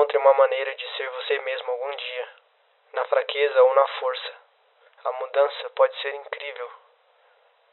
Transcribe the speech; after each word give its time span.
encontre 0.00 0.16
uma 0.16 0.32
maneira 0.32 0.74
de 0.74 0.82
ser 0.96 1.10
você 1.10 1.38
mesmo 1.44 1.70
algum 1.70 1.90
dia, 1.90 2.26
na 2.94 3.04
fraqueza 3.04 3.60
ou 3.60 3.74
na 3.74 3.86
força. 4.00 4.32
A 5.04 5.12
mudança 5.12 5.70
pode 5.76 5.94
ser 6.00 6.14
incrível. 6.14 6.68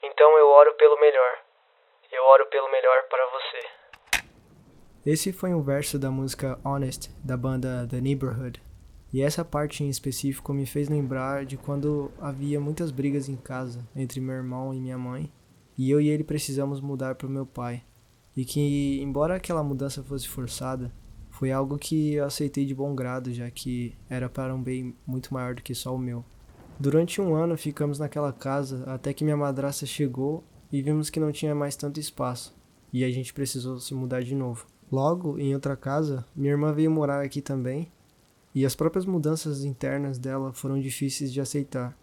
Então 0.03 0.37
eu 0.37 0.47
oro 0.49 0.73
pelo 0.73 0.99
melhor. 0.99 1.39
Eu 2.11 2.23
oro 2.23 2.45
pelo 2.47 2.69
melhor 2.69 3.03
para 3.03 3.25
você. 3.27 3.67
Esse 5.05 5.31
foi 5.31 5.53
um 5.53 5.63
verso 5.63 5.97
da 5.97 6.11
música 6.11 6.59
Honest, 6.65 7.09
da 7.23 7.37
banda 7.37 7.87
The 7.89 8.01
Neighborhood. 8.01 8.61
E 9.13 9.23
essa 9.23 9.45
parte 9.45 9.85
em 9.85 9.89
específico 9.89 10.53
me 10.53 10.65
fez 10.65 10.89
lembrar 10.89 11.45
de 11.45 11.55
quando 11.55 12.11
havia 12.21 12.59
muitas 12.59 12.91
brigas 12.91 13.29
em 13.29 13.37
casa 13.37 13.79
entre 13.95 14.19
meu 14.19 14.35
irmão 14.35 14.73
e 14.73 14.81
minha 14.81 14.97
mãe, 14.97 15.31
e 15.77 15.89
eu 15.89 16.01
e 16.01 16.09
ele 16.09 16.25
precisamos 16.25 16.81
mudar 16.81 17.15
para 17.15 17.27
o 17.27 17.31
meu 17.31 17.45
pai. 17.45 17.83
E 18.35 18.43
que, 18.43 19.01
embora 19.01 19.35
aquela 19.35 19.63
mudança 19.63 20.03
fosse 20.03 20.27
forçada, 20.27 20.91
foi 21.37 21.51
algo 21.51 21.77
que 21.77 22.13
eu 22.13 22.25
aceitei 22.25 22.65
de 22.65 22.73
bom 22.73 22.95
grado, 22.95 23.31
já 23.31 23.47
que 23.51 23.95
era 24.09 24.27
para 24.27 24.55
um 24.55 24.61
bem 24.61 24.95
muito 25.05 25.31
maior 25.31 25.53
do 25.53 25.61
que 25.61 25.75
só 25.75 25.93
o 25.93 25.99
meu. 25.99 26.25
Durante 26.79 27.21
um 27.21 27.35
ano 27.35 27.55
ficamos 27.55 27.99
naquela 27.99 28.33
casa 28.33 28.83
até 28.87 29.13
que 29.13 29.23
minha 29.23 29.37
madrasta 29.37 29.85
chegou 29.85 30.43
e 30.71 30.81
vimos 30.81 31.11
que 31.11 31.19
não 31.19 31.31
tinha 31.31 31.53
mais 31.53 31.75
tanto 31.75 31.99
espaço, 31.99 32.55
e 32.91 33.03
a 33.03 33.11
gente 33.11 33.35
precisou 33.35 33.79
se 33.79 33.93
mudar 33.93 34.23
de 34.23 34.33
novo. 34.33 34.65
Logo, 34.91 35.37
em 35.37 35.53
outra 35.53 35.77
casa, 35.77 36.25
minha 36.35 36.53
irmã 36.53 36.73
veio 36.73 36.89
morar 36.89 37.23
aqui 37.23 37.39
também, 37.39 37.91
e 38.55 38.65
as 38.65 38.75
próprias 38.75 39.05
mudanças 39.05 39.63
internas 39.63 40.17
dela 40.17 40.51
foram 40.53 40.79
difíceis 40.79 41.31
de 41.31 41.39
aceitar. 41.39 41.95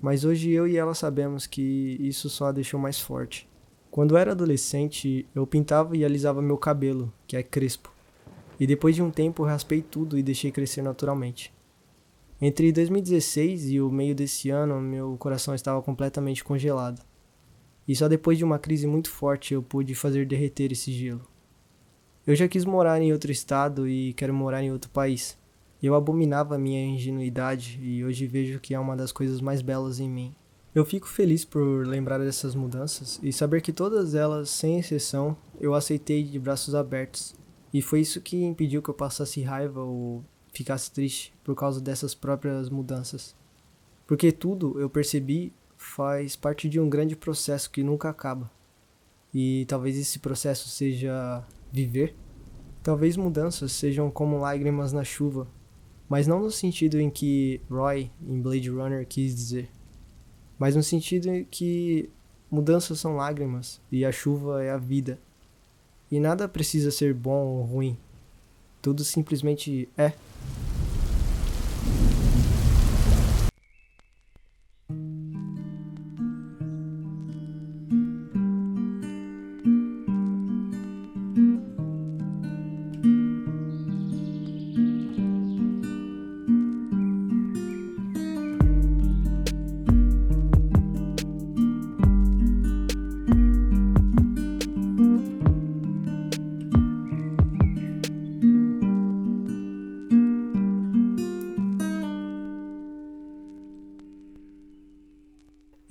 Mas 0.00 0.24
hoje 0.24 0.50
eu 0.50 0.66
e 0.66 0.76
ela 0.76 0.96
sabemos 0.96 1.46
que 1.46 1.96
isso 2.00 2.28
só 2.28 2.46
a 2.46 2.52
deixou 2.52 2.80
mais 2.80 2.98
forte. 2.98 3.48
Quando 3.88 4.16
eu 4.16 4.18
era 4.18 4.32
adolescente, 4.32 5.28
eu 5.32 5.46
pintava 5.46 5.96
e 5.96 6.04
alisava 6.04 6.42
meu 6.42 6.58
cabelo, 6.58 7.12
que 7.24 7.36
é 7.36 7.42
crespo. 7.44 7.93
E 8.58 8.66
depois 8.66 8.94
de 8.94 9.02
um 9.02 9.10
tempo 9.10 9.42
raspei 9.44 9.82
tudo 9.82 10.18
e 10.18 10.22
deixei 10.22 10.50
crescer 10.50 10.82
naturalmente. 10.82 11.52
Entre 12.40 12.72
2016 12.72 13.70
e 13.70 13.80
o 13.80 13.90
meio 13.90 14.14
desse 14.14 14.50
ano, 14.50 14.80
meu 14.80 15.16
coração 15.16 15.54
estava 15.54 15.80
completamente 15.80 16.44
congelado. 16.44 17.00
E 17.86 17.94
só 17.94 18.08
depois 18.08 18.38
de 18.38 18.44
uma 18.44 18.58
crise 18.58 18.86
muito 18.86 19.10
forte 19.10 19.54
eu 19.54 19.62
pude 19.62 19.94
fazer 19.94 20.26
derreter 20.26 20.72
esse 20.72 20.92
gelo. 20.92 21.26
Eu 22.26 22.34
já 22.34 22.48
quis 22.48 22.64
morar 22.64 23.00
em 23.00 23.12
outro 23.12 23.30
estado 23.30 23.86
e 23.88 24.14
quero 24.14 24.32
morar 24.32 24.62
em 24.62 24.72
outro 24.72 24.90
país. 24.90 25.38
Eu 25.82 25.94
abominava 25.94 26.58
minha 26.58 26.82
ingenuidade 26.84 27.78
e 27.82 28.02
hoje 28.02 28.26
vejo 28.26 28.58
que 28.58 28.74
é 28.74 28.80
uma 28.80 28.96
das 28.96 29.12
coisas 29.12 29.40
mais 29.40 29.60
belas 29.60 30.00
em 30.00 30.08
mim. 30.08 30.34
Eu 30.74 30.84
fico 30.84 31.06
feliz 31.06 31.44
por 31.44 31.86
lembrar 31.86 32.18
dessas 32.18 32.54
mudanças 32.54 33.20
e 33.22 33.32
saber 33.32 33.60
que 33.60 33.72
todas 33.72 34.14
elas, 34.14 34.50
sem 34.50 34.78
exceção, 34.78 35.36
eu 35.60 35.74
aceitei 35.74 36.24
de 36.24 36.38
braços 36.38 36.74
abertos. 36.74 37.34
E 37.74 37.82
foi 37.82 38.00
isso 38.00 38.20
que 38.20 38.44
impediu 38.44 38.80
que 38.80 38.88
eu 38.88 38.94
passasse 38.94 39.42
raiva 39.42 39.82
ou 39.82 40.24
ficasse 40.52 40.92
triste 40.92 41.34
por 41.42 41.56
causa 41.56 41.80
dessas 41.80 42.14
próprias 42.14 42.70
mudanças. 42.70 43.34
Porque 44.06 44.30
tudo, 44.30 44.78
eu 44.78 44.88
percebi, 44.88 45.52
faz 45.76 46.36
parte 46.36 46.68
de 46.68 46.78
um 46.78 46.88
grande 46.88 47.16
processo 47.16 47.68
que 47.68 47.82
nunca 47.82 48.08
acaba. 48.08 48.48
E 49.34 49.64
talvez 49.66 49.98
esse 49.98 50.20
processo 50.20 50.68
seja 50.68 51.44
viver. 51.72 52.14
Talvez 52.80 53.16
mudanças 53.16 53.72
sejam 53.72 54.08
como 54.08 54.38
lágrimas 54.38 54.92
na 54.92 55.02
chuva, 55.02 55.48
mas 56.08 56.28
não 56.28 56.38
no 56.38 56.52
sentido 56.52 57.00
em 57.00 57.10
que 57.10 57.60
Roy, 57.68 58.08
em 58.24 58.40
Blade 58.40 58.70
Runner, 58.70 59.04
quis 59.04 59.34
dizer, 59.34 59.68
mas 60.56 60.76
no 60.76 60.82
sentido 60.82 61.28
em 61.28 61.44
que 61.44 62.08
mudanças 62.48 63.00
são 63.00 63.16
lágrimas 63.16 63.80
e 63.90 64.04
a 64.04 64.12
chuva 64.12 64.62
é 64.62 64.70
a 64.70 64.78
vida. 64.78 65.18
E 66.14 66.20
nada 66.20 66.46
precisa 66.46 66.92
ser 66.92 67.12
bom 67.12 67.44
ou 67.44 67.62
ruim, 67.62 67.96
tudo 68.80 69.02
simplesmente 69.02 69.88
é. 69.98 70.12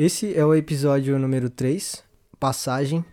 Esse 0.05 0.37
é 0.37 0.45
o 0.45 0.53
episódio 0.53 1.17
número 1.17 1.49
3, 1.49 2.03
Passagem. 2.37 3.05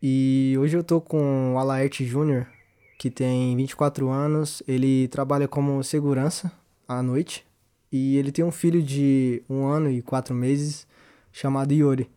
E 0.00 0.54
hoje 0.60 0.76
eu 0.76 0.84
tô 0.84 1.00
com 1.00 1.54
o 1.54 1.58
Alaerte 1.58 2.06
Júnior, 2.06 2.46
que 3.00 3.10
tem 3.10 3.56
24 3.56 4.08
anos. 4.08 4.62
Ele 4.68 5.08
trabalha 5.08 5.48
como 5.48 5.82
segurança 5.82 6.52
à 6.86 7.02
noite. 7.02 7.44
E 7.90 8.16
ele 8.16 8.30
tem 8.30 8.44
um 8.44 8.52
filho 8.52 8.80
de 8.80 9.42
um 9.50 9.66
ano 9.66 9.90
e 9.90 10.00
quatro 10.02 10.32
meses 10.32 10.86
chamado 11.32 11.74
Yuri. 11.74 12.08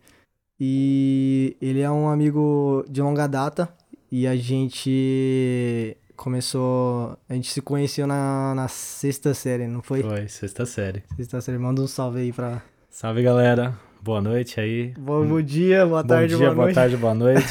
E 0.60 1.58
ele 1.60 1.82
é 1.82 1.90
um 1.90 2.08
amigo 2.08 2.86
de 2.88 3.02
longa 3.02 3.26
data. 3.26 3.68
E 4.12 4.28
a 4.28 4.36
gente 4.36 5.98
começou. 6.16 7.18
A 7.28 7.34
gente 7.34 7.52
se 7.52 7.64
conheceu 7.64 8.06
na, 8.06 8.54
na 8.54 8.68
sexta 8.68 9.34
série, 9.34 9.66
não 9.66 9.82
foi? 9.82 10.04
Foi, 10.04 10.28
sexta 10.28 10.68
série. 10.68 11.04
Sexta 11.16 11.42
série. 11.42 11.58
Manda 11.58 11.82
um 11.82 11.88
salve 11.88 12.20
aí 12.20 12.32
pra. 12.32 12.62
Salve 12.92 13.24
galera, 13.24 13.76
boa 14.04 14.22
noite 14.22 14.60
aí. 14.60 14.94
Bom, 14.98 15.26
bom 15.26 15.42
dia, 15.42 15.86
boa 15.86 16.04
tarde, 16.04 16.34
bom 16.34 16.40
dia, 16.40 16.52
boa 16.52 16.66
noite. 16.66 16.76
tarde, 16.76 16.98
boa 16.98 17.14
noite. 17.14 17.48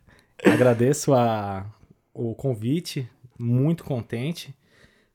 Agradeço 0.42 1.12
a, 1.12 1.66
o 2.14 2.34
convite, 2.34 3.06
muito 3.38 3.84
contente. 3.84 4.54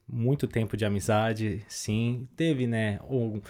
Muito 0.07 0.47
tempo 0.47 0.77
de 0.77 0.85
amizade, 0.85 1.65
sim. 1.67 2.27
Teve, 2.37 2.67
né, 2.67 2.99
um, 3.09 3.41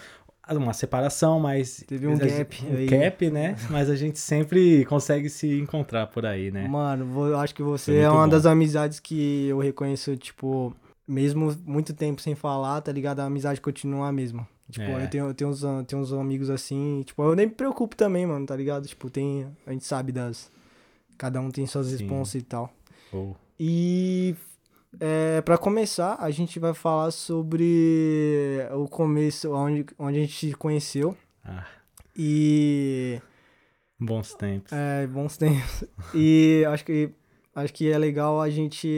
uma 0.52 0.72
separação, 0.72 1.38
mas. 1.38 1.84
Teve 1.86 2.06
um 2.06 2.16
gap 2.16 2.64
um 2.64 2.74
aí. 2.74 2.86
gap, 2.86 3.30
né? 3.30 3.54
Mas 3.68 3.90
a 3.90 3.94
gente 3.94 4.18
sempre 4.18 4.86
consegue 4.86 5.28
se 5.28 5.60
encontrar 5.60 6.06
por 6.06 6.24
aí, 6.24 6.50
né? 6.50 6.66
Mano, 6.66 7.04
vou- 7.04 7.28
eu 7.28 7.38
acho 7.38 7.54
que 7.54 7.62
você 7.62 7.96
é 7.98 8.10
uma 8.10 8.24
bom. 8.24 8.30
das 8.30 8.46
amizades 8.46 8.98
que 9.00 9.48
eu 9.48 9.58
reconheço, 9.58 10.16
tipo, 10.16 10.74
mesmo 11.06 11.54
muito 11.66 11.92
tempo 11.92 12.22
sem 12.22 12.34
falar, 12.34 12.80
tá 12.80 12.90
ligado? 12.90 13.20
A 13.20 13.24
amizade 13.26 13.60
continua 13.60 14.08
a 14.08 14.12
mesma. 14.12 14.48
Tipo, 14.70 14.84
É. 14.84 15.04
eu 15.04 15.10
tenho, 15.10 15.26
eu 15.26 15.34
tenho, 15.34 15.50
uns, 15.50 15.62
tenho 15.86 16.02
uns 16.02 16.12
amigos 16.12 16.50
assim, 16.50 17.02
tipo, 17.06 17.22
eu 17.22 17.36
nem 17.36 17.46
me 17.46 17.52
preocupo 17.52 17.94
também, 17.94 18.26
mano, 18.26 18.44
tá 18.46 18.56
ligado? 18.56 18.86
Tipo, 18.88 19.08
tem. 19.08 19.46
A 19.66 19.72
gente 19.72 19.84
sabe 19.84 20.10
das. 20.12 20.50
Cada 21.16 21.40
um 21.40 21.50
tem 21.50 21.66
suas 21.66 21.86
Sim. 21.86 21.98
responsas 21.98 22.34
e 22.34 22.42
tal. 22.42 22.72
Ou- 23.12 23.36
E 23.58 24.34
é, 25.00 25.40
para 25.42 25.56
começar, 25.56 26.16
a 26.20 26.30
gente 26.30 26.58
vai 26.58 26.74
falar 26.74 27.10
sobre 27.10 28.58
o 28.72 28.88
começo, 28.88 29.50
onde, 29.52 29.86
onde 29.98 30.18
a 30.18 30.20
gente 30.22 30.34
se 30.50 30.52
conheceu. 30.54 31.16
Ah, 31.44 31.64
E. 32.16 33.20
bons 34.00 34.34
tempos. 34.34 34.72
É, 34.72 35.06
bons 35.06 35.36
tempos. 35.36 35.84
E 36.14 36.64
acho 36.68 36.84
que, 36.84 37.10
acho 37.56 37.72
que 37.74 37.90
é 37.90 37.98
legal 37.98 38.40
a 38.40 38.48
gente 38.48 38.88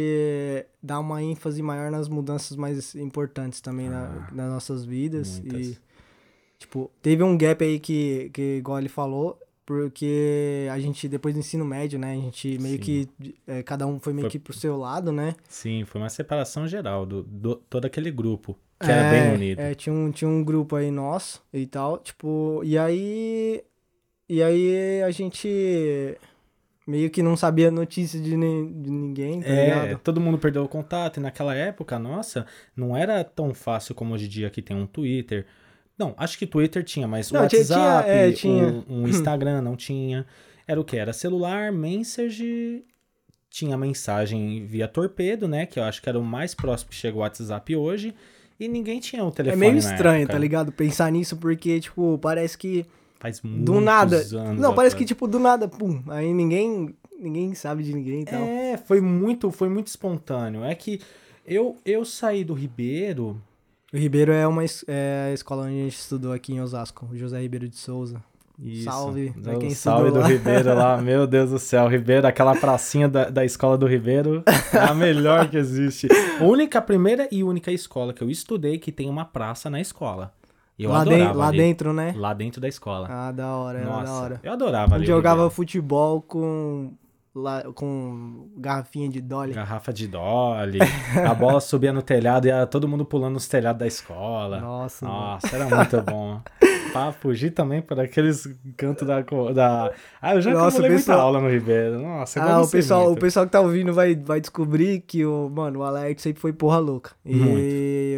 dar 0.82 1.00
uma 1.00 1.22
ênfase 1.22 1.62
maior 1.62 1.90
nas 1.90 2.08
mudanças 2.08 2.56
mais 2.56 2.94
importantes 2.94 3.60
também 3.60 3.88
na, 3.88 4.04
Ah, 4.04 4.28
nas 4.34 4.50
nossas 4.52 4.84
vidas. 4.84 5.38
muitas. 5.40 5.66
E, 5.68 5.78
tipo, 6.58 6.90
teve 7.00 7.22
um 7.22 7.38
gap 7.38 7.64
aí 7.64 7.78
que, 7.80 8.30
que, 8.34 8.56
igual 8.58 8.78
ele 8.78 8.88
falou, 8.88 9.38
porque 9.64 10.66
a 10.72 10.78
gente, 10.78 11.08
depois 11.08 11.34
do 11.34 11.40
ensino 11.40 11.64
médio, 11.64 11.98
né, 11.98 12.12
a 12.12 12.16
gente 12.16 12.58
meio 12.58 12.76
Sim. 12.76 12.80
que, 12.82 13.08
é, 13.46 13.62
cada 13.62 13.86
um 13.86 14.00
foi 14.00 14.12
meio 14.12 14.24
Foi- 14.24 14.30
que 14.32 14.38
pro 14.38 14.52
seu 14.52 14.76
lado, 14.76 15.12
né? 15.12 15.34
Sim, 15.48 15.84
foi 15.84 16.00
uma 16.00 16.08
separação 16.10 16.66
geral 16.66 17.04
do, 17.06 17.22
do 17.22 17.54
todo 17.56 17.84
aquele 17.84 18.10
grupo, 18.10 18.56
que 18.80 18.90
era 18.90 19.10
bem 19.10 19.20
É, 19.20 19.34
unido. 19.34 19.58
É, 19.60 19.74
tinha 19.74 19.92
um, 19.94 20.10
tinha 20.10 20.28
um 20.28 20.42
grupo 20.42 20.74
aí 20.76 20.90
nosso 20.90 21.42
e 21.52 21.66
tal, 21.66 21.98
tipo, 21.98 22.60
e 22.64 22.76
aí. 22.78 23.62
E 24.30 24.42
aí 24.42 25.02
a 25.02 25.10
gente 25.10 25.48
meio 26.88 27.10
que 27.10 27.22
não 27.22 27.36
sabia 27.36 27.70
notícia 27.70 28.18
de, 28.18 28.34
ni- 28.36 28.72
de 28.72 28.90
ninguém, 28.90 29.40
tá 29.42 29.48
É, 29.48 29.64
ligado? 29.64 30.00
todo 30.02 30.20
mundo 30.20 30.38
perdeu 30.38 30.64
o 30.64 30.68
contato 30.68 31.18
e 31.18 31.20
naquela 31.20 31.54
época, 31.54 31.98
nossa, 31.98 32.46
não 32.74 32.96
era 32.96 33.22
tão 33.22 33.52
fácil 33.52 33.94
como 33.94 34.14
hoje 34.14 34.24
em 34.24 34.28
dia 34.28 34.48
que 34.50 34.62
tem 34.62 34.74
um 34.76 34.86
Twitter. 34.86 35.44
Não, 35.98 36.14
acho 36.16 36.38
que 36.38 36.46
Twitter 36.46 36.82
tinha, 36.82 37.06
mas 37.06 37.30
Não, 37.30 37.40
o 37.40 37.42
WhatsApp, 37.42 38.08
tinha, 38.08 38.16
é, 38.16 38.32
tinha. 38.32 38.64
Um, 38.88 39.02
um 39.02 39.08
Instagram 39.08 39.60
não 39.60 39.76
tinha. 39.76 40.24
Era 40.66 40.80
o 40.80 40.84
que? 40.84 40.96
Era 40.96 41.12
celular, 41.12 41.70
message, 41.72 42.84
tinha 43.50 43.76
mensagem 43.76 44.64
via 44.64 44.86
torpedo, 44.88 45.46
né? 45.48 45.66
Que 45.66 45.78
eu 45.78 45.84
acho 45.84 46.00
que 46.00 46.08
era 46.08 46.18
o 46.18 46.24
mais 46.24 46.54
próximo 46.54 46.90
que 46.90 46.96
chega 46.96 47.16
o 47.16 47.20
WhatsApp 47.20 47.74
hoje. 47.76 48.14
E 48.60 48.66
ninguém 48.68 48.98
tinha 49.00 49.24
o 49.24 49.28
É 49.28 49.32
telefone 49.32 49.60
meio 49.60 49.72
na 49.74 49.78
estranho, 49.78 50.26
tá 50.26 50.38
ligado? 50.38 50.72
Pensar 50.72 51.10
nisso, 51.12 51.36
porque, 51.36 51.80
tipo, 51.80 52.18
parece 52.18 52.56
que 52.58 52.84
Faz 53.20 53.40
do 53.40 53.48
muitos 53.48 53.84
nada. 53.84 54.16
anos 54.16 54.60
Não, 54.60 54.74
parece 54.74 54.94
que, 54.96 55.04
tipo, 55.04 55.26
do 55.26 55.38
nada, 55.38 55.66
pum. 55.68 56.02
Aí 56.08 56.32
ninguém. 56.32 56.94
Ninguém 57.20 57.52
sabe 57.54 57.82
de 57.82 57.92
ninguém 57.92 58.20
e 58.20 58.24
tal. 58.24 58.40
É, 58.40 58.76
foi 58.76 59.00
muito, 59.00 59.50
foi 59.50 59.68
muito 59.68 59.88
espontâneo. 59.88 60.62
É 60.62 60.72
que 60.74 61.00
Eu, 61.44 61.76
eu 61.84 62.04
saí 62.04 62.44
do 62.44 62.54
Ribeiro. 62.54 63.40
O 63.92 63.96
Ribeiro 63.96 64.30
é 64.32 64.46
uma 64.46 64.62
é 64.86 65.28
a 65.30 65.32
escola 65.34 65.62
onde 65.64 65.80
a 65.80 65.84
gente 65.84 65.96
estudou 65.98 66.32
aqui 66.32 66.52
em 66.52 66.60
Osasco, 66.60 67.08
José 67.14 67.40
Ribeiro 67.40 67.68
de 67.68 67.76
Souza. 67.76 68.22
Isso, 68.60 68.84
Salve 68.84 69.32
pra 69.42 69.52
do- 69.54 69.58
quem 69.60 69.70
salve 69.70 70.10
do 70.10 70.18
lá. 70.18 70.26
Ribeiro 70.28 70.74
lá, 70.74 70.96
meu 71.02 71.26
Deus 71.26 71.50
do 71.50 71.58
céu. 71.58 71.88
Ribeiro, 71.88 72.26
aquela 72.26 72.54
pracinha 72.56 73.08
da, 73.08 73.30
da 73.30 73.44
escola 73.44 73.78
do 73.78 73.86
Ribeiro, 73.86 74.42
é 74.72 74.78
a 74.78 74.94
melhor 74.94 75.48
que 75.48 75.56
existe. 75.56 76.06
Única, 76.42 76.82
primeira 76.82 77.26
e 77.32 77.42
única 77.42 77.70
escola 77.72 78.12
que 78.12 78.22
eu 78.22 78.28
estudei 78.30 78.76
que 78.78 78.92
tem 78.92 79.08
uma 79.08 79.24
praça 79.24 79.70
na 79.70 79.80
escola. 79.80 80.32
Eu 80.78 80.90
lá, 80.90 81.00
adorava 81.00 81.24
den- 81.32 81.36
lá 81.38 81.48
ali. 81.48 81.56
dentro, 81.58 81.92
né? 81.92 82.14
Lá 82.16 82.32
dentro 82.34 82.60
da 82.60 82.68
escola. 82.68 83.08
Ah, 83.10 83.32
da 83.32 83.48
hora, 83.56 83.78
era 83.78 83.88
da 83.88 83.96
Nossa, 84.00 84.12
hora. 84.12 84.40
eu 84.42 84.52
adorava 84.52 84.94
ali. 84.94 85.04
o 85.04 85.06
jogava 85.06 85.50
futebol 85.50 86.22
com, 86.22 86.92
lá, 87.34 87.62
com 87.74 88.48
garrafinha 88.56 89.08
de 89.08 89.20
Dolly. 89.20 89.54
Garrafa 89.54 89.92
de 89.92 90.06
Dolly, 90.06 90.78
a 91.28 91.34
bola 91.34 91.60
subia 91.60 91.92
no 91.92 92.00
telhado 92.02 92.46
e 92.46 92.48
ia 92.48 92.64
todo 92.66 92.86
mundo 92.86 93.04
pulando 93.04 93.34
nos 93.34 93.48
telhados 93.48 93.80
da 93.80 93.86
escola. 93.86 94.60
Nossa, 94.60 95.04
mano. 95.06 95.18
Nossa, 95.18 95.56
era 95.56 95.66
muito 95.66 96.02
bom. 96.02 96.40
Pra 96.92 97.12
fugir 97.12 97.50
também 97.50 97.82
por 97.82 98.00
aqueles 98.00 98.48
cantos 98.74 99.06
da, 99.06 99.20
da. 99.54 99.92
Ah, 100.22 100.34
eu 100.34 100.40
já 100.40 100.50
Nossa, 100.52 100.68
acumulei 100.68 100.90
muita 100.92 101.04
pessoal- 101.04 101.20
aula 101.20 101.38
no 101.40 101.50
Ribeiro. 101.50 101.98
Nossa, 102.00 102.40
Ah, 102.42 102.62
o 102.62 102.70
pessoal, 102.70 103.02
o 103.02 103.06
muito. 103.08 103.20
pessoal 103.20 103.44
que 103.44 103.52
tá 103.52 103.60
ouvindo 103.60 103.92
vai, 103.92 104.14
vai 104.16 104.40
descobrir 104.40 105.00
que 105.02 105.22
o, 105.26 105.50
mano, 105.50 105.80
o 105.80 105.82
Alert 105.82 106.18
sempre 106.18 106.40
foi 106.40 106.50
porra 106.52 106.78
louca. 106.78 107.10
E 107.26 107.36
Muito. 107.36 107.58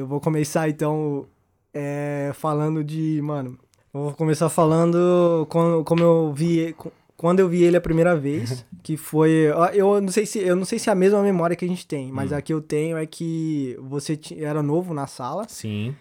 eu 0.03 0.07
vou 0.07 0.21
começar 0.21 0.69
então 0.69 1.27
é, 1.75 2.31
falando 2.35 2.83
de, 2.85 3.21
mano, 3.23 3.59
eu 3.93 4.03
vou 4.05 4.13
começar 4.15 4.49
falando 4.49 5.47
quando, 5.51 5.85
como 5.85 6.03
eu 6.03 6.33
vi 6.33 6.75
quando 7.17 7.41
eu 7.41 7.49
vi 7.51 7.63
ele 7.65 7.77
a 7.77 7.81
primeira 7.83 8.17
vez, 8.17 8.65
que 8.83 8.97
foi, 8.97 9.49
eu 9.75 10.01
não 10.01 10.09
sei 10.09 10.25
se 10.25 10.39
eu 10.39 10.57
não 10.57 10.65
sei 10.65 10.79
se 10.79 10.89
é 10.89 10.93
a 10.93 10.97
mesma 10.97 11.23
memória 11.23 11.55
que 11.55 11.65
a 11.65 11.69
gente 11.69 11.87
tem, 11.87 12.11
Hum. 12.11 12.15
mas 12.15 12.33
a 12.33 12.41
que 12.41 12.53
eu 12.53 12.63
tenho 12.63 12.97
é 12.97 13.05
que 13.05 13.77
você 13.81 14.19
era 14.39 14.63
novo 14.63 14.95
na 14.95 15.07
sala 15.07 15.45
Sim. 15.47 15.95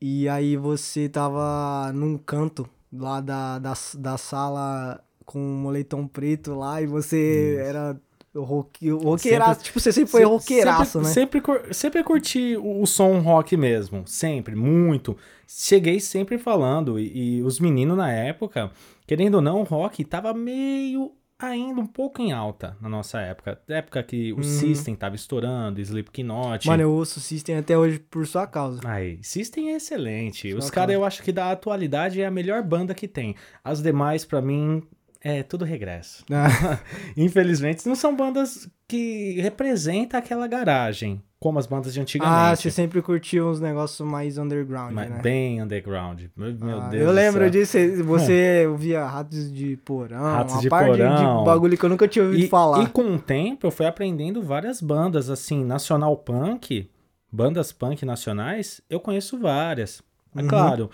e 0.00 0.28
aí 0.28 0.56
você 0.58 1.08
tava 1.08 1.90
num 1.94 2.18
canto 2.18 2.68
lá 2.92 3.20
da, 3.22 3.58
da, 3.58 3.72
da 3.98 4.18
sala 4.18 5.00
com 5.24 5.38
um 5.40 5.56
moletom 5.62 6.06
preto 6.06 6.54
lá 6.54 6.82
e 6.82 6.86
você 6.86 7.56
era 7.64 7.98
roque, 8.34 8.90
roqueiraço. 8.90 9.50
Sempre- 9.54 9.64
tipo, 9.64 9.80
você 9.80 9.92
sempre 9.92 10.10
foi 10.10 10.24
roqueiraço, 10.24 10.98
né? 11.00 11.08
Sempre, 11.08 11.42
sempre 11.72 12.04
curti 12.04 12.56
o, 12.56 12.82
o 12.82 12.86
som 12.86 13.18
rock 13.20 13.56
mesmo. 13.56 14.06
Sempre, 14.06 14.54
muito. 14.54 15.16
Cheguei 15.46 15.98
sempre 16.00 16.38
falando. 16.38 16.98
E, 16.98 17.38
e 17.38 17.42
os 17.42 17.58
meninos 17.58 17.96
na 17.96 18.10
época, 18.12 18.70
querendo 19.06 19.36
ou 19.36 19.40
não, 19.40 19.60
o 19.60 19.64
rock 19.64 20.04
tava 20.04 20.32
meio 20.32 21.12
ainda 21.38 21.80
um 21.80 21.86
pouco 21.86 22.20
em 22.20 22.32
alta 22.32 22.76
na 22.80 22.88
nossa 22.88 23.18
época. 23.20 23.58
Época 23.66 24.02
que 24.02 24.32
o 24.34 24.42
System 24.44 24.94
tava 24.94 25.16
estourando, 25.16 25.80
Slipknot. 25.80 26.66
Uhum. 26.66 26.72
Mano, 26.72 26.82
eu 26.82 26.92
ouço 26.92 27.18
System 27.18 27.56
até 27.56 27.76
hoje 27.78 27.98
por 27.98 28.26
sua 28.26 28.46
causa. 28.46 28.80
Ai, 28.84 29.18
System 29.22 29.70
é 29.72 29.76
excelente. 29.76 30.52
Só 30.52 30.58
Os 30.58 30.70
caras, 30.70 30.94
eu 30.94 31.04
acho 31.04 31.22
que 31.22 31.32
da 31.32 31.50
atualidade 31.50 32.20
é 32.20 32.26
a 32.26 32.30
melhor 32.30 32.62
banda 32.62 32.94
que 32.94 33.08
tem. 33.08 33.34
As 33.64 33.82
demais, 33.82 34.24
pra 34.24 34.42
mim, 34.42 34.82
é 35.22 35.42
tudo 35.42 35.64
regresso. 35.64 36.24
Infelizmente, 37.16 37.86
não 37.86 37.94
são 37.94 38.14
bandas 38.16 38.68
que 38.88 39.40
representam 39.40 40.18
aquela 40.18 40.46
garagem, 40.46 41.22
como 41.38 41.58
as 41.58 41.66
bandas 41.66 41.92
de 41.94 42.00
ah, 42.00 42.02
antigamente. 42.02 42.62
você 42.62 42.70
sempre 42.70 43.00
curtiu 43.00 43.48
uns 43.48 43.60
negócios 43.60 44.06
mais 44.06 44.36
underground, 44.36 44.92
Mas 44.92 45.10
né? 45.10 45.20
bem 45.22 45.62
underground. 45.62 46.22
Meu, 46.36 46.54
meu 46.54 46.80
Ah, 46.80 46.88
Deus 46.88 47.02
eu 47.02 47.08
do 47.08 47.12
lembro 47.14 47.40
céu. 47.42 47.50
disso, 47.50 48.04
você 48.04 48.66
ouvia 48.70 49.04
Ratos 49.04 49.52
de 49.52 49.76
Porão, 49.78 50.20
Ratos 50.22 50.54
uma 50.54 50.60
de 50.62 50.68
parte 50.68 50.86
Porão. 50.98 51.38
de 51.40 51.44
bagulho 51.46 51.78
que 51.78 51.84
eu 51.84 51.88
nunca 51.90 52.08
tinha 52.08 52.24
ouvido 52.24 52.44
E, 52.44 52.48
falar. 52.48 52.82
e 52.82 52.86
com 52.88 53.14
o 53.14 53.18
tempo 53.18 53.66
eu 53.66 53.70
fui 53.70 53.86
aprendendo 53.86 54.42
várias 54.42 54.80
bandas, 54.80 55.30
assim, 55.30 55.64
nacional 55.64 56.16
punk, 56.16 56.90
bandas 57.32 57.72
punk 57.72 58.04
nacionais, 58.04 58.80
eu 58.90 59.00
conheço 59.00 59.38
várias. 59.38 60.02
É 60.36 60.42
Uhum. 60.42 60.48
claro, 60.48 60.90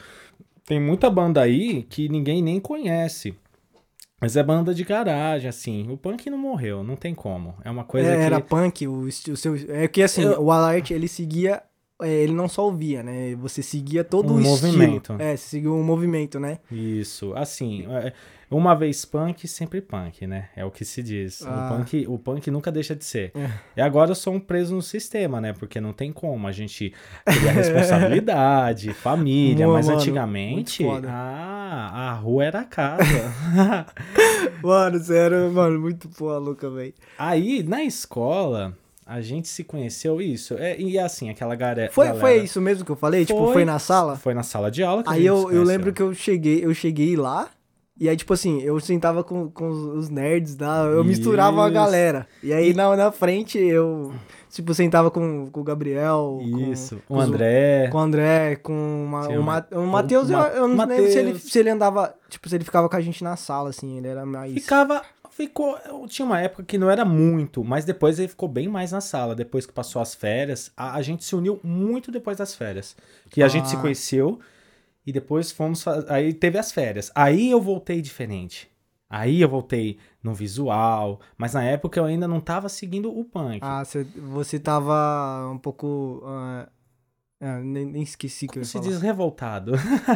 tem 0.65 0.81
muita 0.81 1.11
banda 1.11 1.43
aí 1.43 1.83
que 1.85 2.09
ninguém 2.09 2.41
nem 2.43 2.59
conhece. 2.61 3.35
Mas 4.21 4.37
é 4.37 4.43
banda 4.43 4.73
de 4.75 4.83
garagem, 4.83 5.49
assim. 5.49 5.91
O 5.91 5.97
punk 5.97 6.31
não 6.31 6.39
morreu, 6.39 6.83
não 6.83 6.97
tem 6.97 7.15
como. 7.15 7.55
É 7.65 7.71
uma 7.71 7.85
coisa 7.85 8.09
É, 8.09 8.17
que. 8.17 8.23
Era 8.23 8.41
punk, 8.41 8.87
o, 8.87 9.01
o 9.03 9.11
seu. 9.13 9.55
É 9.69 9.87
que 9.87 10.03
assim, 10.03 10.23
Eu- 10.23 10.43
o 10.43 10.51
Alert 10.51 10.91
ele 10.91 11.07
seguia. 11.09 11.63
É, 12.03 12.09
ele 12.09 12.33
não 12.35 12.49
só 12.49 12.65
ouvia, 12.67 13.03
né? 13.03 13.35
Você 13.37 13.63
seguia 13.63 14.05
todo 14.05 14.33
Um 14.33 14.37
o 14.37 14.41
estilo. 14.41 14.73
movimento. 14.73 15.17
É, 15.19 15.37
você 15.37 15.49
seguiu 15.49 15.75
um 15.75 15.83
movimento, 15.83 16.39
né? 16.39 16.59
Isso, 16.71 17.33
assim, 17.35 17.87
é, 17.89 18.13
uma 18.51 18.75
vez 18.75 19.05
punk, 19.05 19.49
sempre 19.49 19.81
punk, 19.81 20.27
né? 20.27 20.51
É 20.55 20.65
o 20.65 20.71
que 20.71 20.85
se 20.85 21.03
diz. 21.03 21.43
Ah. 21.43 21.71
O, 21.73 21.77
punk, 21.77 22.07
o 22.07 22.19
punk 22.19 22.51
nunca 22.51 22.71
deixa 22.71 22.95
de 22.95 23.05
ser. 23.05 23.33
E 23.77 23.81
agora 23.81 24.11
eu 24.11 24.15
sou 24.15 24.35
um 24.35 24.41
preso 24.41 24.75
no 24.75 24.83
sistema, 24.83 25.41
né? 25.41 25.53
Porque 25.53 25.81
não 25.81 25.93
tem 25.93 26.13
como. 26.13 26.47
A 26.47 26.53
gente 26.53 26.93
cria 27.25 27.53
responsabilidade, 27.53 28.93
família, 28.95 29.67
Mano, 29.67 29.79
mas 29.79 29.87
mano, 29.87 29.99
antigamente 29.99 30.85
ah, 31.09 31.91
a 31.93 32.13
rua 32.15 32.45
era 32.45 32.61
a 32.61 32.65
casa. 32.65 33.05
Mano, 34.63 34.99
sério, 34.99 35.53
mano, 35.53 35.79
muito 35.81 36.09
porra 36.09 36.39
louca, 36.39 36.69
velho. 36.71 36.95
Aí, 37.19 37.63
na 37.63 37.85
escola, 37.85 38.77
a 39.07 39.21
gente 39.21 39.47
se 39.47 39.63
conheceu 39.63 40.21
isso. 40.21 40.55
É, 40.55 40.77
e 40.81 40.99
assim, 40.99 41.31
aquela 41.31 41.55
gare- 41.55 41.89
Foi, 41.91 42.07
galera. 42.07 42.21
foi 42.21 42.37
isso 42.43 42.61
mesmo 42.61 42.85
que 42.85 42.91
eu 42.91 42.97
falei? 42.97 43.25
Tipo, 43.25 43.45
Foi. 43.45 43.53
foi 43.53 43.65
na 43.65 43.79
sala? 43.79 44.17
Foi 44.17 44.35
na 44.35 44.43
sala 44.43 44.69
de 44.71 44.83
aula 44.83 45.05
que 45.05 45.09
Aí 45.11 45.25
eu, 45.25 45.51
eu 45.53 45.63
lembro 45.63 45.93
que 45.93 46.03
eu 46.03 46.13
cheguei, 46.13 46.65
eu 46.65 46.75
cheguei 46.75 47.15
lá. 47.17 47.49
E 47.99 48.11
aí, 48.11 48.17
tipo 48.17 48.35
assim, 48.35 48.61
eu 48.61 48.79
sentava 48.79 49.25
com, 49.25 49.49
com 49.51 49.71
os 49.71 50.11
nerds 50.11 50.55
lá, 50.59 50.85
eu 50.85 51.03
misturava 51.03 51.63
a 51.63 51.67
Isso. 51.67 51.73
galera. 51.75 52.27
E 52.43 52.53
aí, 52.53 52.75
na, 52.75 52.95
na 52.95 53.11
frente, 53.11 53.57
eu, 53.59 54.13
tipo, 54.51 54.75
sentava 54.75 55.11
com, 55.11 55.49
com 55.51 55.61
o 55.61 55.65
Gabriel. 55.65 56.39
Isso, 56.71 56.99
com 57.09 57.15
o 57.15 57.21
André. 57.23 57.89
Com 57.91 57.97
o 57.97 58.01
André, 58.03 58.57
com 58.57 59.05
o 59.05 59.09
Ma- 59.09 59.27
Tinha 59.29 59.41
o, 59.41 59.43
Ma- 59.43 59.67
o 59.73 59.87
Matheus, 59.87 60.29
eu, 60.29 60.39
eu 60.39 60.69
não 60.69 60.85
lembro 60.87 61.11
se 61.11 61.19
ele, 61.19 61.39
se 61.39 61.59
ele 61.59 61.71
andava, 61.71 62.15
tipo, 62.29 62.47
se 62.51 62.55
ele 62.57 62.65
ficava 62.65 62.87
com 62.87 62.97
a 62.97 63.01
gente 63.01 63.25
na 63.25 63.35
sala, 63.35 63.71
assim, 63.71 63.97
ele 63.97 64.09
era 64.09 64.27
mais... 64.27 64.53
Ficava. 64.53 65.01
Ficou. 65.37 65.79
Tinha 66.09 66.25
uma 66.25 66.41
época 66.41 66.63
que 66.63 66.79
não 66.79 66.89
era 66.91 67.05
muito, 67.05 67.63
mas 67.63 67.85
depois 67.85 68.19
ele 68.19 68.29
ficou 68.29 68.49
bem 68.49 68.69
mais 68.69 68.93
na 68.93 69.03
sala. 69.03 69.35
Depois 69.35 69.67
que 69.67 69.73
passou 69.73 70.01
as 70.01 70.15
férias, 70.15 70.73
a, 70.77 70.95
a 70.97 71.03
gente 71.03 71.25
se 71.25 71.37
uniu 71.37 71.61
muito 71.63 72.11
depois 72.11 72.39
das 72.39 72.55
férias. 72.55 72.97
Que 73.29 73.43
a 73.43 73.49
gente 73.49 73.69
se 73.69 73.77
Ah. 73.77 73.81
conheceu 73.81 74.39
e 75.07 75.13
depois 75.13 75.53
fomos. 75.53 75.85
Aí 76.09 76.33
teve 76.33 76.57
as 76.59 76.73
férias. 76.73 77.13
Aí 77.15 77.51
eu 77.51 77.61
voltei 77.61 78.01
diferente. 78.01 78.67
Aí 79.11 79.41
eu 79.43 79.49
voltei 79.49 79.99
no 80.23 80.33
visual, 80.35 81.21
mas 81.37 81.53
na 81.53 81.63
época 81.63 82.01
eu 82.01 82.07
ainda 82.07 82.27
não 82.27 82.41
tava 82.41 82.69
seguindo 82.69 83.09
o 83.17 83.23
punk. 83.25 83.61
Ah, 83.63 83.85
cê- 83.85 84.05
você 84.17 84.59
tava 84.59 85.49
um 85.53 85.59
pouco... 85.59 86.23
ah, 86.27 86.67
ah, 87.41 87.59
nem, 87.61 87.85
nem 87.85 88.03
esqueci 88.03 88.47
o 88.47 88.49
que 88.49 88.59
eu 88.59 88.63
Como 88.63 88.65
ia 88.65 88.67
se 88.67 88.73
falar. 88.79 88.89
diz 88.89 89.01
revoltado. 89.03 89.73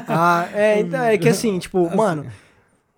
Ah, 0.09 0.49
é, 0.55 0.81
então, 0.81 1.05
é 1.05 1.17
que 1.19 1.29
assim, 1.31 1.59
tipo, 1.61 1.95
mano, 1.95 2.27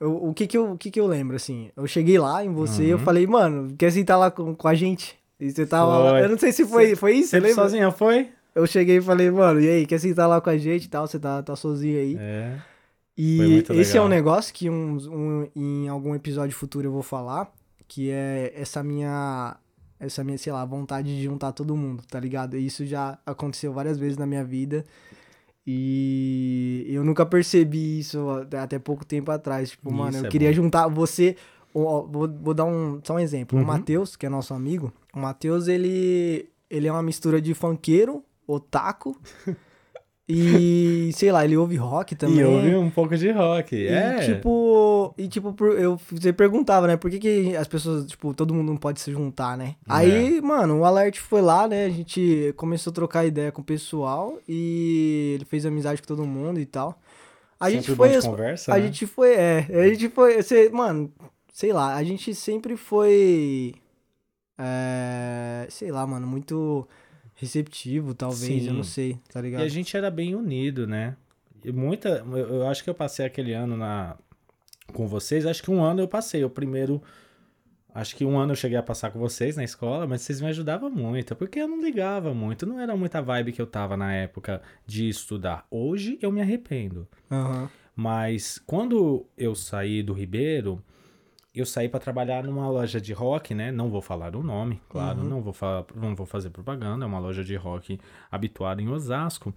eu- 0.03 0.25
o 0.29 0.35
que 0.35 0.47
que 0.47 0.57
eu, 0.59 0.73
o 0.73 0.79
que 0.79 0.91
que 0.91 1.01
eu 1.01 1.07
lembro, 1.07 1.37
assim, 1.37 1.71
eu 1.77 1.87
cheguei 1.87 2.19
lá 2.19 2.45
em 2.45 2.53
você 2.53 2.85
e 2.85 2.91
eu 2.91 2.99
Uhum. 2.99 3.05
falei, 3.05 3.27
mano, 3.27 3.75
quer 3.77 3.91
sentar 3.93 4.19
lá 4.19 4.31
com, 4.31 4.55
com 4.55 4.69
a 4.69 4.75
gente? 4.75 5.17
E 5.41 5.51
você 5.51 5.65
tava 5.67 5.97
lá, 5.99 6.11
Foi. 6.11 6.25
eu 6.25 6.29
não 6.29 6.39
sei 6.39 6.53
se 6.53 6.65
foi, 6.67 6.95
foi 6.95 7.15
isso, 7.17 7.31
você 7.31 7.41
lembra? 7.41 7.55
sozinha, 7.55 7.91
foi? 7.91 8.29
Eu 8.55 8.67
cheguei 8.67 8.99
e 8.99 9.01
falei, 9.03 9.31
mano, 9.31 9.61
e 9.61 9.69
aí, 9.69 9.87
quer 9.87 9.99
sentar 9.99 10.29
lá 10.29 10.41
com 10.41 10.51
a 10.51 10.59
gente 10.59 10.85
e 10.85 10.89
tal, 10.89 11.07
você 11.07 11.19
tá, 11.19 11.43
tá 11.43 11.57
sozinho 11.57 11.99
aí. 11.99 12.17
É. 12.21 12.59
E 13.17 13.63
esse 13.75 13.97
é 13.97 14.01
um 14.03 14.09
negócio 14.09 14.53
que 14.55 14.71
um, 14.71 14.97
um- 15.11 15.49
em 15.55 15.89
algum 15.89 16.15
episódio 16.15 16.55
futuro 16.57 16.87
eu 16.89 16.93
vou 16.93 17.03
falar, 17.03 17.51
que 17.89 18.11
é 18.11 18.53
essa 18.57 18.83
minha, 18.83 19.57
essa 20.01 20.25
minha, 20.25 20.39
sei 20.39 20.53
lá, 20.53 20.65
vontade 20.65 21.15
de 21.17 21.23
juntar 21.25 21.53
todo 21.53 21.77
mundo, 21.77 22.03
tá 22.11 22.19
ligado? 22.19 22.57
E 22.57 22.65
isso 22.67 22.87
já 22.87 23.19
aconteceu 23.27 23.73
várias 23.73 23.99
vezes 23.99 24.17
na 24.17 24.27
minha 24.27 24.43
vida. 24.45 24.85
E 25.67 26.85
eu 26.89 27.05
nunca 27.05 27.25
percebi 27.25 28.01
isso 28.01 28.29
até, 28.61 28.79
pouco 28.79 29.05
tempo 29.05 29.31
atrás. 29.31 29.71
Tipo, 29.71 29.91
Isso 29.91 29.99
mano, 29.99 30.17
eu 30.19 30.25
é 30.27 30.29
queria 30.29 30.49
bom. 30.49 30.55
juntar 30.55 30.89
você. 30.89 31.37
ó, 31.75 32.03
vou, 32.03 32.29
vou 32.29 32.53
dar 32.55 32.65
um, 32.65 33.01
só 33.05 33.15
um 33.15 33.19
exemplo. 33.21 33.57
Uhum. 33.57 33.65
O 33.65 33.67
Matheus, 33.67 34.17
que 34.17 34.27
é 34.27 34.29
nosso 34.29 34.53
amigo, 34.55 34.93
o 35.15 35.21
Matheus, 35.21 35.69
ele, 35.69 36.49
ele 36.69 36.89
é 36.89 36.93
uma 36.93 37.03
mistura 37.03 37.41
de 37.41 37.55
funkeiro, 37.55 38.25
otaku. 38.47 39.17
e, 40.29 41.11
sei 41.15 41.33
lá, 41.33 41.45
ele 41.45 41.57
ouve 41.57 41.77
rock 41.77 42.15
também. 42.15 42.39
E 42.39 42.41
eu 42.41 42.53
ouvi 42.53 42.75
um 42.77 42.91
pouco 42.91 43.17
de 43.17 43.31
rock. 43.33 43.75
E, 43.75 43.89
é. 43.89 44.21
tipo, 44.21 45.13
e 45.19 45.27
tipo, 45.27 45.55
eu, 45.67 45.99
você 46.11 46.33
perguntava, 46.33 46.87
né? 46.87 46.97
Por 46.97 47.11
que, 47.11 47.19
que 47.19 47.57
as 47.57 47.67
pessoas, 47.67 48.07
tipo, 48.07 48.33
todo 48.33 48.55
mundo 48.55 48.69
não 48.69 48.77
pode 48.77 49.01
se 49.01 49.11
juntar, 49.11 49.59
né? 49.59 49.75
É. 49.81 49.93
Aí, 49.93 50.41
mano, 50.41 50.79
o 50.79 50.85
Alert 50.85 51.19
foi 51.19 51.43
lá, 51.43 51.67
né? 51.67 51.87
A 51.87 51.91
gente 51.91 52.55
começou 52.57 52.93
a 52.93 52.95
trocar 52.95 53.27
ideia 53.27 53.51
com 53.51 53.63
o 53.63 53.65
pessoal 53.65 54.39
e 54.49 55.33
ele 55.35 55.45
fez 55.45 55.67
amizade 55.67 56.01
com 56.01 56.07
todo 56.07 56.25
mundo 56.25 56.61
e 56.61 56.67
tal. 56.67 57.01
A 57.59 57.67
Sempre 57.67 57.81
gente 57.81 57.97
foi. 57.97 58.21
conversa, 58.21 58.73
a 58.73 58.77
né? 58.77 58.83
gente 58.83 59.07
foi, 59.07 59.35
é. 59.35 59.67
A 59.71 59.89
gente 59.89 60.09
foi. 60.09 60.43
Você, 60.43 60.69
mano, 60.71 61.13
sei 61.53 61.73
lá, 61.73 61.95
a 61.95 62.05
gente 62.05 62.35
sempre 62.35 62.77
foi. 62.77 63.75
É, 64.59 65.67
sei 65.69 65.91
lá, 65.91 66.07
mano, 66.07 66.27
muito 66.27 66.87
receptivo, 67.43 68.15
talvez, 68.15 68.69
eu 68.69 68.73
não 68.73 68.85
Sim. 68.85 68.89
sei, 68.89 69.19
tá 69.33 69.41
E 69.41 69.45
ligado? 69.45 69.63
a 69.63 69.69
gente 69.69 69.97
era 69.97 70.09
bem 70.11 70.35
unido, 70.37 70.87
né? 70.87 71.17
E 71.65 71.73
muita, 71.73 72.25
eu, 72.25 72.37
eu 72.37 72.69
acho 72.69 72.85
que 72.85 72.89
eu 72.89 72.95
passei 72.95 73.27
aquele 73.27 73.53
ano 73.53 73.77
na 73.77 74.17
com 74.93 75.09
vocês, 75.09 75.45
acho 75.45 75.63
que 75.63 75.71
um 75.71 75.83
ano 75.83 76.01
eu 76.01 76.09
passei, 76.09 76.45
o 76.45 76.51
primeiro 76.51 77.03
Acho 77.95 78.17
que 78.17 78.25
um 78.25 78.39
ano 78.39 78.53
eu 78.53 78.57
cheguei 78.57 78.79
a 78.79 78.83
passar 78.83 79.11
com 79.11 79.19
vocês 79.19 79.55
na 79.55 79.65
escola, 79.65 80.07
mas 80.07 80.23
vocês 80.23 80.41
me 80.41 80.47
ajudavam 80.49 80.89
muito, 80.89 81.37
porque 81.37 81.59
eu 81.61 81.69
não 81.69 81.83
ligava 81.83 82.33
muito, 82.33 82.65
não 82.65 82.81
era 82.81 82.97
muita 82.97 83.21
vibe 83.21 83.53
que 83.53 83.61
eu 83.61 83.67
tava 83.67 83.99
na 83.99 84.15
época 84.15 84.63
de 84.87 85.11
estudar. 85.11 85.67
Hoje 85.71 86.19
eu 86.23 86.33
me 86.33 86.41
arrependo. 86.41 87.07
Aham. 87.31 87.69
Mas 87.95 88.59
quando 88.65 89.27
eu 89.37 89.55
saí 89.55 90.03
do 90.03 90.15
Ribeiro, 90.15 90.83
eu 91.55 91.67
saí 91.67 91.89
para 91.89 92.01
trabalhar 92.01 92.45
numa 92.45 92.69
loja 92.71 93.01
de 93.01 93.13
rock, 93.13 93.55
né? 93.55 93.71
Não 93.73 93.91
vou 93.91 94.01
falar 94.03 94.35
o 94.37 94.43
nome, 94.43 94.81
claro, 94.89 95.21
Uhum. 95.21 95.29
não 95.29 95.43
vou 95.43 95.53
falar, 95.53 95.85
não 95.95 96.15
vou 96.15 96.27
fazer 96.27 96.51
propaganda, 96.51 97.05
é 97.05 97.09
uma 97.09 97.19
loja 97.19 97.45
de 97.45 97.55
rock 97.57 97.99
habituada 98.31 98.81
em 98.81 98.89
Osasco. 98.89 99.55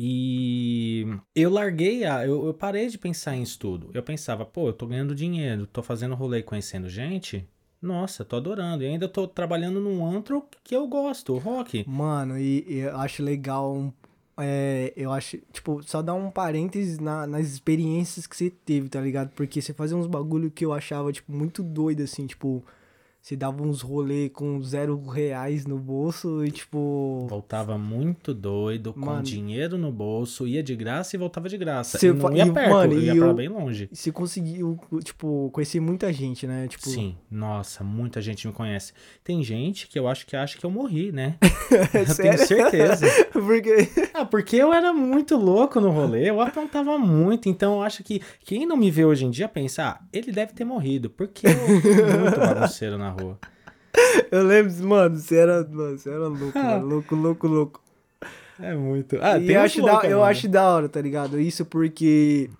E 0.00 1.04
eu 1.34 1.50
larguei 1.50 2.04
a. 2.04 2.24
Eu, 2.24 2.46
eu 2.46 2.54
parei 2.54 2.86
de 2.88 2.96
pensar 2.96 3.34
em 3.34 3.42
estudo. 3.42 3.90
Eu 3.92 4.02
pensava, 4.02 4.44
pô, 4.46 4.68
eu 4.68 4.72
tô 4.72 4.86
ganhando 4.86 5.14
dinheiro, 5.14 5.66
tô 5.66 5.82
fazendo 5.82 6.14
rolê 6.14 6.42
conhecendo 6.42 6.88
gente. 6.88 7.44
Nossa, 7.82 8.24
tô 8.24 8.36
adorando. 8.36 8.82
E 8.84 8.86
ainda 8.86 9.08
tô 9.08 9.26
trabalhando 9.26 9.80
num 9.80 10.06
antro 10.06 10.44
que 10.62 10.74
eu 10.74 10.86
gosto, 10.86 11.34
o 11.34 11.38
rock. 11.38 11.84
Mano, 11.88 12.38
e, 12.38 12.64
e 12.68 12.78
eu 12.78 12.96
acho 12.96 13.22
legal. 13.22 13.74
um- 13.74 13.92
é, 14.38 14.92
eu 14.96 15.12
acho, 15.12 15.38
tipo, 15.52 15.82
só 15.82 16.00
dar 16.02 16.14
um 16.14 16.30
parênteses 16.30 16.98
na- 16.98 17.26
nas 17.26 17.46
experiências 17.48 18.26
que 18.26 18.36
você 18.36 18.50
teve, 18.50 18.88
tá 18.88 19.00
ligado? 19.00 19.30
Porque 19.34 19.60
você 19.60 19.72
fazia 19.72 19.96
uns 19.96 20.06
bagulho 20.06 20.50
que 20.50 20.64
eu 20.64 20.72
achava, 20.72 21.12
tipo, 21.12 21.32
muito 21.32 21.62
doido, 21.62 22.02
assim, 22.02 22.26
tipo. 22.26 22.64
Você 23.28 23.36
dava 23.36 23.62
uns 23.62 23.82
rolê 23.82 24.30
com 24.30 24.62
zero 24.62 24.98
reais 25.06 25.66
no 25.66 25.78
bolso 25.78 26.42
e, 26.46 26.50
tipo. 26.50 27.26
Voltava 27.28 27.76
muito 27.76 28.32
doido, 28.32 28.94
com 28.94 29.00
Mano. 29.00 29.22
dinheiro 29.22 29.76
no 29.76 29.92
bolso, 29.92 30.46
ia 30.46 30.62
de 30.62 30.74
graça 30.74 31.14
e 31.14 31.18
voltava 31.18 31.46
de 31.46 31.58
graça. 31.58 31.98
Cê 31.98 32.08
e 32.08 32.12
não 32.14 32.34
ia 32.34 32.46
e, 32.46 32.50
perto, 32.50 32.70
mano, 32.70 32.94
ia 32.94 33.12
e 33.12 33.18
pra 33.18 33.26
eu- 33.26 33.34
bem 33.34 33.48
longe. 33.48 33.90
Você 33.92 34.10
conseguiu, 34.10 34.80
tipo, 35.04 35.50
conhecer 35.52 35.78
muita 35.78 36.10
gente, 36.10 36.46
né? 36.46 36.68
Tipo, 36.68 36.88
Sim, 36.88 37.16
nossa, 37.30 37.84
muita 37.84 38.22
gente 38.22 38.46
me 38.46 38.52
conhece. 38.54 38.94
Tem 39.22 39.42
gente 39.42 39.88
que 39.88 39.98
eu 39.98 40.08
acho 40.08 40.26
que 40.26 40.34
acha 40.34 40.56
que 40.56 40.64
eu 40.64 40.70
morri, 40.70 41.12
né? 41.12 41.36
eu 41.92 42.16
tenho 42.16 42.38
certeza. 42.38 43.04
Porque. 43.30 43.90
Ah, 44.14 44.24
porque 44.24 44.56
eu 44.56 44.72
era 44.72 44.90
muito 44.90 45.36
louco 45.36 45.82
no 45.82 45.90
rolê, 45.90 46.30
eu 46.30 46.40
aprontava 46.40 46.98
muito, 46.98 47.46
então 47.46 47.74
eu 47.74 47.82
acho 47.82 48.02
que 48.02 48.22
quem 48.40 48.64
não 48.66 48.76
me 48.76 48.90
vê 48.90 49.04
hoje 49.04 49.26
em 49.26 49.30
dia 49.30 49.48
pensa, 49.48 49.84
ah, 49.84 50.00
ele 50.14 50.32
deve 50.32 50.54
ter 50.54 50.64
morrido, 50.64 51.10
porque 51.10 51.46
eu 51.46 51.50
muito 52.20 52.40
bagunceiro 52.40 52.96
na 52.96 53.10
rua. 53.10 53.17
Eu 54.30 54.42
lembro, 54.44 54.72
mano, 54.86 55.16
você 55.16 55.36
era, 55.36 55.66
mano, 55.68 55.98
você 55.98 56.10
era 56.10 56.28
louco, 56.28 56.58
Ah. 56.58 56.62
mano, 56.64 56.86
louco, 56.86 57.14
louco, 57.14 57.46
louco. 57.46 57.82
É 58.60 58.74
muito. 58.74 59.16
Ah, 59.22 59.38
e 59.38 59.46
tem 59.46 59.56
eu 59.56 59.62
acho, 59.62 59.82
da, 59.82 59.92
loucos 59.92 60.10
eu 60.10 60.24
acho 60.24 60.48
da 60.48 60.68
hora, 60.68 60.88
tá 60.88 61.00
ligado? 61.00 61.40
Isso 61.40 61.64
porque 61.64 62.50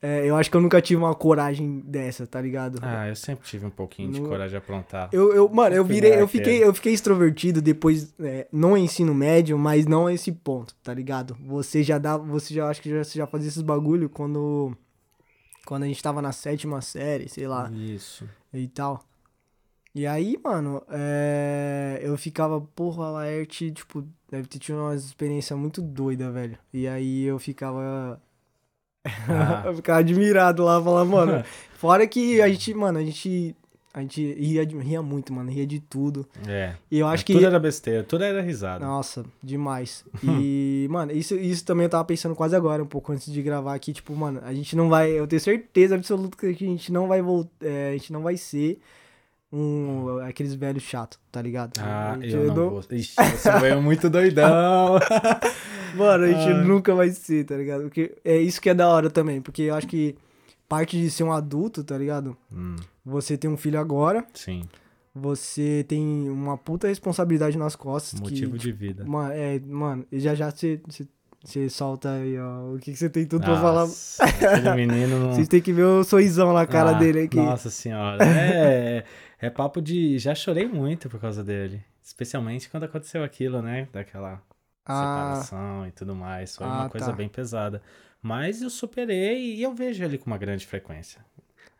é, 0.00 0.24
eu 0.24 0.36
acho 0.36 0.50
que 0.50 0.56
eu 0.56 0.60
nunca 0.60 0.80
tive 0.80 0.98
uma 1.02 1.14
coragem 1.14 1.80
dessa, 1.84 2.26
tá 2.26 2.40
ligado? 2.40 2.78
Ah, 2.80 3.08
eu 3.08 3.16
sempre 3.16 3.44
tive 3.46 3.66
um 3.66 3.70
pouquinho 3.70 4.10
de 4.12 4.20
No- 4.20 4.28
coragem 4.28 4.50
de 4.50 4.56
aprontar. 4.56 5.08
Eu, 5.12 5.32
eu, 5.34 5.48
mano, 5.48 5.74
eu 5.74 5.84
virei, 5.84 6.14
eu 6.20 6.26
fiquei, 6.28 6.62
eu 6.64 6.72
fiquei 6.72 6.92
extrovertido 6.94 7.60
depois, 7.60 8.14
é, 8.20 8.46
no 8.52 8.76
ensino 8.76 9.12
médio, 9.14 9.58
mas 9.58 9.84
não 9.86 10.06
a 10.06 10.14
esse 10.14 10.30
ponto, 10.32 10.74
tá 10.82 10.94
ligado? 10.94 11.36
Você 11.44 11.82
já 11.82 11.98
dá, 11.98 12.16
você 12.16 12.54
já 12.54 12.68
acho 12.68 12.80
que 12.80 12.88
já, 12.90 13.02
você 13.04 13.18
já 13.18 13.26
fazia 13.26 13.48
esses 13.48 13.62
bagulho 13.62 14.08
quando 14.08 14.74
quando 15.66 15.82
a 15.82 15.86
gente 15.86 16.02
tava 16.02 16.22
na 16.22 16.32
sétima 16.32 16.80
série, 16.80 17.28
sei 17.28 17.46
lá, 17.46 17.70
Isso. 17.70 18.26
e 18.54 18.66
tal. 18.68 19.04
E 19.94 20.06
aí, 20.06 20.38
mano, 20.42 20.82
é, 20.88 22.00
eu 22.02 22.16
ficava, 22.16 22.60
porra, 22.60 23.06
a 23.06 23.10
Laerte, 23.10 23.72
tipo, 23.72 24.06
deve 24.30 24.46
ter 24.46 24.58
tido 24.58 24.78
uma 24.78 24.94
experiência 24.94 25.56
muito 25.56 25.82
doida, 25.82 26.30
velho. 26.30 26.56
E 26.72 26.86
aí 26.86 27.24
eu 27.24 27.38
ficava 27.38 28.20
Ah. 29.04 29.62
eu 29.66 29.74
ficava 29.76 29.98
admirado 29.98 30.62
lá, 30.62 30.80
falava, 30.82 31.04
mano. 31.04 31.44
Fora 31.74 32.06
que 32.06 32.40
a 32.40 32.48
gente, 32.48 32.72
mano, 32.74 32.98
a 32.98 33.02
gente. 33.02 33.56
A 33.92 34.02
gente 34.02 34.34
ria, 34.34 34.62
ria 34.62 35.02
muito, 35.02 35.32
mano, 35.32 35.50
ria 35.50 35.66
de 35.66 35.80
tudo. 35.80 36.24
É. 36.46 36.76
E 36.88 37.00
eu 37.00 37.08
acho 37.08 37.26
que. 37.26 37.32
Tudo 37.32 37.46
era 37.46 37.58
besteira, 37.58 38.04
tudo 38.04 38.22
era 38.22 38.40
risada. 38.40 38.86
Nossa, 38.86 39.24
demais. 39.42 40.04
E, 40.22 40.86
mano, 40.88 41.10
isso, 41.10 41.34
isso 41.34 41.64
também 41.64 41.84
eu 41.84 41.90
tava 41.90 42.04
pensando 42.04 42.36
quase 42.36 42.54
agora, 42.54 42.80
um 42.80 42.86
pouco 42.86 43.10
antes 43.10 43.32
de 43.32 43.42
gravar 43.42 43.74
aqui, 43.74 43.92
tipo, 43.92 44.14
mano, 44.14 44.40
a 44.44 44.54
gente 44.54 44.76
não 44.76 44.88
vai. 44.88 45.10
Eu 45.10 45.26
tenho 45.26 45.40
certeza 45.40 45.96
absoluta 45.96 46.36
que 46.36 46.46
a 46.46 46.52
gente 46.52 46.92
não 46.92 47.08
vai 47.08 47.20
voltar. 47.20 47.66
a 47.66 47.92
gente 47.92 48.12
não 48.12 48.22
vai 48.22 48.36
ser 48.36 48.80
um. 49.52 50.18
aqueles 50.20 50.54
velhos 50.54 50.82
chatos, 50.82 51.18
tá 51.30 51.40
ligado? 51.42 51.78
Ah, 51.80 52.12
A 52.12 52.20
gente 52.20 52.34
eu 52.34 52.54
não. 52.54 52.80
Ixi, 52.90 53.14
você 53.14 53.58
veio 53.60 53.82
muito 53.82 54.08
doidão. 54.10 54.98
Mano, 55.96 56.24
a 56.24 56.28
gente 56.28 56.48
Ah. 56.52 56.62
nunca 56.64 56.94
vai 56.94 57.10
ser, 57.10 57.44
tá 57.44 57.56
ligado? 57.56 57.82
Porque 57.82 58.16
é 58.24 58.36
isso 58.36 58.60
que 58.60 58.70
é 58.70 58.74
da 58.74 58.88
hora 58.88 59.10
também, 59.10 59.40
porque 59.40 59.62
eu 59.62 59.74
acho 59.74 59.86
que 59.88 60.14
parte 60.68 60.96
de 60.96 61.10
ser 61.10 61.24
um 61.24 61.32
adulto, 61.32 61.82
tá 61.82 61.98
ligado? 61.98 62.36
Hum, 62.52 62.76
Você 63.04 63.36
tem 63.36 63.50
um 63.50 63.56
filho 63.56 63.80
agora, 63.80 64.24
sim, 64.34 64.62
você 65.12 65.84
tem 65.88 66.30
uma 66.30 66.56
puta 66.56 66.86
responsabilidade 66.86 67.58
nas 67.58 67.74
costas. 67.74 68.20
motivo 68.20 68.52
que, 68.52 68.58
de 68.58 68.70
vida. 68.72 69.04
Mano, 69.04 69.32
é, 69.32 69.58
mano, 69.66 70.06
e 70.12 70.20
já 70.20 70.32
já 70.36 70.48
você, 70.50 70.80
você, 71.44 71.68
solta 71.68 72.12
aí, 72.12 72.38
ó, 72.38 72.74
o 72.74 72.78
que, 72.78 72.92
que 72.92 72.96
você 72.98 73.10
tem 73.10 73.26
tudo 73.26 73.42
pra 73.44 73.56
falar. 73.60 73.80
Nossa, 73.80 74.22
aquele 74.24 74.74
menino 74.74 75.18
não... 75.26 75.32
Vocês 75.34 75.48
têm 75.48 75.60
que 75.60 75.72
ver 75.72 75.82
o 75.82 76.04
sorrisão 76.04 76.52
na 76.52 76.64
cara 76.66 76.90
Ah, 76.90 76.98
dele 77.00 77.22
aqui. 77.22 77.36
Nossa 77.36 77.68
senhora. 77.70 78.24
É, 78.24 79.04
é 79.40 79.50
papo 79.50 79.80
de. 79.80 80.18
Já 80.18 80.34
chorei 80.34 80.66
muito 80.66 81.08
por 81.08 81.20
causa 81.20 81.42
dele. 81.44 81.82
Especialmente 82.02 82.68
quando 82.68 82.84
aconteceu 82.84 83.22
aquilo, 83.22 83.62
né? 83.62 83.88
Daquela 83.92 84.42
Ah, 84.84 84.94
separação 85.42 85.86
e 85.86 85.90
tudo 85.92 86.14
mais. 86.14 86.56
Foi 86.56 86.66
Ah, 86.66 86.70
uma 86.70 86.88
coisa 86.90 87.06
tá. 87.06 87.12
bem 87.12 87.28
pesada. 87.28 87.82
Mas 88.22 88.60
eu 88.62 88.68
superei 88.70 89.54
e 89.56 89.62
eu 89.62 89.74
vejo 89.74 90.02
ele 90.04 90.18
com 90.18 90.26
uma 90.26 90.36
grande 90.38 90.66
frequência. 90.66 91.24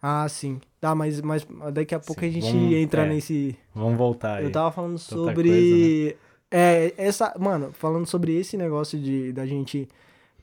ah, 0.02 0.26
sim. 0.28 0.60
Tá, 0.80 0.94
mas, 0.94 1.20
mas 1.20 1.46
daqui 1.74 1.94
a 1.94 2.00
pouco 2.00 2.20
Sim, 2.22 2.28
a 2.28 2.30
gente 2.30 2.50
vamos- 2.52 2.72
entra 2.74 3.02
é. 3.04 3.08
nesse. 3.08 3.56
Vamos 3.74 3.98
voltar 3.98 4.36
aí. 4.38 4.44
Eu 4.44 4.52
tava 4.52 4.70
falando 4.72 4.98
Tanta 4.98 5.04
sobre. 5.34 6.16
É, 6.50 6.94
essa. 6.96 7.34
Mano, 7.38 7.72
falando 7.72 8.06
sobre 8.06 8.34
esse 8.36 8.56
negócio 8.56 8.98
de 8.98 9.32
da 9.32 9.44
gente 9.46 9.86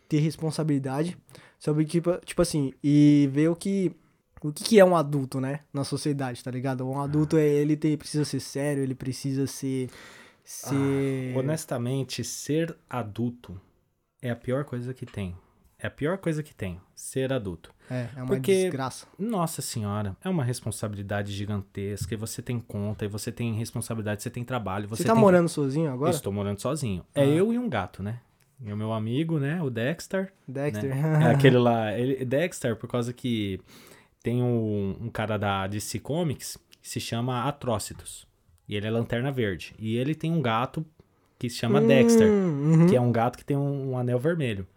ter 0.08 0.20
responsabilidade. 0.20 1.18
Sobre, 1.60 1.86
tipo, 1.86 2.16
tipo 2.24 2.42
assim, 2.42 2.72
e 2.84 3.28
ver 3.32 3.50
o 3.50 3.56
que. 3.56 3.92
O 4.42 4.52
que, 4.52 4.64
que 4.64 4.80
é 4.80 4.86
um 4.86 4.96
adulto, 4.96 5.40
né? 5.42 5.62
Na 5.74 5.84
sociedade, 5.84 6.44
tá 6.44 6.52
ligado? 6.52 6.88
Um 6.88 7.00
adulto 7.02 7.38
é 7.38 7.46
ele 7.48 7.76
ter, 7.76 7.98
precisa 7.98 8.24
ser 8.26 8.40
sério, 8.40 8.84
ele 8.84 8.96
precisa 8.96 9.48
ser. 9.48 9.90
Ser. 10.44 11.34
Ah, 11.36 11.40
honestamente, 11.40 12.24
ser 12.24 12.76
adulto 12.90 13.60
é 14.22 14.30
a 14.30 14.36
pior 14.36 14.64
coisa 14.64 14.94
que 14.94 15.06
tem. 15.06 15.36
É 15.80 15.88
a 15.88 15.92
pior 15.92 16.18
coisa 16.18 16.42
que 16.42 16.56
tem, 16.56 16.80
ser 16.96 17.32
adulto. 17.32 17.72
é, 17.90 18.08
é 18.16 18.20
uma 18.24 18.28
porque- 18.28 18.64
desgraça. 18.64 19.06
Nossa 19.20 19.62
senhora, 19.62 20.16
é 20.24 20.30
uma 20.30 20.44
responsabilidade 20.44 21.32
gigantesca. 21.34 22.14
E 22.14 22.18
você 22.18 22.42
tem 22.42 22.60
conta, 22.60 23.06
e 23.06 23.08
você 23.08 23.32
tem 23.32 23.54
responsabilidade, 23.54 24.24
você 24.24 24.30
tem 24.30 24.44
trabalho. 24.44 24.88
Você, 24.88 25.04
Você 25.04 25.08
tá 25.08 25.14
tem... 25.14 25.22
morando 25.22 25.48
sozinho 25.50 25.92
agora? 25.92 26.10
Estou 26.12 26.34
morando 26.34 26.60
sozinho. 26.60 27.06
É 27.14 27.22
Ah. 27.22 27.26
eu 27.26 27.54
e 27.54 27.60
um 27.60 27.70
gato, 27.70 28.02
né? 28.02 28.22
E 28.60 28.74
o 28.74 28.78
meu 28.78 28.92
amigo, 28.92 29.38
né? 29.38 29.62
O 29.62 29.70
Dexter. 29.70 30.34
Dexter. 30.48 30.96
né? 30.96 31.26
É 31.26 31.28
aquele 31.36 31.58
lá. 31.60 31.94
Ele, 31.96 32.26
Dexter, 32.26 32.76
por 32.76 32.88
causa 32.90 33.14
que 33.14 33.60
tem 34.28 34.44
um, 34.44 34.96
um 35.04 35.10
cara 35.10 35.38
da 35.38 35.66
DC 35.68 36.00
Comics 36.00 36.58
que 36.82 36.90
se 36.90 37.00
chama 37.00 37.44
Atrocitus. 37.48 38.28
E 38.68 38.76
ele 38.76 38.86
é 38.86 38.92
lanterna 38.92 39.32
verde. 39.32 39.74
E 39.80 39.96
ele 39.96 40.14
tem 40.14 40.34
um 40.34 40.42
gato 40.42 40.86
que 41.40 41.50
se 41.50 41.56
chama 41.56 41.80
Dexter. 41.80 42.30
Hum, 42.30 42.74
uhum. 42.82 42.88
Que 42.88 42.96
é 42.98 43.00
um 43.02 43.10
gato 43.12 43.38
que 43.38 43.46
tem 43.46 43.56
um, 43.56 43.92
um 43.92 43.98
anel 43.98 44.20
vermelho. 44.20 44.68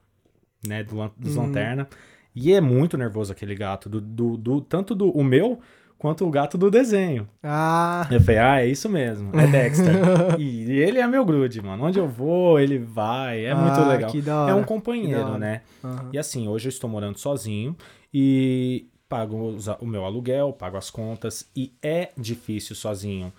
Né? 0.64 0.84
Do, 0.84 1.10
dos 1.16 1.36
Hum. 1.36 1.40
lanterna. 1.42 1.88
E 2.32 2.52
é 2.52 2.60
muito 2.60 2.96
nervoso 2.96 3.32
aquele 3.32 3.56
gato. 3.56 3.88
Do, 3.88 4.00
do, 4.00 4.36
do- 4.36 4.60
tanto 4.60 4.94
do 4.94 5.10
o 5.10 5.24
meu 5.24 5.58
quanto 5.98 6.24
o 6.24 6.30
gato 6.30 6.56
do 6.56 6.70
desenho. 6.70 7.28
Ah, 7.42 8.06
Eu 8.08 8.20
falei, 8.20 8.38
ah, 8.38 8.60
é 8.62 8.66
isso 8.68 8.88
mesmo, 8.88 9.32
é 9.38 9.46
Dexter. 9.48 9.92
e 10.38 10.70
ele 10.80 10.98
é 11.00 11.06
meu 11.08 11.24
grude, 11.24 11.60
mano. 11.60 11.82
Onde 11.84 11.98
eu 11.98 12.06
vou, 12.08 12.60
ele 12.60 12.78
vai, 12.78 13.44
é 13.44 13.54
muito 13.54 13.80
Ah, 13.80 13.88
legal. 13.88 14.10
que 14.12 14.22
da 14.22 14.46
É 14.48 14.54
um 14.54 14.62
companheiro, 14.62 15.36
né? 15.38 15.62
aham. 15.82 16.08
E 16.12 16.18
assim, 16.18 16.46
hoje 16.46 16.68
eu 16.68 16.70
estou 16.70 16.88
morando 16.88 17.18
sozinho 17.18 17.76
e 18.14 18.86
pago 19.10 19.56
o 19.80 19.86
meu 19.86 20.04
aluguel, 20.04 20.52
pago 20.52 20.76
as 20.76 20.88
contas 20.88 21.44
e 21.54 21.72
é 21.82 22.10
difícil 22.16 22.76
sozinho. 22.76 23.32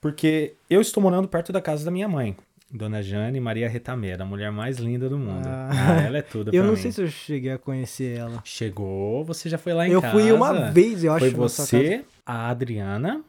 Porque 0.00 0.54
eu 0.68 0.80
estou 0.80 1.00
morando 1.00 1.28
perto 1.28 1.52
da 1.52 1.60
casa 1.60 1.84
da 1.84 1.90
minha 1.92 2.08
mãe, 2.08 2.36
Dona 2.68 3.00
Jane 3.00 3.38
Maria 3.38 3.68
Retameira, 3.68 4.24
a 4.24 4.26
mulher 4.26 4.50
mais 4.50 4.78
linda 4.78 5.08
do 5.08 5.16
mundo. 5.16 5.46
Ah. 5.46 5.70
Ah, 5.70 6.02
ela 6.02 6.18
é 6.18 6.22
tudo 6.22 6.50
Eu 6.52 6.64
não 6.64 6.72
mim. 6.72 6.76
sei 6.76 6.90
se 6.90 7.00
eu 7.00 7.06
cheguei 7.06 7.52
a 7.52 7.58
conhecer 7.58 8.18
ela. 8.18 8.42
Chegou, 8.44 9.24
você 9.24 9.48
já 9.48 9.56
foi 9.56 9.72
lá 9.72 9.86
em 9.86 9.92
eu 9.92 10.02
casa. 10.02 10.12
fui 10.12 10.32
uma 10.32 10.70
vez, 10.72 11.04
eu 11.04 11.12
acho. 11.12 11.26
Foi 11.26 11.30
você, 11.34 12.04
a 12.26 12.48
Adriana, 12.48 13.22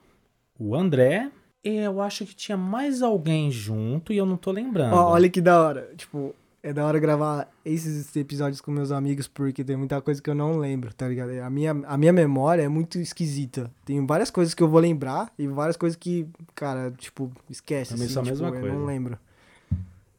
o 0.60 0.76
André, 0.76 1.30
e 1.64 1.76
eu 1.76 2.02
acho 2.02 2.26
que 2.26 2.34
tinha 2.36 2.58
mais 2.58 3.04
alguém 3.04 3.52
junto 3.52 4.12
e 4.12 4.18
eu 4.18 4.26
não 4.26 4.38
tô 4.38 4.52
lembrando. 4.52 4.96
Ó, 4.96 5.12
olha 5.12 5.30
que 5.30 5.40
da 5.40 5.62
hora. 5.62 5.92
Tipo, 5.96 6.36
é 6.64 6.72
da 6.72 6.86
hora 6.86 6.98
gravar 6.98 7.50
esses 7.66 8.16
episódios 8.16 8.62
com 8.62 8.72
meus 8.72 8.90
amigos, 8.92 9.28
porque 9.28 9.64
tem 9.66 9.76
muita 9.76 10.02
coisa 10.02 10.22
que 10.22 10.30
eu 10.30 10.34
não 10.36 10.58
lembro, 10.58 10.94
tá 10.94 11.08
ligado? 11.10 11.32
A 11.42 11.50
minha, 11.50 11.72
a 11.86 11.98
minha 11.98 12.14
memória 12.14 12.62
é 12.64 12.70
muito 12.70 12.98
esquisita. 13.00 13.70
Tem 13.86 14.04
várias 14.06 14.32
coisas 14.32 14.54
que 14.54 14.64
eu 14.64 14.70
vou 14.70 14.80
lembrar 14.80 15.30
e 15.38 15.46
várias 15.46 15.76
coisas 15.76 15.98
que, 15.98 16.26
cara, 16.56 16.90
tipo, 16.98 17.30
esquece. 17.50 17.94
Assim, 17.94 18.08
sou 18.08 18.22
a 18.22 18.24
tipo, 18.26 18.34
mesma 18.38 18.48
eu 18.56 18.62
coisa. 18.62 18.76
não 18.78 18.86
lembro. 18.86 19.18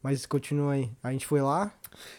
Mas 0.02 0.26
continua 0.26 0.74
aí. 0.74 0.90
A 1.02 1.10
gente 1.12 1.26
foi 1.26 1.40
lá. 1.40 1.72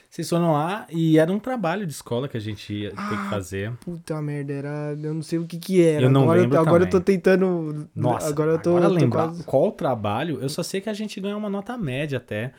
Vocês 0.09 0.27
foram 0.27 0.53
lá 0.53 0.87
e 0.89 1.19
era 1.19 1.31
um 1.31 1.37
trabalho 1.37 1.85
de 1.85 1.93
escola 1.93 2.27
que 2.27 2.35
a 2.35 2.39
gente 2.39 2.73
ia 2.73 2.89
ter 2.89 2.95
Ah, 2.97 3.09
que 3.25 3.29
fazer. 3.29 3.71
Puta 3.73 4.19
merda, 4.23 4.53
era. 4.53 4.97
Eu 5.03 5.13
não 5.13 5.21
sei 5.21 5.37
o 5.37 5.45
que 5.45 5.59
que 5.59 5.83
era. 5.83 6.05
Eu 6.05 6.09
não 6.09 6.23
agora, 6.23 6.41
lembro 6.41 6.59
agora 6.59 6.83
eu 6.85 6.89
tô 6.89 6.99
tentando. 6.99 7.87
Nossa, 7.95 8.27
agora 8.27 8.53
eu 8.53 8.59
tô. 8.59 8.71
agora 8.77 8.87
tô 8.89 8.95
lembrar 8.95 9.25
quase- 9.27 9.43
qual 9.43 9.67
o 9.67 9.71
trabalho, 9.71 10.39
eu 10.41 10.49
só 10.49 10.63
sei 10.63 10.81
que 10.81 10.89
a 10.89 10.93
gente 10.93 11.21
ganhou 11.21 11.37
uma 11.37 11.49
nota 11.49 11.77
média 11.77 12.17
até, 12.17 12.53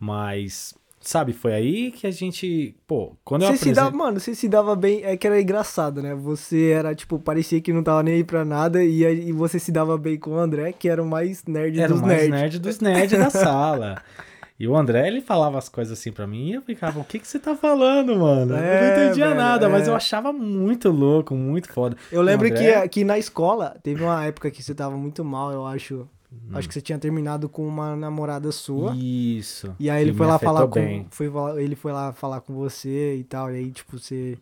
mas, 0.00 0.74
sabe, 1.02 1.32
foi 1.32 1.52
aí 1.52 1.90
que 1.90 2.06
a 2.06 2.10
gente, 2.10 2.74
pô, 2.86 3.16
quando 3.24 3.42
eu 3.42 3.48
Você 3.48 3.56
se 3.58 3.72
dava, 3.72 3.90
mano, 3.96 4.18
você 4.20 4.34
se 4.34 4.48
dava 4.48 4.74
bem, 4.76 5.02
é 5.04 5.16
que 5.16 5.26
era 5.26 5.40
engraçado, 5.40 6.02
né? 6.02 6.14
Você 6.14 6.70
era, 6.70 6.94
tipo, 6.94 7.18
parecia 7.18 7.60
que 7.60 7.72
não 7.72 7.82
tava 7.82 8.02
nem 8.02 8.14
aí 8.14 8.24
pra 8.24 8.44
nada 8.44 8.82
e, 8.82 9.02
e 9.02 9.32
você 9.32 9.58
se 9.58 9.70
dava 9.72 9.96
bem 9.98 10.18
com 10.18 10.30
o 10.32 10.38
André, 10.38 10.72
que 10.72 10.88
era 10.88 11.02
o 11.02 11.06
mais 11.06 11.44
nerd 11.44 11.78
Era 11.80 11.92
o 11.92 11.94
dos 11.94 12.00
mais 12.02 12.12
nerds. 12.28 12.30
nerd 12.30 12.58
dos 12.58 12.80
nerds 12.80 13.18
da 13.18 13.28
sala. 13.30 14.02
E 14.60 14.68
o 14.68 14.76
André, 14.76 15.08
ele 15.08 15.20
falava 15.20 15.58
as 15.58 15.68
coisas 15.68 15.98
assim 15.98 16.12
pra 16.12 16.24
mim 16.26 16.50
e 16.50 16.54
eu 16.54 16.62
ficava, 16.62 17.00
o 17.00 17.04
que 17.04 17.18
que 17.18 17.26
você 17.26 17.38
tá 17.38 17.56
falando, 17.56 18.14
mano? 18.16 18.54
eu 18.54 18.58
não 18.58 18.62
É, 18.62 19.04
entendia 19.06 19.26
velho, 19.28 19.36
nada, 19.40 19.68
mas 19.68 19.88
é. 19.88 19.90
eu 19.90 19.94
achava 19.96 20.32
muito 20.32 20.88
louco, 20.88 21.34
muito 21.34 21.72
foda. 21.72 21.96
Eu 22.12 22.22
lembro 22.22 22.46
O 22.48 22.50
André- 22.52 22.82
que, 22.82 22.88
que 22.90 23.04
na 23.04 23.18
escola, 23.18 23.76
teve 23.82 24.04
uma 24.04 24.24
época 24.24 24.50
que 24.52 24.62
você 24.62 24.72
tava 24.72 24.96
muito 24.96 25.24
mal, 25.24 25.50
eu 25.52 25.66
acho. 25.66 26.08
Acho 26.54 26.68
que 26.68 26.74
você 26.74 26.80
tinha 26.80 26.98
terminado 26.98 27.48
com 27.48 27.66
uma 27.66 27.96
namorada 27.96 28.52
sua. 28.52 28.94
Isso. 28.96 29.74
E 29.78 29.88
aí 29.88 30.02
ele 30.02 30.12
foi 30.12 30.26
lá 30.26 30.38
falar 30.38 30.60
afetou 30.64 30.82
com. 30.82 30.86
bem. 30.88 31.06
Foi, 31.10 31.30
ele 31.62 31.74
foi 31.74 31.92
lá 31.92 32.12
falar 32.12 32.40
com 32.40 32.52
você 32.54 33.16
e 33.16 33.24
tal. 33.24 33.50
E 33.50 33.56
aí, 33.56 33.70
tipo, 33.70 33.98
você. 33.98 34.36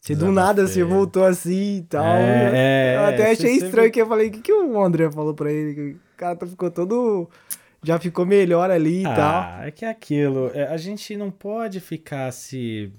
Você 0.00 0.14
do 0.14 0.30
nada, 0.30 0.66
você 0.66 0.84
voltou 0.84 1.24
assim 1.24 1.78
e 1.78 1.82
tal. 1.82 2.04
É, 2.04 2.96
eu 2.96 3.04
até 3.06 3.28
é, 3.28 3.32
achei 3.32 3.52
estranho 3.54 3.72
sempre- 3.72 3.90
que 3.90 4.00
eu 4.00 4.06
falei, 4.06 4.28
o 4.28 4.30
que, 4.30 4.40
que 4.40 4.52
o 4.52 4.80
André 4.82 5.10
falou 5.10 5.34
pra 5.34 5.50
ele? 5.50 5.92
O 5.92 5.98
cara 6.16 6.36
tá- 6.36 6.46
ficou 6.46 6.70
todo. 6.70 7.28
Já 7.82 7.98
ficou 7.98 8.24
melhor 8.26 8.70
ali 8.70 9.00
e 9.00 9.04
tal. 9.04 9.14
Ah, 9.18 9.60
é 9.64 9.70
que 9.70 9.84
é 9.84 9.88
aquilo. 9.90 10.50
é, 10.54 10.66
A 10.68 10.76
gente 10.76 11.16
não 11.16 11.30
pode 11.30 11.78
ficar 11.80 12.32
se, 12.32 12.92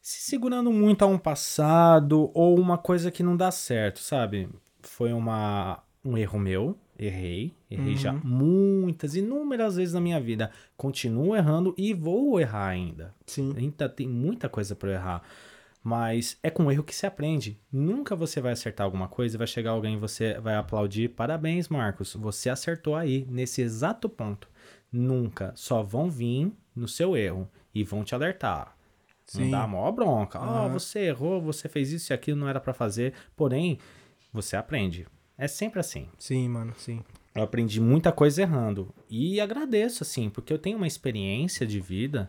se 0.00 0.22
segurando 0.30 0.72
muito 0.72 1.02
a 1.02 1.06
um 1.06 1.18
passado 1.18 2.30
ou 2.34 2.58
uma 2.58 2.78
coisa 2.78 3.10
que 3.10 3.22
não 3.22 3.36
dá 3.36 3.50
certo, 3.50 4.00
sabe? 4.00 4.48
Foi 4.82 5.12
uma, 5.12 5.80
um 6.04 6.16
erro 6.16 6.38
meu. 6.38 6.76
Errei. 6.98 7.54
Errei 7.70 7.94
já 7.96 8.12
Uhum. 8.12 8.20
muitas, 8.24 9.14
inúmeras 9.14 9.76
vezes 9.76 9.94
na 9.94 10.00
minha 10.00 10.20
vida. 10.20 10.50
Continuo 10.76 11.36
errando 11.36 11.74
e 11.78 11.94
vou 11.94 12.40
errar 12.40 12.66
ainda. 12.68 13.14
Sim. 13.26 13.54
Ainda 13.56 13.88
tem 13.88 14.08
muita 14.08 14.48
coisa 14.48 14.76
eu 14.82 14.90
errar. 14.90 15.22
Mas 15.82 16.36
é 16.42 16.50
com 16.50 16.70
erro 16.72 16.82
que 16.82 16.94
se 16.94 17.06
aprende. 17.06 17.58
Nunca 17.72 18.16
você 18.16 18.40
vai 18.40 18.52
acertar 18.52 18.84
alguma 18.84 19.06
coisa 19.06 19.36
e 19.36 19.38
vai 19.38 19.46
chegar 19.46 19.70
alguém 19.70 19.94
e 19.94 19.98
você 19.98 20.38
vai 20.40 20.56
aplaudir. 20.56 21.08
Parabéns, 21.10 21.68
Marcos. 21.68 22.14
Você 22.14 22.50
acertou 22.50 22.96
aí, 22.96 23.24
nesse 23.30 23.62
exato 23.62 24.08
ponto. 24.08 24.48
Nunca. 24.90 25.52
Só 25.54 25.82
vão 25.82 26.10
vir 26.10 26.52
no 26.74 26.88
seu 26.88 27.16
erro 27.16 27.48
e 27.74 27.84
vão 27.84 28.02
te 28.02 28.14
alertar. 28.14 28.76
Não 29.34 29.44
Sim. 29.44 29.50
dá 29.50 29.62
a 29.62 29.66
maior 29.68 29.92
bronca. 29.92 30.38
Ah, 30.38 30.64
Aham. 30.64 30.72
você 30.72 31.00
errou, 31.00 31.40
você 31.40 31.68
fez 31.68 31.92
isso 31.92 32.12
e 32.12 32.14
aquilo, 32.14 32.40
não 32.40 32.48
era 32.48 32.58
pra 32.60 32.72
fazer. 32.74 33.12
Porém, 33.36 33.78
você 34.32 34.56
aprende. 34.56 35.06
É 35.38 35.46
sempre 35.48 35.78
assim. 35.80 36.08
Sim, 36.18 36.48
mano, 36.48 36.74
sim. 36.76 37.00
Eu 37.34 37.44
aprendi 37.44 37.80
muita 37.80 38.10
coisa 38.10 38.42
errando. 38.42 38.92
E 39.08 39.40
agradeço, 39.40 40.02
assim, 40.02 40.28
porque 40.28 40.52
eu 40.52 40.58
tenho 40.58 40.76
uma 40.76 40.86
experiência 40.86 41.64
de 41.66 41.78
vida 41.80 42.28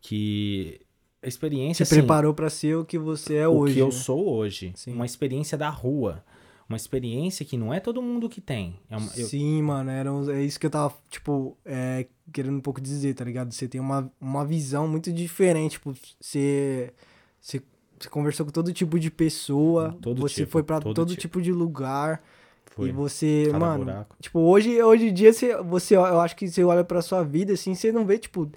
que. 0.00 0.80
A 1.24 1.28
experiência, 1.28 1.84
Te 1.84 1.88
assim, 1.88 2.00
preparou 2.00 2.34
pra 2.34 2.50
ser 2.50 2.76
o 2.76 2.84
que 2.84 2.98
você 2.98 3.36
é 3.36 3.46
o 3.48 3.52
hoje. 3.52 3.74
que 3.74 3.80
eu 3.80 3.86
né? 3.86 3.92
sou 3.92 4.28
hoje. 4.28 4.72
Sim. 4.74 4.92
Uma 4.92 5.06
experiência 5.06 5.56
da 5.56 5.68
rua. 5.70 6.24
Uma 6.68 6.76
experiência 6.76 7.44
que 7.46 7.56
não 7.56 7.72
é 7.72 7.78
todo 7.78 8.02
mundo 8.02 8.28
que 8.28 8.40
tem. 8.40 8.80
É 8.90 8.96
uma- 8.96 9.10
eu- 9.16 9.26
Sim, 9.26 9.62
mano, 9.62 9.88
era, 9.90 10.12
um- 10.12 10.28
é 10.30 10.42
isso 10.42 10.58
que 10.58 10.66
eu 10.66 10.70
tava, 10.70 10.92
tipo, 11.08 11.56
é, 11.64 12.06
querendo 12.32 12.56
um 12.56 12.60
pouco 12.60 12.80
dizer, 12.80 13.14
tá 13.14 13.24
ligado? 13.24 13.52
Você 13.52 13.68
tem 13.68 13.80
uma, 13.80 14.10
uma 14.20 14.44
visão 14.44 14.88
muito 14.88 15.12
diferente, 15.12 15.72
tipo, 15.72 15.94
você, 16.20 16.92
você, 17.40 17.62
você 18.00 18.08
conversou 18.08 18.44
com 18.44 18.50
todo 18.52 18.72
tipo 18.72 18.98
de 18.98 19.10
pessoa, 19.10 19.96
Todo 20.02 20.20
você 20.22 20.36
tipo, 20.42 20.50
foi 20.50 20.62
pra 20.64 20.80
todo 20.80 20.94
todo, 20.94 21.10
tipo. 21.10 21.20
tipo. 21.20 21.42
de 21.42 21.52
lugar, 21.52 22.20
Foi. 22.66 22.88
e 22.88 22.92
você, 22.92 23.48
Cada 23.50 23.58
mano, 23.58 23.84
buraco. 23.84 24.16
tipo, 24.20 24.40
hoje, 24.40 24.82
hoje 24.82 25.08
em 25.08 25.12
dia, 25.14 25.32
você, 25.32 25.56
você, 25.62 25.96
eu 25.96 26.20
acho 26.20 26.34
que 26.34 26.48
você 26.48 26.64
olha 26.64 26.82
pra 26.82 27.02
sua 27.02 27.22
vida, 27.22 27.52
assim, 27.52 27.74
você 27.74 27.92
não 27.92 28.06
vê, 28.06 28.18
tipo, 28.18 28.50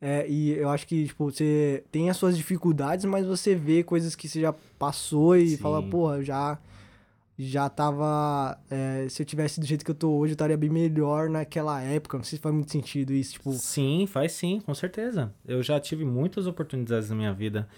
é, 0.00 0.28
e 0.28 0.50
eu 0.58 0.68
acho 0.68 0.86
que, 0.86 1.06
tipo, 1.06 1.30
você 1.30 1.84
tem 1.92 2.10
as 2.10 2.16
suas 2.16 2.36
dificuldades, 2.36 3.04
mas 3.04 3.24
você 3.24 3.54
vê 3.54 3.84
coisas 3.84 4.16
que 4.16 4.28
você 4.28 4.40
já 4.40 4.52
passou 4.78 5.36
e 5.36 5.50
Sim. 5.50 5.56
fala, 5.58 5.80
porra, 5.82 6.16
eu 6.16 6.24
já 6.24 6.58
já 7.38 7.68
tava. 7.68 8.58
é, 8.70 9.06
se 9.08 9.22
eu 9.22 9.26
tivesse 9.26 9.58
do 9.58 9.66
jeito 9.66 9.84
que 9.84 9.90
eu 9.90 9.94
tô 9.94 10.10
hoje, 10.12 10.32
eu 10.32 10.34
estaria 10.34 10.56
bem 10.56 10.70
melhor 10.70 11.28
naquela 11.28 11.80
época. 11.80 12.16
Não 12.18 12.24
sei 12.24 12.36
se 12.36 12.42
faz 12.42 12.54
muito 12.54 12.70
sentido 12.70 13.12
isso. 13.12 13.34
Tipo, 13.34 13.52
Sim, 13.52 14.06
faz 14.06 14.32
sim, 14.32 14.60
com 14.60 14.74
certeza. 14.74 15.32
Eu 15.46 15.62
já 15.62 15.80
tive 15.80 16.04
muitas 16.04 16.46
oportunidades 16.46 17.10
na 17.10 17.16
minha 17.16 17.32
vida. 17.32 17.68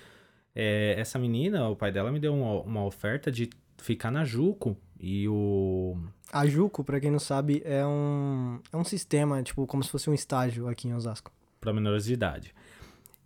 É, 0.55 0.95
essa 0.99 1.19
menina, 1.19 1.69
o 1.69 1.77
pai 1.77 1.93
dela 1.93 2.13
me 2.13 2.21
deu 2.21 2.35
uma, 2.35 2.61
uma 2.63 2.85
oferta 2.85 3.31
de 3.31 3.49
ficar 3.79 4.11
na 4.11 4.25
Juco. 4.25 4.77
E 5.07 5.29
o. 5.29 5.99
a 6.33 6.47
Juco, 6.47 6.83
pra 6.83 6.99
quem 6.99 7.11
não 7.11 7.19
sabe, 7.19 7.61
é 7.63 7.85
um, 7.85 8.59
é 8.73 8.77
um 8.79 8.85
sistema, 8.85 9.43
tipo, 9.43 9.67
como 9.67 9.85
se 9.85 9.91
fosse 9.91 10.09
um 10.09 10.15
estágio 10.15 10.67
aqui 10.67 10.89
em 10.89 10.95
Osasco. 10.95 11.31
para 11.61 11.75
menores 11.75 12.07
de 12.07 12.15
idade. 12.15 12.55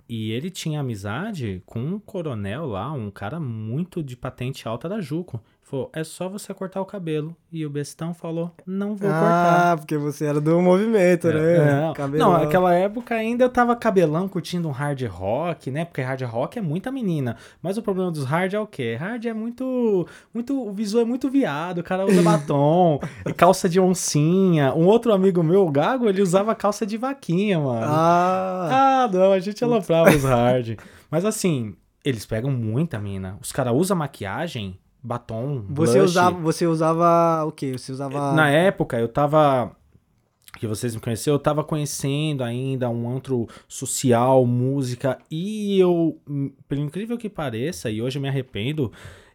E 0.09 0.33
ele 0.33 0.51
tinha 0.51 0.81
amizade 0.81 1.63
com 1.65 1.79
um 1.79 2.01
coronel 2.01 2.67
lá, 2.67 2.91
um 2.91 3.13
cara 3.13 3.39
muito 3.39 4.03
de 4.03 4.17
patente 4.17 4.67
alta 4.67 4.89
da 4.89 5.01
Juco. 5.01 5.41
Falou, 5.69 5.91
é 5.95 6.03
só 6.03 6.31
você 6.31 6.55
cortar 6.55 6.81
o 6.81 6.87
cabelo. 6.87 7.37
E 7.53 7.67
o 7.67 7.69
bestão 7.69 8.15
falou, 8.15 8.51
não 8.67 8.97
vou 8.97 9.11
cortar. 9.11 9.73
ah, 9.73 9.77
porque 9.77 9.99
você 9.99 10.25
era 10.25 10.41
do 10.41 10.63
movimento, 10.63 11.29
né? 11.29 11.57
É, 11.57 12.09
não, 12.17 12.33
naquela 12.33 12.73
época 12.75 13.15
ainda 13.15 13.45
eu 13.45 13.51
tava 13.51 13.77
cabelão 13.77 14.27
curtindo 14.29 14.67
um 14.67 14.71
hard 14.71 15.03
rock, 15.03 15.71
né? 15.71 15.85
Porque 15.85 16.01
hard 16.01 16.23
rock 16.23 16.59
é 16.59 16.63
muita 16.63 16.91
menina. 16.91 17.37
Mas 17.61 17.77
o 17.77 17.83
problema 17.83 18.11
dos 18.11 18.25
hard 18.25 18.55
é 18.55 18.59
o 18.61 18.67
quê? 18.67 18.97
Hard 18.99 19.23
é 19.27 19.35
muito. 19.35 20.07
muito 20.33 20.59
o 20.59 20.73
visual 20.73 21.03
é 21.03 21.07
muito 21.07 21.29
viado, 21.29 21.79
o 21.79 21.85
cara 21.85 22.07
usa 22.07 22.21
batom, 22.25 22.99
calça 23.37 23.69
de 23.69 23.79
oncinha. 23.79 24.73
Um 24.75 24.87
outro 24.87 25.13
amigo 25.13 25.43
meu, 25.43 25.67
o 25.67 25.71
Gago, 25.71 26.09
ele 26.09 26.23
usava 26.23 26.55
calça 26.55 26.87
de 26.87 26.97
vaquinha, 26.97 27.59
mano. 27.61 27.85
Ah, 27.85 29.05
Ah, 29.05 29.11
não, 29.13 29.33
a 29.33 29.39
gente 29.39 29.63
aloprava 29.63 30.09
os 30.17 30.25
hard. 30.25 30.79
Mas 31.11 31.27
assim, 31.27 31.75
eles 32.03 32.25
pegam 32.25 32.51
muita 32.51 32.99
mina. 32.99 33.37
Os 33.43 33.53
caras 33.53 33.75
usam 33.75 33.97
maquiagem, 33.97 34.79
batom, 35.03 35.65
você 35.69 35.99
blush. 35.99 36.11
usava, 36.11 36.39
você 36.41 36.67
usava 36.67 37.45
o 37.47 37.53
quê? 37.53 37.73
Você 37.73 37.93
usava. 37.93 38.33
Na 38.33 38.51
época, 38.51 38.99
eu 38.99 39.09
tava. 39.09 39.73
Que 40.59 40.67
vocês 40.67 40.95
me 40.95 41.01
conheceram, 41.01 41.37
eu 41.37 41.39
tava 41.43 41.63
conhecendo 41.63 42.43
ainda 42.43 42.89
um 42.91 43.09
antro 43.09 43.47
social, 43.69 44.45
música, 44.47 45.19
e 45.31 45.79
eu, 45.79 46.19
pelo 46.67 46.81
incrível 46.81 47.19
que 47.19 47.29
pareça, 47.29 47.91
e 47.91 48.01
hoje 48.03 48.19
eu 48.19 48.23
me 48.23 48.29
arrependo, 48.29 48.91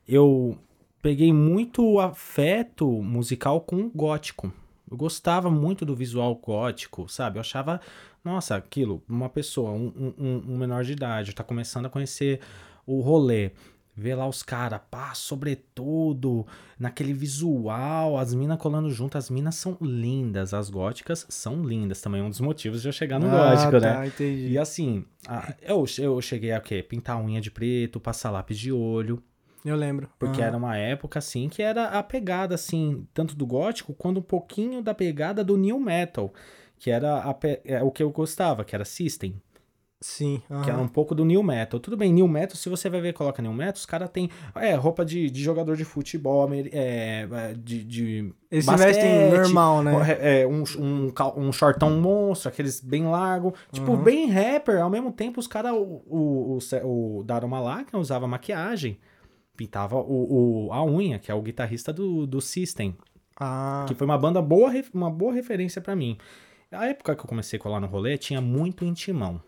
eu 0.08 0.58
peguei 1.02 1.32
muito 1.32 1.99
afeto 1.99 2.88
musical 3.02 3.62
com 3.62 3.76
o 3.78 3.89
gótico. 3.93 4.52
Eu 4.89 4.97
gostava 4.97 5.49
muito 5.52 5.86
do 5.86 5.95
visual 5.95 6.36
gótico, 6.36 7.08
sabe? 7.08 7.38
Eu 7.38 7.41
achava, 7.41 7.80
nossa, 8.26 8.56
aquilo, 8.56 9.02
uma 9.08 9.30
pessoa, 9.30 9.71
um- 9.71 10.13
um- 10.17 10.43
um 10.49 10.58
menor 10.58 10.84
de 10.84 10.93
idade, 10.93 11.34
tá 11.36 11.43
começando 11.43 11.86
a 11.86 11.89
conhecer 11.89 12.41
o 12.86 12.99
rolê. 13.02 13.52
Ver 13.95 14.15
lá 14.15 14.27
os 14.27 14.41
caras, 14.41 14.82
pá, 14.89 15.13
sobretudo, 15.13 16.45
naquele 16.79 17.13
visual, 17.13 18.17
as 18.17 18.34
minas 18.34 18.58
colando 18.58 18.89
junto, 18.89 19.17
as 19.17 19.29
minas 19.29 19.53
são 19.56 19.77
lindas, 19.79 20.51
as 20.53 20.69
góticas 20.69 21.25
são 21.29 21.63
lindas, 21.63 22.01
também 22.01 22.19
é 22.21 22.23
um 22.23 22.29
dos 22.29 22.39
motivos 22.41 22.82
de 22.82 22.88
eu 22.89 22.91
chegar 22.91 23.19
no 23.19 23.27
ah, 23.27 23.29
gótico, 23.29 23.79
tá, 23.79 24.01
né? 24.01 24.08
entendi. 24.08 24.49
E 24.49 24.58
assim, 24.58 25.06
a- 25.27 25.53
eu, 25.62 25.86
eu 25.99 26.19
cheguei 26.21 26.51
a 26.51 26.60
quê? 26.60 26.82
Pintar 26.82 27.23
unha 27.23 27.39
de 27.39 27.51
preto, 27.51 27.99
passar 27.99 28.32
lápis 28.32 28.58
de 28.58 28.71
olho, 28.71 29.21
Eu 29.63 29.75
lembro. 29.75 30.10
porque 30.17 30.41
Aham. 30.41 30.47
era 30.47 30.58
uma 30.58 30.75
época, 30.75 31.19
assim, 31.19 31.47
que 31.47 31.62
era 31.62 31.86
a 31.89 32.01
pegada, 32.01 32.56
assim, 32.56 33.06
tanto 33.13 33.36
do 33.36 33.45
gótico, 33.45 33.93
quanto 33.93 34.19
um 34.19 34.23
pouquinho 34.23 34.82
da 34.82 34.93
pegada 34.95 35.43
do 35.43 35.56
new 35.56 35.79
metal, 35.79 36.34
que 36.79 36.89
era 36.89 37.19
a 37.19 37.36
é, 37.63 37.82
o 37.84 37.91
que 37.91 38.01
eu 38.01 38.10
gostava, 38.10 38.65
que 38.65 38.73
era 38.75 38.84
System, 38.84 39.39
Sim. 40.03 40.41
que 40.47 40.53
era 40.69 40.73
aham. 40.73 40.81
um 40.83 40.87
pouco 40.87 41.15
do 41.15 41.23
new 41.23 41.41
metal. 41.41 41.79
Tudo 41.79 41.95
bem, 41.95 42.11
new 42.11 42.27
metal, 42.27 42.57
se 42.57 42.67
você 42.67 42.89
vai 42.89 42.99
ver, 42.99 43.13
coloca 43.13 43.41
new 43.41 43.53
metal, 43.53 43.75
os 43.75 43.85
caras 43.85 44.09
têm, 44.09 44.29
é, 44.55 44.75
roupa 44.75 45.05
de, 45.05 45.29
de 45.29 45.41
jogador 45.41 45.77
de 45.77 45.85
futebol, 45.85 46.49
é, 46.53 46.67
é, 46.71 47.53
de, 47.55 47.83
de 47.83 48.33
Eles 48.51 48.65
basquete, 48.65 48.87
vestem 48.95 49.29
normal, 49.31 49.81
né? 49.81 49.93
é, 50.19 50.45
um, 50.45 50.63
um, 50.77 51.13
um 51.37 51.51
shortão 51.53 51.89
monstro, 52.01 52.49
aqueles 52.49 52.81
bem 52.81 53.05
largo. 53.05 53.53
Tipo, 53.71 53.93
Uhum. 53.93 54.03
bem 54.03 54.29
rapper. 54.29 54.81
Ao 54.81 54.89
mesmo 54.89 55.11
tempo, 55.11 55.39
os 55.39 55.47
caras, 55.47 55.71
o, 55.71 56.03
o, 56.05 56.59
o, 56.83 57.19
o 57.19 57.23
Dharma 57.23 57.47
Malaka 57.47 57.97
usava 57.97 58.27
maquiagem. 58.27 58.97
Pintava 59.55 59.95
o, 59.97 60.65
o, 60.67 60.73
a 60.73 60.83
unha, 60.83 61.17
que 61.19 61.31
é 61.31 61.33
o 61.33 61.41
guitarrista 61.41 61.93
do, 61.93 62.25
do 62.27 62.41
System. 62.41 62.95
Ah, 63.39 63.85
Que 63.87 63.95
foi 63.95 64.05
uma 64.05 64.17
banda 64.17 64.41
boa, 64.41 64.71
uma 64.93 65.09
boa 65.09 65.31
referência 65.33 65.79
pra 65.81 65.95
mim. 65.95 66.17
A 66.71 66.87
época 66.87 67.15
que 67.15 67.21
eu 67.21 67.27
comecei 67.27 67.57
a 67.57 67.61
colar 67.61 67.79
no 67.79 67.87
rolê, 67.87 68.17
tinha 68.17 68.41
muito 68.41 68.83
intimão. 68.83 69.39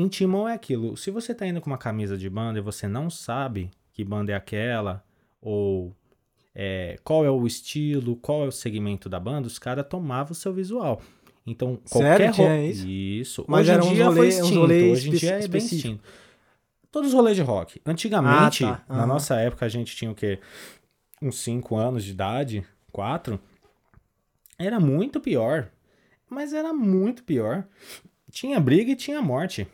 Intimão 0.00 0.48
é 0.48 0.54
aquilo. 0.54 0.96
Se 0.96 1.10
você 1.10 1.34
tá 1.34 1.46
indo 1.46 1.60
com 1.60 1.70
uma 1.70 1.78
camisa 1.78 2.16
de 2.16 2.28
banda 2.28 2.58
e 2.58 2.62
você 2.62 2.86
não 2.86 3.08
sabe 3.10 3.70
que 3.92 4.04
banda 4.04 4.32
é 4.32 4.34
aquela, 4.34 5.02
ou 5.40 5.94
é, 6.54 6.98
qual 7.02 7.24
é 7.24 7.30
o 7.30 7.46
estilo, 7.46 8.16
qual 8.16 8.44
é 8.44 8.46
o 8.46 8.52
segmento 8.52 9.08
da 9.08 9.18
banda, 9.18 9.46
os 9.46 9.58
caras 9.58 9.86
tomavam 9.88 10.32
o 10.32 10.34
seu 10.34 10.52
visual. 10.52 11.00
Então, 11.46 11.78
qualquer 11.90 12.16
Sério? 12.18 12.34
Tinha 12.34 12.48
ro- 12.56 12.60
isso? 12.62 12.86
Isso. 12.88 13.44
Mas 13.48 13.60
Hoje 13.62 13.70
era 13.72 13.84
em 13.84 13.94
dia 13.94 14.04
rolê- 14.04 14.16
foi 14.16 14.28
extinto. 14.28 14.60
Hoje 14.60 15.08
em 15.08 15.12
dia 15.12 15.30
é 15.44 15.48
bem 15.48 15.58
extinto. 15.64 16.02
Todos 16.90 17.10
os 17.10 17.14
rolês 17.14 17.36
de 17.36 17.42
rock. 17.42 17.80
Antigamente, 17.86 18.64
Ah, 18.64 18.76
tá. 18.76 18.84
na 18.88 18.98
Aham. 19.02 19.06
nossa 19.06 19.36
época, 19.36 19.64
a 19.64 19.68
gente 19.68 19.94
tinha 19.94 20.10
o 20.10 20.14
quê? 20.14 20.40
Uns 21.22 21.38
5 21.38 21.76
anos 21.76 22.04
de 22.04 22.10
idade, 22.10 22.66
4. 22.90 23.38
Era 24.58 24.80
muito 24.80 25.20
pior. 25.20 25.68
Mas 26.28 26.52
era 26.52 26.72
muito 26.72 27.22
pior. 27.22 27.64
Tinha 28.30 28.58
briga 28.58 28.90
e 28.90 28.96
tinha 28.96 29.22
morte. 29.22 29.66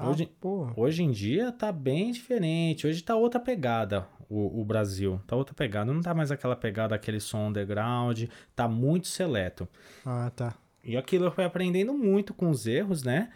Ah, 0.00 0.10
Hoje. 0.10 0.30
Hoje 0.76 1.02
em 1.02 1.10
dia 1.10 1.52
tá 1.52 1.70
bem 1.70 2.10
diferente. 2.10 2.86
Hoje 2.86 3.02
tá 3.02 3.14
outra 3.14 3.38
pegada 3.38 4.08
o, 4.30 4.60
o 4.60 4.64
Brasil. 4.64 5.20
Tá 5.26 5.36
outra 5.36 5.54
pegada. 5.54 5.92
Não 5.92 6.00
tá 6.00 6.14
mais 6.14 6.30
aquela 6.30 6.56
pegada, 6.56 6.94
aquele 6.94 7.20
som 7.20 7.48
underground. 7.48 8.24
Tá 8.56 8.66
muito 8.66 9.08
seleto. 9.08 9.68
Ah, 10.06 10.30
tá. 10.34 10.56
E 10.82 10.96
aquilo 10.96 11.26
eu 11.26 11.30
fui 11.32 11.44
aprendendo 11.44 11.92
muito 11.92 12.32
com 12.32 12.48
os 12.48 12.66
erros, 12.66 13.02
né? 13.02 13.30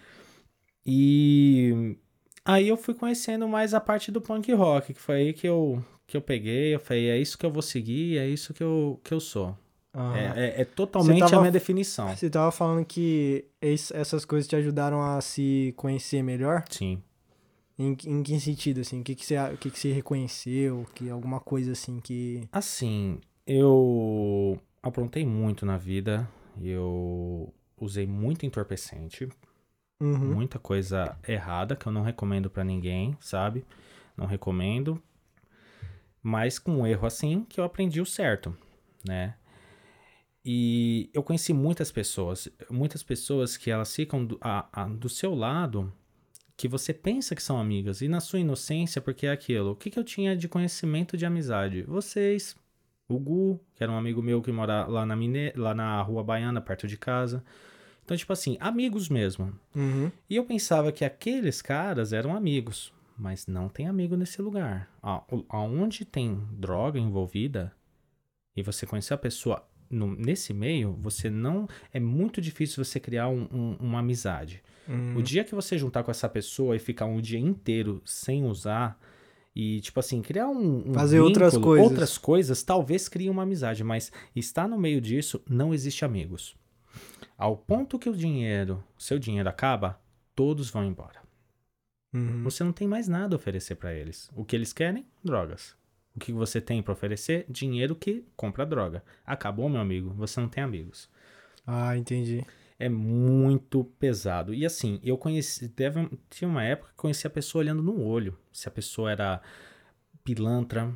E 0.86 1.98
aí 2.44 2.68
eu 2.68 2.76
fui 2.76 2.94
conhecendo 2.94 3.46
mais 3.48 3.74
a 3.74 3.80
parte 3.80 4.10
do 4.10 4.20
punk 4.20 4.50
rock, 4.52 4.94
que 4.94 5.00
foi 5.00 5.16
aí 5.16 5.32
que 5.32 5.46
eu, 5.46 5.84
que 6.06 6.16
eu 6.16 6.22
peguei. 6.22 6.74
Eu 6.74 6.80
falei, 6.80 7.10
é 7.10 7.18
isso 7.18 7.36
que 7.36 7.44
eu 7.44 7.50
vou 7.50 7.62
seguir, 7.62 8.16
é 8.16 8.26
isso 8.26 8.54
que 8.54 8.62
eu, 8.62 9.00
que 9.04 9.12
eu 9.12 9.20
sou. 9.20 9.56
Aham. 9.94 10.16
É, 10.16 10.46
é- 10.46 10.60
é 10.62 10.64
totalmente 10.64 11.20
tava- 11.20 11.36
a 11.36 11.40
minha 11.40 11.52
definição. 11.52 12.08
Você 12.16 12.28
tava 12.28 12.50
falando 12.50 12.84
que 12.84 13.44
es- 13.62 13.90
essas 13.92 14.24
coisas 14.24 14.48
te 14.48 14.56
ajudaram 14.56 15.00
a 15.02 15.20
se 15.20 15.72
conhecer 15.76 16.22
melhor? 16.22 16.64
Sim. 16.68 17.00
Em, 17.78 17.96
em 18.06 18.22
que 18.22 18.38
sentido, 18.40 18.80
assim? 18.80 19.00
O 19.00 19.04
que, 19.04 19.14
que, 19.14 19.24
você, 19.24 19.36
o 19.38 19.56
que, 19.56 19.70
que 19.70 19.78
você 19.78 19.92
reconheceu? 19.92 20.86
Que 20.94 21.10
alguma 21.10 21.40
coisa, 21.40 21.72
assim, 21.72 22.00
que... 22.00 22.48
Assim, 22.52 23.18
eu 23.46 24.58
aprontei 24.82 25.24
muito 25.26 25.64
na 25.66 25.76
vida. 25.76 26.28
Eu 26.60 27.52
usei 27.80 28.06
muito 28.06 28.44
entorpecente. 28.46 29.28
Uhum. 30.00 30.18
muita 30.34 30.58
coisa 30.58 31.16
errada 31.26 31.76
que 31.76 31.86
eu 31.86 31.92
não 31.92 32.02
recomendo 32.02 32.50
pra 32.50 32.64
ninguém, 32.64 33.16
sabe? 33.20 33.64
Não 34.16 34.26
recomendo. 34.26 35.00
Mas 36.22 36.58
com 36.58 36.72
um 36.80 36.86
erro 36.86 37.06
assim 37.06 37.44
que 37.48 37.60
eu 37.60 37.64
aprendi 37.64 38.00
o 38.00 38.06
certo, 38.06 38.56
né? 39.06 39.34
E 40.44 41.08
eu 41.14 41.22
conheci 41.22 41.52
muitas 41.54 41.90
pessoas, 41.90 42.48
muitas 42.70 43.02
pessoas 43.02 43.56
que 43.56 43.70
elas 43.70 43.94
ficam 43.94 44.24
do, 44.24 44.36
a- 44.40 44.68
a- 44.72 44.88
do 44.88 45.08
seu 45.08 45.34
lado, 45.34 45.90
que 46.56 46.68
você 46.68 46.92
pensa 46.92 47.34
que 47.34 47.42
são 47.42 47.58
amigas, 47.58 48.02
e 48.02 48.08
na 48.08 48.20
sua 48.20 48.40
inocência, 48.40 49.00
porque 49.00 49.26
é 49.26 49.32
aquilo. 49.32 49.70
O 49.70 49.76
que, 49.76 49.90
que 49.90 49.98
eu 49.98 50.04
tinha 50.04 50.36
de 50.36 50.46
conhecimento 50.46 51.16
de 51.16 51.24
amizade? 51.24 51.82
Vocês, 51.82 52.54
o 53.08 53.18
Gu, 53.18 53.58
que 53.74 53.82
era 53.82 53.90
um 53.90 53.96
amigo 53.96 54.22
meu 54.22 54.42
que 54.42 54.52
mora 54.52 54.86
lá 54.86 55.06
na, 55.06 55.16
Mine, 55.16 55.52
lá 55.56 55.74
na 55.74 56.00
Rua 56.02 56.22
Baiana, 56.22 56.60
perto 56.60 56.86
de 56.86 56.98
casa. 56.98 57.42
Então, 58.04 58.14
tipo 58.14 58.32
assim, 58.32 58.58
amigos 58.60 59.08
mesmo. 59.08 59.58
Uhum. 59.74 60.12
E 60.28 60.36
eu 60.36 60.44
pensava 60.44 60.92
que 60.92 61.06
aqueles 61.06 61.62
caras 61.62 62.12
eram 62.12 62.36
amigos, 62.36 62.92
mas 63.16 63.46
não 63.46 63.68
tem 63.70 63.88
amigo 63.88 64.14
nesse 64.14 64.42
lugar. 64.42 64.90
Aonde 65.48 66.04
tem 66.04 66.38
droga 66.52 66.98
envolvida 66.98 67.72
e 68.54 68.62
você 68.62 68.86
conhecer 68.86 69.14
a 69.14 69.18
pessoa 69.18 69.66
no- 69.90 70.14
nesse 70.16 70.52
meio, 70.52 70.92
você 71.00 71.28
não. 71.30 71.68
É 71.92 72.00
muito 72.00 72.40
difícil 72.40 72.84
você 72.84 72.98
criar 73.00 73.28
um- 73.28 73.48
um- 73.52 73.76
uma 73.80 73.98
amizade. 74.00 74.62
Uhum. 74.88 75.16
O 75.16 75.22
dia 75.22 75.44
que 75.44 75.54
você 75.54 75.78
juntar 75.78 76.02
com 76.02 76.10
essa 76.10 76.28
pessoa 76.28 76.76
e 76.76 76.78
ficar 76.78 77.06
um 77.06 77.20
dia 77.20 77.38
inteiro 77.38 78.02
sem 78.04 78.44
usar. 78.44 78.98
E, 79.56 79.80
tipo 79.80 80.00
assim, 80.00 80.20
criar 80.20 80.48
um. 80.48 80.90
um 80.90 80.94
Fazer 80.94 81.20
outras 81.20 81.54
vínculo, 81.54 81.72
coisas. 81.76 81.90
Outras 81.90 82.18
coisas, 82.18 82.62
talvez 82.62 83.08
crie 83.08 83.30
uma 83.30 83.44
amizade, 83.44 83.84
mas 83.84 84.10
estar 84.34 84.66
no 84.68 84.76
meio 84.78 85.00
disso, 85.00 85.40
não 85.48 85.72
existe 85.72 86.04
amigos. 86.04 86.56
Ao 87.38 87.56
ponto 87.56 87.98
que 87.98 88.10
o 88.10 88.16
dinheiro, 88.16 88.82
seu 88.98 89.18
dinheiro 89.18 89.48
acaba, 89.48 90.00
todos 90.34 90.70
vão 90.70 90.84
embora. 90.84 91.22
Uhum. 92.12 92.42
Você 92.44 92.62
não 92.64 92.72
tem 92.72 92.86
mais 92.86 93.08
nada 93.08 93.34
a 93.34 93.38
oferecer 93.38 93.76
pra 93.76 93.92
eles. 93.94 94.30
O 94.36 94.44
que 94.44 94.54
eles 94.56 94.72
querem? 94.72 95.04
Drogas. 95.22 95.74
O 96.14 96.20
que 96.20 96.32
você 96.32 96.60
tem 96.60 96.82
pra 96.82 96.92
oferecer? 96.92 97.44
Dinheiro 97.48 97.96
que 97.96 98.24
compra 98.36 98.64
droga. 98.64 99.02
Acabou, 99.26 99.68
meu 99.68 99.80
amigo. 99.80 100.10
Você 100.14 100.40
não 100.40 100.48
tem 100.48 100.62
amigos. 100.62 101.10
Ah, 101.66 101.96
entendi. 101.96 102.44
É 102.78 102.88
muito 102.88 103.84
pesado. 103.98 104.54
E 104.54 104.64
assim, 104.64 105.00
eu 105.02 105.18
conheci. 105.18 105.68
Teve, 105.68 106.08
tinha 106.30 106.48
uma 106.48 106.62
época 106.62 106.90
que 106.90 106.96
conheci 106.96 107.26
a 107.26 107.30
pessoa 107.30 107.62
olhando 107.62 107.82
no 107.82 108.00
olho. 108.00 108.38
Se 108.52 108.68
a 108.68 108.70
pessoa 108.70 109.10
era 109.10 109.42
pilantra, 110.22 110.92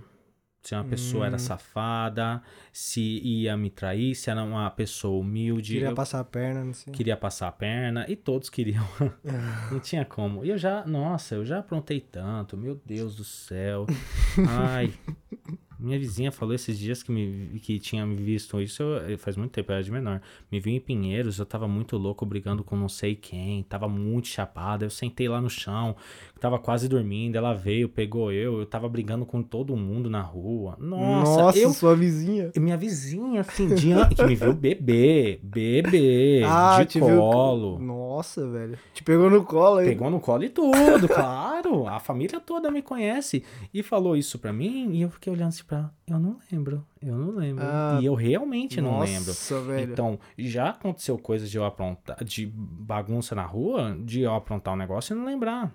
se 0.63 0.75
a 0.75 0.83
pessoa 0.85 1.27
era 1.27 1.37
Hum. 1.37 1.39
safada, 1.39 2.43
se 2.73 3.01
ia 3.23 3.57
me 3.57 3.71
trair, 3.71 4.15
se 4.15 4.29
era 4.31 4.43
uma 4.43 4.71
pessoa 4.71 5.19
humilde. 5.21 5.75
Queria 5.75 5.89
eu 5.89 5.95
passar 5.95 6.21
a 6.21 6.25
perna, 6.25 6.65
não 6.65 6.73
sei. 6.75 6.93
queria 6.93 7.17
passar 7.17 7.49
a 7.49 7.53
perna 7.53 8.05
e 8.09 8.17
todos 8.17 8.51
queriam. 8.51 8.85
Não 9.73 9.81
tinha 9.81 10.05
como. 10.05 10.45
E 10.45 10.51
eu 10.51 10.59
já, 10.59 10.85
nossa, 10.87 11.35
eu 11.37 11.45
já 11.45 11.61
aprontei 11.61 12.01
tanto, 12.01 12.57
meu 12.57 12.81
Deus 12.85 13.17
do 13.17 13.25
céu. 13.25 13.87
Ai. 14.49 14.93
Minha 15.79 15.99
vizinha 15.99 16.33
falou 16.33 16.55
esses 16.55 16.79
dias 16.79 17.03
que, 17.03 17.13
me, 17.13 17.59
que 17.61 17.79
tinha 17.79 18.05
me 18.05 18.17
visto 18.17 18.61
isso 18.61 18.83
eu- 18.83 19.17
faz 19.19 19.37
muito 19.37 19.53
tempo, 19.53 19.71
eu 19.71 19.75
era 19.77 19.85
de 19.85 19.93
menor. 19.93 20.21
Me 20.51 20.59
viu 20.59 20.73
em 20.75 20.81
Pinheiros, 20.81 21.39
eu 21.39 21.47
tava 21.47 21.69
muito 21.69 21.97
louco 21.97 22.27
brigando 22.27 22.65
com 22.65 22.77
não 22.77 22.89
sei 22.89 23.15
quem, 23.15 23.63
tava 23.63 23.89
muito 23.89 24.27
chapada. 24.29 24.85
Eu 24.87 24.91
sentei 24.91 25.29
lá 25.29 25.41
no 25.41 25.49
chão, 25.49 25.95
tava 26.41 26.59
quase 26.59 26.89
dormindo. 26.89 27.37
Ela 27.37 27.55
veio, 27.55 27.89
pegou 27.89 28.33
eu, 28.33 28.59
eu 28.61 28.67
tava 28.67 28.89
brigando 28.89 29.25
com 29.25 29.43
todo 29.43 29.77
mundo 29.77 30.11
na 30.11 30.21
rua. 30.21 30.77
Nossa, 30.81 31.43
Nossa, 31.43 31.59
eu 31.59 31.71
sua 31.73 31.95
vizinha. 31.95 32.51
minha 32.57 32.77
vizinha, 32.77 33.43
assim, 33.43 33.69
de 33.75 33.89
que 34.17 34.25
me 34.25 34.35
viu 34.35 34.53
bebê, 34.53 35.39
bebê, 35.43 36.43
Ah, 36.49 36.79
de 36.81 36.87
te 36.87 36.99
viu- 37.01 37.17
colo. 37.19 37.79
Nossa, 37.79 38.49
velho. 38.49 38.79
Te 38.93 39.03
pegou 39.05 39.31
no 39.31 39.45
colo 39.45 39.77
aí. 39.79 39.89
Pegou 39.89 40.11
no 40.11 40.19
colo 40.21 40.43
e 40.45 40.49
tudo, 40.49 41.07
claro. 41.13 41.87
A 41.87 42.01
família 42.01 42.41
toda 42.41 42.71
me 42.71 42.83
conhece. 42.83 43.45
E 43.73 43.83
falou 43.83 44.17
isso 44.17 44.39
pra 44.39 44.53
mim, 44.53 44.91
e 44.95 45.03
eu 45.03 45.11
fiquei 45.11 45.33
olhando 45.33 45.49
assim 45.49 45.65
pra. 45.69 45.91
Eu 46.07 46.19
não 46.19 46.39
lembro, 46.51 46.85
eu 47.01 47.15
não 47.17 47.31
lembro. 47.37 47.63
Ah, 47.65 47.99
e 48.03 48.07
eu 48.07 48.15
realmente 48.15 48.81
não 48.81 48.99
lembro. 49.01 49.29
Nossa, 49.29 49.61
velho. 49.61 49.93
Então, 49.93 50.19
já 50.37 50.71
aconteceu 50.71 51.17
coisas 51.19 51.51
de 51.51 51.57
eu 51.59 51.65
aprontar, 51.65 52.25
de 52.25 52.47
bagunça 52.53 53.35
na 53.35 53.45
rua, 53.45 53.97
de 54.03 54.23
eu 54.23 54.35
aprontar 54.35 54.75
um 54.75 54.77
negócio 54.79 55.15
e 55.15 55.17
não 55.19 55.27
lembrar. 55.27 55.73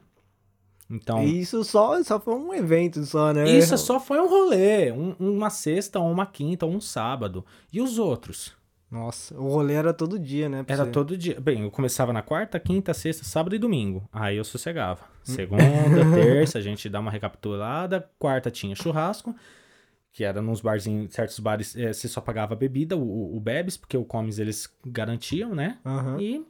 Então, 0.89 1.23
E 1.23 1.39
Isso 1.39 1.63
só, 1.63 2.01
só 2.03 2.19
foi 2.19 2.35
um 2.35 2.53
evento 2.53 3.03
só, 3.05 3.31
né? 3.33 3.49
isso 3.49 3.77
só 3.77 3.99
foi 3.99 4.19
um 4.19 4.27
rolê, 4.29 4.91
um- 4.91 5.15
uma 5.19 5.49
sexta, 5.49 5.99
ou 5.99 6.11
uma 6.11 6.25
quinta, 6.25 6.65
ou 6.65 6.73
um 6.73 6.81
sábado. 6.81 7.45
E 7.71 7.81
os 7.81 7.97
outros? 7.97 8.53
Nossa, 8.91 9.35
o 9.39 9.47
rolê 9.47 9.73
era 9.73 9.91
todo 9.91 10.19
dia, 10.19 10.47
né? 10.47 10.63
Era 10.67 10.85
você? 10.85 10.91
todo 10.91 11.17
dia. 11.17 11.39
Bem, 11.41 11.63
eu 11.63 11.71
começava 11.71 12.13
na 12.13 12.21
quarta, 12.21 12.59
quinta, 12.59 12.93
sexta, 12.93 13.23
sábado 13.23 13.55
e 13.55 13.57
domingo. 13.59 14.07
Aí 14.13 14.37
eu 14.37 14.43
sossegava. 14.43 15.01
Hum. 15.01 15.33
Segunda, 15.33 15.63
terça, 16.13 16.59
a 16.59 16.61
gente 16.61 16.87
dá 16.89 16.99
uma 16.99 17.09
recapitulada. 17.09 18.07
Quarta 18.19 18.51
tinha 18.51 18.75
churrasco, 18.75 19.33
que 20.13 20.23
era 20.23 20.41
nos 20.43 20.61
barzinhos, 20.61 21.11
certos 21.11 21.39
bares, 21.39 21.75
eh, 21.75 21.91
você 21.91 22.07
só 22.07 22.21
pagava 22.21 22.53
a 22.53 22.57
bebida, 22.57 22.95
o, 22.95 23.35
o, 23.35 23.39
Bebes, 23.39 23.75
porque 23.75 23.97
o 23.97 24.05
Comes 24.05 24.37
eles 24.37 24.71
garantiam, 24.85 25.55
né? 25.55 25.79
Aham. 25.83 26.21
E 26.21 26.45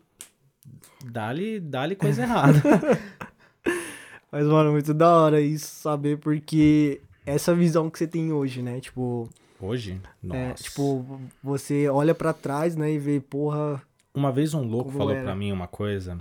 dá-lhe 1.06 1.62
dá 1.62 1.95
coisa 1.95 2.23
errada. 2.23 2.62
Mas, 4.30 4.45
mano, 4.47 4.71
muito 4.71 4.93
da 4.93 5.15
hora 5.17 5.39
isso 5.39 5.67
saber, 5.67 6.17
porque 6.17 7.02
essa 7.26 7.56
visão 7.56 7.89
que 7.89 7.97
você 7.97 8.08
tem 8.08 8.34
hoje, 8.34 8.62
né? 8.62 8.82
Tipo, 8.82 9.30
Hoje, 9.62 10.02
nossa. 10.21 10.39
é, 10.41 10.54
tipo, 10.56 11.21
você 11.41 11.88
olha 11.88 12.13
pra 12.13 12.34
trás, 12.34 12.76
né, 12.76 12.91
e 12.91 12.99
vê, 12.99 13.21
porra, 13.21 13.82
Uma 14.13 14.30
vez 14.32 14.54
um 14.54 14.63
louco 14.63 14.91
falou 14.91 15.13
era? 15.13 15.23
pra 15.23 15.36
mim 15.36 15.54
uma 15.54 15.67
coisa 15.67 16.17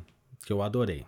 que 0.47 0.53
eu 0.53 0.63
adorei. 0.63 1.05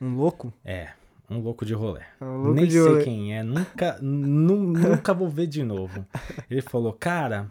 um 0.00 0.16
louco? 0.16 0.52
É, 0.64 0.92
um 1.32 1.40
louco 1.40 1.64
de 1.64 1.74
rolê. 1.74 2.02
Um 2.20 2.36
louco 2.36 2.50
Nem 2.54 2.66
de 2.66 2.72
sei 2.72 2.82
rolê. 2.82 3.04
quem 3.04 3.36
é, 3.36 3.42
nunca, 3.42 3.98
nu- 4.02 4.72
nunca 4.72 5.12
vou 5.14 5.28
ver 5.28 5.46
de 5.46 5.62
novo. 5.64 6.06
Ele 6.50 6.60
falou, 6.62 6.92
cara, 6.92 7.50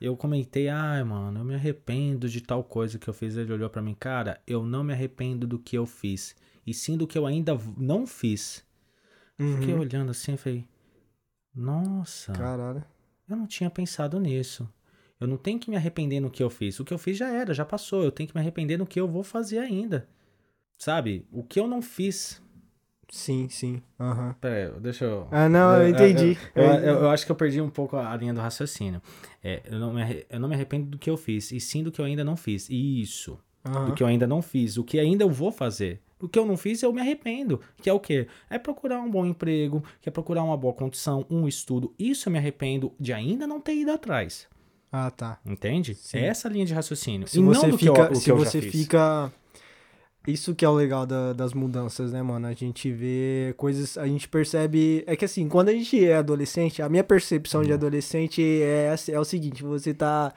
eu 0.00 0.16
comentei, 0.16 0.68
ai, 0.68 1.02
mano, 1.04 1.40
eu 1.40 1.44
me 1.44 1.54
arrependo 1.54 2.28
de 2.28 2.40
tal 2.40 2.62
coisa 2.64 2.98
que 2.98 3.08
eu 3.08 3.14
fiz. 3.14 3.36
Ele 3.36 3.52
olhou 3.52 3.68
pra 3.70 3.82
mim, 3.82 3.94
cara, 3.98 4.40
eu 4.46 4.62
não 4.64 4.82
me 4.84 4.92
arrependo 4.92 5.46
do 5.46 5.58
que 5.58 5.76
eu 5.76 5.84
fiz, 5.86 6.34
e 6.66 6.72
sim 6.72 6.96
do 6.96 7.06
que 7.06 7.18
eu 7.18 7.26
ainda 7.26 7.58
não 7.76 8.06
fiz. 8.06 8.64
Fiquei 9.36 9.74
Uhum. 9.74 9.80
olhando 9.80 10.10
assim 10.10 10.34
e 10.34 10.36
falei, 10.36 10.64
nossa, 11.54 12.32
Caralho. 12.32 12.84
eu 13.28 13.36
não 13.36 13.46
tinha 13.46 13.70
pensado 13.70 14.18
nisso. 14.20 14.68
Eu 15.20 15.26
não 15.26 15.36
tenho 15.36 15.58
que 15.58 15.68
me 15.70 15.76
arrepender 15.76 16.20
no 16.20 16.30
que 16.30 16.42
eu 16.42 16.48
fiz. 16.50 16.78
O 16.78 16.84
que 16.84 16.94
eu 16.94 16.98
fiz 16.98 17.16
já 17.16 17.28
era, 17.28 17.52
já 17.52 17.64
passou. 17.64 18.04
Eu 18.04 18.12
tenho 18.12 18.28
que 18.28 18.34
me 18.36 18.40
arrepender 18.40 18.76
no 18.78 18.86
que 18.86 19.00
eu 19.00 19.08
vou 19.08 19.24
fazer 19.24 19.58
ainda. 19.58 20.08
Sabe? 20.78 21.26
O 21.32 21.42
que 21.42 21.58
eu 21.58 21.66
não 21.66 21.82
fiz. 21.82 22.40
Sim, 23.10 23.48
sim. 23.48 23.80
Aham. 23.98 24.34
Pera 24.40 24.74
aí, 24.74 24.80
deixa 24.80 25.04
eu. 25.06 25.28
Ah, 25.30 25.48
não, 25.48 25.80
eu 25.80 25.88
entendi. 25.88 26.36
Eu, 26.54 26.62
eu- 26.64 26.80
eu- 27.00 27.10
acho 27.10 27.24
que 27.24 27.32
eu 27.32 27.36
perdi 27.36 27.60
um 27.60 27.70
pouco 27.70 27.96
a 27.96 28.14
linha 28.16 28.34
do 28.34 28.40
raciocínio. 28.40 29.00
É, 29.42 29.62
eu, 29.64 29.78
não 29.78 29.92
me, 29.94 30.26
eu 30.28 30.38
não 30.38 30.48
me 30.48 30.54
arrependo 30.54 30.86
do 30.86 30.98
que 30.98 31.08
eu 31.08 31.16
fiz, 31.16 31.50
e 31.50 31.58
sim 31.58 31.82
do 31.82 31.90
que 31.90 32.00
eu 32.00 32.04
ainda 32.04 32.22
não 32.22 32.36
fiz. 32.36 32.68
Isso. 32.68 33.38
Aham. 33.64 33.86
Do 33.86 33.92
que 33.94 34.02
eu 34.02 34.06
ainda 34.06 34.26
não 34.26 34.42
fiz. 34.42 34.76
O 34.76 34.84
que 34.84 34.98
ainda 34.98 35.24
eu 35.24 35.30
vou 35.30 35.50
fazer. 35.50 36.02
O 36.20 36.28
que 36.28 36.38
eu 36.38 36.44
não 36.44 36.56
fiz, 36.56 36.82
eu 36.82 36.92
me 36.92 37.00
arrependo. 37.00 37.60
Que 37.80 37.88
é 37.88 37.92
o 37.92 38.00
quê? 38.00 38.26
É 38.50 38.58
procurar 38.58 39.00
um 39.00 39.10
bom 39.10 39.24
emprego, 39.24 39.82
que 40.02 40.08
é 40.08 40.12
procurar 40.12 40.42
uma 40.42 40.56
boa 40.56 40.74
condição, 40.74 41.24
um 41.30 41.46
estudo. 41.48 41.94
Isso 41.98 42.28
eu 42.28 42.32
me 42.32 42.38
arrependo 42.38 42.92
de 43.00 43.12
ainda 43.12 43.46
não 43.46 43.60
ter 43.60 43.74
ido 43.74 43.90
atrás. 43.92 44.46
Ah, 44.92 45.10
tá. 45.10 45.38
Entende? 45.46 45.94
Sim. 45.94 46.18
É 46.18 46.26
essa 46.26 46.48
linha 46.48 46.66
de 46.66 46.74
raciocínio. 46.74 47.28
Se 47.28 47.38
e 47.38 47.42
você 47.42 47.60
não 47.62 47.70
do 47.70 47.78
fica, 47.78 47.92
que 47.92 48.00
eu, 48.00 48.10
o 48.12 48.14
se 48.16 48.24
que 48.24 48.30
eu 48.32 48.36
você 48.38 48.60
fica 48.60 49.32
isso 50.30 50.54
que 50.54 50.64
é 50.64 50.68
o 50.68 50.74
legal 50.74 51.06
da- 51.06 51.32
das 51.32 51.52
mudanças, 51.54 52.12
né, 52.12 52.22
mano? 52.22 52.46
A 52.46 52.52
gente 52.52 52.90
vê 52.92 53.54
coisas, 53.56 53.96
a 53.98 54.06
gente 54.06 54.28
percebe, 54.28 55.02
é 55.06 55.16
que 55.16 55.24
assim, 55.24 55.48
quando 55.48 55.68
a 55.70 55.72
gente 55.72 56.04
é 56.04 56.16
adolescente, 56.16 56.82
a 56.82 56.88
minha 56.88 57.04
percepção 57.04 57.60
Hum. 57.62 57.64
de 57.64 57.72
adolescente 57.72 58.42
é, 58.62 58.90
assim- 58.90 59.12
é 59.12 59.18
o 59.20 59.24
seguinte, 59.24 59.62
você 59.62 59.92
tá 59.94 60.32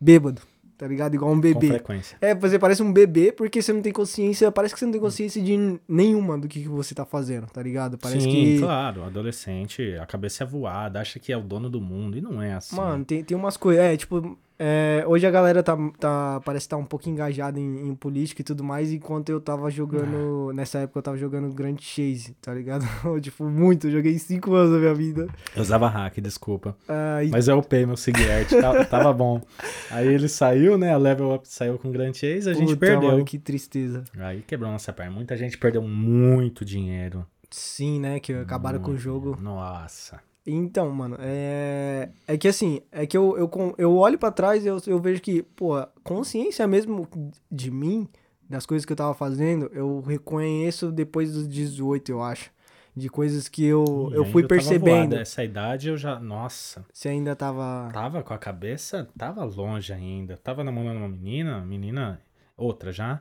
bêbado, 0.00 0.40
tá 0.76 0.86
ligado? 0.86 1.14
Igual 1.14 1.30
um 1.32 1.36
Com 1.36 1.40
bebê. 1.40 1.68
frequência. 1.68 2.16
É, 2.20 2.34
você 2.34 2.58
parece 2.58 2.82
um 2.82 2.92
bebê 2.92 3.32
porque 3.32 3.62
você 3.62 3.72
não 3.72 3.80
tem 3.82 3.92
consciência, 3.92 4.50
parece 4.52 4.74
que 4.74 4.80
você 4.80 4.84
não 4.86 4.92
tem 4.92 5.00
consciência 5.00 5.42
de 5.42 5.78
nenhuma 5.88 6.36
do 6.38 6.46
que, 6.48 6.62
que 6.62 6.68
você 6.68 6.94
tá 6.94 7.04
fazendo, 7.04 7.46
tá 7.46 7.62
ligado? 7.62 7.96
Parece 7.98 8.20
Sim, 8.22 8.30
que 8.30 8.58
claro. 8.60 9.02
Adolescente, 9.04 9.94
a 10.00 10.06
cabeça 10.06 10.44
é 10.44 10.46
voada, 10.46 11.00
acha 11.00 11.18
que 11.18 11.32
é 11.32 11.36
o 11.36 11.42
dono 11.42 11.68
do 11.70 11.80
mundo. 11.80 12.18
E 12.18 12.20
não 12.20 12.40
é 12.42 12.54
assim. 12.54 12.76
Mano, 12.76 13.04
tem, 13.04 13.22
tem 13.24 13.36
umas 13.36 13.56
coisas. 13.56 13.82
É, 13.82 13.96
tipo, 13.96 14.36
é, 14.58 15.04
hoje 15.06 15.26
a 15.26 15.30
galera 15.30 15.62
tá, 15.62 15.76
tá, 15.98 16.40
parece 16.44 16.66
estar 16.66 16.76
tá 16.76 16.82
um 16.82 16.86
pouco 16.86 17.08
engajada 17.08 17.58
em, 17.58 17.88
em 17.88 17.94
política 17.94 18.40
e 18.40 18.44
tudo 18.44 18.62
mais, 18.62 18.92
enquanto 18.92 19.28
eu 19.30 19.40
tava 19.40 19.70
jogando. 19.70 20.52
Nessa 20.54 20.78
época 20.78 20.98
eu 20.98 21.02
tava 21.02 21.16
jogando 21.16 21.52
Grand 21.52 21.76
Chase, 21.80 22.36
tá 22.40 22.54
ligado? 22.54 22.84
tipo, 23.20 23.44
muito. 23.44 23.88
Eu 23.88 23.92
joguei 23.92 24.18
5 24.18 24.54
anos 24.54 24.72
da 24.72 24.78
minha 24.78 24.94
vida. 24.94 25.26
Eu 25.54 25.62
usava 25.62 25.88
hack, 25.88 26.18
desculpa. 26.20 26.76
Ah, 26.88 27.22
e- 27.24 27.30
Mas 27.30 27.48
eu 27.48 27.58
upei 27.58 27.84
meu 27.84 27.96
Sigurt, 27.96 28.50
tava, 28.60 28.84
tava 28.86 29.12
bom. 29.12 29.42
Aí 29.90 30.06
ele 30.06 30.28
saiu, 30.28 30.78
né? 30.78 30.92
A 30.92 30.96
level 30.96 31.34
up 31.34 31.48
saiu 31.48 31.78
com 31.78 31.90
Grand 31.90 32.12
Chase, 32.14 32.48
a 32.48 32.54
gente 32.54 32.74
puta, 32.74 32.86
perdeu. 32.86 33.10
Mano, 33.10 33.24
que 33.24 33.38
tristeza. 33.38 34.04
Aí 34.18 34.42
quebrou 34.42 34.70
nossa 34.70 34.92
perna. 34.92 35.12
Muita 35.12 35.36
gente 35.36 35.58
perdeu 35.58 35.82
muito 35.82 36.64
dinheiro. 36.64 37.26
Sim, 37.50 38.00
né? 38.00 38.18
Que 38.20 38.32
acabaram 38.32 38.80
com 38.80 38.86
o 38.86 38.90
Muito 38.90 39.02
jogo. 39.02 39.38
Nossa. 39.40 40.20
Então, 40.46 40.90
mano, 40.90 41.16
é. 41.20 42.10
É 42.26 42.36
que 42.36 42.48
assim, 42.48 42.80
é 42.92 43.06
que 43.06 43.16
eu, 43.16 43.36
eu, 43.38 43.74
eu 43.78 43.96
olho 43.96 44.18
pra 44.18 44.30
trás 44.30 44.64
e 44.64 44.68
eu, 44.68 44.78
eu 44.86 44.98
vejo 45.00 45.22
que, 45.22 45.42
pô, 45.42 45.74
consciência 46.02 46.66
mesmo 46.66 47.08
de 47.50 47.70
mim, 47.70 48.06
das 48.48 48.66
coisas 48.66 48.84
que 48.84 48.92
eu 48.92 48.96
tava 48.96 49.14
fazendo, 49.14 49.70
eu 49.72 50.00
reconheço 50.00 50.92
depois 50.92 51.32
dos 51.32 51.48
18, 51.48 52.10
eu 52.12 52.22
acho. 52.22 52.52
De 52.96 53.08
coisas 53.08 53.48
que 53.48 53.64
eu, 53.64 53.84
E 54.12 54.14
eu 54.14 54.24
fui 54.26 54.42
tava 54.42 54.48
percebendo. 54.54 55.10
voada. 55.10 55.20
Essa 55.20 55.42
idade 55.42 55.88
eu 55.88 55.96
já. 55.96 56.20
Nossa. 56.20 56.84
Você 56.92 57.08
ainda 57.08 57.34
tava. 57.34 57.90
Tava 57.92 58.22
com 58.22 58.32
a 58.32 58.38
cabeça, 58.38 59.08
tava 59.18 59.42
longe 59.42 59.92
ainda. 59.92 60.36
Tava 60.36 60.62
namorando 60.62 60.98
uma 60.98 61.08
menina, 61.08 61.60
menina, 61.64 62.20
outra 62.56 62.92
já. 62.92 63.20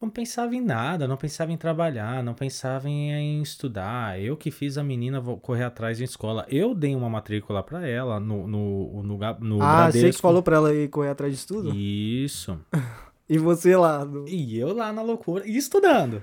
Não 0.00 0.08
pensava 0.08 0.54
em 0.56 0.62
nada, 0.62 1.06
não 1.06 1.16
pensava 1.16 1.52
em 1.52 1.58
trabalhar, 1.58 2.22
não 2.22 2.32
pensava 2.32 2.88
em, 2.88 3.12
em 3.12 3.42
estudar. 3.42 4.18
Eu 4.18 4.34
que 4.36 4.50
fiz 4.50 4.78
a 4.78 4.82
menina 4.82 5.20
correr 5.20 5.64
atrás 5.64 5.98
de 5.98 6.04
escola. 6.04 6.46
Eu 6.48 6.74
dei 6.74 6.94
uma 6.96 7.10
matrícula 7.10 7.62
pra 7.62 7.86
ela 7.86 8.18
no, 8.18 8.46
no, 8.48 9.02
no, 9.02 9.18
no 9.40 9.62
ah, 9.62 9.86
você 9.86 9.92
que 9.92 9.98
Bradesco. 10.00 10.22
falou 10.22 10.42
pra 10.42 10.56
ela 10.56 10.74
ir 10.74 10.88
correr 10.88 11.10
atrás 11.10 11.32
disso 11.32 11.48
tudo? 11.48 11.74
Isso. 11.74 12.58
E 13.32 13.38
você 13.38 13.76
lá. 13.76 14.04
no- 14.04 14.26
E 14.28 14.58
eu 14.58 14.74
lá 14.74 14.92
na 14.92 15.02
loucura 15.02 15.46
e 15.46 15.56
estudando. 15.56 16.20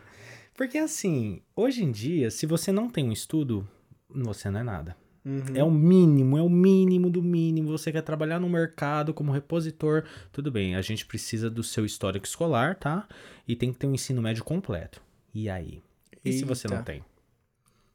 Porque 0.57 0.77
assim, 0.77 1.41
hoje 1.55 1.81
em 1.81 1.89
dia, 1.89 2.29
se 2.29 2.45
você 2.45 2.69
não 2.69 2.89
tem 2.89 3.07
um 3.07 3.13
estudo, 3.13 3.65
você 4.13 4.49
não 4.49 4.59
é 4.59 4.63
nada. 4.63 4.93
Uhum. 5.27 5.43
É 5.53 5.61
o 5.61 5.69
mínimo, 5.69 6.37
é 6.37 6.41
o 6.41 6.49
mínimo 6.49 7.09
do 7.09 7.21
mínimo. 7.21 7.69
Você 7.77 7.91
quer 7.91 8.01
trabalhar 8.01 8.39
no 8.39 8.47
mercado 8.47 9.13
como 9.13 9.29
repositor, 9.29 10.05
tudo 10.31 10.49
bem. 10.49 10.75
A 10.75 10.81
gente 10.81 11.05
precisa 11.05 11.49
do 11.49 11.61
seu 11.61 11.85
histórico 11.85 12.25
escolar, 12.25 12.75
tá? 12.75 13.05
E 13.45 13.53
tem 13.53 13.73
que 13.73 13.77
ter 13.77 13.87
um 13.87 13.93
ensino 13.93 14.21
médio 14.21 14.45
completo. 14.45 15.01
E 15.33 15.49
aí? 15.49 15.83
E 16.23 16.31
se 16.31 16.45
você 16.45 16.69
não 16.69 16.77
Eita. 16.77 16.93
tem? 16.93 17.03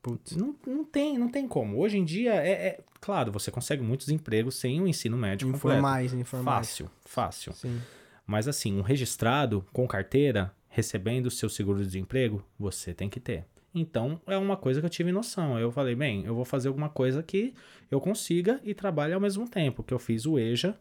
Putz. 0.03 0.37
Não, 0.37 0.55
não 0.67 0.85
tem, 0.85 1.17
não 1.17 1.31
tem 1.31 1.49
como. 1.49 1.79
Hoje 1.79 1.97
em 1.97 2.05
dia, 2.05 2.35
é, 2.35 2.51
é- 2.51 2.81
claro, 3.01 3.33
você 3.33 3.51
consegue 3.51 3.83
muitos 3.83 4.11
empregos 4.11 4.57
sem 4.57 4.81
um 4.81 4.87
ensino 4.87 5.17
médio 5.17 5.47
completo. 5.47 5.79
Informais, 5.79 6.13
informais. 6.13 6.69
Fácil, 6.69 6.91
fácil. 7.07 7.53
Sim. 7.55 7.81
Mas 8.27 8.47
assim, 8.47 8.79
um 8.79 8.83
registrado 8.83 9.65
com 9.73 9.87
carteira, 9.87 10.53
recebendo 10.69 11.27
o 11.27 11.31
seu 11.31 11.49
seguro 11.49 11.79
de 11.79 11.87
desemprego, 11.87 12.45
você 12.59 12.93
tem 12.93 13.09
que 13.09 13.21
ter. 13.21 13.47
Então, 13.75 14.21
é 14.27 14.37
uma 14.37 14.57
coisa 14.57 14.81
que 14.81 14.87
eu 14.87 14.91
tive 14.91 15.11
noção. 15.13 15.59
Eu 15.59 15.71
falei, 15.73 15.95
bem, 15.95 16.25
eu 16.27 16.35
vou 16.35 16.45
fazer 16.45 16.69
alguma 16.69 16.89
coisa 16.91 17.23
que 17.23 17.55
eu 17.91 18.01
consiga 18.01 18.61
e 18.65 18.75
trabalhe 18.75 19.15
ao 19.15 19.21
mesmo 19.21 19.49
tempo. 19.49 19.83
Que 19.83 19.95
eu 19.95 19.99
fiz 19.99 20.27
o 20.27 20.39
EJA 20.39 20.77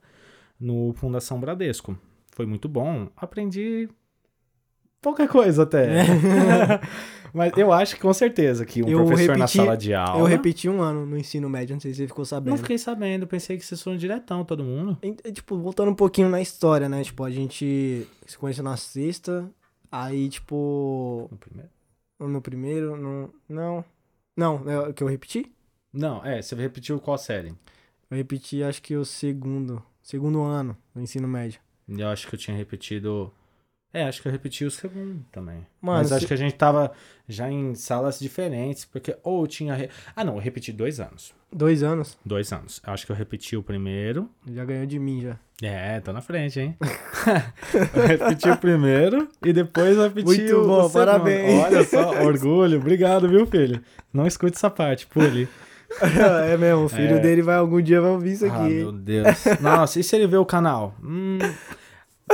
no 0.60 0.93
Fundação 0.93 1.39
Bradesco. 1.39 1.97
Foi 2.34 2.45
muito 2.45 2.67
bom. 2.67 3.08
Aprendi 3.15 3.88
pouca 5.01 5.27
coisa 5.27 5.63
até. 5.63 5.88
Mas 7.34 7.54
eu 7.56 7.71
acho 7.71 7.95
que 7.95 8.01
com 8.01 8.13
certeza 8.13 8.65
que 8.65 8.84
um 8.84 8.89
Eu 8.89 9.06
professor 9.06 9.38
na 9.38 9.45
repeti- 9.45 9.58
sala 9.58 9.77
de 9.77 9.93
aula... 9.93 10.19
Eu 10.19 10.25
repeti 10.25 10.67
um 10.67 10.82
ano 10.82 11.06
no 11.06 11.17
ensino 11.17 11.49
médio, 11.49 11.73
não 11.73 11.80
sei 11.80 11.93
se 11.93 11.99
você 11.99 12.08
ficou 12.08 12.25
sabendo. 12.25 12.51
Não 12.51 12.58
fiquei 12.58 12.77
sabendo, 12.77 13.25
pensei 13.25 13.58
que 13.58 13.65
vocês 13.65 13.82
foram 13.82 13.95
diretão, 13.95 14.43
todo 14.43 14.63
mundo. 14.65 14.97
E, 15.01 15.15
e, 15.23 15.32
Tipo, 15.32 15.58
voltando 15.58 15.91
um 15.91 15.95
pouquinho 15.95 16.27
na 16.27 16.41
história, 16.41 16.89
né? 16.89 17.01
Tipo, 17.06 17.23
a 17.23 17.32
gente 17.32 18.06
se 18.27 18.38
conheceu 18.38 18.65
na 18.65 18.75
sexta, 18.75 19.49
aí, 19.89 20.27
tipo, 20.27 21.30
No 21.32 21.38
primeiro. 21.38 21.69
No 22.27 22.41
primeiro, 22.41 22.95
no... 22.95 23.34
Não. 23.47 23.84
Não, 24.36 24.69
é 24.69 24.89
o 24.89 24.93
que 24.93 25.03
eu 25.03 25.07
repeti? 25.07 25.51
Não, 25.91 26.23
é, 26.25 26.41
você 26.41 26.55
repetiu 26.55 26.99
qual 26.99 27.17
série? 27.17 27.49
Eu 28.10 28.17
repeti, 28.17 28.63
acho 28.63 28.81
que 28.81 28.95
o 28.95 29.03
segundo, 29.05 29.84
segundo 30.01 30.41
ano 30.41 30.77
do 30.93 31.01
ensino 31.01 31.27
médio. 31.27 31.60
Eu 31.88 32.07
acho 32.07 32.27
que 32.27 32.36
eu 32.36 32.39
tinha 32.39 32.55
repetido. 32.55 33.31
É, 33.93 34.04
acho 34.04 34.21
que 34.21 34.27
eu 34.27 34.32
repeti 34.32 34.63
o 34.63 34.71
segundo 34.71 35.21
também. 35.32 35.65
Mano, 35.82 35.99
Mas 35.99 36.08
se- 36.08 36.13
acho 36.13 36.27
que 36.27 36.34
a 36.34 36.38
gente 36.38 36.56
tava 36.56 36.91
já 37.27 37.51
em 37.51 37.75
salas 37.75 38.17
diferentes, 38.19 38.86
porque 38.86 39.17
ou 39.23 39.45
tinha. 39.45 39.73
re- 39.75 39.89
Ah, 40.15 40.23
não, 40.23 40.36
eu 40.36 40.39
repeti 40.41 40.71
dois 40.71 40.99
anos. 40.99 41.34
Dois 41.54 41.84
anos, 41.84 42.17
Dois 42.25 42.54
anos. 42.54 42.80
Acho 42.86 43.06
que 43.06 43.12
eu 43.12 43.15
repeti 43.15 43.58
o 43.58 43.63
primeiro. 43.63 44.30
já 44.49 44.63
ganhou 44.63 44.86
de 44.86 44.97
mim, 44.97 45.21
já. 45.21 45.38
É, 45.62 45.99
tô 45.99 46.13
na 46.13 46.21
frente, 46.21 46.60
hein? 46.60 46.77
eu 47.93 48.08
repeti 48.08 48.49
o 48.49 48.58
primeiro 48.58 49.27
e 49.43 49.51
depois 49.54 49.97
eu 49.97 50.04
repeti 50.04 50.25
Muito 50.25 50.56
o, 50.56 50.65
bom, 50.65 50.75
segundo. 50.84 50.93
parabéns. 50.93 51.60
Olha 51.63 51.84
só, 51.84 52.23
orgulho. 52.23 52.80
Obrigado, 52.80 53.27
viu, 53.27 53.45
filho? 53.45 53.84
Não 54.13 54.25
escute 54.25 54.56
essa 54.56 54.69
parte, 54.69 55.06
pule. 55.08 55.47
é 56.49 56.56
mesmo, 56.56 56.86
o 56.86 56.89
filho 56.89 57.15
É. 57.17 57.19
dele 57.19 57.41
vai 57.41 57.58
algum 57.58 57.82
dia 57.82 57.99
vai 57.99 58.12
ouvir 58.12 58.32
isso 58.32 58.45
Ah, 58.45 58.63
aqui. 58.63 58.75
meu 58.75 58.91
Deus. 58.93 59.27
Nossa, 59.60 59.99
e 59.99 60.04
se 60.04 60.15
ele 60.15 60.25
ver 60.27 60.38
o 60.38 60.45
canal? 60.45 60.95
Hum, 61.04 61.38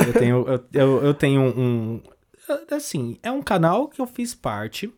eu 0.05 0.13
tenho, 0.13 0.45
eu, 0.47 0.65
eu, 0.73 1.03
eu 1.05 1.13
tenho 1.13 1.41
um. 1.41 2.01
Assim, 2.71 3.17
é 3.23 3.31
um 3.31 3.41
canal 3.41 3.87
que 3.87 3.99
eu 4.01 4.07
fiz 4.07 4.33
parte. 4.35 4.91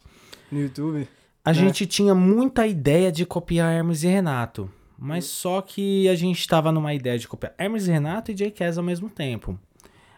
No 0.51 0.59
YouTube. 0.61 1.07
A 1.43 1.53
gente 1.53 1.85
tinha 1.87 2.13
muita 2.13 2.67
ideia 2.67 3.11
de 3.11 3.25
copiar 3.25 3.71
Hermes 3.73 4.03
e 4.03 4.07
Renato. 4.07 4.69
Mas 4.97 5.25
só 5.25 5.61
que 5.61 6.07
a 6.09 6.15
gente 6.15 6.39
estava 6.39 6.71
numa 6.71 6.93
ideia 6.93 7.17
de 7.17 7.27
copiar 7.27 7.55
Hermes 7.57 7.87
e 7.87 7.91
Renato 7.91 8.31
e 8.31 8.37
Jay 8.37 8.51
Cass 8.51 8.77
ao 8.77 8.83
mesmo 8.83 9.09
tempo. 9.09 9.57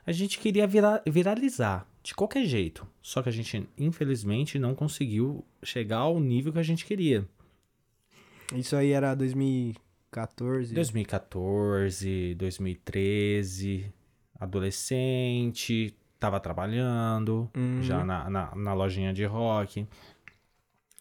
A 0.06 0.12
gente 0.12 0.39
queria 0.39 0.65
vira- 0.65 1.02
viralizar 1.08 1.86
de 2.04 2.15
qualquer 2.15 2.44
jeito. 2.46 2.86
Só 3.02 3.22
que 3.22 3.30
a 3.30 3.32
gente, 3.32 3.70
infelizmente, 3.78 4.58
não 4.58 4.74
conseguiu 4.74 5.46
chegar 5.63 6.00
ao 6.00 6.20
nível 6.20 6.52
que 6.52 6.58
a 6.60 6.63
gente 6.63 6.84
queria. 6.86 7.28
Isso 8.56 8.76
aí 8.76 8.91
era 8.91 9.13
2014. 9.13 10.74
2014, 10.74 12.36
2013, 12.36 13.86
adolescente, 14.41 15.95
tava 16.19 16.39
trabalhando 16.39 17.49
Uhum. 17.56 17.82
já 17.82 18.04
na, 18.04 18.30
na, 18.30 18.56
na 18.56 18.73
lojinha 18.73 19.13
de 19.13 19.23
rock. 19.25 19.88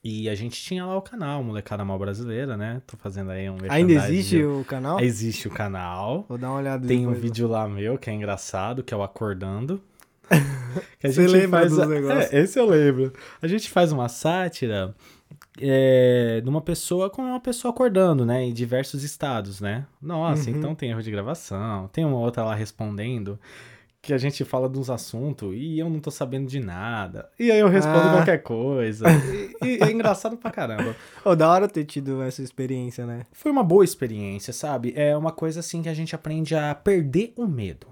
E 0.03 0.31
a 0.31 0.35
gente 0.35 0.59
tinha 0.63 0.87
lá 0.87 0.97
o 0.97 1.03
canal, 1.03 1.43
Molecada 1.45 1.85
Mal 1.85 1.99
Brasileira, 1.99 2.57
né? 2.57 2.81
Tô 2.87 2.97
fazendo 2.97 3.31
aí 3.33 3.51
um 3.51 3.57
Ainda 3.69 3.93
existe 3.93 4.43
o 4.43 4.65
canal? 4.65 4.99
Existe 4.99 5.47
o 5.47 5.51
canal. 5.51 6.25
Vou 6.27 6.39
dar 6.39 6.49
uma 6.49 6.59
olhada 6.59 6.87
Tem 6.89 7.07
um 7.07 7.13
vídeo 7.13 7.47
lá 7.47 7.69
meu 7.69 7.99
que 7.99 8.09
é 8.09 8.13
engraçado, 8.15 8.83
que 8.83 8.95
é 8.95 8.97
o 8.97 9.03
Acordando. 9.03 9.81
Que 11.01 11.09
a 11.09 11.13
Você 11.13 11.27
lembra 11.27 11.67
dos 11.69 11.79
a- 11.81 11.87
negócios? 11.87 12.33
É, 12.33 12.41
esse 12.43 12.57
eu 12.59 12.65
lembro. 12.65 13.13
A 13.43 13.47
gente 13.49 13.69
faz 13.69 13.91
uma 13.91 14.09
sátira 14.09 14.95
é, 15.63 16.41
de 16.43 16.49
uma 16.49 16.61
pessoa 16.61 17.09
com 17.11 17.23
uma 17.23 17.41
pessoa 17.41 17.71
acordando, 17.73 18.25
né? 18.25 18.45
Em 18.45 18.53
diversos 18.53 19.03
estados, 19.05 19.61
né? 19.61 19.87
Nossa, 20.01 20.51
Uhum. 20.51 20.57
então 20.57 20.75
tem 20.75 20.91
erro 20.91 21.03
de 21.03 21.11
gravação. 21.11 21.89
Tem 21.93 22.05
uma 22.05 22.19
outra 22.19 22.45
lá 22.45 22.55
respondendo 22.55 23.39
que 24.03 24.15
a 24.15 24.19
gente 24.19 24.45
fala 24.47 24.67
de 24.69 24.79
uns 24.79 24.89
assuntos 24.89 25.53
e 25.55 25.79
eu 25.79 25.91
não 25.91 26.01
tô 26.01 26.11
sabendo 26.11 26.49
de 26.49 26.59
nada. 26.59 27.29
E 27.39 27.51
aí 27.53 27.59
eu 27.61 27.69
respondo 27.69 27.99
Ah. 28.09 28.13
qualquer 28.13 28.39
coisa. 28.39 29.05
E, 29.63 29.67
e 29.67 29.83
é 29.83 29.91
engraçado 29.93 30.37
pra 30.39 30.51
caramba. 30.51 30.97
Ô, 31.25 31.37
da 31.37 31.51
hora 31.51 31.69
ter 31.69 31.85
tido 31.85 32.23
essa 32.23 32.43
experiência, 32.43 33.05
né? 33.05 33.27
Foi 33.33 33.53
uma 33.53 33.63
boa 33.63 33.85
experiência, 33.85 34.53
sabe? 34.55 34.95
É 34.97 35.15
uma 35.17 35.33
coisa 35.33 35.61
assim 35.61 35.83
que 35.83 35.89
a 35.91 35.95
gente 35.95 36.15
aprende 36.15 36.55
a 36.55 36.75
perder 36.75 37.35
o 37.37 37.47
medo. 37.47 37.89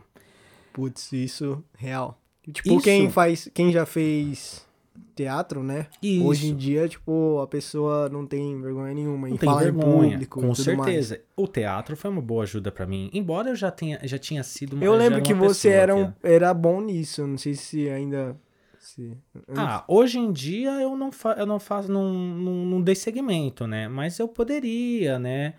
Putz, 0.72 1.12
isso 1.12 1.62
real. 1.76 2.18
Tipo, 2.50 2.70
Isso. 2.76 2.80
quem 2.84 3.10
faz, 3.10 3.50
quem 3.52 3.70
já 3.70 3.84
fez 3.84 4.66
teatro, 5.14 5.62
né? 5.62 5.86
Isso. 6.02 6.24
Hoje 6.26 6.48
em 6.48 6.56
dia, 6.56 6.88
tipo, 6.88 7.40
a 7.40 7.46
pessoa 7.46 8.08
não 8.08 8.26
tem 8.26 8.60
vergonha 8.60 8.94
nenhuma 8.94 9.28
Não 9.28 9.34
em 9.34 9.38
tem 9.38 9.48
falar 9.48 9.62
vergonha, 9.62 10.08
em 10.08 10.10
público. 10.12 10.40
com 10.40 10.54
certeza. 10.54 11.20
O 11.36 11.46
teatro 11.46 11.96
foi 11.96 12.10
uma 12.10 12.22
boa 12.22 12.42
ajuda 12.44 12.70
pra 12.70 12.86
mim, 12.86 13.10
embora 13.12 13.48
eu 13.50 13.56
já 13.56 13.70
tenha, 13.70 13.98
já 14.04 14.18
tinha 14.18 14.42
sido 14.42 14.74
uma 14.74 14.80
Mais. 14.80 14.92
Eu 14.92 14.96
lembro 14.98 15.22
que 15.22 15.34
você 15.34 15.68
era, 15.70 15.94
um, 15.94 16.12
que- 16.12 16.18
era 16.22 16.52
bom 16.54 16.80
nisso. 16.80 17.26
Não 17.26 17.38
sei 17.38 17.54
se 17.54 17.88
ainda. 17.88 18.36
Se... 18.80 19.12
Ah, 19.56 19.84
hoje 19.88 20.18
em 20.18 20.32
dia 20.32 20.70
eu 20.80 20.96
não, 20.96 21.10
fa 21.12 21.34
eu 21.38 21.44
não 21.44 21.58
faço, 21.60 21.90
não, 21.90 22.12
não, 22.12 22.52
não 22.64 22.80
dei 22.80 22.94
segmento, 22.94 23.66
né? 23.66 23.86
Mas 23.88 24.18
eu 24.18 24.26
poderia, 24.28 25.18
né? 25.18 25.54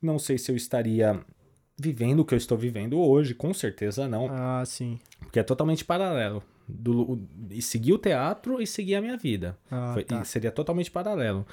Não 0.00 0.18
sei 0.18 0.38
se 0.38 0.50
eu 0.50 0.56
estaria 0.56 1.20
vivendo 1.78 2.20
o 2.20 2.24
que 2.24 2.32
eu 2.32 2.38
estou 2.38 2.56
vivendo 2.56 2.98
hoje, 2.98 3.34
com 3.34 3.52
certeza 3.52 4.06
não. 4.08 4.28
Ah, 4.30 4.62
sim. 4.64 4.98
Porque 5.18 5.38
é 5.38 5.42
totalmente 5.42 5.84
paralelo. 5.84 6.42
Do, 6.78 7.12
o- 7.12 7.28
e 7.50 7.60
seguir 7.60 7.92
o 7.92 7.98
teatro 7.98 8.60
e 8.62 8.66
seguir 8.66 8.94
a 8.96 9.00
minha 9.00 9.16
vida. 9.16 9.58
Ah, 9.70 9.90
Foi- 9.94 10.04
tá. 10.04 10.22
seria 10.24 10.50
totalmente 10.50 10.90
paralelo. 10.90 11.46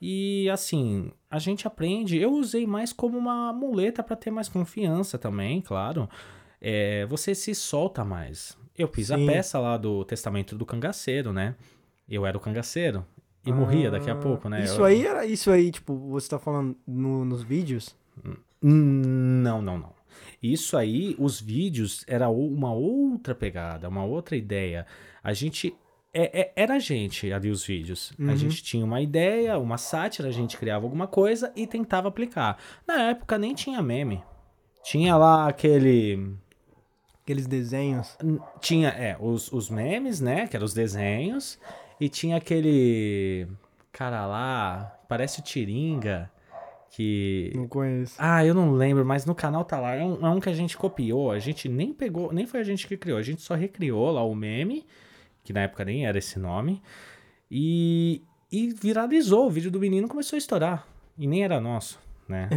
E 0.00 0.48
assim, 0.50 1.10
a 1.30 1.38
gente 1.38 1.66
aprende. 1.66 2.16
Eu 2.18 2.32
usei 2.32 2.66
mais 2.66 2.92
como 2.92 3.18
uma 3.18 3.52
muleta 3.52 4.02
para 4.02 4.14
ter 4.16 4.30
mais 4.30 4.48
confiança 4.48 5.18
também, 5.18 5.60
claro. 5.60 6.08
É, 6.60 7.04
você 7.06 7.34
se 7.34 7.54
solta 7.54 8.04
mais. 8.04 8.56
Eu 8.76 8.86
fiz 8.88 9.08
Sim. 9.08 9.24
a 9.28 9.32
peça 9.32 9.58
lá 9.58 9.76
do 9.76 10.04
Testamento 10.04 10.56
do 10.56 10.64
Cangaceiro, 10.64 11.32
né? 11.32 11.56
Eu 12.08 12.24
era 12.24 12.36
o 12.36 12.40
cangaceiro. 12.40 13.04
E 13.44 13.52
morria 13.52 13.90
daqui 13.90 14.08
a 14.10 14.12
Ah, 14.12 14.16
pouco, 14.16 14.48
né? 14.48 14.62
Isso 14.64 14.80
Eu- 14.80 14.84
aí 14.84 15.04
era 15.06 15.24
isso 15.26 15.50
aí, 15.50 15.70
tipo, 15.70 15.96
você 16.10 16.28
tá 16.28 16.38
falando 16.38 16.76
no- 16.86 17.24
nos 17.24 17.42
vídeos? 17.42 17.96
Não, 18.62 19.62
não, 19.62 19.78
não. 19.78 19.97
Isso 20.42 20.76
aí, 20.76 21.14
os 21.18 21.40
vídeos, 21.40 22.04
era 22.06 22.28
uma 22.28 22.72
outra 22.72 23.34
pegada, 23.34 23.88
uma 23.88 24.04
outra 24.04 24.36
ideia. 24.36 24.86
A 25.22 25.32
gente. 25.32 25.74
é- 26.14 26.40
é- 26.40 26.52
era 26.56 26.74
a 26.76 26.78
gente 26.78 27.30
ali 27.32 27.50
os 27.50 27.64
vídeos. 27.64 28.12
A 28.18 28.22
Uhum. 28.22 28.36
gente 28.36 28.62
tinha 28.62 28.84
uma 28.84 29.00
ideia, 29.00 29.58
uma 29.58 29.76
sátira, 29.76 30.28
a 30.28 30.32
gente 30.32 30.56
criava 30.56 30.86
alguma 30.86 31.06
coisa 31.06 31.52
e 31.54 31.66
tentava 31.66 32.08
aplicar. 32.08 32.56
Na 32.86 33.10
época 33.10 33.36
nem 33.38 33.54
tinha 33.54 33.80
meme. 33.82 34.22
Tinha 34.82 35.16
lá 35.16 35.46
aquele. 35.48 36.34
Aqueles 37.22 37.46
desenhos. 37.46 38.16
Tinha, 38.58 38.88
é, 38.88 39.16
os, 39.20 39.52
os 39.52 39.68
memes, 39.68 40.18
né? 40.18 40.46
Que 40.48 40.56
eram 40.56 40.64
os 40.64 40.72
desenhos. 40.72 41.58
E 42.00 42.08
tinha 42.08 42.36
aquele. 42.38 43.46
Cara 43.92 44.26
lá, 44.26 44.98
parece 45.08 45.40
o 45.40 45.42
Tiringa. 45.42 46.30
Que. 46.90 47.52
Não 47.54 47.68
conheço. 47.68 48.14
Ah, 48.18 48.44
eu 48.44 48.54
não 48.54 48.72
lembro, 48.72 49.04
mas 49.04 49.24
no 49.24 49.34
canal 49.34 49.64
tá 49.64 49.78
lá. 49.78 49.94
É 49.94 50.04
um, 50.04 50.26
é 50.26 50.30
um 50.30 50.40
que 50.40 50.48
a 50.48 50.54
gente 50.54 50.76
copiou. 50.76 51.30
A 51.30 51.38
gente 51.38 51.68
nem 51.68 51.92
pegou, 51.92 52.32
nem 52.32 52.46
foi 52.46 52.60
a 52.60 52.64
gente 52.64 52.86
que 52.86 52.96
criou. 52.96 53.18
A 53.18 53.22
gente 53.22 53.42
só 53.42 53.54
recriou 53.54 54.10
lá 54.10 54.24
o 54.24 54.34
meme, 54.34 54.84
que 55.44 55.52
na 55.52 55.60
época 55.60 55.84
nem 55.84 56.06
era 56.06 56.18
esse 56.18 56.38
nome. 56.38 56.82
E, 57.50 58.22
e 58.50 58.68
viralizou. 58.68 59.46
O 59.46 59.50
vídeo 59.50 59.70
do 59.70 59.78
menino 59.78 60.08
começou 60.08 60.36
a 60.36 60.38
estourar. 60.38 60.86
E 61.16 61.26
nem 61.26 61.44
era 61.44 61.60
nosso, 61.60 62.00
né? 62.28 62.48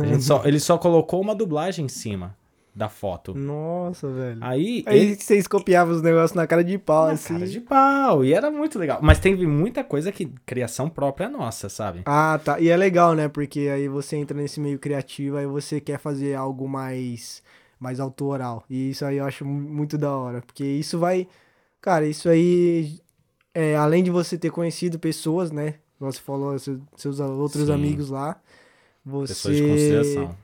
A 0.00 0.06
gente 0.06 0.22
só, 0.22 0.44
ele 0.44 0.60
só 0.60 0.78
colocou 0.78 1.20
uma 1.20 1.34
dublagem 1.34 1.84
em 1.84 1.88
cima 1.88 2.37
da 2.78 2.88
foto. 2.88 3.34
Nossa, 3.34 4.08
velho. 4.08 4.38
Aí, 4.40 4.82
Aí 4.86 4.98
ele, 4.98 5.14
vocês 5.16 5.46
copiavam 5.48 5.94
os 5.94 6.00
negócios 6.00 6.32
na 6.34 6.46
cara 6.46 6.62
de 6.62 6.78
pau, 6.78 7.08
na 7.08 7.12
assim. 7.14 7.34
cara 7.34 7.46
de 7.46 7.60
pau. 7.60 8.24
E 8.24 8.32
era 8.32 8.50
muito 8.50 8.78
legal. 8.78 9.00
Mas 9.02 9.18
teve 9.18 9.46
muita 9.46 9.82
coisa 9.82 10.12
que 10.12 10.26
criação 10.46 10.88
própria 10.88 11.28
nossa, 11.28 11.68
sabe? 11.68 12.02
Ah, 12.06 12.40
tá. 12.42 12.60
E 12.60 12.68
é 12.68 12.76
legal, 12.76 13.14
né? 13.14 13.28
Porque 13.28 13.68
aí 13.68 13.88
você 13.88 14.16
entra 14.16 14.36
nesse 14.36 14.60
meio 14.60 14.78
criativo, 14.78 15.36
aí 15.36 15.46
você 15.46 15.80
quer 15.80 15.98
fazer 15.98 16.34
algo 16.34 16.68
mais, 16.68 17.42
mais 17.80 17.98
autoral. 18.00 18.64
E 18.70 18.90
isso 18.90 19.04
aí 19.04 19.16
eu 19.16 19.24
acho 19.26 19.44
mu- 19.44 19.52
muito 19.74 19.98
da 19.98 20.16
hora. 20.16 20.40
Porque 20.40 20.64
isso 20.64 20.98
vai. 20.98 21.26
Cara, 21.80 22.06
isso 22.06 22.28
aí. 22.28 22.98
É, 23.52 23.74
além 23.76 24.04
de 24.04 24.10
você 24.10 24.38
ter 24.38 24.50
conhecido 24.50 24.98
pessoas, 25.00 25.50
né? 25.50 25.74
Você 25.98 26.20
falou, 26.20 26.56
seu- 26.60 26.80
seus 26.96 27.18
outros 27.18 27.66
Sim. 27.66 27.72
amigos 27.72 28.08
lá. 28.08 28.36
Você. 29.04 29.32
Pessoas 29.34 29.56
de 29.56 29.62
consideração. 29.66 30.36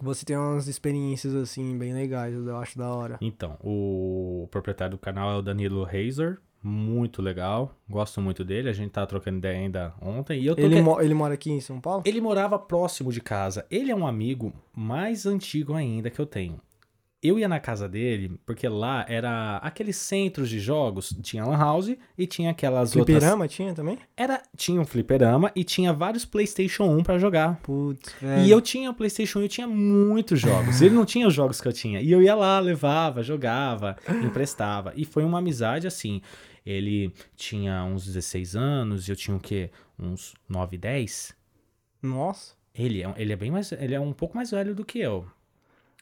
Você 0.00 0.24
tem 0.24 0.36
umas 0.36 0.68
experiências 0.68 1.34
assim, 1.34 1.76
bem 1.76 1.92
legais, 1.92 2.34
eu 2.34 2.56
acho 2.56 2.78
da 2.78 2.88
hora. 2.92 3.18
Então, 3.20 3.56
o 3.62 4.46
proprietário 4.50 4.92
do 4.96 4.98
canal 4.98 5.30
é 5.32 5.36
o 5.38 5.42
Danilo 5.42 5.82
Reiser. 5.84 6.38
Muito 6.62 7.22
legal. 7.22 7.72
Gosto 7.88 8.20
muito 8.20 8.44
dele. 8.44 8.68
A 8.68 8.72
gente 8.72 8.90
tá 8.90 9.06
trocando 9.06 9.38
ideia 9.38 9.58
ainda 9.60 9.94
ontem. 10.02 10.40
E 10.40 10.46
eu 10.46 10.54
Ele, 10.58 10.74
que- 10.76 10.82
mo- 10.82 11.00
ele 11.00 11.14
mora 11.14 11.34
aqui 11.34 11.50
em 11.52 11.60
São 11.60 11.80
Paulo? 11.80 12.02
Ele 12.04 12.20
morava 12.20 12.58
próximo 12.58 13.12
de 13.12 13.20
casa. 13.20 13.64
Ele 13.70 13.92
é 13.92 13.94
um 13.96 14.04
amigo 14.06 14.52
mais 14.74 15.24
antigo 15.24 15.72
ainda 15.74 16.10
que 16.10 16.20
eu 16.20 16.26
tenho. 16.26 16.60
Eu 17.20 17.36
ia 17.36 17.48
na 17.48 17.58
casa 17.58 17.88
dele, 17.88 18.38
porque 18.46 18.68
lá 18.68 19.04
era 19.08 19.56
aqueles 19.56 19.96
centros 19.96 20.48
de 20.48 20.60
jogos. 20.60 21.12
Tinha 21.20 21.44
Lan 21.44 21.56
House 21.58 21.96
e 22.16 22.26
tinha 22.28 22.52
aquelas 22.52 22.94
outras. 22.94 23.16
Fliperama 23.18 23.48
tinha 23.48 23.74
também? 23.74 23.98
Era, 24.16 24.40
tinha 24.56 24.80
um 24.80 24.84
fliperama 24.84 25.50
e 25.56 25.64
tinha 25.64 25.92
vários 25.92 26.24
PlayStation 26.24 26.84
1 26.84 27.02
pra 27.02 27.18
jogar. 27.18 27.56
Putz, 27.60 28.14
E 28.22 28.24
velho. 28.24 28.48
eu 28.50 28.60
tinha 28.60 28.88
o 28.90 28.94
PlayStation 28.94 29.40
1 29.40 29.42
e 29.42 29.44
eu 29.46 29.48
tinha 29.48 29.66
muitos 29.66 30.38
jogos. 30.40 30.80
Ele 30.80 30.94
não 30.94 31.04
tinha 31.04 31.26
os 31.26 31.34
jogos 31.34 31.60
que 31.60 31.66
eu 31.66 31.72
tinha. 31.72 32.00
E 32.00 32.08
eu 32.12 32.22
ia 32.22 32.36
lá, 32.36 32.60
levava, 32.60 33.20
jogava, 33.20 33.96
emprestava. 34.24 34.92
E 34.94 35.04
foi 35.04 35.24
uma 35.24 35.38
amizade 35.38 35.88
assim. 35.88 36.22
Ele 36.64 37.12
tinha 37.34 37.82
uns 37.82 38.04
16 38.06 38.54
anos, 38.54 39.08
eu 39.08 39.16
tinha 39.16 39.36
o 39.36 39.40
quê? 39.40 39.70
Uns 39.98 40.34
9, 40.48 40.78
10? 40.78 41.34
Nossa. 42.00 42.54
Ele 42.72 43.02
é, 43.02 43.12
ele 43.16 43.32
é 43.32 43.36
bem 43.36 43.50
mais. 43.50 43.72
Ele 43.72 43.94
é 43.94 43.98
um 44.00 44.12
pouco 44.12 44.36
mais 44.36 44.52
velho 44.52 44.72
do 44.72 44.84
que 44.84 45.00
eu. 45.00 45.26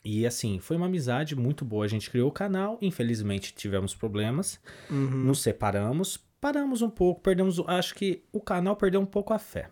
E 0.09 0.25
assim, 0.27 0.59
foi 0.61 0.77
uma 0.77 0.87
amizade 0.87 1.35
muito 1.35 1.65
boa. 1.65 1.85
A 1.85 1.89
gente 1.89 2.09
criou 2.11 2.29
o 2.29 2.33
canal, 2.33 2.79
infelizmente 2.81 3.53
tivemos 3.55 3.95
problemas, 3.95 4.61
Uhum. 4.89 5.25
nos 5.25 5.43
separamos, 5.43 6.19
paramos 6.41 6.81
um 6.81 6.89
pouco, 6.91 7.21
perdemos. 7.21 7.59
o- 7.59 7.65
Acho 7.67 7.95
que 7.95 8.23
o 8.33 8.41
canal 8.41 8.77
perdeu 8.77 9.01
um 9.01 9.07
pouco 9.07 9.33
a 9.35 9.39
fé. 9.39 9.69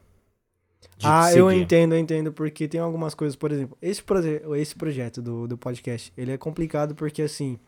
Ah, 1.02 1.32
eu 1.32 1.48
seguir. 1.48 1.62
entendo, 1.62 1.94
eu 1.94 1.98
entendo, 1.98 2.32
porque 2.32 2.66
tem 2.68 2.80
algumas 2.80 3.14
coisas, 3.14 3.34
por 3.36 3.50
exemplo, 3.52 3.76
esse, 3.80 4.02
proje 4.02 4.40
esse 4.56 4.74
projeto 4.74 5.22
do, 5.22 5.46
do 5.46 5.56
podcast, 5.56 6.12
ele 6.16 6.32
é 6.32 6.36
complicado 6.36 6.94
porque, 6.94 7.22
assim, 7.22 7.58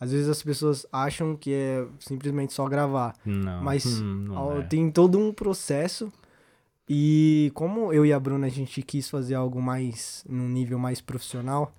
às 0.00 0.10
vezes 0.12 0.28
as 0.28 0.42
pessoas 0.42 0.86
acham 0.92 1.36
que 1.36 1.52
é 1.52 1.86
simplesmente 2.00 2.52
só 2.52 2.66
gravar, 2.68 3.14
Não, 3.24 3.62
mas 3.62 3.84
hum, 4.00 4.24
não 4.28 4.58
é. 4.58 4.62
tem 4.62 4.90
todo 4.90 5.18
um 5.18 5.32
processo 5.32 6.12
e 6.88 7.50
como 7.54 7.92
eu 7.92 8.04
e 8.06 8.12
a 8.12 8.18
Bruna, 8.20 8.46
a 8.46 8.50
gente 8.50 8.80
quis 8.82 9.08
fazer 9.08 9.34
algo 9.34 9.60
mais, 9.62 10.24
num 10.28 10.48
nível 10.48 10.78
mais 10.78 11.00
profissional, 11.00 11.74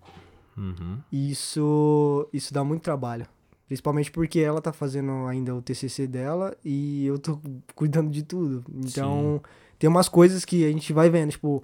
Uhum. 0.60 0.98
isso, 1.12 2.28
isso 2.34 2.54
dá 2.54 2.64
muito 2.64 2.82
trabalho. 2.82 3.26
Principalmente 3.68 4.12
porque 4.12 4.40
ela 4.40 4.62
tá 4.62 4.74
fazendo 4.74 5.28
ainda 5.28 5.56
o 5.56 5.62
TCC 5.62 6.06
dela 6.08 6.56
e 6.66 7.06
eu 7.06 7.18
tô 7.18 7.40
cuidando 7.76 8.10
de 8.10 8.24
tudo. 8.24 8.64
Então, 8.76 9.42
tem 9.78 9.90
umas 9.90 10.10
coisas 10.10 10.44
que 10.44 10.66
a 10.66 10.70
gente 10.72 10.92
vai 10.92 11.10
vendo, 11.10 11.32
tipo... 11.32 11.64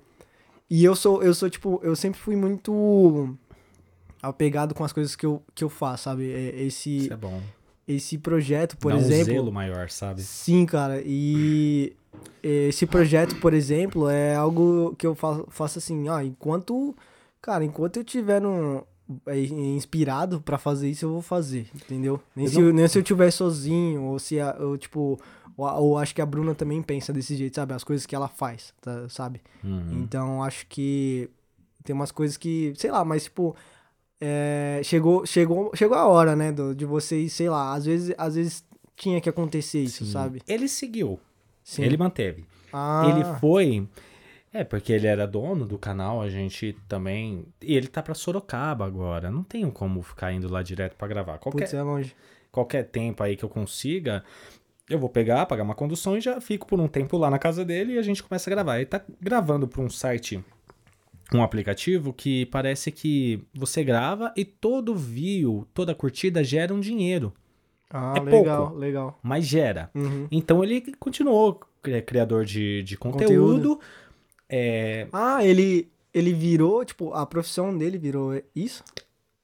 E 0.70 0.84
eu 0.84 0.96
sou, 0.96 1.22
eu 1.22 1.34
sou 1.34 1.50
tipo, 1.50 1.80
eu 1.84 1.96
sempre 1.96 2.20
fui 2.20 2.36
muito 2.36 3.38
apegado 4.22 4.74
com 4.74 4.84
as 4.84 4.92
coisas 4.92 5.16
que 5.16 5.26
eu, 5.26 5.42
que 5.54 5.64
eu 5.64 5.70
faço, 5.70 6.04
sabe? 6.06 6.32
É, 6.32 6.64
Esse, 6.64 6.98
Isso 6.98 7.14
é 7.14 7.18
bom. 7.18 7.40
esse 7.88 8.18
projeto, 8.18 8.76
por 8.78 8.92
Dá 8.92 8.98
um 8.98 9.02
exemplo... 9.02 9.34
zelo 9.34 9.52
maior, 9.52 9.90
sabe? 9.92 10.22
Sim, 10.24 10.66
cara. 10.66 11.02
E 11.06 11.94
esse 12.42 12.86
projeto, 12.88 13.36
por 13.36 13.54
exemplo, 13.54 14.10
é 14.10 14.36
algo 14.36 14.96
que 14.98 15.06
eu 15.06 15.14
faço, 15.14 15.46
faço 15.50 15.78
assim, 15.80 16.08
ó, 16.10 16.20
enquanto, 16.20 16.96
cara, 17.46 17.64
enquanto 17.64 17.98
eu 17.98 18.04
tiver 18.04 18.42
no, 18.42 18.84
é, 19.28 19.38
inspirado 19.40 20.42
pra 20.42 20.58
fazer 20.58 20.90
isso, 20.90 21.06
eu 21.06 21.12
vou 21.12 21.22
fazer, 21.22 21.68
entendeu? 21.76 22.20
Nem, 22.36 22.46
Eu 22.46 22.52
se, 22.52 22.60
eu, 22.60 22.74
nem 22.74 22.88
se 22.88 22.98
eu 22.98 23.04
tiver 23.04 23.30
sozinho, 23.30 24.02
ou 24.04 24.18
se 24.18 24.40
a- 24.40 24.56
eu, 24.60 24.76
tipo, 24.78 25.20
ou, 25.56 25.68
ou 25.68 25.98
acho 26.00 26.16
que 26.16 26.22
a 26.22 26.26
Bruna 26.26 26.56
também 26.56 26.82
pensa 26.82 27.14
desse 27.14 27.36
jeito, 27.36 27.56
sabe? 27.56 27.74
As 27.74 27.84
coisas 27.84 28.06
que 28.08 28.16
ela 28.16 28.28
faz, 28.28 28.74
tá, 28.82 29.08
sabe? 29.10 29.42
Uhum. 29.64 30.02
Então, 30.04 30.44
acho 30.44 30.66
que 30.68 31.30
tem 31.84 31.96
umas 31.96 32.12
coisas 32.12 32.36
que, 32.36 32.74
sei 32.78 32.90
lá, 32.90 33.06
mas 33.06 33.26
tipo, 33.26 33.56
é, 34.20 34.82
chegou, 34.84 35.24
chegou, 35.26 35.72
chegou 35.76 35.96
a 35.98 36.08
hora, 36.08 36.36
né, 36.36 36.52
do- 36.52 36.74
de 36.74 36.86
vocês, 36.86 37.32
sei 37.34 37.48
lá, 37.50 37.74
às 37.74 37.86
vezes, 37.86 38.14
às 38.18 38.34
vezes 38.36 38.64
tinha 38.96 39.22
que 39.22 39.30
acontecer 39.30 39.82
isso, 39.84 40.04
Sim. 40.06 40.12
sabe? 40.12 40.42
Ele 40.48 40.68
seguiu. 40.68 41.20
Sim. 41.64 41.84
Ele 41.84 41.98
manteve. 41.98 42.44
Ah, 42.74 43.04
Ele 43.08 43.24
foi. 43.40 43.88
É, 44.58 44.64
porque 44.64 44.94
ele 44.94 45.06
era 45.06 45.28
dono 45.28 45.66
do 45.66 45.78
canal, 45.78 46.22
a 46.22 46.30
gente 46.30 46.78
também. 46.88 47.46
E 47.62 47.76
ele 47.76 47.88
tá 47.88 48.02
pra 48.02 48.14
Sorocaba 48.14 48.86
agora. 48.86 49.30
Não 49.30 49.44
tenho 49.44 49.70
como 49.72 50.02
ficar 50.02 50.32
indo 50.32 50.50
lá 50.52 50.64
direto 50.64 50.96
pra 50.96 51.08
gravar. 51.10 51.40
Qualquer, 51.40 51.64
Putz, 51.64 51.74
é 51.74 51.84
longe. 51.84 52.16
qualquer 52.52 52.84
tempo 52.84 53.22
aí 53.22 53.36
que 53.36 53.44
eu 53.44 53.50
consiga, 53.50 54.24
eu 54.90 54.98
vou 54.98 55.10
pegar, 55.10 55.46
pagar 55.46 55.64
uma 55.64 55.76
condução 55.76 56.16
e 56.18 56.22
já 56.22 56.40
fico 56.40 56.66
por 56.66 56.80
um 56.80 56.88
tempo 56.88 57.18
lá 57.18 57.30
na 57.30 57.38
casa 57.38 57.66
dele 57.66 57.94
e 57.96 57.98
a 57.98 58.02
gente 58.02 58.24
começa 58.24 58.50
a 58.50 58.54
gravar. 58.54 58.78
Ele 58.78 58.86
tá 58.86 59.02
gravando 59.20 59.68
pra 59.68 59.82
um 59.82 59.90
site, 59.90 60.42
um 61.34 61.44
aplicativo 61.44 62.14
que 62.14 62.46
parece 62.46 62.92
que 62.92 63.44
você 63.54 63.84
grava 63.84 64.32
e 64.38 64.46
todo 64.46 64.96
view, 64.96 65.68
toda 65.74 65.94
curtida 65.94 66.44
gera 66.46 66.74
um 66.74 66.80
dinheiro. 66.80 67.34
Ah, 67.90 68.14
É 68.16 68.20
legal, 68.22 68.68
pouco. 68.68 68.80
legal. 68.80 69.20
Mas 69.22 69.46
gera. 69.46 69.90
Uhum. 69.94 70.28
Então 70.32 70.64
ele 70.64 70.82
continuou 70.98 71.60
cri- 71.82 72.02
criador 72.02 72.46
de, 72.46 72.84
de 72.84 72.96
conteúdo. 72.98 73.26
Conteúdo. 73.78 73.80
É, 74.50 75.08
Ah, 75.12 75.44
ele, 75.44 75.90
ele 76.14 76.34
virou, 76.34 76.84
tipo, 76.86 77.14
a 77.14 77.26
profissão 77.26 77.76
dele 77.78 77.98
virou 77.98 78.42
isso? 78.56 78.84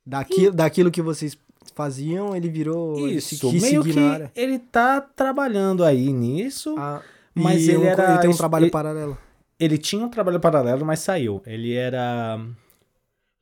Daquilo, 0.06 0.52
daquilo 0.54 0.92
que 0.92 1.02
vocês 1.02 1.38
faziam, 1.76 2.36
ele 2.36 2.50
virou. 2.50 2.98
ele 3.08 3.18
isso, 3.18 3.50
quis 3.50 3.62
meio 3.62 3.84
que 3.84 3.92
ele 4.36 4.60
tá 4.60 5.00
trabalhando 5.02 5.84
aí 5.84 6.12
nisso. 6.12 6.76
Ah, 6.78 7.02
mas 7.34 7.68
e 7.68 7.72
ele 7.72 7.78
um- 7.78 7.84
era 7.86 8.12
ele 8.14 8.22
tem 8.22 8.30
um 8.30 8.36
trabalho 8.38 8.64
ele- 8.66 8.72
paralelo. 8.72 9.18
Ele 9.60 9.78
tinha 9.78 10.04
um 10.06 10.10
trabalho 10.10 10.40
paralelo, 10.40 10.84
mas 10.86 11.00
saiu. 11.00 11.42
Ele 11.46 11.74
era 11.74 12.40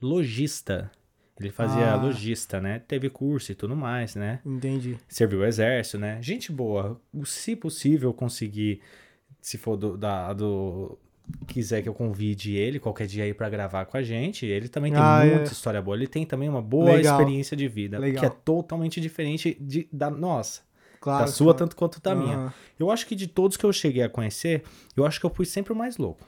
lojista. 0.01 0.91
Ele 1.39 1.49
fazia 1.49 1.93
Ah. 1.93 1.95
lojista, 1.95 2.59
né? 2.59 2.79
Teve 2.85 3.09
curso 3.09 3.51
e 3.51 3.55
tudo 3.55 3.73
mais, 3.75 4.15
né? 4.15 4.41
Entendi. 4.45 4.97
Serviu 5.07 5.39
o 5.39 5.45
exército, 5.45 5.97
né? 5.97 6.21
Gente 6.21 6.51
boa. 6.51 6.99
Se 7.25 7.55
possível, 7.55 8.13
conseguir, 8.13 8.81
se 9.41 9.57
for 9.57 9.77
do, 9.77 9.97
da, 9.97 10.33
do, 10.33 10.97
quiser 11.47 11.81
que 11.81 11.89
eu 11.89 11.93
convide 11.93 12.55
ele 12.55 12.79
qualquer 12.79 13.07
dia 13.07 13.23
aí 13.23 13.33
pra 13.33 13.49
gravar 13.49 13.85
com 13.85 13.97
a 13.97 14.01
gente, 14.03 14.45
ele 14.45 14.67
também 14.69 14.91
tem 14.91 15.01
Ah, 15.01 15.25
é. 15.25 15.35
muita 15.35 15.51
história 15.51 15.81
boa. 15.81 15.95
Ele 15.97 16.07
tem 16.07 16.25
também 16.25 16.47
uma 16.49 16.61
boa 16.61 16.93
Legal. 16.93 17.19
experiência 17.19 17.55
de 17.57 17.67
vida, 17.67 17.97
Legal. 17.99 18.19
que 18.21 18.25
é 18.25 18.29
totalmente 18.29 18.99
diferente 19.01 19.57
de, 19.59 19.87
da 19.91 20.09
nossa, 20.09 20.61
Claro. 20.99 21.25
da 21.25 21.31
sua 21.31 21.45
claro. 21.53 21.57
tanto 21.59 21.75
quanto 21.75 22.01
da 22.01 22.13
minha. 22.15 22.35
Aham. 22.35 22.53
Eu 22.79 22.91
acho 22.91 23.05
que 23.07 23.15
de 23.15 23.27
todos 23.27 23.57
que 23.57 23.65
eu 23.65 23.73
cheguei 23.73 24.03
a 24.03 24.09
conhecer, 24.09 24.63
eu 24.95 25.05
acho 25.05 25.19
que 25.19 25.25
eu 25.25 25.29
fui 25.33 25.45
sempre 25.45 25.73
o 25.73 25.75
mais 25.75 25.97
louco. 25.97 26.25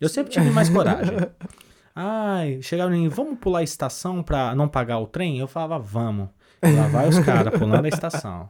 Eu 0.00 0.08
sempre 0.08 0.32
tive 0.32 0.50
mais 0.50 0.68
coragem. 0.68 1.16
Ai, 1.94 2.58
chegaram 2.62 2.94
em 2.94 3.08
vamos 3.08 3.38
pular 3.38 3.58
a 3.60 3.62
estação 3.62 4.22
pra 4.22 4.54
não 4.54 4.66
pagar 4.66 4.98
o 4.98 5.06
trem? 5.06 5.38
Eu 5.38 5.46
falava, 5.46 5.78
vamos. 5.78 6.28
Lá 6.62 6.86
vai 6.88 7.08
os 7.08 7.18
caras 7.18 7.58
pulando 7.58 7.84
a 7.86 7.88
estação. 7.88 8.48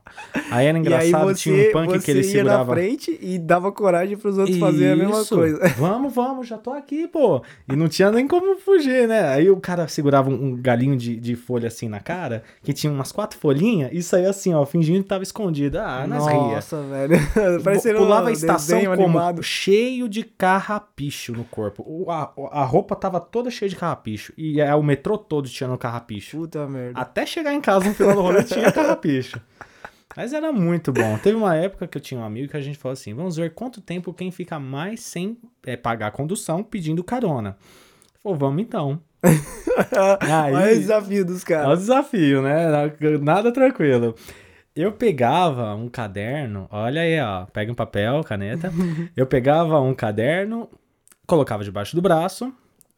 Aí 0.50 0.66
era 0.66 0.76
E 0.78 0.80
aí 0.80 0.86
engraçado, 1.08 1.24
você, 1.28 1.34
tinha 1.42 1.68
um 1.68 1.72
punk 1.72 1.98
que 2.00 2.10
ele 2.10 2.20
ia 2.20 2.24
segurava. 2.24 2.64
na 2.64 2.72
frente 2.72 3.18
e 3.22 3.38
dava 3.38 3.72
coragem 3.72 4.16
pros 4.16 4.36
outros 4.36 4.58
fazerem 4.58 4.92
a 4.92 4.96
mesma 4.96 5.24
coisa. 5.24 5.60
Vamos, 5.78 6.12
vamos, 6.14 6.46
já 6.46 6.58
tô 6.58 6.72
aqui, 6.72 7.08
pô. 7.08 7.42
E 7.70 7.74
não 7.74 7.88
tinha 7.88 8.10
nem 8.10 8.28
como 8.28 8.56
fugir, 8.58 9.08
né? 9.08 9.28
Aí 9.28 9.48
o 9.50 9.56
cara 9.56 9.88
segurava 9.88 10.28
um, 10.28 10.56
galinho 10.60 10.96
de, 10.96 11.16
de 11.16 11.34
folha 11.34 11.68
assim 11.68 11.88
na 11.88 12.00
cara, 12.00 12.42
que 12.62 12.72
tinha 12.72 12.92
umas 12.92 13.10
quatro 13.12 13.38
folhinhas, 13.38 13.90
e 13.92 14.02
saía 14.02 14.28
assim, 14.30 14.52
ó, 14.52 14.64
fingindo 14.66 15.02
que 15.02 15.08
tava 15.08 15.22
escondido. 15.22 15.78
Ah, 15.78 16.06
nós 16.06 16.26
ria. 16.26 16.34
Nossa, 16.36 16.82
velho. 16.82 17.16
Parecendo 17.64 17.98
Pulava 17.98 18.24
um 18.26 18.28
a 18.28 18.32
estação 18.32 18.80
como 18.80 19.02
animado. 19.18 19.42
cheio 19.42 20.08
de 20.08 20.22
carrapicho 20.22 21.32
no 21.32 21.44
corpo. 21.44 21.82
O- 21.86 22.10
a, 22.10 22.32
a 22.50 22.64
roupa 22.64 22.94
tava 22.94 23.18
toda 23.20 23.50
cheia 23.50 23.68
de 23.68 23.76
carrapicho. 23.76 24.32
E 24.36 24.60
é, 24.60 24.74
o 24.74 24.82
metrô 24.82 25.16
todo 25.18 25.48
tinha 25.48 25.68
no 25.68 25.78
carrapicho. 25.78 26.36
Puta 26.38 26.66
merda. 26.66 26.98
Até 27.00 27.24
chegar 27.26 27.54
em 27.54 27.60
casa 27.60 27.88
no 27.88 27.94
final 28.02 28.14
do 28.16 28.22
rolê 28.22 28.42
tinha 28.44 28.70
carrapicho. 28.72 29.40
Mas 30.16 30.32
era 30.34 30.52
muito 30.52 30.92
bom. 30.92 31.16
Teve 31.18 31.36
uma 31.36 31.54
época 31.56 31.86
que 31.86 31.96
eu 31.96 32.02
tinha 32.02 32.20
um 32.20 32.24
amigo 32.24 32.48
que 32.50 32.56
a 32.56 32.60
gente 32.60 32.76
falou 32.78 32.92
assim: 32.92 33.14
vamos 33.14 33.36
ver 33.36 33.54
quanto 33.54 33.80
tempo 33.80 34.12
quem 34.12 34.30
fica 34.30 34.58
mais 34.60 35.00
sem 35.00 35.38
é, 35.64 35.76
pagar 35.76 36.08
a 36.08 36.10
condução 36.10 36.62
pedindo 36.62 37.02
carona. 37.02 37.56
Falou, 38.22 38.36
vamos 38.38 38.62
então. 38.62 39.00
Aí- 40.20 40.52
Olha 40.54 40.72
o 40.72 40.78
desafio 40.78 41.24
dos 41.24 41.40
É 41.40 41.44
o 41.44 41.46
caras. 41.46 41.78
desafio, 41.80 42.42
né? 42.42 42.66
Nada 43.22 43.50
tranquilo. 43.52 44.14
Eu 44.76 44.92
pegava 44.92 45.74
um 45.74 45.86
caderno, 45.88 46.66
olha 46.70 47.02
aí, 47.02 47.20
ó, 47.20 47.44
pega 47.46 47.70
um 47.70 47.74
papel, 47.74 48.22
caneta. 48.24 48.72
Eu 49.14 49.26
pegava 49.26 49.78
um 49.80 49.94
caderno, 49.94 50.66
colocava 51.26 51.62
debaixo 51.62 51.94
do 51.94 52.00
braço 52.00 52.50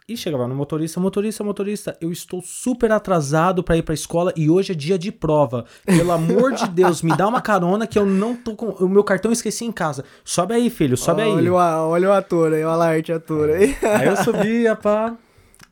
e 0.07 0.17
chegava 0.19 0.47
no 0.47 0.55
motorista, 0.55 1.01
motorista, 1.01 1.43
motorista, 1.43 1.97
eu 1.99 2.13
estou 2.13 2.43
super 2.43 2.93
atrasado 2.93 3.63
pra 3.63 3.77
ir 3.77 3.83
pra 3.83 3.95
escola 3.95 4.35
e 4.37 4.51
hoje 4.51 4.73
é 4.73 4.75
dia 4.75 4.99
de 4.99 5.11
prova. 5.11 5.65
Pelo 5.87 6.13
amor 6.13 6.53
de 6.53 6.69
Deus, 6.69 7.01
me 7.01 7.17
dá 7.17 7.27
uma 7.27 7.41
carona 7.41 7.87
que 7.87 7.99
eu 7.99 8.05
não 8.05 8.37
tô 8.37 8.55
com 8.55 8.67
o 8.67 8.89
meu 8.89 9.03
cartão 9.03 9.31
eu 9.31 9.33
esqueci 9.33 9.65
em 9.65 9.73
casa. 9.73 10.05
Sobe 10.23 10.53
aí, 10.53 10.69
filho, 10.69 10.97
sobe 10.97 11.23
aí. 11.23 11.31
Olha 11.31 11.53
o, 11.53 11.57
olha 11.89 12.09
o 12.11 12.13
ator 12.13 12.53
aí, 12.53 12.63
olha 12.63 12.77
lá 12.77 12.87
a 12.87 12.91
arte 12.91 13.13
ator 13.13 13.49
aí. 13.49 13.75
Aí 13.83 14.07
eu 14.07 14.17
subia, 14.17 14.77
pá. 14.77 15.17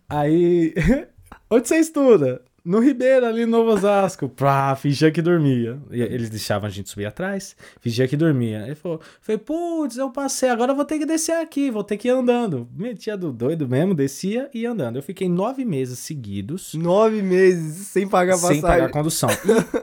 Aí. 0.08 0.74
Onde 1.50 1.68
você 1.68 1.76
estuda? 1.76 2.40
No 2.64 2.78
Ribeiro, 2.78 3.26
ali 3.26 3.44
no 3.44 3.58
Novo 3.58 3.72
Osasco. 3.72 4.28
Pá, 4.28 4.76
fingia 4.76 5.10
que 5.10 5.20
dormia. 5.20 5.78
E 5.90 6.00
eles 6.00 6.30
deixavam 6.30 6.68
a 6.68 6.70
gente 6.70 6.88
subir 6.88 7.06
atrás, 7.06 7.56
fingia 7.80 8.06
que 8.06 8.16
dormia. 8.16 8.62
Ele 8.66 8.76
falou: 8.76 9.00
falei, 9.20 9.38
putz, 9.38 9.96
eu 9.96 10.10
passei, 10.10 10.48
agora 10.48 10.70
eu 10.70 10.76
vou 10.76 10.84
ter 10.84 10.98
que 10.98 11.04
descer 11.04 11.36
aqui, 11.36 11.70
vou 11.72 11.82
ter 11.82 11.96
que 11.96 12.06
ir 12.06 12.12
andando. 12.12 12.68
Metia 12.76 13.16
do 13.16 13.32
doido 13.32 13.68
mesmo, 13.68 13.94
descia 13.94 14.48
e 14.54 14.60
ia 14.60 14.70
andando. 14.70 14.96
Eu 14.96 15.02
fiquei 15.02 15.28
nove 15.28 15.64
meses 15.64 15.98
seguidos. 15.98 16.74
Nove 16.74 17.20
meses 17.20 17.88
sem 17.88 18.06
pagar 18.06 18.36
Sem 18.36 18.60
passagem. 18.60 18.62
pagar 18.62 18.90
condução. 18.90 19.30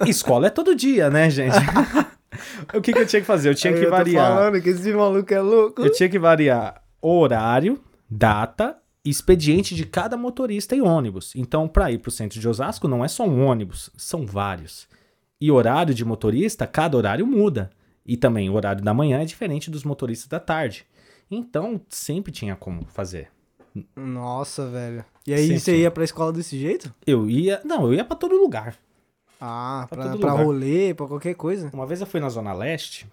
E 0.06 0.10
escola 0.12 0.48
é 0.48 0.50
todo 0.50 0.74
dia, 0.74 1.10
né, 1.10 1.30
gente? 1.30 1.58
o 2.74 2.82
que, 2.82 2.94
que 2.94 3.00
eu 3.00 3.06
tinha 3.06 3.20
que 3.20 3.28
fazer? 3.28 3.50
Eu 3.50 3.56
tinha 3.56 3.74
Aí 3.74 3.80
que 3.80 3.86
eu 3.86 3.92
variar. 3.92 4.26
falando 4.36 4.62
que 4.62 4.70
esse 4.70 4.94
maluco 4.94 5.34
é 5.34 5.42
louco. 5.42 5.82
Eu 5.82 5.92
tinha 5.92 6.08
que 6.08 6.18
variar 6.18 6.82
horário, 7.02 7.80
data 8.10 8.78
expediente 9.10 9.74
de 9.76 9.86
cada 9.86 10.16
motorista 10.18 10.76
e 10.76 10.82
ônibus. 10.82 11.34
Então, 11.36 11.68
para 11.68 11.92
ir 11.92 11.98
para 12.00 12.10
o 12.10 12.12
centro 12.12 12.40
de 12.40 12.48
Osasco, 12.48 12.88
não 12.88 13.04
é 13.04 13.08
só 13.08 13.24
um 13.26 13.44
ônibus, 13.46 13.90
são 13.98 14.26
vários. 14.26 14.88
E 15.40 15.50
horário 15.52 15.94
de 15.94 16.04
motorista, 16.04 16.68
cada 16.68 16.98
horário 16.98 17.26
muda. 17.26 17.70
E 18.06 18.18
também 18.18 18.50
o 18.50 18.54
horário 18.56 18.84
da 18.84 18.94
manhã 18.94 19.22
é 19.22 19.26
diferente 19.26 19.70
dos 19.72 19.84
motoristas 19.84 20.28
da 20.28 20.40
tarde. 20.40 20.86
Então, 21.32 21.80
sempre 21.90 22.32
tinha 22.32 22.56
como 22.56 22.86
fazer. 22.88 23.30
Nossa, 23.96 24.68
velho. 24.68 25.06
E 25.28 25.34
aí 25.34 25.44
Sempre. 25.44 25.60
você 25.60 25.78
ia 25.82 25.92
pra 25.92 26.04
escola 26.04 26.34
desse 26.34 26.58
jeito? 26.58 26.94
Eu 27.06 27.30
ia. 27.30 27.62
Não, 27.64 27.86
eu 27.86 27.94
ia 27.94 28.04
para 28.04 28.16
todo 28.18 28.36
lugar. 28.36 28.76
Ah, 29.40 29.86
Pra 29.90 30.04
pra, 30.06 30.18
pra 30.18 30.32
lugar. 30.34 30.44
rolê, 30.46 30.94
pra 30.94 31.08
qualquer 31.08 31.36
coisa. 31.36 31.70
Uma 31.72 31.86
vez 31.86 32.02
eu 32.02 32.08
fui 32.08 32.20
na 32.20 32.28
Zona 32.30 32.52
Leste, 32.52 33.08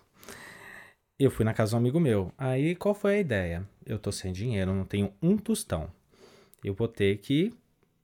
eu 1.18 1.30
fui 1.30 1.44
na 1.44 1.53
casa 1.55 1.70
de 1.70 1.74
um 1.76 1.78
amigo 1.78 2.01
meu. 2.01 2.32
Aí 2.38 2.74
qual 2.74 2.94
foi 2.94 3.16
a 3.16 3.20
ideia? 3.20 3.68
Eu 3.87 3.99
tô 3.99 4.11
sem 4.11 4.32
dinheiro, 4.32 4.74
não 4.74 4.84
tenho 4.84 5.12
um 5.22 5.37
tostão. 5.37 5.89
Eu 6.64 6.74
vou 6.74 6.89
ter 6.89 7.18
que 7.18 7.55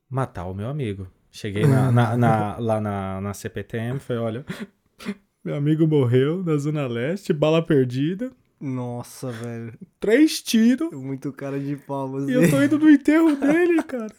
matar 0.09 0.45
o 0.47 0.55
meu 0.55 0.69
amigo. 0.69 1.09
Cheguei 1.31 1.67
na- 1.67 1.91
na- 1.91 2.17
na- 2.17 2.57
lá 2.61 2.81
na, 2.81 3.21
na 3.21 3.35
CPTM 3.35 3.99
falei: 3.99 4.23
olha, 4.23 4.47
meu 5.45 5.57
amigo 5.57 5.87
morreu 5.87 6.43
na 6.45 6.57
Zona 6.57 6.87
Leste, 6.87 7.33
bala 7.33 7.61
perdida, 7.65 8.31
Nossa, 8.61 9.31
velho. 9.33 9.75
três 9.99 10.41
tiros, 10.43 10.93
Muito 10.93 11.33
cara 11.33 11.59
de 11.59 11.75
você. 11.75 12.31
e 12.31 12.35
eu 12.35 12.49
tô 12.51 12.63
indo 12.63 12.79
no 12.79 12.89
enterro 12.91 13.35
dele, 13.37 13.83
cara. 13.83 14.13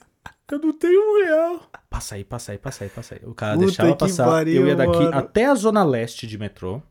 Eu 0.51 0.59
não 0.59 0.73
tenho 0.73 0.99
um 0.99 1.23
real. 1.25 1.69
Passa 1.89 2.15
aí, 2.15 2.23
passa 2.23 2.51
aí, 2.51 2.57
passa 2.57 2.83
aí, 2.83 2.89
passa 2.89 3.15
aí. 3.15 3.21
O 3.23 3.33
cara 3.33 3.53
Puta 3.53 3.65
deixava 3.67 3.95
passar. 3.95 4.25
pariu, 4.27 4.61
eu 4.63 4.67
ia 4.67 4.75
daqui 4.75 4.97
mano. 4.99 5.17
até 5.17 5.45
a 5.45 5.55
zona 5.55 5.83
leste 5.83 6.27
de 6.27 6.37
metrô. 6.37 6.81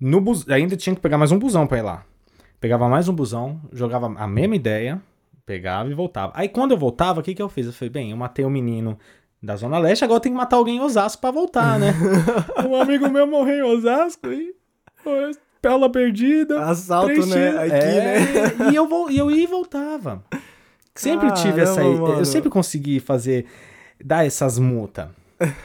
No 0.00 0.20
bus... 0.20 0.46
Ainda 0.50 0.76
tinha 0.76 0.94
que 0.94 1.00
pegar 1.00 1.16
mais 1.16 1.30
um 1.32 1.38
busão 1.38 1.66
pra 1.66 1.78
ir 1.78 1.82
lá. 1.82 2.04
Pegava 2.62 2.88
mais 2.88 3.08
um 3.08 3.12
busão, 3.12 3.60
jogava 3.72 4.06
a 4.16 4.28
mesma 4.28 4.54
ideia, 4.54 5.02
pegava 5.44 5.90
e 5.90 5.94
voltava. 5.94 6.32
Aí 6.36 6.48
quando 6.48 6.70
eu 6.70 6.78
voltava, 6.78 7.18
o 7.18 7.22
que, 7.22 7.34
que 7.34 7.42
eu 7.42 7.48
fiz? 7.48 7.66
Eu 7.66 7.72
falei, 7.72 7.90
bem, 7.90 8.10
eu 8.12 8.16
matei 8.16 8.44
o 8.44 8.50
menino 8.50 8.96
da 9.42 9.56
Zona 9.56 9.80
Leste, 9.80 10.04
agora 10.04 10.18
eu 10.18 10.20
tenho 10.20 10.36
que 10.36 10.40
matar 10.40 10.58
alguém 10.58 10.76
em 10.76 10.80
Osasco 10.80 11.20
pra 11.20 11.32
voltar, 11.32 11.76
né? 11.80 11.92
um 12.64 12.76
amigo 12.76 13.10
meu 13.10 13.26
morreu 13.26 13.66
em 13.66 13.76
Osasco 13.76 14.28
e. 14.28 14.54
Pela 15.60 15.90
perdida. 15.90 16.64
Assalto, 16.64 17.26
né? 17.26 17.48
Aqui, 17.48 17.72
É, 17.72 18.54
né? 18.54 18.70
E 18.70 18.76
eu, 18.76 18.86
vou, 18.86 19.10
e 19.10 19.18
eu 19.18 19.28
ia 19.28 19.42
e 19.42 19.46
voltava. 19.48 20.22
Sempre 20.94 21.32
tive 21.32 21.62
essa. 21.62 21.82
Mano. 21.82 22.20
Eu 22.20 22.24
sempre 22.24 22.48
consegui 22.48 23.00
fazer. 23.00 23.44
dar 24.04 24.24
essas 24.24 24.60
multas. 24.60 25.08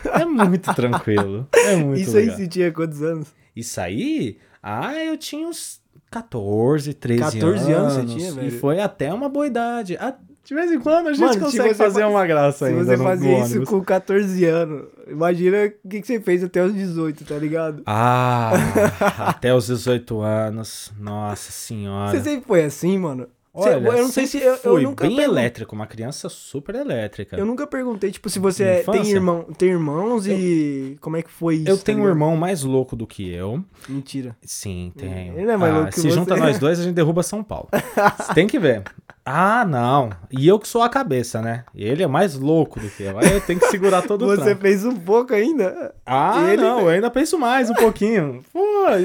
É 0.04 0.26
muito 0.26 0.74
tranquilo. 0.74 1.48
É 1.54 1.76
muito 1.76 2.02
Isso 2.02 2.18
aí 2.18 2.24
legal. 2.24 2.38
você 2.38 2.48
tinha 2.48 2.72
quantos 2.72 3.04
anos? 3.04 3.36
Isso 3.56 3.80
aí. 3.80 4.40
Ah, 4.64 4.96
eu 4.96 5.16
tinha 5.16 5.48
uns 5.48 5.80
14, 6.10 6.94
13 6.94 7.22
14 7.40 7.72
anos 7.74 7.98
anos. 7.98 8.12
você 8.14 8.18
tinha, 8.20 8.30
E 8.30 8.34
velho? 8.34 8.60
foi 8.60 8.80
até 8.80 9.14
uma 9.14 9.28
boa 9.30 9.46
idade. 9.48 9.98
De 10.44 10.54
vez 10.56 10.72
em 10.72 10.80
quando 10.80 11.08
a 11.08 11.12
gente 11.12 11.20
Mano, 11.20 11.34
se 11.34 11.40
consegue 11.40 11.70
você 11.70 11.76
fazer 11.76 12.02
fa- 12.04 12.08
uma 12.08 12.26
graça 12.26 12.60
Se 12.60 12.66
ainda. 12.72 12.86
você 12.86 12.92
no- 12.94 12.98
no 13.00 13.04
fazia 13.04 13.40
isso 13.40 13.64
com 13.64 13.82
14 13.84 14.46
anos, 14.46 14.86
imagina 15.06 15.58
o 15.84 15.90
que, 15.90 16.00
que 16.00 16.08
você 16.08 16.22
fez 16.22 16.42
até 16.42 16.64
os 16.64 16.74
18, 16.74 17.26
tá 17.26 17.36
ligado? 17.36 17.84
Ah, 17.86 18.52
até 19.28 19.54
os 19.54 19.68
18 19.68 20.22
anos. 20.22 20.94
Nossa 20.98 21.52
senhora. 21.52 22.12
Você 22.18 22.24
sempre 22.24 22.48
foi 22.48 22.64
assim, 22.64 22.98
mano? 22.98 23.28
Olha, 23.60 23.74
eu 23.98 24.04
não 24.04 24.08
sei 24.12 24.26
se 24.28 24.38
eu, 24.38 24.52
eu 24.52 24.58
fui 24.58 24.84
nunca 24.84 25.08
bem 25.08 25.16
pergun- 25.16 25.32
elétrico, 25.32 25.76
uma 25.76 25.88
criança 25.88 26.30
super 26.30 26.76
elétrica. 26.76 27.36
Eu 27.38 27.46
nunca 27.46 27.66
perguntei, 27.68 28.12
tipo, 28.12 28.30
se 28.30 28.40
você 28.40 28.64
é- 28.64 28.84
tem, 28.84 29.10
irmão, 29.10 29.44
tem 29.58 29.70
irmãos 29.70 30.28
e 30.28 30.98
como 31.02 31.18
é 31.18 31.22
que 31.24 31.32
foi 31.32 31.56
isso? 31.56 31.70
Eu 31.70 31.78
tá 31.78 31.84
tenho 31.86 31.98
um 32.00 32.02
ligado? 32.02 32.16
irmão 32.16 32.38
mais 32.38 32.64
louco 32.64 32.96
do 32.96 33.08
que 33.08 33.30
eu. 33.32 33.64
Mentira. 33.90 34.36
Sim, 34.42 34.92
tenho. 34.96 35.40
Ele 35.40 35.52
é 35.52 35.58
mais 35.58 35.74
Ah, 35.74 35.78
louco 35.78 35.90
que 35.94 36.00
se 36.00 36.08
você. 36.10 36.16
junta 36.16 36.36
nós 36.36 36.58
dois, 36.60 36.80
a 36.80 36.84
gente 36.84 36.94
derruba 36.96 37.24
São 37.24 37.44
Paulo. 37.44 37.70
Você 38.18 38.34
tem 38.34 38.48
que 38.48 38.60
ver. 38.60 38.84
Ah, 39.30 39.66
não. 39.66 40.10
E 40.32 40.48
eu 40.48 40.58
que 40.58 40.66
sou 40.66 40.82
a 40.82 40.88
cabeça, 40.88 41.42
né? 41.42 41.66
Ele 41.76 42.02
é 42.02 42.08
mais 42.08 42.36
louco 42.36 42.80
do 42.80 42.90
que 42.90 43.04
eu. 43.04 43.20
Aí 43.20 43.30
eu 43.34 43.42
tenho 43.42 43.60
que 43.60 43.68
segurar 43.68 44.02
todo 44.02 44.24
o 44.26 44.28
Você 44.34 44.56
fez 44.56 44.86
um 44.86 44.96
pouco 44.96 45.34
ainda? 45.34 45.94
Ah, 46.06 46.46
ele- 46.54 46.62
não, 46.62 46.80
eu 46.80 46.88
ainda 46.88 47.10
penso 47.12 47.38
mais 47.38 47.70
um 47.70 47.74
pouquinho. 47.74 48.42
Pô, 48.54 48.60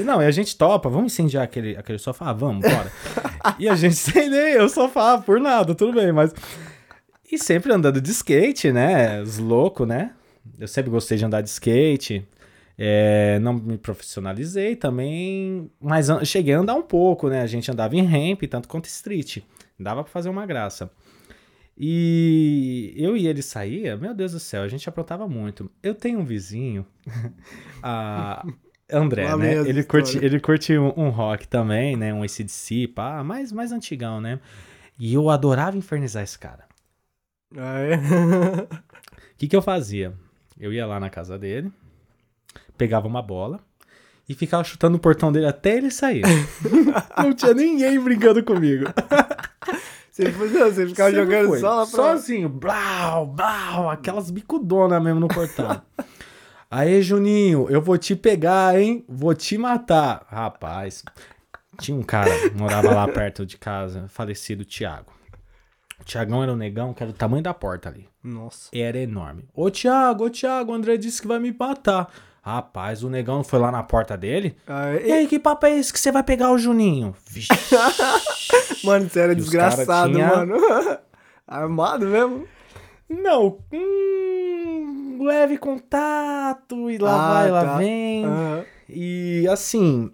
não, 0.05 0.21
e 0.21 0.25
a 0.25 0.31
gente 0.31 0.55
topa, 0.55 0.87
vamos 0.89 1.11
incendiar 1.11 1.43
aquele, 1.43 1.75
aquele 1.75 1.97
sofá? 1.99 2.31
Vamos, 2.31 2.61
bora. 2.61 2.89
e 3.59 3.67
a 3.67 3.75
gente 3.75 3.91
incendeia 3.99 4.63
o 4.63 4.69
sofá 4.69 5.17
por 5.17 5.41
nada, 5.41 5.75
tudo 5.75 5.91
bem, 5.91 6.13
mas... 6.13 6.33
E 7.29 7.37
sempre 7.37 7.73
andando 7.73 7.99
de 7.99 8.11
skate, 8.11 8.71
né? 8.71 9.21
Os 9.21 9.37
loucos, 9.39 9.85
né? 9.85 10.11
Eu 10.57 10.69
sempre 10.69 10.89
gostei 10.89 11.17
de 11.17 11.25
andar 11.25 11.41
de 11.41 11.49
skate. 11.49 12.25
É, 12.77 13.37
não 13.39 13.53
me 13.53 13.77
profissionalizei 13.77 14.75
também, 14.75 15.69
mas 15.79 16.07
cheguei 16.25 16.53
a 16.53 16.59
andar 16.59 16.75
um 16.75 16.81
pouco, 16.81 17.29
né? 17.29 17.41
A 17.41 17.47
gente 17.47 17.69
andava 17.69 17.95
em 17.95 18.05
ramp, 18.05 18.43
tanto 18.49 18.67
quanto 18.67 18.85
street. 18.85 19.39
Dava 19.79 20.03
pra 20.03 20.11
fazer 20.11 20.29
uma 20.29 20.45
graça. 20.45 20.91
E 21.77 22.93
eu 22.95 23.17
e 23.17 23.27
ele 23.27 23.41
saía, 23.41 23.97
meu 23.97 24.13
Deus 24.13 24.31
do 24.31 24.39
céu, 24.39 24.63
a 24.63 24.67
gente 24.67 24.87
aprontava 24.87 25.27
muito. 25.27 25.69
Eu 25.81 25.95
tenho 25.95 26.19
um 26.19 26.25
vizinho, 26.25 26.85
a 27.81 28.45
André, 28.91 29.35
né? 29.35 29.53
Ele 29.67 29.83
curte, 29.83 30.17
ele 30.23 30.39
curte 30.39 30.77
um, 30.77 30.93
um 30.95 31.09
rock 31.09 31.47
também, 31.47 31.95
né? 31.95 32.13
Um 32.13 32.21
ACDC, 32.21 32.87
pá, 32.89 33.23
mais, 33.23 33.51
mais 33.51 33.71
antigão, 33.71 34.21
né? 34.21 34.39
E 34.99 35.13
eu 35.13 35.29
adorava 35.29 35.75
infernizar 35.77 36.23
esse 36.23 36.37
cara. 36.37 36.65
Ah, 37.55 37.79
é? 37.79 37.97
O 39.33 39.35
que, 39.43 39.47
que 39.47 39.55
eu 39.55 39.61
fazia? 39.61 40.13
Eu 40.57 40.71
ia 40.71 40.85
lá 40.85 40.99
na 40.99 41.09
casa 41.09 41.37
dele, 41.37 41.69
pegava 42.77 43.07
uma 43.07 43.21
bola 43.21 43.59
e 44.27 44.33
ficava 44.33 44.63
chutando 44.63 44.97
o 44.97 44.99
portão 44.99 45.31
dele 45.31 45.45
até 45.45 45.77
ele 45.77 45.91
sair. 45.91 46.23
não 47.17 47.33
tinha 47.33 47.53
ninguém 47.53 47.99
brincando 47.99 48.43
comigo. 48.43 48.85
Você, 50.13 50.25
não, 50.25 50.71
você 50.71 50.85
ficava 50.85 51.09
Sempre 51.09 51.25
jogando 51.25 51.47
foi. 51.47 51.59
só 51.59 51.69
lá 51.69 51.87
pra... 51.87 51.95
Sozinho, 51.95 52.47
blau, 52.47 53.25
blau, 53.25 53.89
aquelas 53.89 54.29
bicudonas 54.29 55.01
mesmo 55.01 55.19
no 55.19 55.27
portão. 55.27 55.81
Aí, 56.69 57.01
Juninho, 57.01 57.67
eu 57.67 57.81
vou 57.81 57.97
te 57.97 58.15
pegar, 58.15 58.79
hein? 58.79 59.03
Vou 59.09 59.33
te 59.33 59.57
matar. 59.57 60.23
Rapaz, 60.29 61.03
tinha 61.79 61.97
um 61.97 62.03
cara 62.03 62.29
que 62.47 62.55
morava 62.55 62.93
lá 62.93 63.07
perto 63.07 63.43
de 63.43 63.57
casa, 63.57 64.07
falecido 64.07 64.63
Tiago. 64.63 65.11
O 65.99 66.03
Tiagão 66.03 66.43
era 66.43 66.53
um 66.53 66.57
negão 66.57 66.93
que 66.93 67.01
era 67.01 67.11
do 67.11 67.17
tamanho 67.17 67.41
da 67.41 67.53
porta 67.53 67.89
ali. 67.89 68.07
Nossa. 68.23 68.69
Era 68.71 68.99
enorme. 68.99 69.45
Ô, 69.51 69.71
Tiago, 69.71 70.25
ô, 70.25 70.29
Tiago, 70.29 70.71
o 70.71 70.75
André 70.75 70.95
disse 70.95 71.21
que 71.21 71.27
vai 71.27 71.39
me 71.39 71.51
matar. 71.51 72.13
Rapaz, 72.45 73.03
o 73.03 73.09
negão 73.09 73.41
foi 73.43 73.57
lá 73.57 73.71
na 73.71 73.81
porta 73.81 74.17
dele. 74.17 74.57
Ah, 74.67 74.95
E 74.95 75.11
aí, 75.13 75.27
que 75.27 75.39
papo 75.39 75.65
é 75.65 75.77
esse 75.79 75.93
que 75.93 75.99
você 75.99 76.11
vai 76.11 76.23
pegar 76.23 76.51
o 76.51 76.57
Juninho? 76.57 77.15
Vixe. 77.25 77.47
Mano, 78.83 79.09
você 79.09 79.19
era 79.21 79.31
E 79.31 79.35
desgraçado, 79.35 80.11
tinha- 80.11 80.27
mano. 80.27 80.55
Armado 81.47 82.05
mesmo? 82.05 82.45
Não, 83.09 83.59
hum, 83.71 85.19
leve 85.21 85.57
contato, 85.57 86.89
e 86.91 86.97
lá 86.97 87.13
Ah, 87.15 87.33
vai, 87.33 87.51
lá 87.51 87.63
tá. 87.65 87.77
vem. 87.77 88.25
Aham. 88.25 88.65
E 88.89 89.47
assim, 89.49 90.11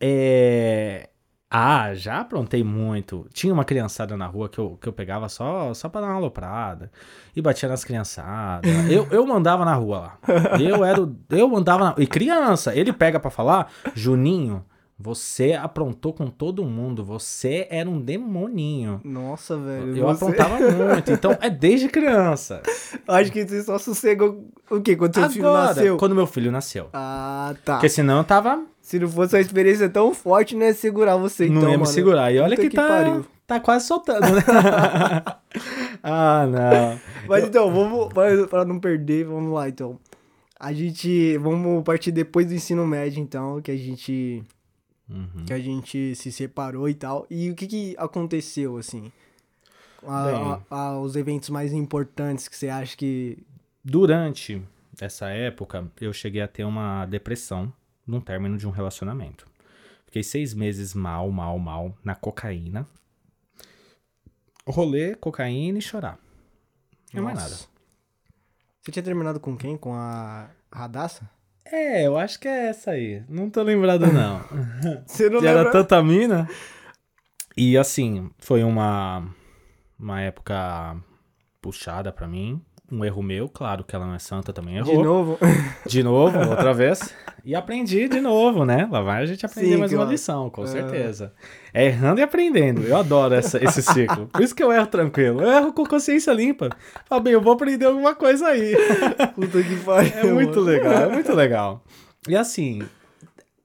é. 0.00 1.08
Ah, 1.48 1.94
já 1.94 2.18
aprontei 2.20 2.64
muito. 2.64 3.26
Tinha 3.32 3.52
uma 3.54 3.64
criançada 3.64 4.16
na 4.16 4.26
rua 4.26 4.48
que 4.48 4.58
eu, 4.58 4.76
que 4.80 4.88
eu 4.88 4.92
pegava 4.92 5.28
só, 5.28 5.72
só 5.74 5.88
pra 5.88 6.00
dar 6.00 6.08
uma 6.08 6.16
aloprada. 6.16 6.90
E 7.36 7.40
batia 7.40 7.68
nas 7.68 7.84
criançadas. 7.84 8.68
Eu, 8.90 9.06
eu 9.10 9.26
mandava 9.26 9.64
na 9.64 9.74
rua 9.74 9.98
lá. 10.00 10.18
Eu 10.60 10.84
era. 10.84 11.00
o- 11.02 11.16
Eu 11.30 11.54
andava 11.56 11.84
na. 11.84 11.94
E 11.98 12.06
criança, 12.06 12.74
ele 12.74 12.92
pega 12.92 13.20
pra 13.20 13.30
falar, 13.30 13.70
Juninho, 13.94 14.64
você 14.98 15.52
aprontou 15.52 16.12
com 16.12 16.26
todo 16.28 16.64
mundo. 16.64 17.04
Você 17.04 17.66
era 17.70 17.88
um 17.88 18.00
demoninho. 18.00 19.00
Nossa, 19.04 19.56
velho. 19.56 19.96
Eu 19.96 20.06
você- 20.06 20.24
aprontava 20.24 20.58
muito. 20.70 21.12
Então 21.12 21.36
é 21.40 21.50
desde 21.50 21.88
criança. 21.88 22.62
Acho 23.06 23.30
que 23.30 23.46
você 23.46 23.62
só 23.62 23.78
sossegou 23.78 24.48
o 24.70 24.80
quê? 24.80 24.96
Quando 24.96 25.14
seu 25.14 25.28
filho 25.30 25.46
Agora, 25.48 25.66
nasceu? 25.66 25.96
quando 25.98 26.14
meu 26.14 26.26
filho 26.26 26.50
nasceu. 26.50 26.88
Ah, 26.94 27.54
tá. 27.64 27.74
Porque 27.74 27.88
senão 27.90 28.18
eu 28.18 28.24
tava. 28.24 28.64
Se 28.80 28.98
não 28.98 29.08
fosse 29.08 29.34
uma 29.34 29.40
experiência 29.40 29.88
tão 29.88 30.14
forte, 30.14 30.54
não 30.54 30.64
ia 30.64 30.72
segurar 30.72 31.16
você, 31.16 31.44
então, 31.46 31.56
não 31.56 31.62
ia 31.62 31.70
me 31.76 31.76
mano. 31.78 31.86
segurar. 31.86 32.32
E 32.32 32.38
olha 32.38 32.56
Puta 32.56 32.68
que, 32.68 32.74
tá, 32.76 32.86
pariu. 32.86 33.26
tá 33.46 33.58
quase 33.60 33.84
soltando, 33.86 34.20
né? 34.20 34.42
ah, 36.02 36.46
não. 36.46 37.00
Mas 37.28 37.44
então, 37.44 37.72
vamos, 37.72 38.12
para 38.48 38.64
não 38.64 38.78
perder, 38.78 39.24
vamos 39.24 39.52
lá, 39.52 39.68
então. 39.68 39.98
A 40.58 40.72
gente, 40.72 41.36
vamos 41.38 41.82
partir 41.82 42.12
depois 42.12 42.46
do 42.46 42.54
ensino 42.54 42.86
médio, 42.86 43.20
então, 43.20 43.60
que 43.60 43.70
a 43.72 43.76
gente, 43.76 44.42
Uhum. 45.08 45.44
que 45.46 45.52
a 45.52 45.58
gente 45.60 46.14
se 46.16 46.32
separou 46.32 46.88
e 46.88 46.94
tal. 46.94 47.26
E 47.30 47.48
o 47.50 47.54
que 47.54 47.66
que 47.66 47.94
aconteceu, 47.98 48.76
assim? 48.76 49.12
A- 50.06 50.60
a- 50.70 50.76
a- 50.76 51.00
os 51.00 51.14
eventos 51.16 51.48
mais 51.48 51.72
importantes 51.72 52.48
que 52.48 52.56
você 52.56 52.68
acha 52.68 52.96
que... 52.96 53.38
Durante 53.84 54.60
essa 55.00 55.28
época, 55.28 55.88
eu 56.00 56.12
cheguei 56.12 56.42
a 56.42 56.48
ter 56.48 56.64
uma 56.64 57.06
depressão 57.06 57.72
num 58.06 58.20
término 58.20 58.56
de 58.58 58.66
um 58.66 58.70
relacionamento. 58.70 59.46
Fiquei 60.06 60.22
seis 60.22 60.54
meses 60.54 60.92
mal, 60.94 61.30
mal, 61.30 61.58
mal, 61.58 61.96
na 62.04 62.14
cocaína. 62.14 62.86
Rolê, 64.68 65.14
cocaína 65.14 65.78
e 65.78 65.82
chorar. 65.82 66.18
Não 67.12 67.20
é 67.20 67.24
mais 67.24 67.38
nada. 67.38 67.54
Você 68.82 68.90
tinha 68.92 69.02
terminado 69.02 69.38
com 69.38 69.56
quem? 69.56 69.76
Com 69.76 69.94
a 69.94 70.50
Radassa? 70.72 71.28
É, 71.72 72.06
eu 72.06 72.16
acho 72.16 72.38
que 72.38 72.48
é 72.48 72.68
essa 72.68 72.92
aí. 72.92 73.22
Não 73.28 73.50
tô 73.50 73.62
lembrado, 73.62 74.06
não. 74.06 74.40
Você 75.06 75.28
não 75.28 75.40
que 75.40 75.46
era 75.46 75.58
lembra? 75.58 75.72
tanta 75.72 76.02
mina. 76.02 76.48
E 77.56 77.76
assim, 77.76 78.30
foi 78.38 78.62
uma, 78.62 79.26
uma 79.98 80.20
época 80.20 80.96
puxada 81.60 82.12
pra 82.12 82.28
mim. 82.28 82.62
Um 82.90 83.04
erro 83.04 83.20
meu, 83.20 83.48
claro 83.48 83.82
que 83.82 83.96
ela 83.96 84.06
não 84.06 84.14
é 84.14 84.18
santa, 84.18 84.52
também 84.52 84.76
errou. 84.76 84.94
De 84.96 85.02
novo? 85.02 85.38
De 85.86 86.02
novo, 86.04 86.38
outra 86.50 86.72
vez. 86.72 87.12
E 87.44 87.54
aprendi 87.54 88.08
de 88.08 88.20
novo, 88.20 88.64
né? 88.64 88.88
Lá 88.90 89.00
vai 89.02 89.22
a 89.22 89.26
gente 89.26 89.44
aprender 89.46 89.72
Sim, 89.72 89.76
mais 89.76 89.92
uma 89.92 89.98
claro. 89.98 90.10
lição, 90.10 90.50
com 90.50 90.64
É. 90.64 90.66
certeza. 90.66 91.32
É 91.72 91.86
errando 91.86 92.20
e 92.20 92.22
aprendendo. 92.22 92.82
Eu 92.82 92.96
adoro 92.96 93.34
essa, 93.34 93.62
esse 93.62 93.82
ciclo. 93.82 94.26
Por 94.28 94.40
isso 94.42 94.54
que 94.54 94.62
eu 94.62 94.72
erro 94.72 94.86
tranquilo. 94.86 95.40
Eu 95.42 95.50
erro 95.52 95.72
com 95.72 95.84
consciência 95.86 96.32
limpa. 96.32 96.70
Fala, 97.08 97.20
bem, 97.20 97.32
eu 97.34 97.40
vou 97.40 97.52
aprender 97.52 97.86
alguma 97.86 98.14
coisa 98.16 98.48
aí. 98.48 98.74
Puta 99.36 99.62
que 99.62 99.76
pariu. 99.76 100.12
É 100.14 100.32
muito 100.32 100.60
legal, 100.60 100.92
é 100.92 101.08
muito 101.08 101.32
legal. 101.32 101.84
E 102.28 102.34
assim, 102.36 102.82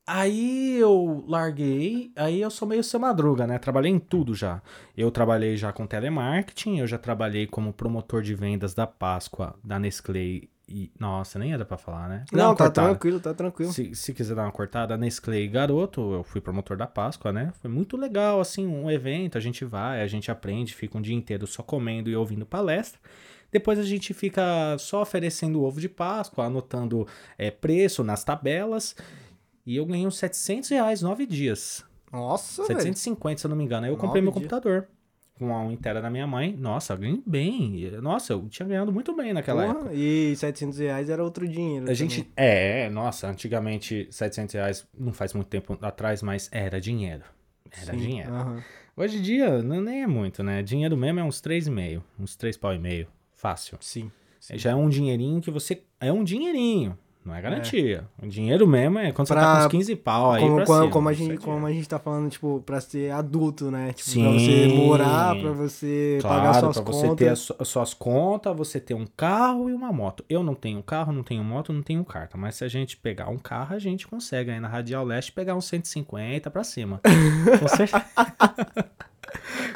aí 0.05 0.77
eu 0.77 1.23
larguei, 1.27 2.11
aí 2.15 2.41
eu 2.41 2.49
sou 2.49 2.67
meio 2.67 2.83
seu 2.83 2.99
madruga, 2.99 3.47
né? 3.47 3.57
Trabalhei 3.59 3.91
em 3.91 3.99
tudo 3.99 4.33
já. 4.33 4.61
Eu 4.95 5.11
trabalhei 5.11 5.55
já 5.57 5.71
com 5.71 5.87
telemarketing, 5.87 6.79
eu 6.79 6.87
já 6.87 6.97
trabalhei 6.97 7.47
como 7.47 7.73
promotor 7.73 8.21
de 8.21 8.35
vendas 8.35 8.73
da 8.73 8.85
Páscoa, 8.87 9.55
da 9.63 9.79
Nestlé 9.79 10.41
e... 10.67 10.91
Nossa, 10.97 11.37
nem 11.37 11.51
era 11.51 11.65
pra 11.65 11.77
falar, 11.77 12.07
né? 12.07 12.25
Não, 12.31 12.49
uma 12.49 12.55
tá 12.55 12.65
cortada. 12.65 12.89
tranquilo, 12.89 13.19
tá 13.19 13.33
tranquilo. 13.33 13.73
Se, 13.73 13.93
se 13.93 14.13
quiser 14.13 14.35
dar 14.35 14.43
uma 14.43 14.51
cortada, 14.51 14.97
Nestlé 14.97 15.41
e 15.41 15.47
Garoto, 15.47 16.13
eu 16.13 16.23
fui 16.23 16.39
promotor 16.39 16.77
da 16.77 16.87
Páscoa, 16.87 17.31
né? 17.33 17.51
Foi 17.61 17.69
muito 17.69 17.97
legal, 17.97 18.39
assim, 18.39 18.65
um 18.65 18.89
evento, 18.89 19.37
a 19.37 19.41
gente 19.41 19.65
vai, 19.65 20.01
a 20.01 20.07
gente 20.07 20.31
aprende, 20.31 20.73
fica 20.73 20.97
um 20.97 21.01
dia 21.01 21.15
inteiro 21.15 21.45
só 21.45 21.61
comendo 21.61 22.09
e 22.09 22.15
ouvindo 22.15 22.45
palestra. 22.45 22.99
Depois 23.51 23.77
a 23.77 23.83
gente 23.83 24.13
fica 24.13 24.77
só 24.79 25.01
oferecendo 25.01 25.61
ovo 25.61 25.81
de 25.81 25.89
Páscoa, 25.89 26.45
anotando 26.45 27.05
é, 27.37 27.51
preço 27.51 28.01
nas 28.03 28.23
tabelas. 28.23 28.95
E 29.66 29.76
eu 29.76 29.86
ganhei 29.86 30.05
uns 30.07 30.18
700 30.18 30.70
reais, 30.70 31.01
nove 31.01 31.26
dias. 31.26 31.86
Nossa, 32.12 32.64
velho. 32.64 32.80
750, 32.80 33.39
se 33.39 33.45
eu 33.45 33.49
não 33.49 33.55
me 33.55 33.64
engano. 33.64 33.86
Aí 33.86 33.91
eu 33.91 33.97
comprei 33.97 34.22
meu 34.22 34.32
dias. 34.32 34.43
computador. 34.43 34.88
Com 35.36 35.55
a 35.57 35.66
inteira 35.72 36.01
da 36.01 36.09
minha 36.09 36.28
mãe. 36.28 36.55
Nossa, 36.55 36.93
eu 36.93 36.97
ganhei 36.97 37.24
bem. 37.26 37.89
Nossa, 38.01 38.34
eu 38.34 38.47
tinha 38.47 38.68
ganhado 38.68 38.91
muito 38.91 39.16
bem 39.16 39.34
naquela 39.34 39.64
época. 39.64 39.80
Porra, 39.86 39.93
E 39.93 40.36
700 40.36 40.78
reais 40.78 41.09
era 41.09 41.24
outro 41.24 41.47
dinheiro. 41.47 41.89
A 41.89 41.93
gente. 41.93 42.32
É, 42.36 42.89
nossa, 42.89 43.28
antigamente 43.28 44.07
700 44.12 44.53
reais 44.53 44.88
não 44.97 45.14
faz 45.14 45.34
muito 45.34 45.47
tempo 45.47 45.78
atrás, 45.82 46.22
mas 46.22 46.47
era 46.51 46.80
dinheiro. 46.80 47.24
Era. 47.72 47.93
Sim, 47.93 47.97
dinheiro. 47.97 48.32
aham. 48.32 48.64
Hoje 48.95 49.18
em 49.18 49.22
dia 49.22 49.64
não, 49.64 49.82
nem 49.82 50.03
é 50.03 50.07
muito, 50.07 50.43
né? 50.43 50.62
Dinheiro 50.62 50.95
mesmo 50.97 51.22
é 51.22 51.24
uns 51.24 51.41
3,5, 51.41 52.03
uns 52.20 52.36
3 52.36 52.57
pau 52.57 52.74
e 52.74 52.78
meio. 52.78 53.07
Fácil. 53.34 53.78
Sim. 53.82 54.12
sim. 54.39 54.57
Já 54.57 54.72
é 54.72 54.76
um 54.76 54.89
dinheirinho 54.89 55.41
que 55.41 55.49
você. 55.49 55.82
É 55.99 56.12
um 56.12 56.24
dinheirinho. 56.24 56.95
Não 57.24 57.36
é 57.36 57.41
garantia. 57.41 58.03
O 58.19 58.26
dinheiro 58.28 58.65
mesmo 58.65 58.97
é 58.97 59.11
quando 59.11 59.28
você 59.28 59.36
tá 59.36 59.39
Pra- 59.41 59.59
com 59.59 59.65
uns 59.67 59.72
15 59.72 59.95
pau 59.95 60.32
aí. 60.32 60.41
como, 60.41 60.55
pra 60.55 60.65
como, 60.65 60.80
cima, 60.80 60.91
como 60.91 61.07
a 61.07 61.11
é 61.11 61.15
gente, 61.15 61.38
como 61.38 61.65
a 61.67 61.72
gente 61.72 61.88
tá 61.88 61.99
falando, 61.99 62.30
tipo, 62.32 62.63
pra 62.65 62.82
ser 62.82 63.11
adulto, 63.11 63.69
né? 63.69 63.93
Tipo, 63.93 64.09
Sim. 64.09 64.24
pra 64.24 64.32
você 64.34 64.67
morar, 64.76 65.36
pra 65.39 65.51
você 65.51 66.19
pagar 66.24 66.41
Claro, 66.51 66.59
suas 66.59 66.76
pra 66.78 66.84
contas. 66.93 67.01
você 67.09 67.15
ter 67.15 67.28
as, 67.30 67.51
as 67.59 67.67
suas 67.67 67.93
contas, 67.93 68.57
você 68.57 68.80
ter 68.80 68.95
um 68.95 69.05
carro 69.15 69.69
e 69.69 69.74
uma 69.74 69.93
moto. 69.93 70.26
Eu 70.28 70.41
não 70.41 70.55
tenho 70.55 70.82
carro, 70.82 71.13
não 71.13 71.22
tenho 71.22 71.43
moto, 71.43 71.72
não 71.72 71.84
tenho 71.84 72.03
carta. 72.03 72.38
Mas 72.38 72.55
se 72.55 72.63
a 72.63 72.67
gente 72.67 72.97
pegar 72.97 73.30
um 73.30 73.38
carro, 73.38 73.76
a 73.76 73.80
gente 73.80 74.07
consegue 74.07 74.49
aí 74.49 74.59
na 74.59 74.67
Radial 74.67 75.05
Leste 75.05 75.32
pegar 75.32 75.53
uns 75.55 75.65
150 75.65 76.49
pra 76.49 76.63
cima. 76.63 77.01
Com 77.59 77.67
certeza. 77.67 78.03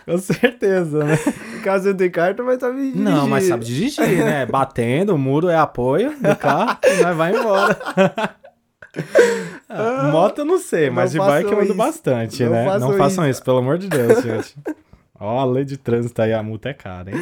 Com 0.06 0.18
certeza, 0.20 1.04
né? 1.04 1.18
Caso 1.64 1.90
eu 1.90 1.96
tenha 1.98 2.12
carta, 2.12 2.44
mas 2.44 2.60
sabe 2.60 2.78
dirigir. 2.78 3.02
Não, 3.02 3.28
mas 3.28 3.46
sabe 3.46 3.66
dirigir, 3.66 4.24
né? 4.24 4.46
Batendo, 4.50 5.16
o 5.16 5.18
muro 5.18 5.50
é 5.50 5.56
apoio 5.58 6.12
do 6.20 6.36
carro 6.36 6.78
nós 7.04 7.16
vai 7.18 7.36
embora. 7.36 7.78
Ah, 9.68 10.10
moto 10.10 10.40
eu 10.40 10.46
não 10.46 10.58
sei, 10.58 10.90
mas 10.90 11.12
de 11.12 11.18
Não 11.18 11.26
bike 11.28 11.52
eu 11.52 11.58
ando 11.58 11.66
isso. 11.66 11.76
bastante, 11.76 12.44
Não 12.46 12.52
né? 12.52 12.66
façam 12.66 12.80
não 12.90 12.98
façam 12.98 13.24
isso. 13.26 13.32
isso, 13.32 13.44
pelo 13.44 13.58
amor 13.58 13.78
de 13.78 13.90
Deus, 13.90 14.24
gente. 14.24 14.56
Ó, 15.20 15.38
a 15.40 15.46
lei 15.46 15.66
de 15.66 15.76
trânsito 15.78 16.22
aí, 16.22 16.32
a 16.32 16.42
multa 16.42 16.70
é 16.70 16.74
cara, 16.74 17.12
hein? 17.12 17.22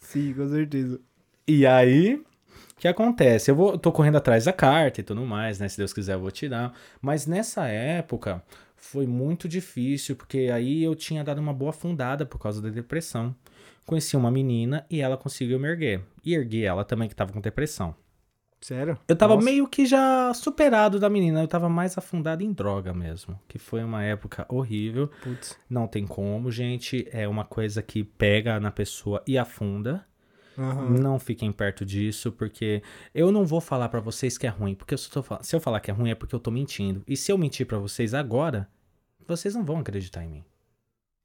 Sim, 0.00 0.34
com 0.34 0.48
certeza. 0.48 0.98
E 1.46 1.64
aí, 1.64 2.14
o 2.16 2.24
que 2.80 2.88
acontece? 2.88 3.52
Eu 3.52 3.54
vou, 3.54 3.78
tô 3.78 3.92
correndo 3.92 4.16
atrás 4.16 4.46
da 4.46 4.52
carta 4.52 5.00
e 5.00 5.04
tudo 5.04 5.22
mais, 5.24 5.60
né? 5.60 5.68
Se 5.68 5.76
Deus 5.76 5.92
quiser, 5.92 6.14
eu 6.14 6.20
vou 6.20 6.30
tirar. 6.32 6.72
Mas 7.00 7.26
nessa 7.26 7.66
época 7.68 8.42
foi 8.92 9.06
muito 9.06 9.48
difícil, 9.48 10.14
porque 10.14 10.50
aí 10.52 10.84
eu 10.84 10.94
tinha 10.94 11.24
dado 11.24 11.38
uma 11.40 11.54
boa 11.54 11.70
afundada 11.70 12.26
por 12.26 12.38
causa 12.38 12.60
da 12.60 12.68
depressão. 12.68 13.34
Conheci 13.86 14.18
uma 14.18 14.30
menina 14.30 14.84
e 14.90 15.00
ela 15.00 15.16
conseguiu 15.16 15.58
me 15.58 15.66
erguer. 15.66 16.02
E 16.22 16.34
ergui 16.34 16.62
ela 16.62 16.84
também, 16.84 17.08
que 17.08 17.16
tava 17.16 17.32
com 17.32 17.40
depressão. 17.40 17.94
Sério? 18.60 18.98
Eu 19.08 19.16
tava 19.16 19.34
Nossa. 19.34 19.46
meio 19.46 19.66
que 19.66 19.86
já 19.86 20.32
superado 20.34 21.00
da 21.00 21.08
menina, 21.08 21.40
eu 21.40 21.48
tava 21.48 21.70
mais 21.70 21.96
afundado 21.96 22.44
em 22.44 22.52
droga 22.52 22.92
mesmo. 22.92 23.40
Que 23.48 23.58
foi 23.58 23.82
uma 23.82 24.04
época 24.04 24.44
horrível. 24.46 25.10
Putz. 25.22 25.58
Não 25.70 25.88
tem 25.88 26.06
como, 26.06 26.50
gente. 26.50 27.08
É 27.10 27.26
uma 27.26 27.46
coisa 27.46 27.82
que 27.82 28.04
pega 28.04 28.60
na 28.60 28.70
pessoa 28.70 29.22
e 29.26 29.38
afunda. 29.38 30.06
Aham. 30.56 30.90
Não 30.90 31.18
fiquem 31.18 31.50
perto 31.50 31.82
disso, 31.82 32.30
porque 32.30 32.82
eu 33.14 33.32
não 33.32 33.46
vou 33.46 33.60
falar 33.60 33.88
pra 33.88 34.00
vocês 34.00 34.36
que 34.36 34.46
é 34.46 34.50
ruim, 34.50 34.74
porque 34.74 34.92
eu 34.92 34.98
só 34.98 35.22
tô 35.22 35.42
se 35.42 35.56
eu 35.56 35.60
falar 35.60 35.80
que 35.80 35.90
é 35.90 35.94
ruim 35.94 36.10
é 36.10 36.14
porque 36.14 36.34
eu 36.34 36.40
tô 36.40 36.50
mentindo. 36.50 37.02
E 37.08 37.16
se 37.16 37.32
eu 37.32 37.38
mentir 37.38 37.66
pra 37.66 37.78
vocês 37.78 38.12
agora, 38.12 38.68
vocês 39.26 39.54
não 39.54 39.64
vão 39.64 39.78
acreditar 39.78 40.24
em 40.24 40.28
mim. 40.28 40.44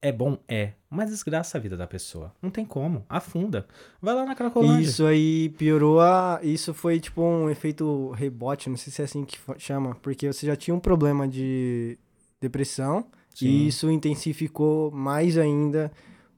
É 0.02 0.12
bom? 0.12 0.38
É. 0.48 0.74
Mas 0.90 1.10
desgraça 1.10 1.58
a 1.58 1.62
vida 1.62 1.76
da 1.76 1.88
pessoa. 1.88 2.32
Não 2.42 2.52
tem 2.52 2.64
como. 2.64 3.04
Afunda. 3.10 3.68
Vai 4.00 4.14
lá 4.14 4.26
na 4.26 4.36
Cracolândia. 4.36 4.86
Isso 4.86 5.06
aí 5.06 5.50
piorou 5.58 6.00
a. 6.00 6.40
Isso 6.44 6.74
foi 6.74 7.00
tipo 7.00 7.22
um 7.22 7.50
efeito 7.50 8.12
rebote, 8.12 8.70
não 8.70 8.78
sei 8.78 8.94
se 8.94 9.02
é 9.02 9.06
assim 9.06 9.26
que 9.26 9.38
chama. 9.58 9.96
Porque 9.96 10.32
você 10.32 10.46
já 10.46 10.56
tinha 10.56 10.76
um 10.76 10.80
problema 10.80 11.28
de 11.28 11.98
depressão 12.40 13.08
Sim. 13.34 13.48
e 13.48 13.68
isso 13.68 13.90
intensificou 13.90 14.92
mais 14.92 15.36
ainda 15.38 15.92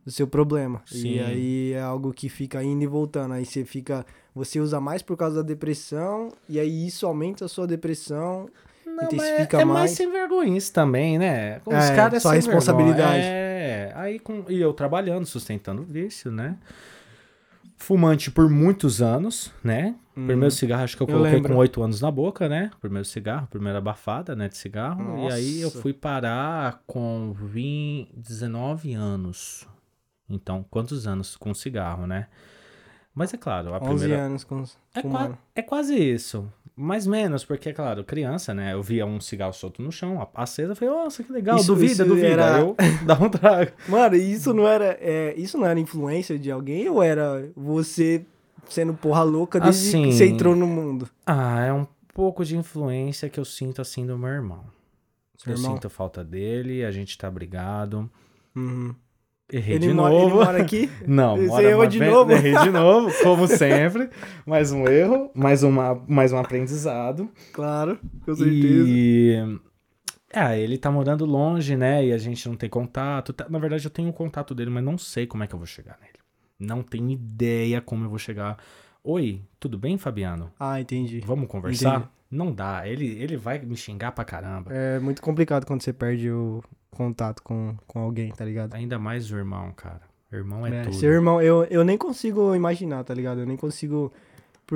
o 0.05 0.11
seu 0.11 0.27
problema. 0.27 0.81
Sim. 0.85 1.15
E 1.15 1.19
aí 1.19 1.73
é 1.73 1.81
algo 1.81 2.13
que 2.13 2.29
fica 2.29 2.63
indo 2.63 2.83
e 2.83 2.87
voltando. 2.87 3.33
Aí 3.33 3.45
você 3.45 3.65
fica. 3.65 4.05
Você 4.33 4.59
usa 4.61 4.79
mais 4.79 5.01
por 5.01 5.17
causa 5.17 5.37
da 5.37 5.47
depressão, 5.47 6.29
e 6.47 6.59
aí 6.59 6.87
isso 6.87 7.05
aumenta 7.05 7.43
a 7.43 7.49
sua 7.49 7.67
depressão. 7.67 8.49
Não, 9.01 9.09
mas 9.13 9.13
intensifica 9.13 9.57
é, 9.57 9.61
é 9.61 9.65
mais 9.65 9.79
mais. 9.79 9.91
sem 9.91 10.11
vergonhice 10.11 10.71
também, 10.73 11.17
né? 11.17 11.61
Os 11.65 11.73
É, 11.73 11.95
caras 11.95 12.13
é 12.15 12.19
só 12.19 12.29
sem 12.29 12.37
responsabilidade. 12.37 13.23
É, 13.23 13.91
aí 13.95 14.19
com, 14.19 14.43
e 14.49 14.59
eu 14.59 14.73
trabalhando, 14.73 15.25
sustentando 15.25 15.81
o 15.81 15.85
vício, 15.85 16.31
né? 16.31 16.57
Fumante 17.77 18.29
por 18.29 18.49
muitos 18.49 19.01
anos, 19.01 19.51
né? 19.63 19.95
Primeiro 20.13 20.51
cigarro 20.51 20.83
acho 20.83 20.97
que 20.97 21.03
eu 21.03 21.07
Eu 21.07 21.13
coloquei 21.13 21.35
lembro. 21.35 21.53
com 21.53 21.57
8 21.57 21.81
anos 21.81 22.01
na 22.01 22.11
boca, 22.11 22.49
né? 22.49 22.71
Primeiro 22.81 23.05
cigarro, 23.05 23.47
primeira 23.47 23.77
abafada, 23.77 24.35
né, 24.35 24.49
de 24.49 24.57
cigarro. 24.57 25.25
E 25.29 25.31
aí 25.31 25.61
eu 25.61 25.67
Nossa. 25.69 25.81
fui 25.81 25.93
parar 25.93 26.83
com 26.85 27.31
20, 27.33 28.11
19 28.17 28.93
anos. 28.93 29.65
Então, 30.29 30.65
quantos 30.69 31.07
anos 31.07 31.37
com 31.37 31.53
cigarro, 31.53 32.05
né? 32.05 32.27
Mas 33.15 33.33
é 33.33 33.37
claro, 33.37 33.73
a 33.73 33.77
11 33.77 33.87
primeira... 34.05 34.23
anos 34.23 34.43
com 34.43 34.63
É, 34.93 35.01
qua- 35.01 35.37
é 35.55 35.61
quase 35.61 35.95
isso. 35.95 36.51
Mais 36.81 37.05
menos, 37.05 37.43
porque, 37.43 37.69
é 37.69 37.73
claro, 37.73 38.05
criança, 38.05 38.53
né? 38.53 38.71
Eu 38.73 38.81
via 38.81 39.05
um 39.05 39.19
cigarro 39.19 39.51
solto 39.51 39.81
no 39.81 39.91
chão, 39.91 40.21
a- 40.21 40.41
acesa, 40.43 40.71
eu 40.71 40.75
falei, 40.77 40.93
nossa, 40.93 41.21
que 41.21 41.31
legal, 41.31 41.57
Isso- 41.57 41.67
duvida, 41.67 41.91
isso 41.91 42.05
duvida. 42.05 42.27
era- 42.27 42.59
Eu 42.61 42.75
dá 43.05 43.15
um 43.19 43.29
trago. 43.29 43.71
Mano, 43.87 44.15
isso 44.15 44.53
não 44.53 44.65
era. 44.65 44.97
é, 45.01 45.33
isso 45.37 45.57
não 45.57 45.65
era 45.65 45.77
influência 45.77 46.39
de 46.39 46.49
alguém 46.49 46.87
ou 46.87 47.03
era 47.03 47.51
você 47.55 48.25
sendo 48.69 48.93
porra 48.93 49.23
louca 49.23 49.59
desde 49.59 49.89
Assim, 49.89 50.03
que 50.03 50.13
você 50.13 50.27
entrou 50.27 50.55
no 50.55 50.65
mundo? 50.67 51.09
Ah, 51.25 51.65
é 51.65 51.73
um 51.73 51.85
pouco 52.13 52.45
de 52.45 52.55
influência 52.55 53.27
que 53.29 53.39
eu 53.39 53.45
sinto, 53.45 53.81
assim, 53.81 54.05
do 54.05 54.17
meu 54.17 54.29
irmão. 54.29 54.63
Seu 55.37 55.51
eu 55.53 55.57
irmão? 55.57 55.73
sinto 55.73 55.89
falta 55.89 56.23
dele, 56.23 56.85
a 56.85 56.91
gente 56.91 57.17
tá 57.17 57.29
brigado. 57.29 58.09
Uhum. 58.55 58.95
Errei 59.51 59.75
Ele, 59.75 59.87
de 59.87 59.93
mora, 59.93 60.09
novo. 60.13 60.25
ele 60.27 60.33
mora 60.45 60.61
aqui? 60.61 60.89
Não, 61.07 61.35
Você 61.37 61.47
mora 61.47 61.69
errou 61.69 61.87
de 61.87 61.99
vez- 61.99 62.11
novo? 62.13 62.31
Errei 62.31 62.55
de 62.57 62.69
novo, 62.71 63.11
como 63.23 63.47
sempre. 63.47 64.09
mais 64.45 64.71
um 64.71 64.87
erro, 64.87 65.31
mais, 65.33 65.63
uma, 65.63 66.01
mais 66.07 66.31
um 66.31 66.37
aprendizado. 66.37 67.29
Claro, 67.51 67.97
com 68.25 68.35
certeza. 68.35 68.85
E. 68.87 69.59
Ah, 70.31 70.55
ele 70.55 70.77
tá 70.77 70.91
morando 70.91 71.25
longe, 71.25 71.75
né? 71.75 72.05
E 72.05 72.13
a 72.13 72.17
gente 72.19 72.47
não 72.47 72.55
tem 72.55 72.69
contato. 72.69 73.33
Tá- 73.33 73.47
Na 73.49 73.57
verdade, 73.57 73.83
eu 73.85 73.89
tenho 73.91 74.09
o 74.09 74.13
contato 74.13 74.53
dele, 74.53 74.69
mas 74.69 74.83
não 74.83 74.97
sei 74.97 75.25
como 75.25 75.43
é 75.43 75.47
que 75.47 75.55
eu 75.55 75.59
vou 75.59 75.65
chegar 75.65 75.97
nele. 75.99 76.13
Não 76.59 76.83
tenho 76.83 77.09
ideia 77.09 77.81
como 77.81 78.05
eu 78.05 78.09
vou 78.09 78.19
chegar. 78.19 78.57
Oi, 79.03 79.41
tudo 79.59 79.77
bem, 79.79 79.97
Fabiano? 79.97 80.51
Ah, 80.59 80.79
entendi. 80.79 81.21
Vamos 81.25 81.47
conversar? 81.47 81.95
Entendi. 81.95 82.09
Não 82.29 82.51
dá. 82.53 82.87
Ele, 82.87 83.07
ele 83.19 83.35
vai 83.37 83.57
me 83.57 83.75
xingar 83.75 84.11
pra 84.11 84.23
caramba. 84.23 84.71
É 84.71 84.99
muito 84.99 85.19
complicado 85.21 85.65
quando 85.65 85.81
você 85.81 85.91
perde 85.91 86.29
o 86.29 86.61
contato 86.91 87.41
com, 87.43 87.75
com 87.87 87.99
alguém, 87.99 88.31
tá 88.31 88.43
ligado? 88.45 88.73
Ainda 88.75 88.97
mais 88.99 89.31
o 89.31 89.35
irmão, 89.37 89.71
cara. 89.75 90.01
Irmão 90.31 90.65
é, 90.65 90.81
É, 90.81 90.83
tudo. 90.83 90.95
seu 90.95 91.11
irmão, 91.11 91.41
eu, 91.41 91.63
eu 91.65 91.83
nem 91.83 91.97
consigo 91.97 92.53
imaginar, 92.55 93.03
tá 93.03 93.13
ligado? 93.13 93.39
Eu 93.41 93.45
nem 93.47 93.57
consigo. 93.57 94.11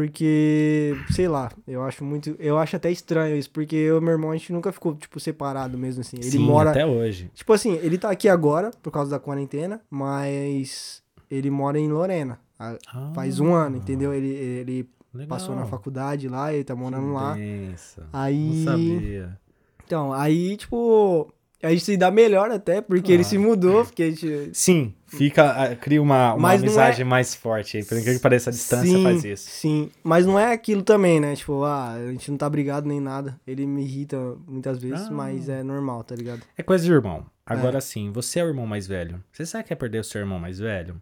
Porque, 0.03 0.95
sei 1.11 1.27
lá, 1.27 1.51
eu 1.67 1.83
acho 1.83 2.03
muito. 2.03 2.35
Eu 2.39 2.57
acho 2.57 2.75
até 2.75 2.89
estranho 2.91 3.37
isso, 3.37 3.51
porque 3.51 3.75
eu 3.75 3.97
e 3.97 4.01
meu 4.01 4.13
irmão, 4.13 4.31
a 4.31 4.35
gente 4.35 4.51
nunca 4.51 4.71
ficou, 4.71 4.95
tipo, 4.95 5.19
separado 5.19 5.77
mesmo 5.77 6.01
assim. 6.01 6.17
Ele 6.17 6.31
Sim, 6.31 6.39
mora. 6.45 6.71
até 6.71 6.83
hoje. 6.83 7.29
Tipo 7.33 7.53
assim, 7.53 7.73
ele 7.75 7.97
tá 7.99 8.09
aqui 8.09 8.27
agora, 8.27 8.71
por 8.81 8.89
causa 8.91 9.11
da 9.11 9.19
quarentena, 9.19 9.79
mas 9.91 11.03
ele 11.29 11.49
mora 11.51 11.77
em 11.79 11.87
Lorena. 11.89 12.39
a- 12.59 12.77
Faz 13.13 13.39
um 13.39 13.53
ano, 13.53 13.77
entendeu? 13.77 14.13
Ele, 14.13 14.29
ele 14.29 14.89
Ah, 15.13 15.17
Legal. 15.19 15.27
passou 15.37 15.55
na 15.55 15.65
faculdade 15.67 16.27
lá, 16.27 16.51
ele 16.53 16.63
tá 16.63 16.75
morando 16.75 17.13
lá. 17.13 17.33
Benção. 17.35 18.05
Aí- 18.11 18.63
Não 18.65 18.71
sabia. 18.71 19.39
Então, 19.85 20.11
aí, 20.13 20.57
tipo, 20.57 21.31
a 21.63 21.69
gente 21.69 21.83
se 21.85 21.97
dá 21.97 22.11
melhor 22.11 22.51
até, 22.51 22.81
porque 22.81 23.11
ele 23.11 23.23
Claro. 23.23 23.29
se 23.29 23.37
mudou, 23.37 23.85
porque 23.85 24.03
a 24.03 24.09
gente. 24.09 24.49
Sim, 24.53 24.93
fica, 25.07 25.49
ah, 25.51 25.75
cria 25.75 26.01
uma, 26.01 26.33
uma 26.33 26.51
amizade 26.51 27.03
mais 27.03 27.33
forte 27.33 27.77
aí. 27.77 27.83
Por 27.85 27.95
incrível 27.97 28.15
que 28.19 28.21
pareça, 28.21 28.49
a 28.49 28.53
distância 28.53 28.87
sim, 28.87 29.03
faz 29.03 29.23
isso. 29.23 29.49
Sim, 29.49 29.89
mas 30.03 30.25
não 30.25 30.37
é 30.37 30.51
aquilo 30.53 30.83
também, 30.83 31.19
né? 31.19 31.35
Tipo, 31.35 31.63
ah, 31.63 31.93
a 31.93 32.11
gente 32.11 32.29
não 32.29 32.37
tá 32.37 32.49
brigado 32.49 32.87
nem 32.87 32.99
nada. 32.99 33.39
Ele 33.47 33.65
me 33.65 33.83
irrita 33.83 34.17
muitas 34.47 34.77
vezes, 34.77 35.07
Ah. 35.07 35.11
mas 35.11 35.49
é 35.49 35.63
normal, 35.63 36.03
tá 36.03 36.15
ligado? 36.15 36.41
É 36.57 36.61
coisa 36.61 36.83
de 36.83 36.91
irmão. 36.91 37.25
Agora 37.45 37.81
sim, 37.81 38.11
você 38.11 38.39
é 38.39 38.43
o 38.43 38.47
irmão 38.47 38.65
mais 38.67 38.85
velho. 38.87 39.21
Você 39.31 39.45
sabe 39.45 39.63
que 39.65 39.73
é 39.73 39.75
perder 39.75 39.99
o 39.99 40.03
seu 40.03 40.21
irmão 40.21 40.39
mais 40.39 40.59
velho? 40.59 41.01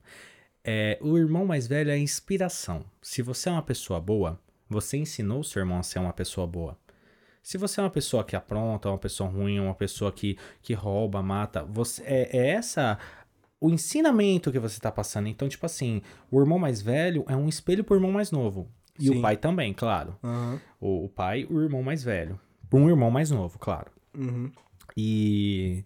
É, 0.64 0.98
o 1.02 1.18
irmão 1.18 1.46
mais 1.46 1.66
velho 1.68 1.90
é 1.90 1.94
a 1.94 1.98
inspiração. 1.98 2.84
Se 3.02 3.22
você 3.22 3.50
é 3.50 3.52
uma 3.52 3.62
pessoa 3.64 4.00
boa, 4.00 4.40
você 4.70 4.98
ensinou 4.98 5.40
o 5.40 5.44
seu 5.44 5.60
irmão 5.62 5.80
a 5.80 5.84
ser 5.84 6.00
uma 6.00 6.14
pessoa 6.14 6.46
boa. 6.48 6.78
Se 7.42 7.58
você 7.58 7.80
é 7.80 7.84
uma 7.84 7.90
pessoa 7.90 8.24
que 8.24 8.36
apronta, 8.36 8.90
uma 8.90 8.98
pessoa 8.98 9.30
ruim, 9.30 9.60
uma 9.60 9.74
pessoa 9.74 10.12
que, 10.12 10.38
que 10.62 10.74
rouba, 10.74 11.22
mata, 11.22 11.64
você 11.64 12.04
é, 12.04 12.38
é 12.38 12.48
essa 12.50 13.00
o 13.60 13.70
ensinamento 13.70 14.52
que 14.52 14.60
você 14.60 14.80
tá 14.80 14.92
passando. 14.92 15.28
Então, 15.28 15.48
tipo 15.48 15.66
assim, 15.66 16.02
o 16.32 16.40
irmão 16.40 16.58
mais 16.58 16.82
velho 16.82 17.24
é 17.28 17.36
um 17.36 17.48
espelho 17.48 17.84
pro 17.84 17.96
irmão 17.96 18.12
mais 18.12 18.32
novo. 18.32 18.68
E 19.00 19.08
Sim. 19.08 19.20
o 19.20 19.22
pai 19.22 19.38
também, 19.38 19.74
claro. 19.74 20.16
Aham. 20.24 20.60
O, 20.80 21.06
o 21.06 21.10
pai, 21.10 21.48
o 21.50 21.62
irmão 21.62 21.84
mais 21.84 22.04
velho. 22.04 22.40
Um 22.74 22.90
irmão 22.90 23.12
mais 23.12 23.30
novo, 23.30 23.60
claro. 23.60 23.92
Uhum. 24.18 24.52
E 24.96 25.84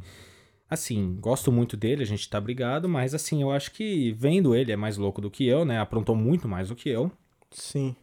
assim, 0.69 1.17
gosto 1.19 1.51
muito 1.51 1.77
dele, 1.77 2.03
a 2.03 2.05
gente 2.05 2.29
tá 2.29 2.39
brigado, 2.39 2.89
mas 2.89 3.13
assim, 3.13 3.41
eu 3.41 3.51
acho 3.51 3.71
que 3.71 4.11
vendo 4.13 4.55
ele 4.55 4.71
é 4.71 4.75
mais 4.75 4.97
louco 4.97 5.21
do 5.21 5.29
que 5.29 5.45
eu, 5.45 5.63
né? 5.63 5.79
Aprontou 5.79 6.15
muito 6.15 6.47
mais 6.47 6.69
do 6.69 6.75
que 6.75 6.89
eu, 6.89 7.11
Sim. 7.51 7.95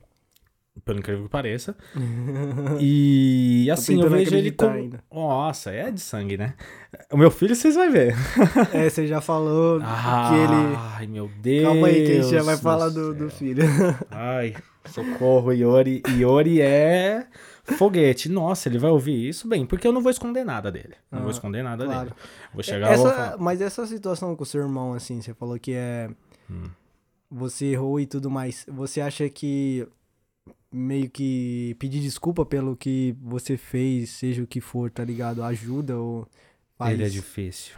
Pelo 0.85 0.99
incrível 0.99 1.25
que 1.25 1.29
pareça. 1.31 1.77
E 2.81 3.71
assim, 3.71 4.01
eu 4.01 4.09
vejo 4.11 4.35
ele 4.35 4.51
como. 4.53 4.71
ainda. 4.73 5.05
Nossa, 5.13 5.71
é 5.71 5.91
de 5.91 6.01
sangue, 6.01 6.37
né? 6.37 6.55
O 7.11 7.17
meu 7.17 7.31
filho 7.31 7.55
vocês 7.55 7.75
vão 7.75 7.91
ver. 7.91 8.15
É, 8.73 8.89
você 8.89 9.07
já 9.07 9.21
falou 9.21 9.81
Ah, 9.83 10.29
que 10.29 10.35
ele. 10.39 10.77
Ai, 10.77 11.07
meu 11.07 11.31
Deus. 11.41 11.65
Calma 11.69 11.87
aí, 11.89 12.07
que 12.07 12.13
a 12.13 12.23
gente 12.23 12.31
já 12.31 12.43
vai 12.43 12.57
falar 12.57 12.89
do, 12.89 13.15
do 13.15 13.31
filho. 13.31 13.63
Ai, 14.11 14.55
socorro, 14.87 15.53
Iori. 15.53 16.03
Iori 16.19 16.61
é 16.61 17.27
foguete. 17.65 18.29
Nossa, 18.29 18.69
ele 18.69 18.79
vai 18.79 18.91
ouvir 18.91 19.29
isso 19.29 19.47
bem, 19.49 19.65
porque 19.65 19.87
eu 19.87 19.93
não 19.93 20.01
vou 20.03 20.11
esconder 20.11 20.45
nada 20.45 20.71
dele. 20.73 20.95
Não 21.11 21.21
vou 21.21 21.29
Ah, 21.29 21.33
esconder 21.33 21.63
nada 21.63 21.85
claro. 21.85 22.11
dele. 22.11 22.17
Vou 22.53 22.63
chegar 22.63 22.93
e 22.93 22.97
vou 22.97 23.07
Essa, 23.07 23.15
falar. 23.17 23.39
mas 23.39 23.61
essa 23.61 23.87
situação 23.87 24.35
com 24.35 24.43
o 24.43 24.47
seu 24.47 24.63
irmão, 24.63 24.95
assim, 24.95 25.21
você 25.21 25.33
falou 25.35 25.59
que 25.59 25.73
é. 25.75 26.09
Hum. 26.51 26.69
Você 27.31 27.67
errou 27.67 27.99
e 28.01 28.07
tudo 28.07 28.31
mais. 28.31 28.67
Você 28.69 29.01
acha 29.01 29.27
que 29.29 29.87
meio 30.73 31.09
que 31.11 31.77
pedir 31.79 32.01
desculpa 32.01 32.45
pelo 32.47 32.77
que 32.77 33.15
você 33.21 33.57
fez, 33.57 34.11
seja 34.11 34.43
o 34.43 34.47
que 34.47 34.61
for, 34.61 34.91
tá 34.91 35.05
ligado? 35.05 35.43
Ajuda 35.43 35.97
ou 35.99 36.27
faz. 36.77 36.93
Ele 36.95 37.05
é 37.05 37.09
difícil. 37.09 37.77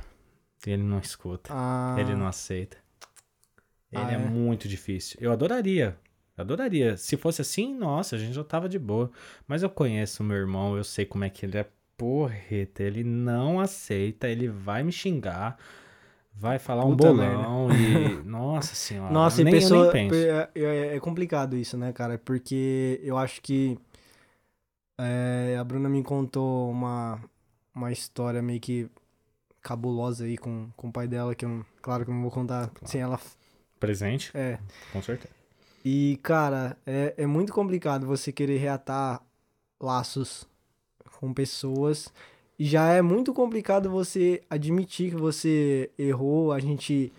Ele 0.67 0.83
não 0.83 0.99
escuta. 0.99 1.51
Ah, 1.53 1.97
Ele 1.99 2.15
não 2.15 2.27
aceita. 2.27 2.77
Ele 3.93 4.03
Ah, 4.03 4.13
é, 4.13 4.15
é? 4.15 4.19
muito 4.19 4.67
difícil. 4.69 5.19
Eu 5.21 5.31
adoraria. 5.33 5.97
Eu 6.37 6.43
adoraria. 6.43 6.97
Se 6.97 7.17
fosse 7.17 7.43
assim, 7.43 7.75
nossa, 7.75 8.17
a 8.17 8.19
gente 8.19 8.33
já 8.35 8.43
tava 8.45 8.69
de 8.69 8.79
boa. 8.79 9.11
Mas 9.47 9.63
eu 9.63 9.69
conheço 9.71 10.23
o 10.23 10.27
meu 10.27 10.37
irmão, 10.37 10.77
eu 10.77 10.83
sei 10.85 11.05
como 11.05 11.25
é 11.25 11.31
que 11.31 11.45
ele 11.45 11.59
é 11.59 11.69
porreta. 11.97 12.83
Ele 12.83 13.05
não 13.05 13.61
aceita, 13.61 14.29
ele 14.29 14.49
vai 14.49 14.83
me 14.83 14.91
xingar, 14.91 15.59
vai 16.35 16.59
falar 16.59 16.85
um 16.85 16.95
bolão 16.97 17.69
e. 17.73 18.23
Nossa 18.27 18.75
senhora. 18.75 19.13
Nossa, 19.13 19.41
e 19.41 19.45
nem, 19.45 19.55
eu 19.55 19.61
pessoa. 19.61 19.93
nem 19.93 20.09
penso. 20.09 20.15
É, 20.27 20.51
é- 20.55 20.97
é 20.97 21.01
complicado 21.01 21.57
isso, 21.57 21.77
né, 21.77 21.93
cara? 21.93 22.19
Porque 22.19 23.01
eu 23.03 23.17
acho 23.19 23.41
que. 23.43 23.79
é, 24.99 25.57
a 25.59 25.65
Bruna 25.65 25.89
me 25.89 26.03
contou 26.03 26.71
uma, 26.71 27.21
uma 27.75 27.91
história 27.93 28.41
meio 28.43 28.61
que 28.61 28.89
cabulosa 29.63 30.25
aí 30.25 30.37
com, 30.37 30.69
com 30.77 30.89
o 30.89 30.93
pai 30.93 31.09
dela, 31.09 31.35
que 31.35 31.45
eu 31.45 31.65
claro 31.81 32.05
que 32.05 32.11
eu 32.11 32.15
não 32.15 32.23
vou 32.23 32.31
contar 32.31 32.71
sem 32.85 33.01
ela. 33.01 33.19
Presente, 33.81 34.31
É. 34.35 34.59
com 34.93 35.03
certeza. 35.03 35.33
E, 35.85 36.19
cara, 36.23 36.79
é, 36.87 37.13
é 37.19 37.27
muito 37.27 37.53
complicado 37.53 38.07
você 38.07 38.33
querer 38.33 38.57
reatar 38.57 39.21
laços 39.81 40.47
com 41.21 41.33
pessoas. 41.35 42.11
Já 42.59 42.89
é 42.93 43.03
muito 43.03 43.33
complicado 43.35 43.91
você 43.91 44.43
admitir 44.49 45.11
que 45.11 45.17
você 45.17 45.91
errou, 45.99 46.53
a 46.53 46.61
gente. 46.61 47.13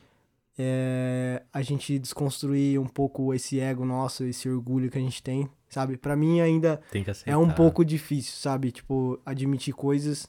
é, 0.58 1.42
a 1.52 1.62
gente 1.62 2.00
desconstruir 2.00 2.80
um 2.80 2.88
pouco 2.88 3.34
esse 3.34 3.60
ego 3.60 3.86
nosso, 3.86 4.24
esse 4.24 4.48
orgulho 4.50 4.90
que 4.90 4.98
a 4.98 5.02
gente 5.02 5.22
tem, 5.22 5.50
sabe? 5.68 5.98
Pra 5.98 6.16
mim 6.16 6.40
ainda 6.40 6.80
Tem 6.92 7.04
que 7.04 7.12
aceitar. 7.12 7.32
é 7.32 7.38
um 7.38 7.50
pouco 7.50 7.84
difícil, 7.84 8.34
sabe? 8.38 8.72
Tipo, 8.72 9.20
admitir 9.26 9.74
coisas. 9.74 10.28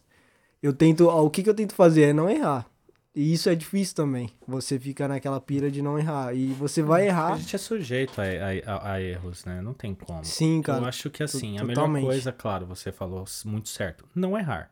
Eu 0.62 0.72
tento. 0.72 1.08
O 1.08 1.30
que, 1.30 1.42
que 1.44 1.50
eu 1.50 1.54
tento 1.54 1.74
fazer 1.74 2.02
é 2.02 2.12
não 2.12 2.28
errar. 2.28 2.66
E 3.14 3.32
isso 3.32 3.48
é 3.48 3.54
difícil 3.54 3.94
também. 3.94 4.28
Você 4.46 4.78
fica 4.78 5.06
naquela 5.08 5.40
pira 5.40 5.70
de 5.70 5.80
não 5.80 5.98
errar. 5.98 6.34
E 6.34 6.48
você 6.48 6.82
vai 6.82 7.02
A 7.02 7.06
errar. 7.06 7.36
gente 7.38 7.54
é 7.56 7.58
sujeito 7.58 8.20
a, 8.20 8.24
a- 8.24 8.74
a- 8.76 8.92
a 8.94 9.00
erros, 9.02 9.44
né? 9.44 9.62
Não 9.62 9.72
tem 9.72 9.94
como. 9.94 10.22
Sim, 10.24 10.60
cara. 10.60 10.82
Eu 10.82 10.86
acho 10.88 11.08
que 11.08 11.22
assim, 11.22 11.56
a 11.56 11.62
melhor 11.62 11.74
totalmente. 11.76 12.04
coisa, 12.04 12.32
claro, 12.32 12.66
você 12.66 12.90
falou 12.92 13.24
muito 13.44 13.68
certo, 13.70 14.04
não 14.14 14.36
errar. 14.36 14.70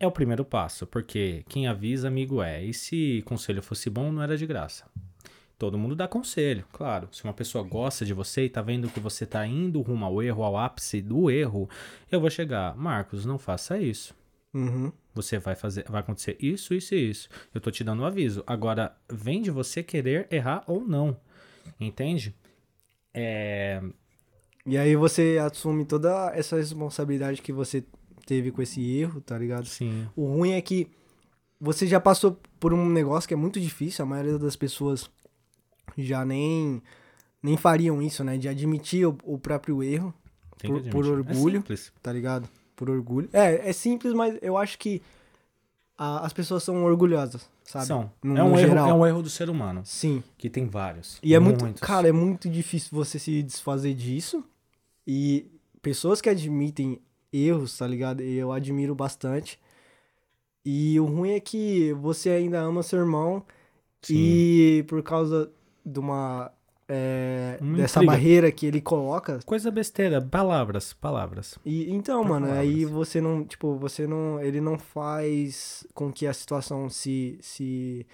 É 0.00 0.06
o 0.06 0.10
primeiro 0.10 0.44
passo, 0.44 0.86
porque 0.86 1.44
quem 1.48 1.68
avisa, 1.68 2.08
amigo 2.08 2.42
é. 2.42 2.64
E 2.64 2.74
se 2.74 3.22
conselho 3.26 3.62
fosse 3.62 3.88
bom, 3.90 4.10
não 4.10 4.22
era 4.22 4.36
de 4.36 4.46
graça. 4.46 4.86
Todo 5.58 5.76
mundo 5.78 5.94
dá 5.94 6.08
conselho, 6.08 6.64
claro. 6.72 7.08
Se 7.12 7.22
uma 7.22 7.34
pessoa 7.34 7.62
gosta 7.62 8.04
de 8.04 8.14
você 8.14 8.46
e 8.46 8.50
tá 8.50 8.62
vendo 8.62 8.88
que 8.90 8.98
você 8.98 9.26
tá 9.26 9.46
indo 9.46 9.82
rumo 9.82 10.06
ao 10.06 10.22
erro, 10.22 10.42
ao 10.42 10.56
ápice 10.56 11.02
do 11.02 11.30
erro, 11.30 11.68
eu 12.10 12.18
vou 12.20 12.30
chegar, 12.30 12.74
Marcos, 12.76 13.26
não 13.26 13.38
faça 13.38 13.78
isso. 13.78 14.14
Uhum. 14.54 14.90
Você 15.14 15.38
vai 15.38 15.54
fazer, 15.54 15.84
vai 15.88 16.00
acontecer 16.00 16.36
isso, 16.40 16.72
isso 16.74 16.94
e 16.94 17.10
isso. 17.10 17.28
Eu 17.54 17.60
tô 17.60 17.70
te 17.70 17.84
dando 17.84 18.02
um 18.02 18.06
aviso. 18.06 18.42
Agora, 18.46 18.96
vem 19.12 19.42
de 19.42 19.50
você 19.50 19.82
querer 19.82 20.26
errar 20.30 20.64
ou 20.66 20.80
não. 20.80 21.16
Entende? 21.78 22.34
É, 23.12 23.82
E 24.66 24.76
aí 24.78 24.94
você 24.96 25.38
assume 25.40 25.84
toda 25.84 26.32
essa 26.34 26.56
responsabilidade 26.56 27.42
que 27.42 27.52
você 27.52 27.84
teve 28.30 28.52
com 28.52 28.62
esse 28.62 28.80
erro, 28.96 29.20
tá 29.20 29.36
ligado? 29.36 29.66
sim. 29.66 30.06
O 30.14 30.24
ruim 30.26 30.52
é 30.52 30.60
que 30.60 30.86
você 31.60 31.84
já 31.86 31.98
passou 31.98 32.38
por 32.60 32.72
um 32.72 32.88
negócio 32.88 33.26
que 33.26 33.34
é 33.34 33.36
muito 33.36 33.60
difícil, 33.60 34.04
a 34.04 34.08
maioria 34.08 34.38
das 34.38 34.54
pessoas 34.54 35.10
já 35.98 36.24
nem 36.24 36.80
nem 37.42 37.56
fariam 37.56 38.00
isso, 38.00 38.22
né? 38.22 38.38
De 38.38 38.48
admitir 38.48 39.04
o, 39.06 39.18
o 39.24 39.36
próprio 39.38 39.82
erro, 39.82 40.14
Por- 40.62 40.82
por. 40.90 41.04
É 41.04 41.08
orgulho. 41.08 41.58
simples. 41.60 41.92
tá 42.02 42.12
ligado? 42.12 42.48
Por 42.76 42.88
orgulho. 42.88 43.28
É, 43.32 43.68
é 43.68 43.72
simples, 43.72 44.12
mas 44.14 44.38
eu 44.42 44.56
acho 44.56 44.78
que 44.78 45.02
a- 45.98 46.24
as 46.24 46.32
pessoas 46.32 46.62
são 46.62 46.84
orgulhosas, 46.84 47.48
sabe? 47.64 47.86
São. 47.86 48.12
No- 48.22 48.36
é, 48.38 48.42
um 48.44 48.56
erro, 48.58 48.68
geral. 48.68 48.88
é 48.88 48.94
um 48.94 49.06
erro 49.06 49.22
do 49.22 49.30
ser 49.30 49.50
humano, 49.50 49.82
Sim. 49.84 50.22
que 50.38 50.48
tem 50.48 50.66
vários. 50.66 51.18
E 51.22 51.34
é 51.34 51.38
muito, 51.40 51.64
cara, 51.80 52.06
é 52.08 52.12
muito 52.12 52.48
difícil 52.48 52.90
você 52.92 53.18
se 53.18 53.42
desfazer 53.42 53.92
disso. 53.94 54.44
E 55.06 55.46
pessoas 55.82 56.20
que 56.20 56.28
admitem 56.28 57.00
erros, 57.32 57.76
tá 57.76 57.86
ligado? 57.86 58.20
Eu 58.22 58.52
admiro 58.52 58.94
bastante. 58.94 59.58
E 60.64 60.98
o 61.00 61.04
ruim 61.06 61.30
é 61.30 61.40
que 61.40 61.92
você 61.94 62.30
ainda 62.30 62.60
ama 62.60 62.82
seu 62.82 62.98
irmão 62.98 63.44
Sim. 64.02 64.14
e 64.16 64.84
por 64.88 65.02
causa 65.02 65.50
de 65.84 65.98
uma 65.98 66.52
é, 66.86 67.56
dessa 67.76 68.00
intriga. 68.00 68.12
barreira 68.12 68.52
que 68.52 68.66
ele 68.66 68.80
coloca. 68.80 69.38
Coisa 69.46 69.70
besteira, 69.70 70.20
palavras, 70.20 70.92
palavras. 70.92 71.58
E 71.64 71.90
então, 71.90 72.22
Por 72.22 72.30
mano, 72.30 72.46
aí 72.52 72.84
palavras. 72.84 72.90
você 72.90 73.20
não, 73.20 73.44
tipo, 73.44 73.76
você 73.76 74.06
não, 74.06 74.40
ele 74.40 74.60
não 74.60 74.78
faz 74.78 75.86
com 75.94 76.12
que 76.12 76.26
a 76.26 76.32
situação 76.34 76.90
se 76.90 77.38
se 77.40 78.06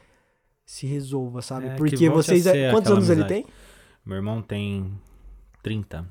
se 0.64 0.86
resolva, 0.86 1.40
sabe? 1.42 1.66
É, 1.66 1.70
que 1.70 1.76
Porque 1.76 2.10
vocês, 2.10 2.44
quantos 2.72 2.90
anos 2.90 3.08
ele 3.08 3.22
amizade. 3.22 3.44
tem? 3.44 3.46
Meu 4.04 4.16
irmão 4.16 4.42
tem 4.42 4.92
30. 5.62 6.06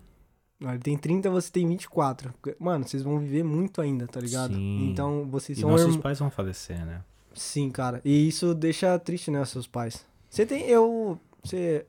Ah, 0.63 0.73
Ele 0.73 0.79
tem 0.83 0.97
30, 0.97 1.29
você 1.29 1.51
tem 1.51 1.67
24. 1.67 2.33
Mano, 2.59 2.87
vocês 2.87 3.03
vão 3.03 3.19
viver 3.19 3.43
muito 3.43 3.81
ainda, 3.81 4.07
tá 4.07 4.19
ligado? 4.19 4.53
Sim. 4.55 4.89
Então, 4.89 5.27
vocês 5.29 5.57
E 5.57 5.61
são 5.61 5.69
nossos 5.69 5.87
irmãos. 5.87 6.01
pais 6.01 6.19
vão 6.19 6.31
falecer, 6.31 6.85
né? 6.85 7.03
Sim, 7.33 7.69
cara. 7.69 8.01
E 8.05 8.27
isso 8.27 8.55
deixa 8.55 8.97
triste, 8.97 9.29
né, 9.29 9.43
seus 9.45 9.67
pais. 9.67 10.05
Você 10.29 10.45
tem. 10.45 10.63
Eu. 10.67 11.19
Você. 11.43 11.85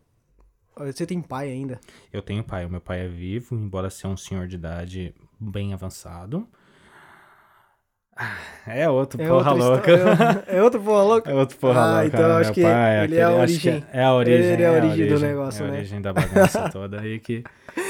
Você 0.79 1.07
tem 1.07 1.23
pai 1.23 1.51
ainda? 1.51 1.81
Eu 2.13 2.21
tenho 2.21 2.45
pai, 2.45 2.67
o 2.67 2.71
meu 2.71 2.81
pai 2.81 3.07
é 3.07 3.09
vivo, 3.09 3.55
embora 3.55 3.89
seja 3.89 4.09
um 4.09 4.17
senhor 4.17 4.47
de 4.47 4.57
idade 4.57 5.15
bem 5.41 5.73
avançado. 5.73 6.47
Ah, 8.17 8.37
É 8.67 8.89
outro 8.89 9.19
porra 9.19 9.53
outra 9.53 9.53
louca. 9.53 10.45
É, 10.49 10.57
é 10.57 10.63
outro 10.63 10.81
porra 10.81 11.03
louca? 11.05 11.31
É 11.31 11.35
outro 11.35 11.59
porra 11.59 11.81
Ah, 11.81 11.93
louca. 12.01 12.07
então 12.07 12.21
eu 12.23 12.29
Meu 12.29 12.37
acho 12.39 12.53
que 12.53 12.63
pai 12.63 13.05
ele 13.05 13.17
é 13.17 13.23
a 13.23 13.31
origem. 13.31 13.85
É 13.93 14.03
a 14.03 14.13
origem. 14.15 14.47
Ele 14.53 14.63
é 14.63 14.67
a 14.67 14.71
a 14.71 14.73
origem 14.75 15.09
do 15.09 15.21
negócio, 15.21 15.65
é 15.65 15.69
a 15.69 15.71
né? 15.71 15.77
origem 15.79 16.01
da 16.01 16.13
bagunça 16.13 16.69
toda 16.73 17.01
aí 17.01 17.19
que 17.19 17.45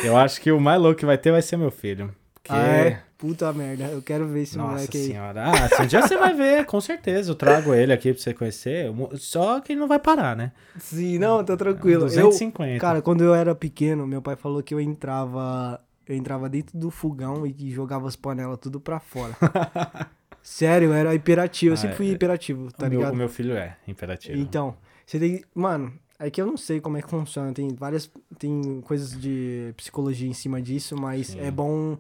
eu 0.05 0.16
acho 0.16 0.41
que 0.41 0.51
o 0.51 0.61
mais 0.61 0.81
louco 0.81 0.99
que 0.99 1.07
vai 1.07 1.16
ter 1.16 1.31
vai 1.31 1.43
ser 1.43 1.57
meu 1.57 1.70
filho. 1.70 2.12
Porque... 2.35 2.53
Ah, 2.53 2.66
é? 2.66 2.99
Puta 3.18 3.51
merda. 3.53 3.85
Eu 3.85 4.03
quero 4.03 4.27
ver 4.27 4.43
esse 4.43 4.59
Nossa 4.59 4.72
moleque 4.74 4.99
aí. 4.99 5.05
senhora. 5.07 5.45
Ah, 5.47 5.68
se 5.74 5.83
um 5.83 5.87
dia 5.87 6.03
você 6.03 6.18
vai 6.18 6.35
ver, 6.35 6.66
com 6.66 6.79
certeza. 6.83 7.31
Eu 7.31 7.35
trago 7.35 7.72
ele 7.72 7.91
aqui 7.93 8.12
pra 8.12 8.22
você 8.22 8.35
conhecer. 8.35 8.93
Só 9.14 9.59
que 9.61 9.72
ele 9.72 9.81
não 9.81 9.89
vai 9.89 9.99
parar, 9.99 10.37
né? 10.37 10.53
Sim, 10.79 11.18
não, 11.18 11.43
tá 11.43 11.57
tranquilo. 11.57 12.03
Eu, 12.03 12.09
250. 12.09 12.79
cara, 12.79 13.01
quando 13.01 13.24
eu 13.24 13.35
era 13.35 13.55
pequeno, 13.55 14.07
meu 14.07 14.20
pai 14.20 14.37
falou 14.37 14.62
que 14.62 14.74
eu 14.74 14.81
entrava. 14.81 15.81
Eu 16.09 16.15
entrava 16.17 16.49
dentro 16.49 16.79
do 16.79 16.91
fogão 16.91 17.47
e 17.47 17.71
jogava 17.71 18.07
as 18.07 18.15
panelas 18.17 18.59
tudo 18.61 18.79
pra 18.81 19.01
fora. 19.01 19.35
Sério, 20.43 20.93
era 20.93 21.15
hiperativo. 21.15 21.71
Eu 21.73 21.75
Ah, 21.75 21.77
sempre 21.77 21.97
fui 21.97 22.09
é. 22.09 22.13
hiperativo, 22.13 22.71
tá 22.73 22.87
o, 22.87 22.91
meu, 22.91 22.99
ligado? 23.01 23.13
o 23.15 23.17
meu 23.17 23.29
filho 23.29 23.57
é 23.57 23.77
imperativo. 23.89 24.39
Então, 24.39 24.77
você 25.05 25.19
tem. 25.19 25.45
Mano, 25.55 25.93
é 26.19 26.31
que 26.31 26.41
eu 26.41 26.47
não 26.47 26.57
sei 26.57 26.81
como 26.81 26.97
é 26.97 27.03
que 27.03 27.11
funciona. 27.11 27.53
Tem 27.53 27.75
várias. 27.75 28.09
Tem 28.39 28.81
coisas 28.83 29.21
de 29.21 29.73
psicologia 29.77 30.29
em 30.29 30.33
cima 30.35 30.63
disso, 30.63 30.97
mas 30.97 31.29
Sim. 31.29 31.41
é 31.41 31.51
bom 31.51 31.99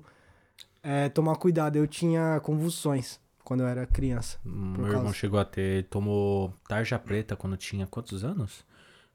é, 0.82 1.08
tomar 1.08 1.34
cuidado. 1.36 1.74
Eu 1.76 1.86
tinha 1.88 2.38
convulsões 2.44 3.18
quando 3.42 3.60
eu 3.62 3.66
era 3.66 3.84
criança. 3.86 4.38
Meu 4.44 4.74
por 4.74 4.80
irmão 4.86 5.02
causa- 5.02 5.14
chegou 5.14 5.40
a 5.40 5.44
ter, 5.44 5.84
tomou 5.88 6.54
tarja 6.68 6.98
preta 7.00 7.34
quando 7.34 7.56
tinha 7.56 7.86
quantos 7.86 8.22
anos? 8.24 8.64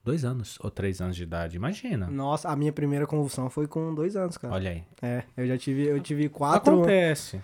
Dois 0.03 0.25
anos 0.25 0.57
ou 0.61 0.71
três 0.71 0.99
anos 0.99 1.15
de 1.15 1.23
idade, 1.23 1.55
imagina. 1.55 2.07
Nossa, 2.07 2.49
a 2.49 2.55
minha 2.55 2.73
primeira 2.73 3.05
convulsão 3.05 3.49
foi 3.49 3.67
com 3.67 3.93
dois 3.93 4.15
anos, 4.15 4.35
cara. 4.37 4.53
Olha 4.53 4.71
aí. 4.71 4.83
É, 5.01 5.23
eu 5.37 5.47
já 5.47 5.57
tive, 5.57 5.85
eu 5.85 5.99
tive 5.99 6.27
quatro. 6.29 6.73
Acontece. 6.75 7.39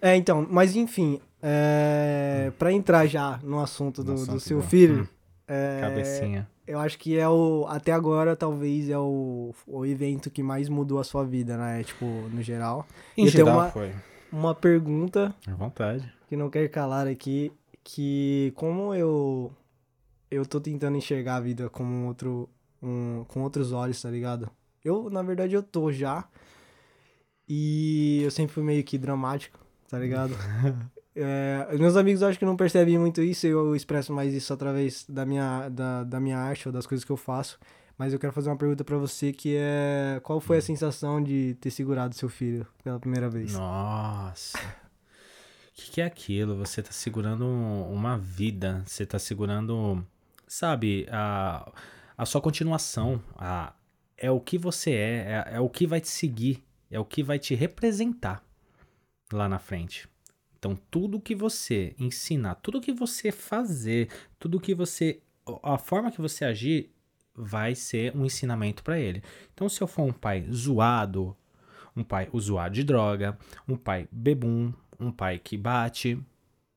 É, 0.00 0.14
então, 0.14 0.46
mas 0.48 0.76
enfim, 0.76 1.20
é, 1.42 2.52
pra 2.58 2.72
entrar 2.72 3.06
já 3.06 3.40
no 3.42 3.60
assunto 3.60 4.04
do, 4.04 4.14
No 4.14 4.26
do 4.26 4.40
seu 4.40 4.62
filho, 4.62 5.02
hum, 5.02 5.06
é, 5.48 5.78
Cabecinha. 5.80 6.48
eu 6.66 6.78
acho 6.78 6.96
que 6.98 7.18
é 7.18 7.28
o, 7.28 7.66
até 7.68 7.90
agora, 7.90 8.36
talvez 8.36 8.88
é 8.88 8.96
o, 8.98 9.52
o 9.66 9.84
evento 9.84 10.30
que 10.30 10.40
mais 10.42 10.68
mudou 10.68 11.00
a 11.00 11.04
sua 11.04 11.24
vida, 11.24 11.56
né? 11.56 11.82
Tipo, 11.82 12.04
no 12.04 12.40
geral. 12.42 12.86
Em 13.16 13.22
tenho 13.24 13.30
geral 13.30 13.54
uma- 13.58 13.70
foi. 13.70 13.92
Uma 14.30 14.54
pergunta 14.54 15.34
À 15.46 15.54
vontade. 15.54 16.12
que 16.28 16.36
não 16.36 16.48
quer 16.50 16.68
calar 16.68 17.06
aqui, 17.08 17.50
que 17.82 18.52
como 18.54 18.94
eu, 18.94 19.50
eu 20.30 20.44
tô 20.46 20.60
tentando 20.60 20.96
enxergar 20.96 21.36
a 21.36 21.40
vida 21.40 21.68
como 21.70 21.90
um 21.90 22.06
outro, 22.06 22.48
um, 22.82 23.24
com 23.28 23.42
outros 23.42 23.72
olhos, 23.72 24.00
tá 24.00 24.10
ligado? 24.10 24.50
Eu, 24.84 25.10
na 25.10 25.22
verdade, 25.22 25.54
eu 25.54 25.62
tô 25.62 25.90
já, 25.92 26.28
e 27.48 28.20
eu 28.22 28.30
sempre 28.30 28.52
fui 28.52 28.62
meio 28.62 28.82
que 28.84 28.98
dramático, 28.98 29.58
tá 29.88 29.98
ligado? 29.98 30.34
É, 31.20 31.66
meus 31.76 31.96
amigos 31.96 32.22
acho 32.22 32.38
que 32.38 32.44
não 32.44 32.54
percebem 32.56 32.96
muito 32.96 33.20
isso, 33.20 33.44
eu 33.44 33.74
expresso 33.74 34.12
mais 34.12 34.32
isso 34.32 34.52
através 34.52 35.04
da 35.08 35.26
minha, 35.26 35.68
da, 35.68 36.04
da 36.04 36.20
minha 36.20 36.38
arte 36.38 36.68
ou 36.68 36.72
das 36.72 36.86
coisas 36.86 37.04
que 37.04 37.10
eu 37.10 37.16
faço. 37.16 37.58
Mas 37.96 38.12
eu 38.12 38.20
quero 38.20 38.32
fazer 38.32 38.50
uma 38.50 38.56
pergunta 38.56 38.84
pra 38.84 38.96
você 38.96 39.32
que 39.32 39.56
é 39.56 40.20
qual 40.22 40.38
foi 40.40 40.58
a 40.58 40.62
sensação 40.62 41.20
de 41.20 41.56
ter 41.60 41.72
segurado 41.72 42.14
seu 42.14 42.28
filho 42.28 42.64
pela 42.84 43.00
primeira 43.00 43.28
vez? 43.28 43.52
Nossa. 43.54 44.56
O 44.58 44.62
que, 45.74 45.90
que 45.90 46.00
é 46.00 46.04
aquilo? 46.04 46.56
Você 46.58 46.84
tá 46.84 46.92
segurando 46.92 47.44
um- 47.44 47.92
uma 47.92 48.16
vida. 48.16 48.84
Você 48.86 49.04
tá 49.04 49.18
segurando, 49.18 50.06
sabe, 50.48 51.06
a, 51.10 51.70
a 52.16 52.26
sua 52.26 52.40
continuação. 52.40 53.22
A, 53.36 53.72
é 54.16 54.30
o 54.30 54.40
que 54.40 54.58
você 54.58 54.90
é, 54.92 55.44
é. 55.46 55.56
É 55.56 55.60
o 55.60 55.68
que 55.68 55.86
vai 55.86 56.00
te 56.00 56.08
seguir. 56.08 56.64
É 56.90 56.98
o 56.98 57.04
que 57.04 57.22
vai 57.22 57.38
te 57.38 57.54
representar 57.54 58.42
lá 59.32 59.48
na 59.48 59.58
frente. 59.58 60.08
Então, 60.58 60.76
tudo 60.90 61.20
que 61.20 61.34
você 61.34 61.94
ensinar, 61.98 62.56
tudo 62.56 62.80
que 62.80 62.92
você 62.92 63.30
fazer, 63.30 64.08
tudo 64.38 64.60
que 64.60 64.74
você. 64.74 65.22
A 65.62 65.78
forma 65.78 66.10
que 66.10 66.20
você 66.20 66.44
agir 66.44 66.92
vai 67.34 67.74
ser 67.74 68.14
um 68.16 68.24
ensinamento 68.24 68.82
para 68.82 68.98
ele. 68.98 69.22
Então, 69.54 69.68
se 69.68 69.80
eu 69.80 69.86
for 69.86 70.02
um 70.02 70.12
pai 70.12 70.46
zoado, 70.50 71.36
um 71.94 72.02
pai 72.02 72.28
usuário 72.32 72.74
de 72.74 72.82
droga, 72.82 73.38
um 73.66 73.76
pai 73.76 74.08
bebum, 74.10 74.72
um 74.98 75.12
pai 75.12 75.38
que 75.38 75.56
bate, 75.56 76.20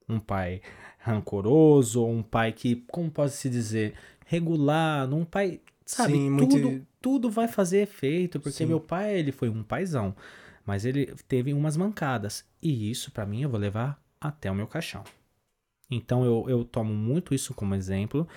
um 0.08 0.20
pai 0.20 0.62
rancoroso, 1.02 2.06
um 2.06 2.22
pai 2.24 2.52
que, 2.54 2.78
como 2.92 3.10
pode 3.12 3.34
se 3.34 3.50
dizer, 3.50 3.94
regular, 4.26 5.12
um 5.14 5.26
pai, 5.26 5.60
sabe, 5.86 6.14
Sim, 6.14 6.30
muito- 6.30 6.60
tudo, 6.60 6.86
tudo 7.02 7.30
vai 7.30 7.48
fazer 7.48 7.82
efeito, 7.82 8.40
porque 8.40 8.58
Sim. 8.60 8.68
meu 8.68 8.80
pai, 8.80 9.18
ele 9.18 9.32
foi 9.32 9.50
um 9.50 9.64
paizão, 9.64 10.16
mas 10.66 10.86
ele 10.86 11.14
teve 11.28 11.54
umas 11.54 11.76
mancadas, 11.76 12.46
e 12.62 12.90
isso 12.90 13.12
pra 13.12 13.26
mim 13.26 13.42
eu 13.42 13.50
vou 13.50 13.60
levar 13.60 14.02
até 14.20 14.50
o 14.52 14.56
meu 14.56 14.68
caixão. 14.68 15.04
Então 15.90 16.24
eu, 16.24 16.46
eu 16.48 16.64
tomo 16.64 16.94
muito 16.94 17.34
isso 17.34 17.54
como 17.54 17.76
exemplo, 17.76 18.28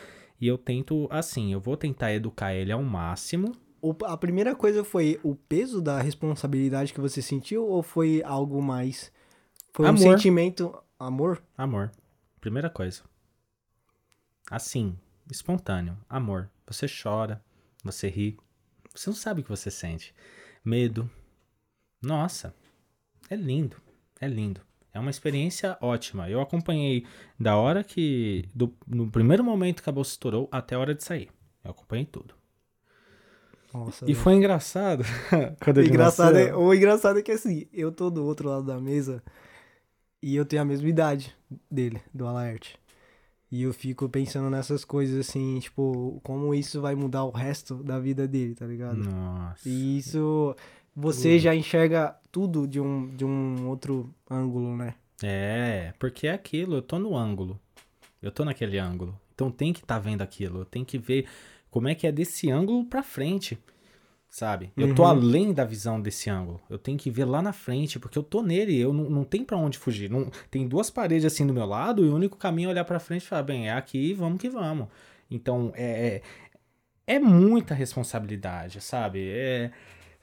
e 0.40 0.48
eu 0.48 0.58
tento, 0.58 1.06
assim, 1.10 1.52
eu 1.52 1.60
vou 1.60 1.76
tentar 1.76 2.12
educar 2.12 2.54
ele 2.54 2.72
ao 2.72 2.82
máximo, 2.82 3.52
a 4.06 4.16
primeira 4.16 4.54
coisa 4.54 4.82
foi 4.82 5.20
o 5.22 5.34
peso 5.34 5.78
da 5.82 6.00
responsabilidade 6.00 6.94
que 6.94 7.00
você 7.02 7.20
sentiu 7.20 7.66
ou 7.68 7.82
foi 7.82 8.22
algo 8.24 8.62
mais? 8.62 9.12
Foi 9.74 9.84
um 9.84 9.90
Amor. 9.90 9.98
sentimento. 10.00 10.74
Amor? 10.98 11.42
Amor. 11.58 11.90
Primeira 12.45 12.68
coisa. 12.68 13.01
Assim, 14.51 14.99
espontâneo. 15.30 15.97
Amor. 16.07 16.51
Você 16.66 16.84
chora, 16.86 17.42
você 17.82 18.07
ri. 18.07 18.36
Você 18.95 19.09
não 19.09 19.16
sabe 19.16 19.40
o 19.40 19.45
que 19.45 19.49
você 19.49 19.70
sente. 19.70 20.14
Medo. 20.62 21.11
Nossa. 22.03 22.55
É 23.30 23.34
lindo. 23.34 23.78
É 24.20 24.28
lindo. 24.28 24.61
É 24.92 25.01
uma 25.01 25.11
experiência 25.11 25.78
ótima. 25.80 26.28
Eu 26.28 26.38
acompanhei 26.38 27.07
da 27.40 27.57
hora 27.57 27.82
que. 27.82 28.47
Do, 28.55 28.76
no 28.86 29.11
primeiro 29.11 29.42
momento 29.42 29.82
que 29.82 29.88
a 29.88 29.92
bolsa 29.92 30.11
estourou 30.11 30.47
até 30.53 30.74
a 30.74 30.78
hora 30.78 30.95
de 30.95 31.03
sair. 31.03 31.30
Eu 31.64 31.70
acompanhei 31.70 32.05
tudo. 32.05 32.34
Nossa. 33.72 34.05
E 34.05 34.09
velho. 34.09 34.18
foi 34.18 34.34
engraçado. 34.34 35.03
quando 35.64 35.80
engraçado, 35.82 36.36
é, 36.36 36.55
o 36.55 36.74
engraçado 36.74 37.20
é 37.20 37.22
que 37.22 37.32
assim, 37.32 37.66
eu 37.72 37.90
tô 37.90 38.11
do 38.11 38.22
outro 38.22 38.51
lado 38.51 38.66
da 38.66 38.78
mesa 38.78 39.22
e 40.25 40.37
eu 40.37 40.47
tenho 40.47 40.62
a 40.62 40.64
mesma 40.64 40.89
idade 40.89 41.37
dele, 41.70 42.01
do 42.12 42.27
Alaerte. 42.27 42.79
E 43.53 43.62
eu 43.64 43.75
fico 43.75 44.09
pensando 44.09 44.49
nessas 44.49 44.83
coisas 44.83 45.29
assim, 45.29 45.59
tipo, 45.59 46.18
como 46.25 46.55
isso 46.55 46.81
vai 46.81 46.95
mudar 46.95 47.25
o 47.25 47.31
resto 47.31 47.75
da 47.85 48.01
vida 48.01 48.27
dele, 48.27 48.55
tá 48.55 48.66
ligado? 48.66 48.97
Nossa. 48.97 49.68
E 49.68 49.99
isso 49.99 50.57
você 50.97 51.39
já 51.39 51.55
enxerga 51.55 52.16
tudo 52.33 52.66
de 52.66 52.81
um, 52.81 53.14
de 53.14 53.22
um 53.22 53.68
outro 53.68 54.14
ângulo, 54.31 54.75
né? 54.75 54.95
É, 55.22 55.93
porque 55.99 56.27
é 56.27 56.33
aquilo, 56.33 56.77
eu 56.77 56.83
tô 56.83 56.99
no 56.99 57.14
ângulo. 57.14 57.61
Eu 58.22 58.33
tô 58.33 58.47
naquele 58.47 58.79
ângulo. 58.79 59.20
Então 59.35 59.51
tem 59.51 59.75
que 59.75 59.81
estar 59.81 59.97
tá 59.97 60.01
vendo 60.01 60.22
aquilo, 60.22 60.64
tenho 60.64 60.87
que 60.87 60.97
ver 60.97 61.27
como 61.70 61.87
é 61.87 61.95
que 61.95 62.07
é 62.07 62.12
desse 62.12 62.51
ângulo 62.51 62.87
pra 62.87 63.03
frente. 63.03 63.59
Sabe? 64.35 64.72
Eu 64.76 64.93
tô 64.97 65.05
Uhum. 65.05 65.09
além 65.11 65.53
da 65.55 65.64
visão 65.64 66.01
desse 66.01 66.28
ângulo. 66.28 66.61
Eu 66.68 66.76
tenho 66.76 66.99
que 66.99 67.09
ver 67.09 67.24
lá 67.24 67.41
na 67.41 67.53
frente, 67.53 68.01
porque 68.01 68.18
eu 68.18 68.22
tô 68.24 68.43
nele, 68.43 68.76
eu 68.76 68.93
não, 68.93 69.09
não 69.09 69.22
tem 69.22 69.45
pra 69.45 69.57
onde 69.57 69.78
fugir. 69.78 70.11
Não, 70.11 70.28
tem 70.51 70.66
duas 70.66 70.91
paredes 70.91 71.24
assim 71.24 71.47
do 71.47 71.55
meu 71.55 71.64
lado 71.64 72.05
e 72.05 72.09
o 72.09 72.14
único 72.16 72.37
caminho 72.37 72.66
é 72.66 72.72
olhar 72.72 72.85
pra 72.85 72.99
frente 72.99 73.22
e 73.22 73.26
falar, 73.28 73.45
bem, 73.45 73.68
é 73.68 73.72
aqui, 73.72 74.12
vamos 74.12 74.41
que 74.41 74.51
vamos. 74.51 74.89
Então, 75.30 75.72
é, 75.76 76.20
é, 77.07 77.14
é 77.14 77.18
muita 77.20 77.74
responsabilidade, 77.74 78.80
sabe? 78.80 79.24
É, 79.30 79.70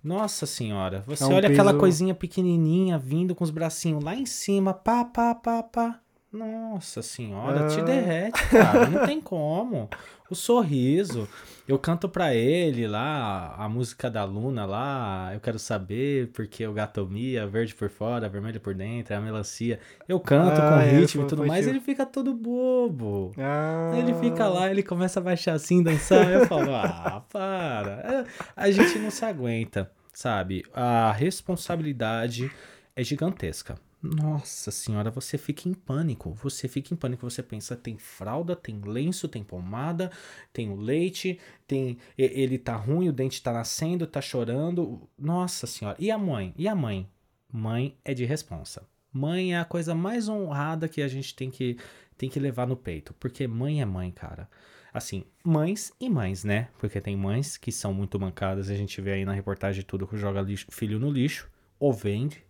nossa 0.04 0.46
senhora, 0.46 1.02
você 1.08 1.24
É 1.24 1.28
um 1.28 1.34
olha 1.34 1.48
aquela 1.48 1.70
peso- 1.72 1.80
coisinha 1.80 2.14
pequenininha 2.14 2.98
vindo 3.00 3.34
com 3.34 3.46
os 3.46 3.50
bracinhos 3.50 4.04
lá 4.04 4.14
em 4.14 4.26
cima, 4.26 4.74
pá, 4.74 5.06
pá, 5.06 5.34
pá, 5.34 5.64
pá. 5.64 6.02
Nossa 6.32 7.02
senhora, 7.02 7.68
te 7.68 7.82
Ah. 7.82 7.84
derrete, 7.84 8.48
cara, 8.50 8.88
não 8.88 9.06
tem 9.06 9.20
como. 9.20 9.90
O 10.30 10.36
sorriso, 10.36 11.28
eu 11.68 11.78
canto 11.78 12.08
pra 12.08 12.34
ele 12.34 12.88
lá, 12.88 13.54
a 13.58 13.68
música 13.68 14.10
da 14.10 14.24
Luna 14.24 14.66
lá, 14.66 15.32
eu 15.34 15.42
quero 15.42 15.60
saber 15.60 16.28
porque 16.28 16.66
o 16.66 16.72
gato 16.72 17.06
mia, 17.06 17.46
verde 17.46 17.76
por 17.76 17.90
fora, 17.90 18.30
vermelho 18.30 18.62
por 18.62 18.74
dentro, 18.74 19.14
a 19.14 19.20
melancia. 19.20 19.78
Eu 20.08 20.22
canto 20.22 20.62
Ah, 20.62 20.70
com 20.70 20.80
é, 20.80 20.90
ritmo 20.92 21.24
e 21.24 21.28
tudo 21.28 21.46
mais, 21.46 21.68
ele 21.68 21.82
fica 21.82 22.06
todo 22.06 22.34
bobo. 22.34 23.34
Ah, 23.38 23.92
Ele 23.98 24.14
fica 24.14 24.48
lá, 24.48 24.72
ele 24.72 24.84
começa 24.84 25.20
a 25.20 25.24
baixar 25.24 25.52
assim, 25.56 25.84
dançar. 25.84 26.32
Eu 26.32 26.48
falo, 26.48 26.74
ah, 26.74 27.26
para. 27.30 27.92
É, 27.92 28.26
A 28.56 28.72
gente 28.72 28.98
não 29.00 29.12
se 29.12 29.26
aguenta, 29.26 29.92
sabe? 30.14 30.64
A 30.74 31.12
responsabilidade 31.12 32.50
é 32.96 33.04
gigantesca. 33.04 33.76
Nossa 34.04 34.72
senhora, 34.72 35.12
você 35.12 35.38
fica 35.38 35.70
em 35.70 35.74
pânico. 35.74 36.34
Você 36.42 36.68
fica 36.68 36.94
em 36.94 36.98
pânico. 36.98 37.30
Você 37.30 37.44
pensa, 37.44 37.76
tem 37.76 37.98
fralda, 37.98 38.56
tem 38.56 38.82
lenço, 38.82 39.28
tem 39.28 39.44
pomada, 39.44 40.12
tem 40.52 40.70
o 40.72 40.76
leite, 40.76 41.40
tem. 41.68 41.98
Ele 42.18 42.58
tá 42.58 42.76
ruim, 42.76 43.10
o 43.10 43.14
dente 43.14 43.42
tá 43.44 43.54
nascendo, 43.54 44.08
tá 44.08 44.20
chorando. 44.20 45.08
Nossa 45.18 45.68
senhora. 45.68 45.96
E 46.00 46.10
a 46.10 46.18
mãe? 46.18 46.54
E 46.58 46.68
a 46.68 46.76
mãe? 46.76 47.08
Mãe 47.52 47.96
é 48.04 48.14
de 48.14 48.26
responsa. 48.26 48.88
Mãe 49.14 49.54
é 49.54 49.60
a 49.60 49.66
coisa 49.66 49.94
mais 49.94 50.28
honrada 50.28 50.88
que 50.88 51.02
a 51.02 51.08
gente 51.08 51.36
tem 51.36 51.52
que, 51.52 51.78
tem 52.18 52.30
que 52.30 52.40
levar 52.40 52.66
no 52.66 52.76
peito. 52.78 53.14
Porque 53.20 53.46
mãe 53.48 53.82
é 53.82 53.86
mãe, 53.86 54.10
cara. 54.12 54.50
Assim, 54.94 55.26
mães 55.44 55.94
e 56.00 56.10
mães, 56.10 56.44
né? 56.44 56.70
Porque 56.80 57.00
tem 57.00 57.16
mães 57.16 57.56
que 57.56 57.72
são 57.72 57.94
muito 57.94 58.20
mancadas. 58.20 58.70
A 58.70 58.76
gente 58.76 59.00
vê 59.00 59.14
aí 59.14 59.26
na 59.26 59.34
reportagem 59.34 59.84
tudo 59.86 60.08
que 60.08 60.18
joga 60.18 60.42
lixo- 60.42 60.68
filho 60.72 60.98
no 61.00 61.12
lixo. 61.12 61.50
Ou 61.80 61.94
vende. 61.94 62.44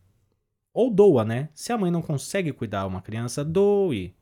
Ou 0.73 0.89
doa, 0.89 1.25
né? 1.25 1.49
Se 1.53 1.71
a 1.73 1.77
mãe 1.77 1.91
não 1.91 2.01
consegue 2.01 2.53
cuidar 2.53 2.85
uma 2.85 3.01
criança, 3.01 3.43
doe. 3.43 4.15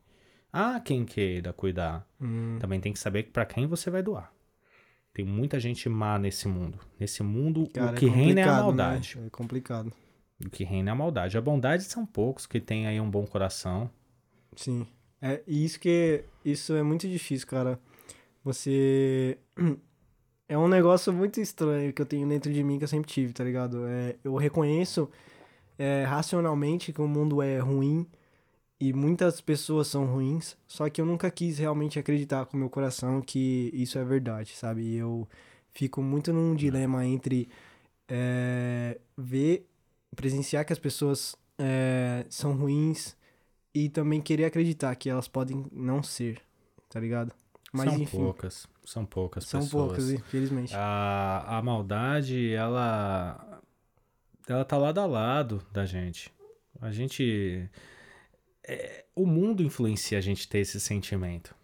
Ah, 0.52 0.80
quem 0.80 1.04
queira 1.04 1.52
cuidar. 1.52 2.06
Hum, 2.20 2.58
Também 2.60 2.80
tem 2.80 2.92
que 2.92 2.98
saber 2.98 3.30
para 3.30 3.46
quem 3.46 3.66
você 3.66 3.88
vai 3.90 4.02
doar. 4.02 4.32
Tem 5.12 5.24
muita 5.24 5.60
gente 5.60 5.88
má 5.88 6.18
nesse 6.18 6.48
mundo. 6.48 6.78
Nesse 6.98 7.22
mundo, 7.22 7.68
cara, 7.72 7.92
o 7.92 7.94
que 7.94 8.06
reina 8.06 8.40
é 8.40 8.44
a 8.44 8.46
complicado, 8.46 8.64
maldade. 8.64 9.18
Né? 9.18 9.26
É 9.26 9.30
complicado. 9.30 9.92
O 10.44 10.50
que 10.50 10.64
reina 10.64 10.90
é 10.90 10.92
a 10.92 10.96
maldade. 10.96 11.36
A 11.36 11.40
bondade 11.40 11.84
são 11.84 12.06
poucos 12.06 12.46
que 12.46 12.60
têm 12.60 12.86
aí 12.86 13.00
um 13.00 13.10
bom 13.10 13.26
coração. 13.26 13.90
Sim. 14.56 14.86
É 15.20 15.42
e 15.46 15.64
isso 15.64 15.78
que 15.78 16.24
isso 16.44 16.74
é 16.74 16.82
muito 16.82 17.08
difícil, 17.08 17.46
cara. 17.46 17.78
Você 18.42 19.38
é 20.48 20.56
um 20.56 20.68
negócio 20.68 21.12
muito 21.12 21.40
estranho 21.40 21.92
que 21.92 22.00
eu 22.00 22.06
tenho 22.06 22.26
dentro 22.28 22.52
de 22.52 22.62
mim 22.64 22.78
que 22.78 22.84
eu 22.84 22.88
sempre 22.88 23.10
tive, 23.10 23.32
tá 23.32 23.44
ligado? 23.44 23.86
É, 23.86 24.16
eu 24.24 24.34
reconheço 24.36 25.10
é, 25.80 26.04
racionalmente 26.04 26.92
que 26.92 27.00
o 27.00 27.08
mundo 27.08 27.40
é 27.40 27.58
ruim 27.58 28.06
e 28.78 28.92
muitas 28.92 29.40
pessoas 29.40 29.86
são 29.86 30.04
ruins, 30.04 30.54
só 30.68 30.90
que 30.90 31.00
eu 31.00 31.06
nunca 31.06 31.30
quis 31.30 31.56
realmente 31.56 31.98
acreditar 31.98 32.44
com 32.44 32.54
o 32.54 32.60
meu 32.60 32.68
coração 32.68 33.22
que 33.22 33.70
isso 33.72 33.98
é 33.98 34.04
verdade, 34.04 34.54
sabe? 34.54 34.82
E 34.82 34.96
eu 34.96 35.26
fico 35.70 36.02
muito 36.02 36.34
num 36.34 36.54
dilema 36.54 37.06
entre 37.06 37.48
é, 38.06 39.00
ver, 39.16 39.66
presenciar 40.14 40.66
que 40.66 40.72
as 40.74 40.78
pessoas 40.78 41.34
é, 41.58 42.26
são 42.28 42.54
ruins 42.54 43.16
e 43.74 43.88
também 43.88 44.20
querer 44.20 44.44
acreditar 44.44 44.94
que 44.96 45.08
elas 45.08 45.28
podem 45.28 45.64
não 45.72 46.02
ser, 46.02 46.42
tá 46.90 47.00
ligado? 47.00 47.32
Mas 47.72 47.90
são 47.90 48.02
enfim, 48.02 48.18
poucas. 48.18 48.66
São 48.84 49.06
poucas 49.06 49.44
são 49.44 49.60
pessoas. 49.60 49.86
poucas, 49.86 50.10
infelizmente. 50.10 50.74
A, 50.74 51.58
a 51.58 51.62
maldade, 51.62 52.52
ela. 52.52 53.46
Ela 54.52 54.64
tá 54.64 54.76
lado 54.76 55.00
a 55.00 55.06
lado 55.06 55.64
da 55.72 55.84
gente. 55.86 56.32
A 56.80 56.90
gente. 56.90 57.68
é, 58.66 59.04
o 59.14 59.26
mundo 59.26 59.62
influencia 59.62 60.18
a 60.18 60.20
gente 60.20 60.48
ter 60.48 60.58
esse 60.58 60.80
sentimento. 60.80 61.54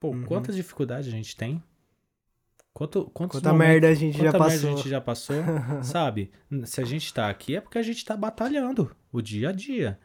Pô, 0.00 0.08
Uhum. 0.10 0.24
quantas 0.24 0.54
dificuldades 0.56 1.08
a 1.08 1.10
gente 1.10 1.36
tem? 1.36 1.62
Quanto, 2.72 3.04
quantos 3.10 3.38
Quanta 3.38 3.52
momentos- 3.52 3.70
merda 3.72 3.88
a 3.88 3.94
gente 3.94 4.18
já 4.18 4.32
passou. 4.32 4.72
a 4.72 4.76
gente 4.76 4.88
já 4.88 5.00
passou, 5.00 5.36
sabe? 5.82 6.32
Se 6.64 6.80
a 6.80 6.84
gente 6.84 7.12
tá 7.14 7.28
aqui 7.30 7.54
é 7.56 7.60
porque 7.60 7.78
a 7.78 7.82
gente 7.82 8.04
tá 8.04 8.16
batalhando 8.16 8.94
o 9.12 9.20
dia 9.22 9.50
a 9.50 9.52
dia. 9.52 9.98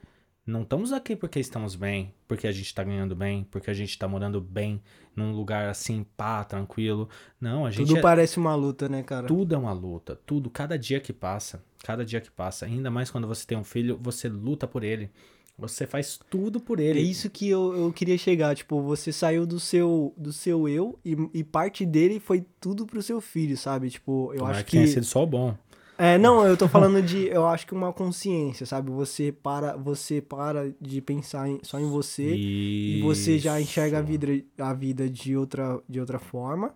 Não 0.50 0.64
estamos 0.64 0.92
aqui 0.92 1.16
porque 1.16 1.40
estamos 1.40 1.76
bem, 1.76 2.12
porque 2.28 2.48
a 2.48 2.52
gente 2.52 2.74
tá 2.74 2.84
ganhando 2.84 3.16
bem, 3.16 3.46
porque 3.52 3.70
a 3.70 3.74
gente 3.74 3.98
tá 3.98 4.08
morando 4.08 4.42
bem, 4.42 4.82
num 5.16 5.32
lugar 5.32 5.70
assim, 5.70 6.04
pá, 6.18 6.44
tranquilo. 6.44 7.08
Não, 7.40 7.66
a 7.68 7.72
gente 7.72 7.86
Tudo 7.88 8.00
é- 8.00 8.02
parece 8.02 8.40
uma 8.40 8.56
luta, 8.56 8.90
né, 8.90 9.04
cara? 9.04 9.28
tudo 9.28 9.54
é 9.54 9.58
uma 9.58 9.72
luta, 9.74 10.20
tudo, 10.26 10.50
cada 10.50 10.78
dia 10.78 11.00
que 11.00 11.14
passa, 11.14 11.64
cada 11.84 12.04
dia 12.04 12.20
que 12.20 12.32
passa, 12.32 12.66
ainda 12.66 12.90
mais 12.90 13.12
quando 13.12 13.28
você 13.28 13.46
tem 13.46 13.58
um 13.58 13.64
filho, 13.64 14.00
você 14.02 14.28
luta 14.28 14.68
por 14.68 14.84
ele. 14.84 15.12
Você 15.56 15.86
faz 15.86 16.18
tudo 16.30 16.60
por 16.60 16.80
É 16.80 16.84
ele. 16.84 17.02
isso 17.02 17.30
que 17.30 17.48
eu, 17.50 17.76
eu 17.76 17.92
queria 17.94 18.18
chegar, 18.18 18.56
tipo, 18.56 18.82
você 18.82 19.12
saiu 19.12 19.46
do 19.46 19.60
seu 19.60 20.14
do 20.18 20.32
seu 20.32 20.70
eu 20.70 20.98
e, 21.04 21.18
e 21.34 21.44
parte 21.44 21.86
dele 21.86 22.18
foi 22.20 22.46
tudo 22.62 22.86
pro 22.86 23.04
seu 23.04 23.20
filho, 23.20 23.58
sabe? 23.58 23.90
Tipo, 23.90 24.32
eu 24.32 24.38
Tomara 24.40 24.56
acho 24.56 24.66
que 24.66 24.72
tenha 24.72 24.86
que 24.86 24.94
sido 24.94 25.06
só 25.06 25.26
bom. 25.26 25.54
É, 26.02 26.18
não, 26.18 26.48
eu 26.48 26.56
tô 26.56 26.70
falando 26.70 27.02
de, 27.02 27.28
eu 27.28 27.46
acho 27.46 27.68
que 27.68 27.74
uma 27.74 27.92
consciência, 27.92 28.66
sabe? 28.66 28.90
Você 28.90 29.34
para, 29.34 29.76
você 29.76 30.22
para 30.22 30.74
de 30.80 31.02
pensar 31.02 31.50
em- 31.50 31.60
só 31.62 31.78
em 31.78 31.90
você 31.90 32.36
e 32.36 33.02
você 33.04 33.38
já 33.38 33.60
enxerga 33.60 33.98
a 33.98 34.00
Isso. 34.00 34.08
vida, 34.10 34.46
a 34.60 34.74
vida 34.74 35.10
de 35.10 35.36
outra, 35.36 35.78
de 35.90 36.00
outra 36.00 36.18
forma. 36.18 36.74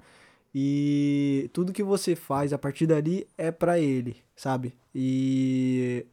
E 0.53 1.49
tudo 1.53 1.71
que 1.71 1.82
você 1.82 2.15
faz 2.17 2.51
a 2.51 2.57
partir 2.57 2.86
dali 2.86 3.26
é 3.38 3.49
pra 3.49 3.80
ele, 3.80 4.17
sabe? 4.36 4.74
E 4.93 6.05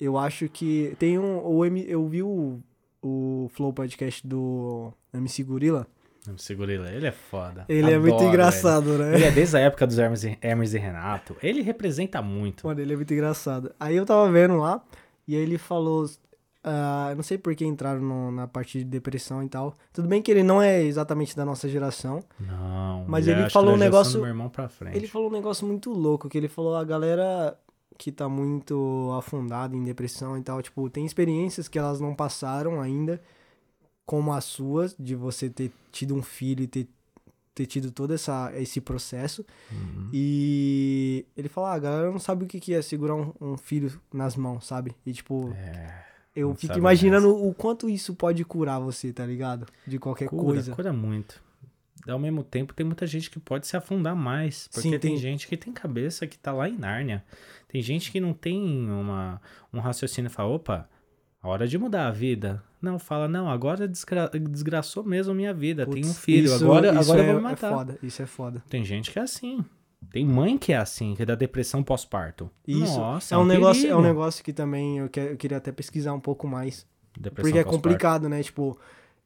eu 0.00 0.16
acho 0.16 0.48
que 0.48 0.96
tem 0.98 1.18
um. 1.18 1.44
O 1.46 1.62
M, 1.64 1.84
eu 1.86 2.08
vi 2.08 2.22
o, 2.22 2.58
o 3.02 3.50
Flow 3.52 3.70
Podcast 3.72 4.26
do 4.26 4.92
MC 5.12 5.42
Gorila. 5.44 5.86
Não, 6.26 6.38
Segura 6.38 6.72
ele, 6.72 6.88
ele 6.88 7.06
é 7.06 7.12
foda. 7.12 7.64
Ele 7.68 7.90
é 7.92 7.98
muito 7.98 8.14
Adoro 8.14 8.28
engraçado, 8.28 8.98
né? 8.98 9.14
Ele 9.14 9.24
é 9.24 9.30
desde 9.30 9.56
a 9.56 9.60
época 9.60 9.86
dos 9.86 9.98
Hermes 9.98 10.24
e, 10.24 10.38
Hermes 10.40 10.72
e 10.74 10.78
Renato. 10.78 11.36
Ele 11.42 11.60
representa 11.62 12.22
muito. 12.22 12.66
Mano, 12.66 12.80
ele 12.80 12.92
é 12.92 12.96
muito 12.96 13.12
engraçado. 13.12 13.74
Aí 13.78 13.94
eu 13.96 14.06
tava 14.06 14.30
vendo 14.32 14.56
lá, 14.56 14.82
e 15.28 15.36
aí 15.36 15.42
ele 15.42 15.58
falou. 15.58 16.06
eu 17.10 17.16
não 17.16 17.22
sei 17.22 17.36
por 17.36 17.54
que 17.54 17.64
entraram 17.66 18.00
no- 18.00 18.30
na 18.32 18.48
parte 18.48 18.78
de 18.78 18.84
depressão 18.84 19.42
e 19.42 19.48
tal. 19.50 19.74
Tudo 19.92 20.08
bem 20.08 20.22
que 20.22 20.30
ele 20.30 20.42
não 20.42 20.62
é 20.62 20.82
exatamente 20.82 21.36
da 21.36 21.44
nossa 21.44 21.68
geração. 21.68 22.24
Não, 22.40 23.04
Mas 23.06 23.28
é, 23.28 23.32
ele 23.32 23.50
falou 23.50 23.74
um 23.74 23.78
geração 23.78 23.84
negócio- 23.92 24.20
meu 24.20 24.28
irmão 24.28 24.48
pra 24.48 24.66
frente. 24.68 24.96
Ele 24.96 25.06
falou 25.06 25.28
um 25.28 25.32
negócio 25.32 25.66
muito 25.66 25.90
louco, 25.92 26.26
que 26.28 26.38
ele 26.38 26.48
falou 26.48 26.74
a 26.74 26.82
galera 26.84 27.54
que 27.98 28.10
tá 28.10 28.28
muito 28.30 29.10
afundada 29.16 29.76
em 29.76 29.84
depressão 29.84 30.36
e 30.38 30.42
tal, 30.42 30.60
tipo, 30.62 30.88
tem 30.90 31.04
experiências 31.04 31.68
que 31.68 31.78
elas 31.78 32.00
não 32.00 32.14
passaram 32.14 32.80
ainda, 32.80 33.20
como 34.06 34.32
as 34.32 34.44
suas, 34.44 34.94
de 34.98 35.14
você 35.14 35.48
ter 35.48 35.70
tido 35.90 36.14
um 36.14 36.22
filho 36.22 36.62
e 36.62 36.66
ter, 36.66 36.88
ter 37.54 37.66
tido 37.66 37.90
todo 37.90 38.12
essa, 38.12 38.52
esse 38.56 38.80
processo. 38.80 39.44
Uhum. 39.72 40.10
E 40.12 41.24
ele 41.36 41.48
falou, 41.48 41.70
ah, 41.70 41.74
a 41.74 41.78
galera 41.78 42.10
não 42.10 42.18
sabe 42.18 42.44
o 42.44 42.48
que 42.48 42.74
é 42.74 42.82
segurar 42.82 43.14
um, 43.14 43.32
um 43.40 43.56
filho 43.56 44.00
nas 44.12 44.36
mãos, 44.36 44.66
sabe? 44.66 44.94
E 45.06 45.12
tipo, 45.12 45.52
É, 45.56 46.04
eu 46.36 46.54
fico 46.54 46.76
imaginando 46.76 47.34
o 47.34 47.54
quanto 47.54 47.88
isso 47.88 48.14
pode 48.14 48.44
curar 48.44 48.78
você, 48.80 49.12
tá 49.12 49.24
ligado? 49.24 49.66
De 49.86 49.98
qualquer 49.98 50.28
cura, 50.28 50.42
coisa. 50.44 50.74
cura 50.74 50.92
muito. 50.92 51.42
Ao 52.06 52.18
mesmo 52.18 52.44
tempo, 52.44 52.74
tem 52.74 52.84
muita 52.84 53.06
gente 53.06 53.30
que 53.30 53.40
pode 53.40 53.66
se 53.66 53.76
afundar 53.78 54.14
mais. 54.14 54.68
Porque 54.68 54.82
Sim, 54.82 54.90
tem... 54.90 55.00
tem- 55.00 55.16
gente 55.16 55.48
que 55.48 55.56
tem 55.56 55.72
cabeça 55.72 56.26
que 56.26 56.36
tá 56.38 56.52
lá 56.52 56.68
em 56.68 56.76
Nárnia. 56.76 57.24
Tem 57.66 57.80
gente 57.80 58.12
que 58.12 58.20
não 58.20 58.34
tem 58.34 58.90
uma, 58.90 59.40
um 59.72 59.80
raciocínio 59.80 60.28
e 60.28 60.30
fala, 60.30 60.50
opa, 60.50 60.88
a 61.44 61.48
hora 61.48 61.68
de 61.68 61.76
mudar 61.76 62.08
a 62.08 62.10
vida. 62.10 62.62
Não, 62.80 62.98
fala, 62.98 63.28
não, 63.28 63.48
agora 63.48 63.86
desgra... 63.86 64.30
desgraçou 64.50 65.04
mesmo 65.04 65.32
a 65.32 65.34
minha 65.34 65.52
vida. 65.52 65.86
Tenho 65.86 66.06
um 66.06 66.14
filho, 66.14 66.46
isso- 66.46 66.64
agora, 66.64 66.88
isso 66.88 67.12
agora 67.12 67.18
é, 67.18 67.22
eu 67.22 67.32
vou 67.32 67.42
me 67.42 67.48
é 67.48 67.50
matar. 67.50 67.72
foda, 67.72 67.98
isso 68.02 68.22
é 68.22 68.26
foda. 68.26 68.64
Tem 68.68 68.82
gente 68.82 69.10
que 69.10 69.18
é 69.18 69.22
assim. 69.22 69.62
Tem 70.10 70.24
mãe 70.24 70.56
que 70.56 70.72
é 70.72 70.76
assim, 70.76 71.14
que 71.14 71.22
é 71.22 71.26
da 71.26 71.34
depressão 71.34 71.82
pós-parto. 71.82 72.50
Isso 72.66 72.98
Nossa, 72.98 73.34
é 73.34 73.38
um, 73.38 73.44
negócio, 73.44 73.88
é 73.88 73.96
um 73.96 74.02
negócio 74.02 74.42
que 74.42 74.52
também 74.52 74.98
eu, 74.98 75.08
que, 75.08 75.20
eu 75.20 75.36
queria 75.36 75.58
até 75.58 75.70
pesquisar 75.70 76.12
um 76.12 76.20
pouco 76.20 76.46
mais 76.46 76.86
Depressão 77.18 77.50
Porque 77.50 77.58
é 77.58 77.64
complicado, 77.64 78.28
né? 78.28 78.42
Tipo, 78.42 78.78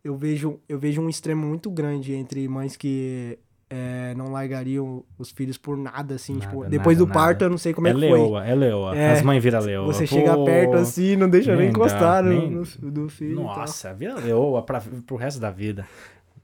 eu 0.05 0.17
vejo, 0.17 0.61
eu 0.69 0.79
vejo 0.79 1.01
um 1.01 1.09
extremo 1.09 1.47
muito 1.47 1.71
grande 1.71 2.13
entre 2.13 2.47
mães 2.49 2.77
que 2.77 3.39
é, 3.71 4.15
não 4.15 4.31
largariam 4.33 5.05
os 5.19 5.31
filhos 5.31 5.59
por 5.59 5.77
nada, 5.77 6.15
assim. 6.15 6.35
Nada, 6.35 6.47
tipo, 6.47 6.65
depois 6.65 6.97
nada, 6.99 7.07
do 7.11 7.13
parto, 7.13 7.33
nada. 7.41 7.45
eu 7.47 7.51
não 7.51 7.59
sei 7.59 7.75
como 7.75 7.87
É 7.87 7.91
é 7.91 7.95
que 7.95 8.01
foi. 8.01 8.09
leoa, 8.11 8.47
é 8.47 8.55
leoa. 8.55 8.97
É. 8.97 9.13
As 9.13 9.23
mães 9.23 9.43
viram 9.43 9.61
leoa. 9.61 9.87
Você 9.93 10.07
Pô, 10.07 10.15
chega 10.15 10.45
perto 10.45 10.75
assim, 10.77 11.17
não 11.17 11.29
deixa 11.29 11.55
nem 11.55 11.69
encostar 11.69 12.23
no, 12.23 12.31
nem- 12.31 12.51
no- 12.51 12.91
do 12.91 13.09
filho. 13.09 13.37
Nossa, 13.43 13.93
vira 13.95 14.15
leoa 14.15 14.63
pra, 14.63 14.81
pro 15.07 15.17
resto 15.17 15.39
da 15.41 15.51
vida. 15.51 15.87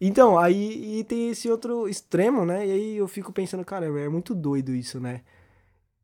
Então, 0.01 0.39
aí 0.39 0.99
e 1.01 1.05
tem 1.05 1.31
esse 1.31 1.49
outro 1.51 1.89
extremo, 1.89 2.45
né? 2.45 2.67
E 2.67 2.71
aí 2.73 2.97
eu 2.97 3.09
fico 3.09 3.33
pensando, 3.33 3.65
cara, 3.65 3.87
é 3.87 4.09
muito 4.09 4.35
doido 4.35 4.75
isso, 4.75 5.01
né? 5.01 5.23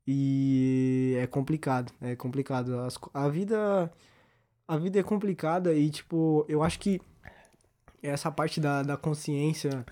E 0.07 1.17
é 1.21 1.27
complicado, 1.27 1.93
é 2.01 2.17
complicado. 2.17 2.79
As 2.81 2.99
a 3.13 3.29
vida 3.29 3.93
a 4.67 4.77
vida 4.77 4.99
é 5.01 5.03
complicada 5.03 5.73
e, 5.75 5.91
tipo, 5.91 6.45
eu 6.49 6.63
acho 6.63 6.79
que 6.79 7.01
essa 8.03 8.31
parte 8.31 8.61
da, 8.61 8.83
da 8.83 8.97
consciência 8.97 9.85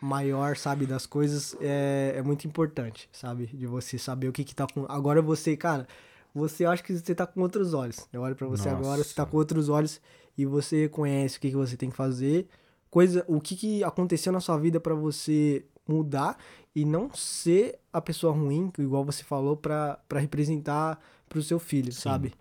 maior, 0.00 0.56
sabe, 0.56 0.86
das 0.86 1.06
coisas 1.06 1.56
é, 1.60 2.14
é 2.16 2.22
muito 2.22 2.46
importante, 2.46 3.08
sabe? 3.12 3.46
De 3.46 3.66
você 3.66 3.98
saber 3.98 4.28
o 4.28 4.32
que 4.32 4.44
que 4.44 4.54
tá 4.54 4.66
com... 4.66 4.86
Agora 4.88 5.20
você, 5.20 5.56
cara, 5.56 5.86
você 6.34 6.64
acha 6.64 6.82
que 6.82 6.96
você 6.96 7.14
tá 7.14 7.26
com 7.26 7.40
outros 7.40 7.74
olhos. 7.74 8.06
Eu 8.12 8.22
olho 8.22 8.36
pra 8.36 8.46
você 8.46 8.68
agora, 8.68 9.02
você 9.02 9.14
tá 9.14 9.22
Nossa. 9.22 9.30
com 9.30 9.36
outros 9.36 9.68
olhos 9.68 10.00
e 10.36 10.46
você 10.46 10.88
conhece 10.88 11.38
o 11.38 11.40
que 11.40 11.50
que 11.50 11.56
você 11.56 11.76
tem 11.76 11.90
que 11.90 11.96
fazer, 11.96 12.46
coisa, 12.90 13.24
o 13.26 13.40
que 13.40 13.56
que 13.56 13.84
aconteceu 13.84 14.32
na 14.32 14.40
sua 14.40 14.56
vida 14.56 14.78
pra 14.78 14.94
você 14.94 15.64
mudar 15.86 16.38
e 16.74 16.84
não 16.84 17.12
ser 17.12 17.78
a 17.92 18.00
pessoa 18.00 18.32
ruim, 18.32 18.70
igual 18.78 19.04
você 19.04 19.24
falou, 19.24 19.56
pra 19.56 19.98
pra 20.08 20.20
representar 20.20 21.00
pro 21.28 21.42
seu 21.42 21.58
filho, 21.58 21.92
Sim. 21.92 22.00
sabe? 22.02 22.34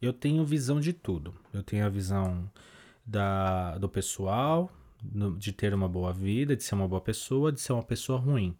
Eu 0.00 0.12
tenho 0.12 0.44
visão 0.44 0.80
de 0.80 0.92
tudo. 0.92 1.34
Eu 1.52 1.62
tenho 1.62 1.84
a 1.84 1.88
visão 1.88 2.50
da, 3.04 3.76
do 3.78 3.88
pessoal, 3.88 4.70
de 5.38 5.52
ter 5.52 5.72
uma 5.74 5.88
boa 5.88 6.12
vida, 6.12 6.56
de 6.56 6.62
ser 6.64 6.74
uma 6.74 6.88
boa 6.88 7.00
pessoa, 7.00 7.52
de 7.52 7.60
ser 7.60 7.72
uma 7.72 7.82
pessoa 7.82 8.18
ruim. 8.18 8.56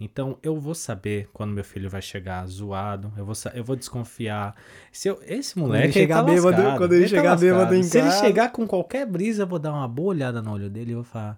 Então 0.00 0.38
eu 0.42 0.60
vou 0.60 0.74
saber 0.76 1.28
quando 1.32 1.50
meu 1.52 1.64
filho 1.64 1.90
vai 1.90 2.00
chegar 2.00 2.46
zoado, 2.46 3.12
eu 3.16 3.24
vou, 3.24 3.34
eu 3.52 3.64
vou 3.64 3.74
desconfiar. 3.74 4.54
Se 4.92 5.08
eu, 5.08 5.20
esse 5.26 5.58
moleque 5.58 5.86
ele 5.86 5.92
chegar 5.92 6.16
tá 6.18 6.22
bêbado- 6.22 6.56
lascado, 6.62 6.78
quando 6.78 6.92
ele 6.92 7.02
tá 7.04 7.08
chegar 7.08 7.36
bêbado 7.36 7.58
lascado. 7.62 7.74
em 7.74 7.82
Se 7.82 7.98
ele 7.98 8.06
casa- 8.08 8.20
chegar 8.20 8.52
com 8.52 8.66
qualquer 8.66 9.04
brisa, 9.06 9.42
eu 9.42 9.46
vou 9.48 9.58
dar 9.58 9.72
uma 9.72 9.88
boa 9.88 10.10
olhada 10.10 10.40
no 10.40 10.52
olho 10.52 10.70
dele 10.70 10.92
e 10.92 10.94
vou 10.94 11.02
falar: 11.02 11.36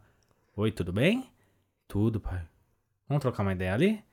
Oi, 0.57 0.71
tudo 0.71 0.93
bem? 0.93 1.25
Tudo, 1.89 2.21
pai. 2.21 2.43
Vamos 3.09 3.23
trocar 3.23 3.43
uma 3.43 3.53
ideia 3.53 3.73
ali? 3.73 4.05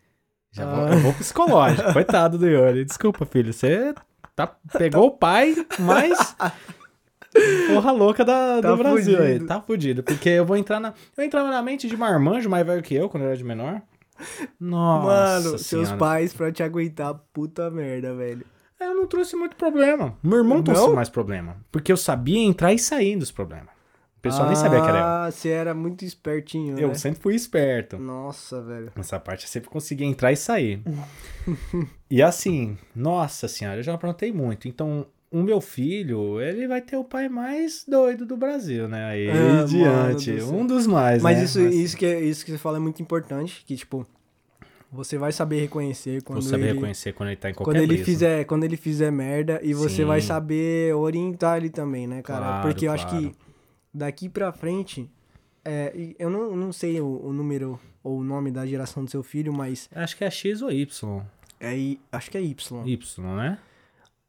Já 0.52 0.66
vou, 0.66 0.86
Ah. 0.86 0.92
eu 0.94 1.00
vou 1.00 1.14
psicológico. 1.14 1.92
Coitado 1.92 2.38
do 2.38 2.48
Yuri. 2.48 2.86
Desculpa, 2.86 3.26
filho. 3.26 3.52
Você 3.52 3.94
tá, 4.34 4.48
pegou 4.78 5.08
o 5.08 5.12
pai, 5.12 5.54
mas. 5.78 6.36
Porra 7.68 7.92
louca 7.92 8.24
da, 8.26 8.62
Tá 8.62 8.72
do 8.72 8.78
Brasil 8.78 9.22
aí. 9.22 9.40
Tá 9.40 9.62
fudido. 9.62 10.04
Porque 10.04 10.30
eu 10.30 10.46
vou 10.46 10.58
entrar 10.58 10.80
na. 10.80 10.94
Eu 11.16 11.24
entrava 11.24 11.50
na 11.50 11.62
mente 11.62 11.88
de 11.88 11.96
marmanjo 11.98 12.50
mais 12.50 12.66
velho 12.66 12.82
que 12.82 12.96
eu 12.96 13.10
quando 13.10 13.24
eu 13.24 13.30
era 13.30 13.38
de 13.38 13.44
menor. 13.44 13.82
Nossa. 14.60 15.06
Mano, 15.06 15.58
seus 15.58 15.88
Senhora. 15.88 15.98
pais 15.98 16.34
pra 16.34 16.52
te 16.52 16.64
aguentar, 16.64 17.14
puta 17.34 17.70
merda, 17.70 18.14
velho. 18.16 18.46
Eu 18.80 18.94
não 18.96 19.08
trouxe 19.08 19.36
muito 19.36 19.56
problema. 19.56 20.16
Meu 20.22 20.38
irmão 20.38 20.62
trouxe 20.62 20.90
mais 20.94 21.10
problema. 21.10 21.58
Porque 21.72 21.92
eu 21.92 21.98
sabia 21.98 22.40
entrar 22.40 22.74
e 22.74 22.80
sair 22.80 23.16
dos 23.16 23.32
problemas. 23.32 23.70
O 24.18 24.20
pessoal 24.20 24.48
nem 24.48 24.56
sabia 24.56 24.82
que 24.82 24.88
era 24.88 24.98
eu. 24.98 25.04
Ah, 25.04 25.30
você 25.32 25.50
era 25.50 25.74
muito 25.74 26.04
espertinho, 26.04 26.78
Eu 26.78 26.90
né? 26.90 26.94
sempre 26.96 27.20
fui 27.22 27.36
esperto. 27.36 27.98
Nossa, 27.98 28.62
velho. 28.62 28.92
Nessa 28.96 29.20
parte 29.20 29.46
eu 29.46 29.50
sempre 29.50 29.70
conseguia 29.70 30.06
entrar 30.08 30.32
e 30.32 30.36
sair. 30.36 30.82
e 32.10 32.22
assim, 32.22 32.78
nossa 32.96 33.48
senhora, 33.48 33.80
eu 33.80 33.84
já 33.84 33.94
aprontei 33.94 34.34
muito. 34.34 34.68
Então, 34.68 35.06
o 35.32 35.43
meu 35.43 35.59
filho, 35.59 36.39
ele 36.41 36.67
vai 36.67 36.82
ter 36.82 36.95
o 36.97 37.03
pai 37.03 37.28
mais 37.30 37.84
doido 37.88 38.25
do 38.25 38.38
Brasil, 38.38 38.88
né? 38.88 39.05
Aí, 39.05 39.30
Ah, 39.30 39.63
diante. 39.65 40.32
do. 40.34 40.53
Um 40.55 40.65
dos 40.65 40.88
mais, 40.88 41.21
Mas 41.21 41.38
né? 41.38 41.43
isso, 41.43 41.61
isso, 41.61 41.97
que, 41.97 42.05
é- 42.05 42.21
isso 42.21 42.45
que 42.45 42.51
você 42.51 42.57
fala 42.57 42.78
é 42.78 42.80
muito 42.80 43.01
importante, 43.01 43.63
que, 43.65 43.75
tipo, 43.75 44.05
você 44.91 45.17
vai 45.17 45.32
saber 45.34 45.59
reconhecer 45.59 46.21
quando 46.23 46.41
Vou 46.41 46.49
saber 46.49 46.63
ele... 46.67 46.73
reconhecer 46.75 47.11
quando 47.13 47.30
ele 47.30 47.36
tá 47.38 47.49
em 47.49 47.53
qualquer 47.53 47.71
Quando 47.71 47.78
ele, 47.84 47.88
brisa. 47.88 48.05
fizer, 48.05 48.43
quando 48.45 48.63
ele 48.63 48.78
fizer 48.78 49.11
merda 49.11 49.59
e 49.61 49.73
você 49.73 49.97
Sim. 49.97 50.05
vai 50.05 50.21
saber 50.21 50.93
orientar 50.95 51.57
ele 51.57 51.69
também, 51.69 52.07
né, 52.07 52.21
cara? 52.21 52.39
Claro, 52.45 52.67
Porque 52.69 52.88
eu 52.88 52.91
acho 52.93 53.05
claro. 53.07 53.30
que 53.32 53.36
daqui 53.93 54.30
pra 54.30 54.51
frente, 54.53 55.09
é, 55.65 55.93
eu 56.17 56.30
não, 56.30 56.55
não 56.55 56.71
sei 56.71 57.01
o, 57.01 57.19
o 57.21 57.34
número 57.34 57.78
ou 58.01 58.19
o 58.19 58.23
nome 58.23 58.49
da 58.49 58.65
geração 58.65 59.03
do 59.03 59.11
seu 59.11 59.21
filho, 59.23 59.51
mas 59.51 59.89
Acho 59.93 60.15
que 60.15 60.23
é 60.23 60.30
X 60.32 60.61
ou 60.61 60.71
Y. 60.71 61.21
é, 61.59 61.97
acho 62.13 62.32
que 62.32 62.38
é 62.38 62.41
Y. 62.41 62.84
Y, 62.88 63.36
né? 63.36 63.57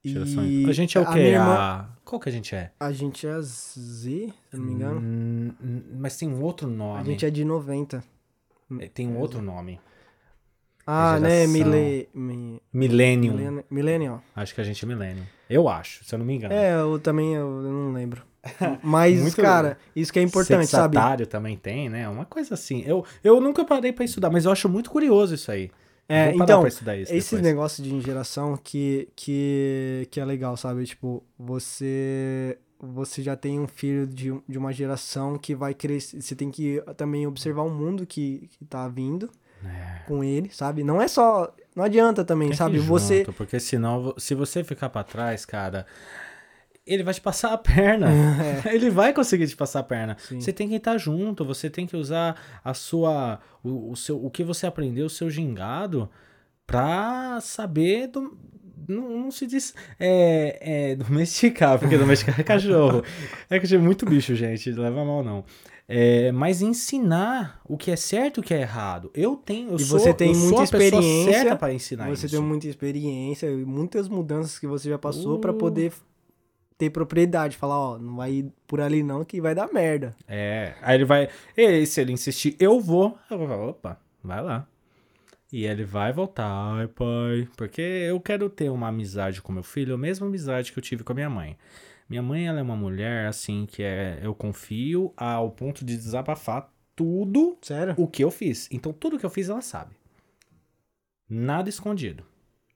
E. 0.05 0.65
A 0.69 0.73
gente 0.73 0.97
é 0.97 1.01
o 1.01 1.05
a 1.05 1.13
quê? 1.13 1.19
minha 1.19 1.33
irmã- 1.33 1.55
A... 1.55 1.89
Qual 2.05 2.21
que 2.21 2.29
a 2.29 2.33
gente 2.33 2.55
é? 2.55 2.73
A 2.81 2.91
gente 2.93 3.27
é 3.27 3.41
Z, 3.41 3.45
se 3.51 4.33
eu 4.53 4.59
não 4.59 4.67
me 4.67 4.73
engano. 4.73 5.01
Hum, 5.01 5.53
hum, 5.63 5.83
mas 5.99 6.17
tem 6.17 6.29
um 6.29 6.41
outro 6.43 6.69
nome. 6.69 7.01
A 7.01 7.05
gente 7.05 7.27
é 7.27 7.31
de 7.31 7.45
90. 7.45 8.03
É, 8.81 8.89
Tem 8.89 9.09
um 9.09 9.19
outro 9.19 9.43
nome. 9.43 9.81
Ah, 10.87 11.19
né? 11.21 11.47
Mile, 11.47 12.09
mi, 12.15 12.63
Millennium. 12.73 13.63
Millennial. 13.71 14.23
Acho 14.35 14.55
que 14.55 14.61
a 14.61 14.65
gente 14.65 14.83
é 14.83 14.89
Millennium. 14.89 15.25
Eu 15.49 15.69
acho, 15.69 16.03
se 16.05 16.15
eu 16.15 16.19
não 16.19 16.25
me 16.25 16.35
engano. 16.35 16.55
É, 16.55 16.81
eu 16.81 16.99
também 16.99 17.35
eu, 17.35 17.47
não 17.63 17.93
lembro. 17.93 18.23
Mas, 18.83 19.21
Muito- 19.21 19.37
cara, 19.43 19.77
isso 19.95 20.11
que 20.11 20.19
é 20.19 20.23
importante, 20.23 20.67
sabe? 20.67 20.97
Também 21.27 21.57
tem, 21.59 21.91
né? 21.91 22.09
Uma 22.09 22.25
coisa 22.25 22.55
assim. 22.55 22.83
Eu, 22.87 23.05
eu 23.23 23.39
nunca 23.41 23.65
parei 23.65 23.93
pra 23.93 24.05
estudar, 24.05 24.31
mas 24.31 24.45
eu 24.47 24.53
acho 24.53 24.69
muito 24.69 24.91
curioso 24.91 25.35
isso 25.35 25.51
aí. 25.51 25.71
É, 26.09 26.33
então, 26.35 26.67
esse 26.67 26.83
depois. 26.85 27.43
negócio 27.43 27.83
de 27.85 28.01
geração 28.01 28.57
que, 28.57 29.09
que, 29.15 30.09
que 30.11 30.19
é 30.19 30.25
legal, 30.25 30.57
sabe? 30.57 30.85
Tipo, 30.87 31.23
você 31.39 32.59
você 32.81 33.23
já 33.23 33.35
tem 33.37 33.59
um 33.59 33.67
filho 33.67 34.07
de, 34.07 34.33
de 34.49 34.57
uma 34.57 34.73
geração 34.73 35.37
que 35.37 35.55
vai 35.55 35.75
crescer. 35.75 36.23
Você 36.23 36.35
tem 36.37 36.51
que 36.51 36.81
também 36.97 37.27
observar 37.27 37.63
o 37.63 37.71
mundo 37.71 38.07
que, 38.07 38.49
que 38.57 38.65
tá 38.65 38.87
vindo 38.89 39.29
É. 39.65 39.99
com 40.07 40.23
ele, 40.23 40.49
sabe? 40.51 40.85
Não 40.85 41.03
é 41.03 41.09
só. 41.09 41.53
Não 41.75 41.85
adianta 41.85 42.25
também, 42.25 42.49
Tem 42.49 42.57
sabe? 42.57 42.77
ir 42.77 42.81
Você. 42.81 43.19
junto, 43.19 43.33
porque 43.33 43.59
senão, 43.61 44.15
se 44.17 44.35
você 44.35 44.63
ficar 44.65 44.89
pra 44.91 45.03
trás, 45.05 45.45
cara, 45.45 45.87
ele 46.89 47.03
vai 47.03 47.13
te 47.15 47.21
passar 47.21 47.53
a 47.53 47.59
perna. 47.59 48.09
Ele 48.73 48.91
vai 48.91 49.13
conseguir 49.13 49.47
te 49.47 49.55
passar 49.57 49.81
a 49.81 49.83
perna. 49.83 50.15
É. 50.15 50.23
Sim. 50.23 50.41
Você 50.41 50.53
tem 50.53 50.69
que 50.69 50.75
estar 50.75 50.97
junto, 50.99 51.45
você 51.45 51.69
tem 51.71 51.87
que 51.87 51.97
usar 51.97 52.35
a 52.65 52.73
sua. 52.75 53.39
O, 53.63 53.91
o 53.93 53.97
seu, 53.97 54.25
o 54.25 54.31
que 54.31 54.43
você 54.43 54.67
aprendeu, 54.67 55.07
o 55.07 55.11
seu 55.11 55.29
gingado, 55.31 56.09
pra 56.67 57.39
saber 57.41 58.09
do. 58.09 58.37
Não, 58.87 59.11
não 59.25 59.31
se 59.31 59.47
diz. 59.47 59.75
É, 60.01 60.91
é 60.93 60.97
domesticar, 60.97 61.79
porque 61.79 61.97
domesticar 61.99 62.39
é 62.41 62.43
cachorro. 62.43 63.03
É 63.51 63.59
que 63.59 63.75
é 63.75 63.79
muito 63.79 64.07
bicho, 64.07 64.35
gente. 64.35 64.71
Leva 64.73 65.05
mal, 65.05 65.23
não. 65.23 65.45
É, 65.91 66.31
mas 66.33 66.61
ensinar 66.61 67.63
o 67.65 67.77
que 67.79 67.91
é 67.91 67.97
certo 67.97 68.39
e 68.39 68.41
o 68.41 68.43
que 68.43 68.53
é 68.53 68.61
errado. 68.61 69.11
Eu 69.15 69.37
tenho. 69.37 69.71
Eu 69.71 69.77
E 69.77 69.81
sou, 69.81 69.99
você 69.99 70.13
tem 70.13 70.35
muita 70.35 70.63
experiência, 70.65 71.33
certa 71.33 71.57
para 71.57 71.73
ensinar 71.73 72.09
Você 72.11 72.27
isso. 72.27 72.37
tem 72.37 72.45
muita 72.45 72.67
experiência 72.69 73.47
e 73.47 73.65
muitas 73.65 74.07
mudanças 74.07 74.59
que 74.59 74.67
você 74.67 74.91
já 74.91 74.99
passou 74.99 75.39
pra 75.39 75.51
Uh. 75.51 75.55
poder 75.55 75.93
ter 76.79 76.91
propriedade. 76.91 77.57
Falar, 77.57 77.79
ó, 77.79 77.99
não 77.99 78.17
vai 78.17 78.33
ir 78.33 78.53
por 78.67 78.81
ali 78.81 79.03
não 79.03 79.25
que 79.25 79.41
vai 79.41 79.55
dar 79.55 79.71
merda. 79.73 80.15
É, 80.27 80.75
aí 80.81 80.95
ele 80.97 81.05
vai. 81.05 81.29
E 81.57 81.85
se 81.85 82.01
ele 82.01 82.13
insistir, 82.13 82.57
eu 82.59 82.81
vou. 82.81 83.19
Eu 83.29 83.37
vou 83.37 83.49
falar, 83.49 83.67
opa, 83.67 84.01
vai 84.23 84.43
lá. 84.43 84.67
E 85.53 85.65
ele 85.65 85.85
vai 85.85 86.13
voltar, 86.13 86.47
ai 86.47 86.87
pai. 86.87 87.49
Porque 87.57 87.81
eu 87.81 88.21
quero 88.21 88.49
ter 88.49 88.71
uma 88.71 88.89
amizade 88.89 89.43
com 89.43 89.53
meu 89.53 89.63
filho, 89.63 89.95
a 89.95 89.99
mesma 89.99 90.27
amizade 90.27 90.73
que 90.73 90.79
eu 90.79 90.83
tive 90.83 91.03
com 91.03 91.13
a 91.13 91.15
minha 91.15 91.31
mãe. 91.31 91.59
Minha 92.09 92.23
mãe, 92.23 92.47
ela 92.47 92.59
é 92.59 92.63
uma 92.63 92.77
mulher, 92.77 93.27
assim, 93.27 93.67
que 93.67 93.83
é. 93.83 94.19
Eu 94.23 94.35
confio 94.35 95.13
ao 95.17 95.51
ponto 95.51 95.85
de 95.85 95.97
desabafar 95.97 96.71
tudo 96.97 97.59
Sério? 97.61 97.95
o 97.99 98.07
que 98.07 98.25
eu 98.25 98.31
fiz. 98.31 98.69
Então, 98.73 98.93
tudo 98.93 99.19
que 99.19 99.27
eu 99.27 99.31
fiz, 99.31 99.49
ela 99.49 99.61
sabe. 99.61 99.95
Nada 101.29 101.69
escondido. 101.69 102.25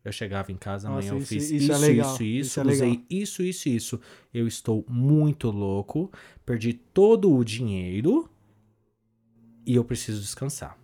Eu 0.05 0.11
chegava 0.13 0.51
em 0.51 0.57
casa, 0.57 0.89
amanhã 0.89 1.13
Nossa, 1.13 1.15
eu 1.15 1.19
isso- 1.19 1.29
fiz 1.29 1.51
isso 1.51 1.55
isso, 1.65 1.73
é 1.73 1.77
isso, 1.77 1.87
legal, 1.87 2.13
isso, 2.15 2.23
isso 2.23 2.61
é 2.61 2.63
usei 2.65 2.89
legal. 2.91 3.05
isso, 3.09 3.43
isso, 3.43 3.69
isso. 3.69 4.01
Eu 4.35 4.47
estou 4.49 4.85
muito 4.89 5.51
louco, 5.51 6.11
perdi 6.45 6.73
todo 6.73 7.33
o 7.33 7.45
dinheiro 7.45 8.29
e 9.67 9.75
eu 9.77 9.85
preciso 9.85 10.21
descansar. 10.21 10.77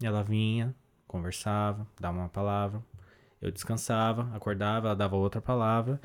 E 0.00 0.06
ela 0.06 0.22
vinha, 0.22 0.74
conversava, 1.06 1.86
dava 2.00 2.18
uma 2.18 2.28
palavra, 2.28 2.82
eu 3.40 3.50
descansava, 3.50 4.34
acordava, 4.34 4.88
ela 4.88 4.96
dava 4.96 5.16
outra 5.16 5.40
palavra 5.40 6.00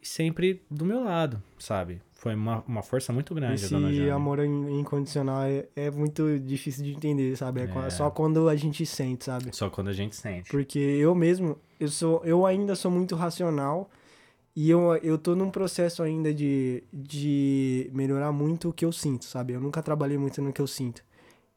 e 0.00 0.06
sempre 0.08 0.64
do 0.70 0.84
meu 0.86 1.04
lado, 1.04 1.42
sabe? 1.58 2.00
Foi 2.18 2.34
uma, 2.34 2.64
uma 2.66 2.82
força 2.82 3.12
muito 3.12 3.32
grande 3.32 3.52
a 3.52 3.54
Esse 3.54 3.70
dona 3.72 3.92
Jane. 3.92 4.10
amor 4.10 4.40
in- 4.40 4.80
incondicional 4.80 5.42
é, 5.44 5.68
é 5.76 5.88
muito 5.90 6.38
difícil 6.40 6.82
de 6.84 6.92
entender, 6.92 7.36
sabe? 7.36 7.60
É, 7.60 7.64
É. 7.86 7.90
só 7.90 8.10
quando 8.10 8.48
a 8.48 8.56
gente 8.56 8.84
sente, 8.84 9.24
sabe? 9.24 9.50
Só 9.56 9.70
quando 9.70 9.86
a 9.88 9.92
gente 9.92 10.16
sente. 10.16 10.50
Porque 10.50 10.80
eu 10.80 11.14
mesmo, 11.14 11.56
eu 11.78 11.86
sou, 11.88 12.20
eu 12.24 12.44
ainda 12.44 12.74
sou 12.74 12.90
muito 12.90 13.14
racional 13.14 13.88
e 14.56 14.68
eu, 14.68 14.96
eu 14.96 15.16
tô 15.16 15.36
num 15.36 15.48
processo 15.48 16.02
ainda 16.02 16.34
de, 16.34 16.82
de 16.92 17.88
melhorar 17.94 18.32
muito 18.32 18.70
o 18.70 18.72
que 18.72 18.84
eu 18.84 18.90
sinto, 18.90 19.24
sabe? 19.24 19.52
Eu 19.52 19.60
nunca 19.60 19.80
trabalhei 19.80 20.18
muito 20.18 20.42
no 20.42 20.52
que 20.52 20.60
eu 20.60 20.66
sinto. 20.66 21.04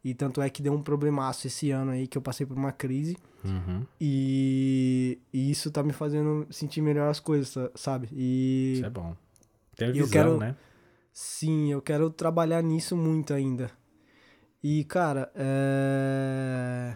E 0.04 0.14
tanto 0.14 0.42
é 0.44 0.50
que 0.50 0.62
deu 0.62 0.74
um 0.74 0.82
problemaço 0.84 1.48
esse 1.48 1.72
ano 1.72 1.90
aí 1.92 2.06
que 2.08 2.18
eu 2.18 2.22
passei 2.22 2.46
por 2.46 2.56
uma 2.56 2.72
crise 2.72 3.18
Uhum. 3.44 3.84
e, 4.00 5.18
e 5.34 5.50
isso 5.50 5.72
tá 5.72 5.82
me 5.82 5.92
fazendo 5.94 6.46
sentir 6.52 6.82
melhor 6.82 7.10
as 7.10 7.20
coisas, 7.20 7.50
sa- 7.50 7.72
sabe? 7.74 8.08
E 8.14 8.74
Isso 8.76 8.86
é 8.86 8.90
bom 8.92 9.16
ter 9.86 9.90
a 9.90 9.92
visão, 9.92 10.10
quero, 10.10 10.38
né? 10.38 10.56
Sim, 11.14 11.72
eu 11.72 11.82
quero 11.82 12.10
trabalhar 12.10 12.62
nisso 12.62 12.96
muito 12.96 13.34
ainda. 13.34 13.70
E, 14.64 14.84
cara, 14.84 15.32
é... 15.36 16.94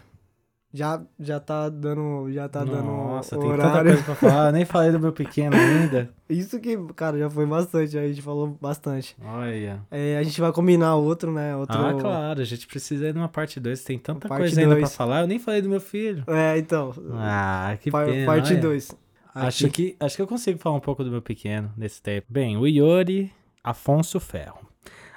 já, 0.71 1.01
já 1.19 1.39
tá 1.39 1.67
dando. 1.67 2.31
Já 2.31 2.47
tá 2.47 2.63
Nossa, 2.63 2.75
dando. 2.75 2.85
Nossa, 2.85 3.39
tem 3.39 3.49
tanta 3.57 3.83
coisa 3.83 4.03
pra 4.03 4.15
falar. 4.15 4.47
Eu 4.47 4.51
nem 4.51 4.65
falei 4.65 4.91
do 4.91 4.99
meu 4.99 5.11
pequeno 5.11 5.55
ainda. 5.55 6.09
Isso 6.29 6.59
que, 6.59 6.77
cara, 6.95 7.17
já 7.17 7.29
foi 7.29 7.45
bastante. 7.47 7.97
A 7.97 8.07
gente 8.07 8.21
falou 8.21 8.55
bastante. 8.61 9.17
Olha. 9.19 9.81
É, 9.89 10.17
a 10.17 10.23
gente 10.23 10.39
vai 10.39 10.51
combinar 10.51 10.95
outro, 10.95 11.31
né? 11.31 11.55
Outro... 11.55 11.75
Ah, 11.75 11.93
claro. 11.99 12.39
A 12.39 12.45
gente 12.45 12.67
precisa 12.67 13.07
ir 13.07 13.15
numa 13.15 13.29
parte 13.29 13.59
2. 13.59 13.83
Tem 13.83 13.97
tanta 13.97 14.29
parte 14.29 14.41
coisa 14.41 14.55
dois. 14.55 14.67
ainda 14.67 14.79
pra 14.79 14.89
falar. 14.89 15.21
Eu 15.21 15.27
nem 15.27 15.39
falei 15.39 15.61
do 15.61 15.69
meu 15.69 15.81
filho. 15.81 16.23
É, 16.27 16.57
então. 16.57 16.93
Ah, 17.13 17.75
que 17.81 17.89
pa 17.89 18.05
pena. 18.05 18.25
Parte 18.27 18.55
2. 18.55 18.95
Acho 19.35 19.69
que, 19.69 19.97
acho 19.99 20.15
que 20.15 20.21
eu 20.21 20.27
consigo 20.27 20.57
falar 20.57 20.77
um 20.77 20.81
pouco 20.81 21.03
do 21.03 21.11
meu 21.11 21.21
pequeno 21.21 21.71
nesse 21.75 22.01
tempo. 22.01 22.25
Bem, 22.29 22.55
o 22.55 22.65
Iori 22.65 23.31
Afonso 23.61 24.19
Ferro. 24.19 24.65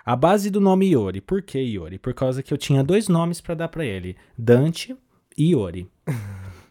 A 0.05 0.17
base 0.17 0.51
do 0.51 0.61
nome 0.61 0.89
Iori. 0.89 1.21
Por 1.21 1.41
que 1.41 1.59
Iori? 1.59 1.99
Por 1.99 2.13
causa 2.13 2.43
que 2.43 2.53
eu 2.53 2.59
tinha 2.59 2.83
dois 2.83 3.09
nomes 3.09 3.41
para 3.41 3.55
dar 3.55 3.69
para 3.69 3.85
ele: 3.85 4.17
Dante 4.37 4.97
e 5.37 5.53
Iori. 5.53 5.89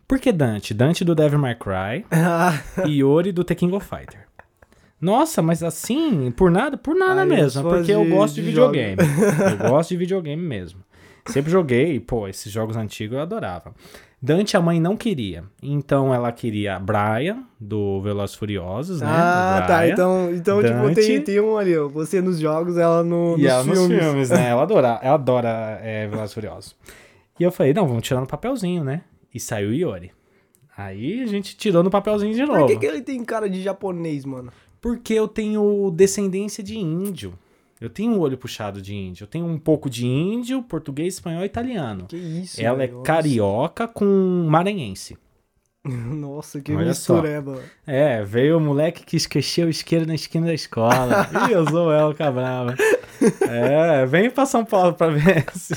Por 0.08 0.20
que 0.20 0.32
Dante? 0.32 0.74
Dante 0.74 1.04
do 1.04 1.14
Devil 1.14 1.38
May 1.38 1.56
Cry 1.56 2.06
e 2.88 3.00
Iori 3.00 3.34
do 3.34 3.44
The 3.44 3.56
King 3.56 3.76
of 3.76 3.86
Fighter. 3.86 4.26
Nossa, 5.00 5.42
mas 5.42 5.62
assim, 5.62 6.32
por 6.32 6.50
nada, 6.50 6.78
por 6.78 6.96
nada 6.96 7.22
Aí 7.24 7.30
mesmo, 7.30 7.62
porque 7.62 7.84
de, 7.84 7.92
eu 7.92 8.06
gosto 8.06 8.36
de, 8.36 8.42
de 8.42 8.48
videogame. 8.48 8.96
eu 9.52 9.70
gosto 9.70 9.90
de 9.90 9.98
videogame 9.98 10.42
mesmo. 10.42 10.80
Sempre 11.28 11.52
joguei, 11.52 12.00
pô, 12.00 12.28
esses 12.28 12.52
jogos 12.52 12.78
antigos 12.78 13.18
eu 13.18 13.22
adorava. 13.22 13.76
Dante 14.20 14.58
a 14.58 14.62
mãe 14.62 14.80
não 14.80 14.98
queria. 14.98 15.44
Então 15.62 16.14
ela 16.14 16.32
queria 16.32 16.80
Brian, 16.80 17.44
do 17.60 18.02
Velozes 18.02 18.36
Furiosos, 18.36 19.00
né? 19.00 19.08
Ah, 19.08 19.62
O 19.64 19.68
tá. 19.68 19.88
Então, 19.88 20.34
então 20.34 20.62
tipo, 20.64 20.96
tem, 20.96 21.22
tem 21.22 21.40
um 21.40 21.56
ali, 21.56 21.78
ó. 21.78 21.88
Você 21.88 22.20
nos 22.20 22.40
jogos, 22.40 22.78
ela 22.78 23.04
no, 23.04 23.36
E 23.38 23.44
nos 23.44 23.52
ela 23.52 23.64
nos 23.64 23.78
filmes. 23.80 24.04
filmes, 24.04 24.30
né? 24.32 24.50
Ela 24.50 24.64
adora, 24.64 25.00
ela 25.04 25.14
adora 25.16 25.80
é, 25.84 26.08
Velozes 26.08 26.34
Furiosos. 26.34 26.76
E 27.40 27.44
eu 27.44 27.52
falei, 27.52 27.74
não, 27.74 27.88
vamos 27.88 28.02
tirar 28.02 28.20
no 28.20 28.26
papelzinho, 28.28 28.84
né? 28.84 29.04
E 29.34 29.40
saiu 29.40 29.72
Iori. 29.72 30.12
Aí 30.76 31.22
a 31.22 31.28
gente 31.28 31.56
tirou 31.56 31.84
no 31.84 31.90
papelzinho 31.92 32.34
de 32.34 32.44
novo. 32.46 32.60
Por 32.60 32.68
que, 32.68 32.78
que 32.78 32.86
ele 32.86 33.02
tem 33.02 33.24
cara 33.24 33.48
de 33.48 33.62
japonês, 33.62 34.26
mano? 34.26 34.52
Porque 34.82 35.14
eu 35.14 35.28
tenho 35.28 35.92
descendência 35.92 36.64
de 36.64 36.78
índio. 36.78 37.34
Eu 37.80 37.90
tenho 37.90 38.12
um 38.14 38.20
olho 38.20 38.38
puxado 38.38 38.82
de 38.82 38.96
índio. 38.96 39.24
Eu 39.24 39.28
tenho 39.28 39.46
um 39.46 39.58
pouco 39.60 39.90
de 39.90 40.06
índio, 40.08 40.64
português, 40.64 41.14
espanhol 41.16 41.44
e 41.44 41.46
italiano. 41.46 42.06
Que 42.08 42.18
isso, 42.18 42.60
Ela 42.62 42.84
é 42.84 42.88
velho? 42.88 43.04
carioca 43.04 43.88
com 43.88 44.48
maranhense. 44.50 45.16
Nossa, 45.86 46.60
que 46.60 46.74
Olha 46.74 46.94
só. 46.94 47.14
mistureba. 47.16 47.62
É, 47.86 48.24
veio 48.24 48.58
o 48.58 48.62
moleque 48.62 49.06
que 49.06 49.16
esqueceu 49.16 49.68
o 49.68 49.70
isqueiro 49.70 50.06
na 50.08 50.16
esquina 50.16 50.48
da 50.48 50.54
escola. 50.54 51.30
Ih, 51.50 51.54
eu 51.54 51.70
sou 51.70 51.92
ela, 51.94 52.14
cabrava. 52.16 52.76
É, 53.48 54.06
vem 54.06 54.30
pra 54.32 54.46
São 54.46 54.66
Paulo 54.66 54.94
pra 54.94 55.10
ver 55.10 55.46
se 55.54 55.74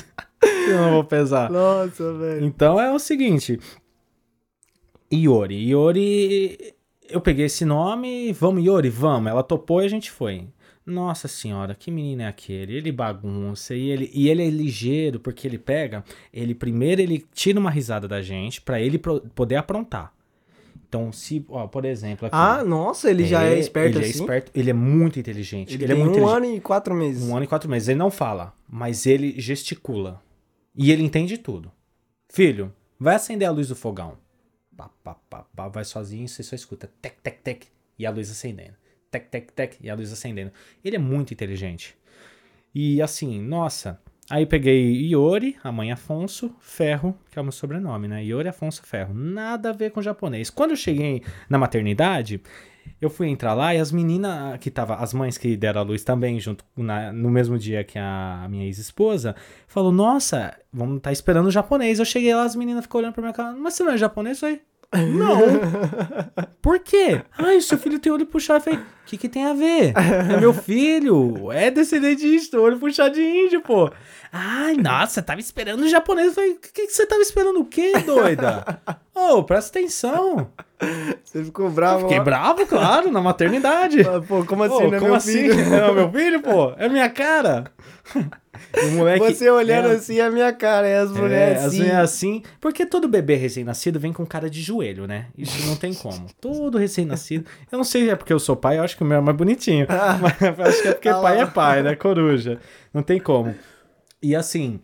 eu 0.68 0.78
não 0.78 0.90
vou 0.92 1.04
pesar. 1.04 1.50
Nossa, 1.50 2.12
velho. 2.14 2.44
Então 2.46 2.80
é 2.80 2.90
o 2.90 2.98
seguinte. 2.98 3.60
Iori. 5.12 5.68
Iori. 5.68 6.74
Eu 7.08 7.20
peguei 7.20 7.46
esse 7.46 7.64
nome. 7.64 8.32
Vamos, 8.32 8.64
Iori, 8.64 8.88
vamos. 8.88 9.30
Ela 9.30 9.42
topou 9.42 9.82
e 9.82 9.84
a 9.84 9.88
gente 9.88 10.10
foi. 10.10 10.46
Nossa 10.84 11.28
senhora, 11.28 11.74
que 11.74 11.90
menino 11.90 12.22
é 12.22 12.26
aquele? 12.26 12.74
Ele 12.74 12.90
bagunça 12.90 13.74
e 13.74 13.88
ele, 13.90 14.10
e 14.12 14.28
ele 14.28 14.42
é 14.46 14.50
ligeiro 14.50 15.20
porque 15.20 15.46
ele 15.46 15.58
pega. 15.58 16.02
Ele 16.32 16.54
primeiro 16.54 17.00
ele 17.00 17.24
tira 17.32 17.60
uma 17.60 17.70
risada 17.70 18.08
da 18.08 18.20
gente 18.22 18.60
pra 18.60 18.80
ele 18.80 18.98
pro- 18.98 19.20
poder 19.34 19.56
aprontar. 19.56 20.12
Então, 20.88 21.12
se, 21.12 21.44
ó, 21.48 21.68
por 21.68 21.84
exemplo, 21.84 22.26
aqui. 22.26 22.34
Ah, 22.36 22.64
nossa, 22.64 23.08
ele 23.08 23.24
já 23.24 23.44
é 23.44 23.56
esperto 23.58 23.98
ele 23.98 24.06
assim? 24.06 24.18
É 24.18 24.22
esperto, 24.22 24.50
ele 24.54 24.70
é 24.70 24.72
muito 24.72 25.20
inteligente. 25.20 25.74
Ele, 25.74 25.84
Ele, 25.84 25.92
é 25.92 25.94
tem 25.94 26.04
muito 26.04 26.18
um 26.18 26.22
inteligente. 26.24 26.46
ano 26.48 26.56
e 26.56 26.60
quatro 26.60 26.94
meses. 26.94 27.22
Um 27.22 27.36
ano 27.36 27.44
e 27.44 27.46
quatro 27.48 27.70
meses. 27.70 27.88
Ele 27.88 27.98
não 27.98 28.10
fala, 28.10 28.52
mas 28.68 29.06
ele 29.06 29.38
gesticula. 29.40 30.20
E 30.74 30.90
ele 30.90 31.04
entende 31.04 31.38
tudo. 31.38 31.70
Filho, 32.28 32.72
vai 32.98 33.14
acender 33.14 33.46
a 33.46 33.52
luz 33.52 33.68
do 33.68 33.76
fogão. 33.76 34.18
Pá, 34.76 34.90
pá, 35.04 35.14
pá, 35.28 35.46
pá, 35.54 35.68
vai 35.68 35.84
sozinho, 35.84 36.26
você 36.26 36.42
só 36.42 36.56
escuta 36.56 36.90
tec, 37.00 37.16
tec, 37.22 37.38
tec, 37.42 37.66
e 37.96 38.04
a 38.04 38.10
luz 38.10 38.28
acendendo. 38.30 38.74
Tec, 39.10 39.28
tec, 39.28 39.50
tec, 39.52 39.76
e 39.80 39.90
a 39.90 39.94
luz 39.94 40.12
acendendo. 40.12 40.52
Ele 40.84 40.96
é 40.96 40.98
muito 40.98 41.32
inteligente. 41.34 41.96
E 42.74 43.02
assim, 43.02 43.40
nossa. 43.40 44.00
Aí 44.28 44.46
peguei 44.46 44.92
Iori, 45.08 45.56
a 45.64 45.72
mãe 45.72 45.90
Afonso, 45.90 46.54
Ferro, 46.60 47.18
que 47.28 47.36
é 47.36 47.42
o 47.42 47.44
meu 47.44 47.50
sobrenome, 47.50 48.06
né? 48.06 48.24
Iori 48.24 48.48
Afonso 48.48 48.80
Ferro. 48.84 49.12
Nada 49.12 49.70
a 49.70 49.72
ver 49.72 49.90
com 49.90 50.00
japonês. 50.00 50.50
Quando 50.50 50.70
eu 50.70 50.76
cheguei 50.76 51.20
na 51.48 51.58
maternidade, 51.58 52.40
eu 53.00 53.10
fui 53.10 53.26
entrar 53.26 53.54
lá 53.54 53.74
e 53.74 53.78
as 53.78 53.90
meninas 53.90 54.56
que 54.60 54.70
tava, 54.70 54.94
as 54.94 55.12
mães 55.12 55.36
que 55.36 55.56
deram 55.56 55.80
a 55.80 55.84
luz 55.84 56.04
também, 56.04 56.38
junto 56.38 56.64
na- 56.76 57.12
no 57.12 57.28
mesmo 57.28 57.58
dia 57.58 57.82
que 57.82 57.98
a 57.98 58.46
minha 58.48 58.64
ex-esposa, 58.66 59.34
falou: 59.66 59.90
Nossa, 59.90 60.56
vamos 60.72 60.98
estar 60.98 61.10
esperando 61.10 61.46
o 61.46 61.50
japonês. 61.50 61.98
Eu 61.98 62.04
cheguei 62.04 62.32
lá, 62.32 62.44
as 62.44 62.54
meninas 62.54 62.84
ficam 62.84 63.00
olhando 63.00 63.14
pra 63.14 63.22
minha 63.22 63.34
cara, 63.34 63.56
mas 63.56 63.74
você 63.74 63.82
não 63.82 63.92
é 63.92 63.98
japonês? 63.98 64.36
Eu 64.36 64.40
falei, 64.48 64.62
não. 64.98 65.40
Por 66.60 66.78
quê? 66.80 67.22
Ai, 67.38 67.60
seu 67.60 67.78
filho 67.78 67.98
tem 67.98 68.12
olho 68.12 68.26
puxado. 68.26 68.58
Eu 68.58 68.64
falei, 68.64 68.78
o 68.80 68.84
que, 69.06 69.16
que 69.16 69.28
tem 69.28 69.46
a 69.46 69.54
ver? 69.54 69.92
É 69.96 70.38
meu 70.38 70.52
filho, 70.52 71.50
é 71.52 71.70
descendente 71.70 72.26
de 72.50 72.56
olho 72.56 72.78
puxado 72.78 73.14
de 73.14 73.22
índio, 73.22 73.60
pô. 73.62 73.90
Ai, 74.32 74.74
nossa, 74.74 75.22
tava 75.22 75.40
esperando 75.40 75.82
o 75.82 75.88
japonês. 75.88 76.28
Eu 76.28 76.34
falei, 76.34 76.50
o 76.52 76.58
que, 76.58 76.86
que 76.86 76.92
você 76.92 77.06
tava 77.06 77.22
esperando 77.22 77.60
o 77.60 77.64
quê, 77.64 77.92
doida? 78.04 78.64
Ô, 79.14 79.42
presta 79.42 79.78
atenção. 79.78 80.50
Você 81.24 81.44
ficou 81.44 81.68
bravo? 81.70 82.02
Fiquei 82.02 82.18
ó. 82.20 82.24
bravo, 82.24 82.66
claro, 82.66 83.10
na 83.10 83.20
maternidade. 83.20 83.98
Pô, 84.26 84.44
como 84.44 84.64
assim, 84.64 84.74
Pô, 84.76 84.88
né, 84.88 84.98
como 84.98 85.10
meu 85.10 85.14
assim? 85.14 85.32
filho? 85.32 85.54
É 85.74 85.92
meu 85.92 86.10
filho, 86.10 86.40
pô? 86.40 86.72
É 86.76 86.88
minha 86.88 87.08
cara. 87.10 87.64
O 88.82 88.90
moleque, 88.96 89.34
Você 89.34 89.50
olhando 89.50 89.88
é, 89.88 89.92
assim, 89.92 90.18
é 90.18 90.22
a 90.22 90.30
minha 90.30 90.52
cara, 90.52 90.86
é 90.86 90.98
as 90.98 91.10
é, 91.14 91.20
mulheres 91.20 91.58
as 91.58 91.66
assim. 91.66 91.90
assim. 91.90 92.42
Porque 92.60 92.86
todo 92.86 93.08
bebê 93.08 93.34
recém-nascido 93.36 93.98
vem 93.98 94.12
com 94.12 94.24
cara 94.26 94.48
de 94.48 94.60
joelho, 94.62 95.06
né? 95.06 95.26
Isso 95.36 95.66
não 95.66 95.76
tem 95.76 95.92
como. 95.94 96.26
Todo 96.40 96.78
recém-nascido. 96.78 97.46
Eu 97.70 97.78
não 97.78 97.84
sei 97.84 98.04
se 98.04 98.10
é 98.10 98.16
porque 98.16 98.32
eu 98.32 98.38
sou 98.40 98.56
pai, 98.56 98.78
eu 98.78 98.82
acho 98.82 98.96
que 98.96 99.02
o 99.02 99.06
meu 99.06 99.18
é 99.18 99.20
mais 99.20 99.36
bonitinho. 99.36 99.86
Mas 100.20 100.40
eu 100.58 100.64
acho 100.64 100.82
que 100.82 100.88
é 100.88 100.92
porque 100.92 101.08
Ah 101.08 101.16
lá. 101.16 101.22
pai 101.22 101.40
é 101.40 101.46
pai, 101.46 101.82
né? 101.82 101.94
Coruja. 101.96 102.58
Não 102.92 103.02
tem 103.02 103.18
como. 103.20 103.54
E 104.22 104.34
assim. 104.36 104.80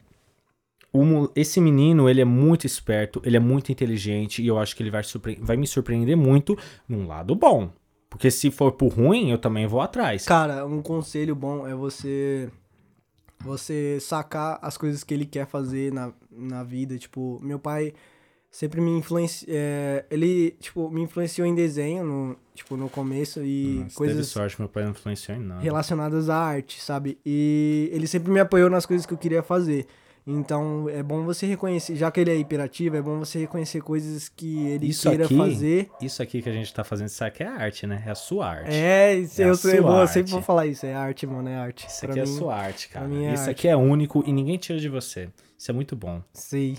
esse 1.34 1.60
menino, 1.60 2.08
ele 2.08 2.20
é 2.20 2.24
muito 2.24 2.66
esperto, 2.66 3.20
ele 3.24 3.36
é 3.36 3.40
muito 3.40 3.70
inteligente 3.70 4.42
e 4.42 4.46
eu 4.46 4.58
acho 4.58 4.74
que 4.74 4.82
ele 4.82 4.90
vai, 4.90 5.02
surpre- 5.02 5.38
vai 5.40 5.56
me 5.56 5.66
surpreender 5.66 6.16
muito 6.16 6.56
num 6.88 7.06
lado 7.06 7.34
bom. 7.34 7.70
Porque 8.08 8.30
se 8.30 8.50
for 8.50 8.72
pro 8.72 8.88
ruim, 8.88 9.30
eu 9.30 9.36
também 9.36 9.66
vou 9.66 9.80
atrás. 9.80 10.24
Cara, 10.24 10.64
um 10.64 10.80
conselho 10.80 11.34
bom 11.34 11.66
é 11.66 11.74
você 11.74 12.48
você 13.46 13.98
sacar 14.00 14.58
as 14.60 14.76
coisas 14.76 15.02
que 15.02 15.14
ele 15.14 15.24
quer 15.24 15.46
fazer 15.46 15.92
na, 15.92 16.12
na 16.30 16.62
vida. 16.62 16.98
Tipo, 16.98 17.38
meu 17.42 17.58
pai 17.58 17.94
sempre 18.50 18.80
me 18.80 18.90
influenciou. 18.90 19.54
ele, 20.10 20.52
tipo, 20.60 20.90
me 20.90 21.02
influenciou 21.02 21.46
em 21.46 21.54
desenho 21.54 22.04
no, 22.04 22.36
tipo, 22.54 22.76
no 22.76 22.88
começo 22.88 23.42
e 23.42 23.80
Nossa, 23.82 23.96
coisas 23.96 24.16
Teve 24.16 24.28
sorte, 24.28 24.60
meu 24.60 24.68
pai 24.68 24.84
não 24.84 24.90
influenciou 24.90 25.36
em 25.36 25.40
nada. 25.40 25.60
relacionadas 25.60 26.28
à 26.28 26.36
arte, 26.36 26.80
sabe? 26.80 27.18
E 27.24 27.88
ele 27.92 28.06
sempre 28.06 28.30
me 28.30 28.40
apoiou 28.40 28.68
nas 28.70 28.86
coisas 28.86 29.06
que 29.06 29.12
eu 29.14 29.18
queria 29.18 29.42
fazer. 29.42 29.86
Então 30.26 30.88
é 30.88 31.02
bom 31.04 31.24
você 31.24 31.46
reconhecer, 31.46 31.94
já 31.94 32.10
que 32.10 32.18
ele 32.18 32.32
é 32.32 32.36
hiperativo, 32.36 32.96
é 32.96 33.02
bom 33.02 33.18
você 33.20 33.38
reconhecer 33.38 33.80
coisas 33.80 34.28
que 34.28 34.66
ele 34.66 34.88
Isso 34.88 35.08
queira 35.08 35.24
aqui- 35.24 35.36
fazer. 35.36 35.90
Isso 36.00 36.20
aqui 36.22 36.42
que 36.42 36.48
a 36.48 36.52
gente 36.52 36.74
tá 36.74 36.82
fazendo, 36.82 37.06
isso 37.06 37.22
aqui 37.24 37.44
é 37.44 37.46
arte, 37.46 37.86
né? 37.86 38.02
É 38.04 38.10
a 38.10 38.14
sua 38.16 38.48
arte. 38.48 38.70
É, 38.74 39.14
isso, 39.14 39.40
É 39.40 39.48
eu, 39.48 39.54
sei, 39.54 39.78
eu 39.78 39.86
eu 39.88 40.06
sempre 40.08 40.32
vou 40.32 40.42
falar 40.42 40.66
isso, 40.66 40.84
é 40.84 40.94
arte, 40.94 41.26
mano, 41.28 41.48
é 41.48 41.54
arte. 41.56 41.86
Isso 41.86 42.00
Pra 42.00 42.10
aqui 42.10 42.18
é 42.20 42.22
mim, 42.24 42.28
sua 42.38 42.56
arte, 42.56 42.88
cara. 42.88 43.06
é 43.14 43.32
isso 43.34 43.42
arte. 43.42 43.50
aqui 43.50 43.68
é 43.68 43.76
único 43.76 44.24
e 44.26 44.32
ninguém 44.32 44.56
tira 44.58 44.80
de 44.80 44.88
você. 44.88 45.28
Isso 45.56 45.70
é 45.70 45.74
muito 45.74 45.94
bom. 45.94 46.20
Sei. 46.32 46.76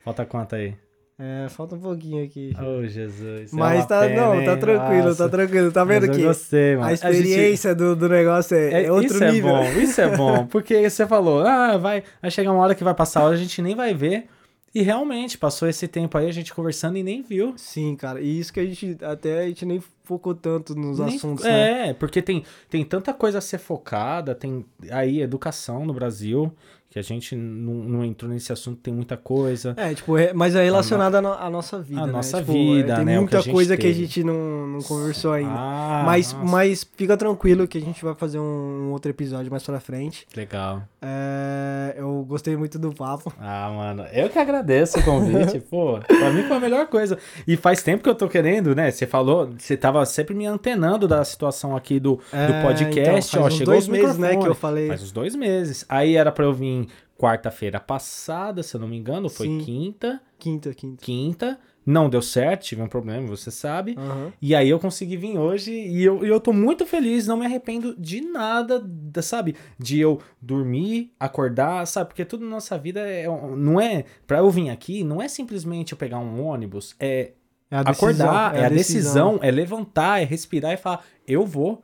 Falta 0.00 0.26
quanto 0.26 0.56
aí? 0.56 0.74
É, 1.20 1.48
falta 1.48 1.74
um 1.74 1.80
pouquinho 1.80 2.24
aqui. 2.24 2.54
Oh, 2.60 2.86
Jesus. 2.86 3.52
é 3.52 3.56
Mas 3.56 3.80
uma 3.80 3.86
tá, 3.86 4.00
pena, 4.02 4.20
não, 4.26 4.38
hein? 4.38 4.44
tá 4.46 4.56
tranquilo, 4.56 5.04
Nossa. 5.08 5.24
tá 5.24 5.28
tranquilo. 5.28 5.72
Tá 5.72 5.84
vendo 5.84 6.08
que 6.12 6.22
gostei, 6.22 6.76
mano. 6.76 6.86
a 6.86 6.94
gente- 6.94 7.04
experiência 7.10 7.74
do, 7.74 7.96
do 7.96 8.08
negócio 8.08 8.56
é, 8.56 8.84
é 8.84 8.92
outro 8.92 9.14
isso 9.16 9.24
nível. 9.24 9.56
é 9.56 9.72
bom, 9.74 9.80
isso 9.80 10.00
é 10.00 10.08
bom. 10.16 10.46
Porque 10.46 10.88
você 10.88 11.06
falou, 11.08 11.40
ah, 11.44 11.76
vai, 11.76 12.04
vai 12.22 12.30
chegar 12.30 12.52
uma 12.52 12.62
hora 12.62 12.74
que 12.74 12.84
vai 12.84 12.94
passar 12.94 13.20
a 13.20 13.24
hora, 13.24 13.34
a 13.34 13.38
gente 13.38 13.60
nem 13.60 13.74
vai 13.74 13.92
ver. 13.94 14.26
E 14.72 14.82
realmente, 14.82 15.36
passou 15.38 15.66
esse 15.66 15.88
tempo 15.88 16.16
aí, 16.16 16.28
a 16.28 16.32
gente 16.32 16.54
conversando 16.54 16.96
e 16.98 17.02
nem 17.02 17.20
viu. 17.22 17.54
Sim, 17.56 17.96
cara. 17.96 18.20
E 18.20 18.38
isso 18.38 18.52
que 18.52 18.60
a 18.60 18.64
gente 18.64 18.96
até 19.02 19.40
a 19.40 19.48
gente 19.48 19.66
nem 19.66 19.82
focou 20.04 20.34
tanto 20.36 20.74
nos 20.76 21.00
Nem- 21.00 21.16
assuntos, 21.16 21.44
né? 21.44 21.88
É, 21.88 21.94
porque 21.94 22.22
tem, 22.22 22.44
tem 22.70 22.84
tanta 22.84 23.12
coisa 23.12 23.38
a 23.38 23.40
ser 23.40 23.58
focada, 23.58 24.34
tem 24.36 24.64
aí 24.90 25.20
educação 25.20 25.84
no 25.84 25.92
Brasil, 25.92 26.52
que 26.90 26.98
a 26.98 27.02
gente 27.02 27.36
não, 27.36 27.74
não 27.74 28.04
entrou 28.04 28.30
nesse 28.30 28.50
assunto, 28.52 28.78
tem 28.80 28.94
muita 28.94 29.14
coisa. 29.16 29.74
É, 29.76 29.92
tipo, 29.94 30.16
é- 30.16 30.32
mas 30.32 30.54
é 30.54 30.64
relacionado 30.64 31.16
à, 31.16 31.20
no- 31.22 31.32
à 31.34 31.50
nossa 31.50 31.78
vida, 31.80 32.00
À 32.02 32.06
né? 32.06 32.12
nossa 32.12 32.38
Tipo, 32.38 32.52
vida, 32.52 32.92
é, 32.94 32.96
Tem 32.96 33.04
né, 33.04 33.12
que 33.14 33.18
muita 33.20 33.38
a 33.38 33.40
gente 33.42 33.52
coisa 33.52 33.76
que 33.76 33.86
a 33.86 33.90
teve. 33.90 34.00
gente 34.06 34.24
não, 34.24 34.66
não 34.66 34.80
conversou 34.80 35.32
ainda. 35.32 35.52
Ah, 35.52 36.02
mas, 36.06 36.32
nossa, 36.32 36.46
mas 36.46 36.90
fica 36.96 37.14
tranquilo 37.16 37.68
que 37.68 37.76
a 37.76 37.80
gente 37.80 38.02
vai 38.02 38.14
fazer 38.14 38.38
um 38.38 38.90
outro 38.90 39.10
episódio 39.10 39.50
mais 39.50 39.62
pra 39.64 39.78
frente. 39.80 40.26
legal. 40.34 40.82
É, 41.02 41.94
eu 41.98 42.24
gostei 42.26 42.56
muito 42.56 42.78
do 42.78 42.92
papo. 42.92 43.32
Ah, 43.38 43.70
mano, 43.70 44.04
eu 44.12 44.28
que 44.30 44.38
agradeço 44.38 44.98
o 44.98 45.02
convite, 45.04 45.60
pô. 45.70 45.98
Pra 46.00 46.30
mim 46.32 46.42
foi 46.44 46.56
a 46.56 46.60
melhor 46.60 46.86
coisa. 46.86 47.18
E 47.46 47.56
faz 47.56 47.82
tempo 47.82 48.02
que 48.02 48.08
eu 48.08 48.14
tô 48.14 48.28
querendo, 48.28 48.74
né? 48.74 48.90
Você 48.90 49.06
falou, 49.06 49.50
você 49.58 49.76
tava 49.76 50.04
sempre 50.06 50.34
me 50.34 50.46
antenando 50.46 51.06
da 51.06 51.22
situação 51.24 51.76
aqui 51.76 52.00
do, 52.00 52.18
É, 52.32 52.46
do 52.46 52.62
podcast. 52.66 53.28
então, 53.28 53.40
ó, 53.40 53.42
faz 53.44 53.52
uns 53.54 53.58
chegou 53.58 53.74
dois 53.74 53.84
os 53.84 53.88
meses, 53.90 54.18
né, 54.18 54.36
que 54.36 54.46
eu 54.46 54.54
falei. 54.54 54.88
Faz 54.88 55.02
uns 55.02 55.12
dois 55.12 55.34
meses. 55.36 55.84
Aí 55.88 56.16
era 56.16 56.32
pra 56.32 56.44
eu 56.44 56.52
vir 56.54 56.87
quarta-feira 57.18 57.80
passada, 57.80 58.62
se 58.62 58.74
eu 58.76 58.80
não 58.80 58.86
me 58.88 58.96
engano, 58.96 59.28
foi 59.28 59.48
Sim. 59.48 59.58
quinta. 59.58 60.20
Quinta, 60.38 60.72
quinta. 60.72 61.04
Quinta. 61.04 61.58
Não 61.84 62.08
deu 62.08 62.20
certo, 62.22 62.64
tive 62.64 62.82
um 62.82 62.86
problema, 62.86 63.26
você 63.26 63.50
sabe. 63.50 63.94
Aham. 63.98 64.32
E 64.40 64.54
aí 64.54 64.68
eu 64.68 64.78
consegui 64.78 65.16
vir 65.16 65.36
hoje 65.38 65.72
e 65.72 66.04
eu, 66.04 66.24
eu 66.24 66.38
tô 66.38 66.52
muito 66.52 66.86
feliz, 66.86 67.26
não 67.26 67.36
me 67.38 67.46
arrependo 67.46 67.96
de 67.98 68.20
nada, 68.20 68.78
da- 68.80 69.22
sabe? 69.22 69.56
De 69.78 69.98
eu 69.98 70.20
dormir, 70.40 71.12
acordar, 71.18 71.86
sabe? 71.86 72.08
Porque 72.08 72.24
tudo 72.26 72.44
na 72.44 72.50
nossa 72.50 72.78
vida 72.78 73.00
é, 73.00 73.26
não 73.56 73.80
é. 73.80 74.04
Pra 74.26 74.38
eu 74.38 74.50
vir 74.50 74.68
aqui, 74.70 75.02
não 75.02 75.20
é 75.20 75.26
simplesmente 75.28 75.92
eu 75.92 75.98
pegar 75.98 76.18
um 76.18 76.44
ônibus, 76.44 76.94
é 77.00 77.32
É 77.70 77.82
decisão, 77.82 77.90
acordar, 78.28 78.54
é 78.56 78.64
a 78.64 78.68
decisão, 78.68 79.38
é 79.42 79.50
levantar, 79.50 80.20
é 80.20 80.24
respirar 80.24 80.72
e 80.74 80.76
falar, 80.76 81.02
eu 81.26 81.44
vou, 81.46 81.82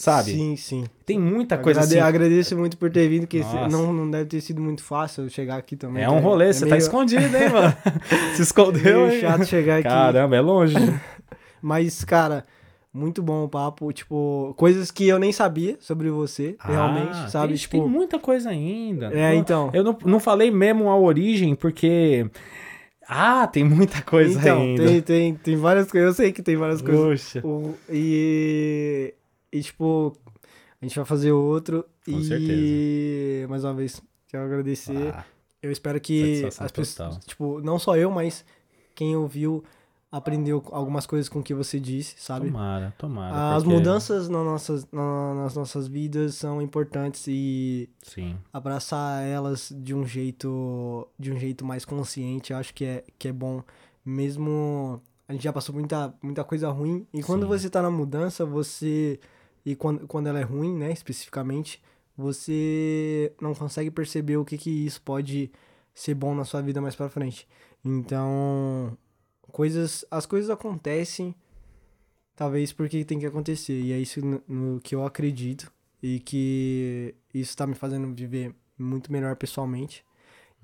sabe? 0.00 0.32
Sim, 0.32 0.56
sim. 0.56 0.84
Tem 1.04 1.18
muita 1.18 1.58
coisa 1.58 1.80
Agrade- 1.80 1.98
assim. 1.98 2.08
Agradeço 2.08 2.56
muito 2.56 2.78
por 2.78 2.90
ter 2.90 3.08
vindo, 3.08 3.26
que 3.26 3.40
Nossa. 3.40 3.68
não, 3.68 3.92
não 3.92 4.10
deve 4.10 4.26
ter 4.26 4.40
sido 4.40 4.60
muito 4.60 4.82
fácil 4.82 5.24
eu 5.24 5.28
chegar 5.28 5.56
aqui 5.56 5.76
também. 5.76 6.02
É 6.02 6.06
que 6.06 6.12
um 6.12 6.20
rolê, 6.20 6.52
você 6.52 6.60
tá 6.60 6.70
meio- 6.70 6.78
escondido, 6.78 7.22
hein, 7.36 7.48
mano? 7.52 7.76
Se 8.34 8.42
escondeu, 8.42 9.10
hein? 9.10 9.20
chato 9.20 9.44
chegar 9.44 9.74
aqui. 9.80 9.88
Caramba, 9.88 10.36
é 10.36 10.40
longe. 10.40 10.74
Mas, 11.62 12.02
cara, 12.04 12.44
muito 12.92 13.22
bom 13.22 13.44
o 13.44 13.48
papo. 13.48 13.92
Tipo, 13.92 14.54
coisas 14.56 14.90
que 14.90 15.06
eu 15.06 15.18
nem 15.18 15.30
sabia 15.32 15.76
sobre 15.80 16.08
você, 16.10 16.56
realmente, 16.60 17.10
Ah, 17.12 17.28
sabe? 17.28 17.48
Tem, 17.48 17.56
tipo, 17.56 17.78
tem 17.78 17.86
muita 17.88 18.18
coisa 18.18 18.48
ainda. 18.50 19.12
É, 19.12 19.34
então. 19.34 19.70
Eu 19.74 19.84
não, 19.84 19.96
não 20.04 20.18
falei 20.20 20.50
mesmo 20.50 20.88
a 20.88 20.96
origem, 20.98 21.54
porque. 21.54 22.26
Ah, 23.12 23.46
tem 23.48 23.64
muita 23.64 24.00
coisa 24.02 24.38
então, 24.38 24.60
ainda. 24.62 24.84
tem, 24.86 25.00
tem, 25.02 25.34
tem 25.34 25.56
várias 25.56 25.90
coisas. 25.90 26.08
Eu 26.10 26.14
sei 26.14 26.32
que 26.32 26.42
tem 26.42 26.56
várias 26.56 26.80
coisas. 26.80 27.34
O- 27.44 27.74
e, 27.90 29.12
e, 29.52 29.62
tipo, 29.62 30.16
a 30.80 30.84
gente 30.84 30.96
vai 30.96 31.04
fazer 31.04 31.32
outro. 31.32 31.84
Com 32.04 32.10
e, 32.12 32.24
certeza. 32.24 33.48
mais 33.48 33.64
uma 33.64 33.74
vez, 33.74 34.02
quero 34.28 34.44
agradecer. 34.44 35.14
Ah, 35.14 35.24
Eu 35.62 35.70
espero 35.70 36.00
que 36.00 36.44
as 36.58 36.72
pessoas, 36.72 37.18
tipo, 37.26 37.60
não 37.60 37.78
só 37.78 37.96
eu, 37.96 38.10
mas 38.10 38.44
quem 38.94 39.14
ouviu 39.16 39.62
aprendeu 40.12 40.60
algumas 40.72 41.06
coisas 41.06 41.28
com 41.28 41.38
o 41.38 41.42
que 41.42 41.54
você 41.54 41.78
disse, 41.78 42.16
sabe? 42.18 42.46
tomara, 42.46 42.92
tomara. 42.98 43.54
As 43.56 43.62
porque- 43.62 43.76
mudanças 43.78 44.28
na 44.28 44.42
nossas, 44.42 44.84
na- 44.90 45.34
nas 45.34 45.54
nossas 45.54 45.86
vidas 45.86 46.34
são 46.34 46.60
importantes 46.60 47.26
e 47.28 47.88
Sim. 48.02 48.36
abraçar 48.52 49.22
elas 49.22 49.72
de 49.76 49.94
um 49.94 50.04
jeito 50.04 51.06
de 51.18 51.30
um 51.32 51.38
jeito 51.38 51.64
mais 51.64 51.84
consciente, 51.84 52.52
eu 52.52 52.58
acho 52.58 52.74
que 52.74 52.84
é, 52.84 53.04
que 53.18 53.28
é 53.28 53.32
bom. 53.32 53.62
Mesmo 54.04 55.00
a 55.28 55.32
gente 55.32 55.44
já 55.44 55.52
passou 55.52 55.72
muita, 55.74 56.12
muita 56.20 56.42
coisa 56.42 56.68
ruim 56.70 57.06
e 57.14 57.22
quando 57.22 57.42
Sim. 57.42 57.48
você 57.48 57.70
tá 57.70 57.80
na 57.80 57.90
mudança, 57.90 58.44
você 58.44 59.20
e 59.64 59.76
quando, 59.76 60.06
quando 60.06 60.26
ela 60.28 60.40
é 60.40 60.42
ruim, 60.44 60.76
né, 60.76 60.92
especificamente, 60.92 61.82
você 62.16 63.32
não 63.40 63.54
consegue 63.54 63.90
perceber 63.90 64.36
o 64.36 64.44
que 64.44 64.58
que 64.58 64.70
isso 64.70 65.00
pode 65.02 65.50
ser 65.94 66.14
bom 66.14 66.34
na 66.34 66.44
sua 66.44 66.60
vida 66.62 66.80
mais 66.80 66.94
pra 66.96 67.08
frente. 67.08 67.46
Então, 67.84 68.96
coisas, 69.50 70.04
as 70.10 70.26
coisas 70.26 70.50
acontecem 70.50 71.34
talvez 72.36 72.72
porque 72.72 73.04
tem 73.04 73.18
que 73.18 73.26
acontecer 73.26 73.78
e 73.78 73.92
é 73.92 73.98
isso 73.98 74.24
no, 74.24 74.42
no 74.48 74.80
que 74.80 74.94
eu 74.94 75.04
acredito 75.04 75.70
e 76.02 76.20
que 76.20 77.14
isso 77.34 77.56
tá 77.56 77.66
me 77.66 77.74
fazendo 77.74 78.14
viver 78.14 78.54
muito 78.78 79.12
melhor 79.12 79.36
pessoalmente. 79.36 80.04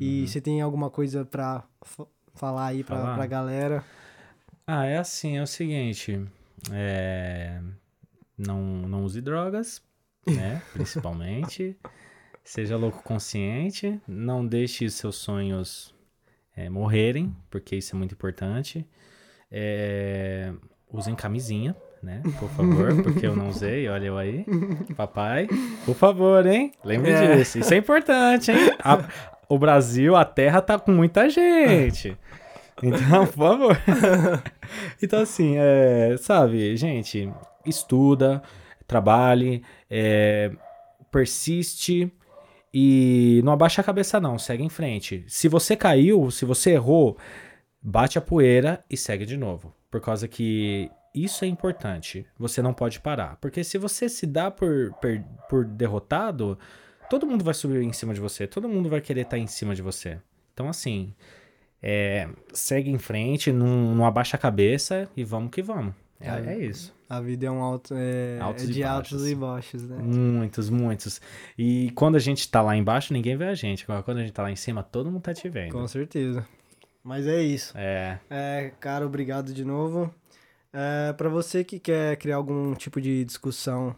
E 0.01 0.21
Uhum. 0.21 0.27
você 0.27 0.41
tem 0.41 0.61
alguma 0.61 0.91
coisa 0.91 1.25
pra 1.25 1.65
fa- 1.83 2.07
falar 2.35 2.67
aí 2.67 2.85
pra, 2.85 2.97
Falar? 2.97 3.15
pra 3.15 3.27
galera? 3.27 3.85
Ah, 4.67 4.85
é 4.85 4.99
assim, 4.99 5.37
é 5.37 5.43
o 5.43 5.47
seguinte. 5.47 6.21
É... 6.73 7.61
Não, 8.39 8.61
não 8.63 9.05
use 9.05 9.21
drogas, 9.21 9.83
né? 10.27 10.63
Principalmente. 10.75 11.77
Seja 12.45 12.77
louco 12.77 13.03
consciente. 13.03 14.01
Não 14.07 14.47
deixe 14.47 14.89
seus 14.91 15.17
sonhos 15.17 15.95
é, 16.57 16.69
morrerem, 16.71 17.35
porque 17.51 17.77
isso 17.77 17.95
é 17.95 17.99
muito 17.99 18.13
importante. 18.13 18.87
É, 19.51 20.53
Usem 20.93 21.15
camisinha, 21.17 21.75
né? 22.03 22.23
Por 22.39 22.49
favor, 22.51 22.95
porque 23.03 23.27
eu 23.27 23.35
não 23.35 23.49
usei, 23.49 23.89
olha 23.89 24.07
eu 24.07 24.17
aí. 24.17 24.47
Papai, 24.97 25.49
por 25.85 25.95
favor, 25.97 26.47
hein? 26.47 26.71
Lembre 26.85 27.11
É. 27.11 27.37
disso. 27.37 27.59
Isso 27.59 27.75
é 27.75 27.77
importante, 27.77 28.53
hein? 28.53 28.59
A- 28.79 29.09
o 29.49 29.59
Brasil, 29.59 30.15
a 30.17 30.25
terra 30.25 30.61
tá 30.63 30.79
com 30.79 30.93
muita 30.93 31.29
gente. 31.29 32.17
Então, 32.83 33.27
por 33.27 33.35
favor. 33.35 33.77
Então, 35.03 35.21
assim, 35.23 35.55
é, 35.57 36.17
sabe, 36.19 36.77
gente, 36.77 37.33
estuda, 37.67 38.43
trabalhe, 38.87 39.63
é, 39.91 40.51
persiste 41.11 42.13
e 42.73 43.41
não 43.45 43.53
abaixa 43.53 43.81
a 43.81 43.85
cabeça, 43.85 44.21
não. 44.21 44.39
Segue 44.39 44.63
em 44.63 44.69
frente. 44.69 45.25
Se 45.29 45.49
você 45.49 45.77
caiu, 45.77 46.31
se 46.31 46.45
você 46.45 46.73
errou, 46.73 47.17
bate 47.81 48.19
a 48.19 48.21
poeira 48.21 48.85
e 48.91 48.97
segue 48.97 49.25
de 49.25 49.37
novo. 49.37 49.75
Por 49.91 50.01
causa 50.01 50.29
que 50.29 50.91
isso 51.15 51.45
é 51.45 51.49
importante. 51.49 52.27
Você 52.39 52.61
não 52.61 52.75
pode 52.75 53.01
parar. 53.01 53.37
Porque 53.41 53.65
se 53.65 53.79
você 53.79 54.09
se 54.09 54.27
dá 54.27 54.51
por, 54.51 54.93
per- 55.01 55.25
por 55.49 55.65
derrotado, 55.65 56.59
todo 57.09 57.27
mundo 57.27 57.45
vai 57.45 57.55
subir 57.55 57.83
em 57.83 57.93
cima 57.93 58.13
de 58.13 58.21
você. 58.21 58.47
Todo 58.47 58.69
mundo 58.69 58.89
vai 58.91 59.01
querer 59.01 59.23
estar 59.23 59.39
em 59.39 59.47
cima 59.47 59.75
de 59.75 59.81
você. 59.83 60.19
Então, 60.53 60.69
assim, 60.69 61.15
é, 61.83 62.29
segue 62.53 62.91
em 62.91 62.99
frente, 62.99 63.53
não, 63.53 63.95
não 63.95 64.05
abaixa 64.05 64.37
a 64.37 64.41
cabeça 64.41 65.09
e 65.17 65.25
vamos 65.25 65.51
que 65.51 65.63
vamos. 65.63 65.95
É. 66.21 66.29
é 66.29 66.59
isso. 66.59 66.96
A 67.09 67.21
vida 67.21 67.47
é 67.47 67.51
um 67.51 67.63
alto, 67.63 67.95
é, 67.97 68.39
Altos 68.41 68.65
é 68.65 68.67
de 68.67 68.81
baixos. 68.83 69.13
altos 69.13 69.29
e 69.29 69.35
baixos, 69.35 69.83
né? 69.85 69.97
Muitos, 69.97 70.69
muitos. 70.69 71.21
E 71.57 71.91
quando 71.95 72.17
a 72.17 72.19
gente 72.19 72.49
tá 72.51 72.61
lá 72.61 72.77
embaixo, 72.77 73.13
ninguém 73.13 73.37
vê 73.37 73.45
a 73.45 73.55
gente. 73.55 73.85
Agora, 73.85 74.03
quando 74.03 74.19
a 74.19 74.21
gente 74.23 74.33
tá 74.33 74.43
lá 74.43 74.51
em 74.51 74.57
cima, 74.57 74.83
todo 74.83 75.11
mundo 75.11 75.23
tá 75.23 75.33
te 75.33 75.49
vendo. 75.49 75.73
Com 75.73 75.87
certeza. 75.87 76.47
Mas 77.05 77.27
é 77.27 77.41
isso. 77.41 77.73
É, 77.77 78.19
É, 78.29 78.73
cara, 78.81 79.07
obrigado 79.07 79.55
de 79.55 79.65
novo. 79.65 80.13
É, 80.73 81.13
para 81.13 81.29
você 81.29 81.63
que 81.63 81.79
quer 81.79 82.17
criar 82.17 82.37
algum 82.37 82.75
tipo 82.75 83.01
de 83.01 83.25
discussão 83.25 83.95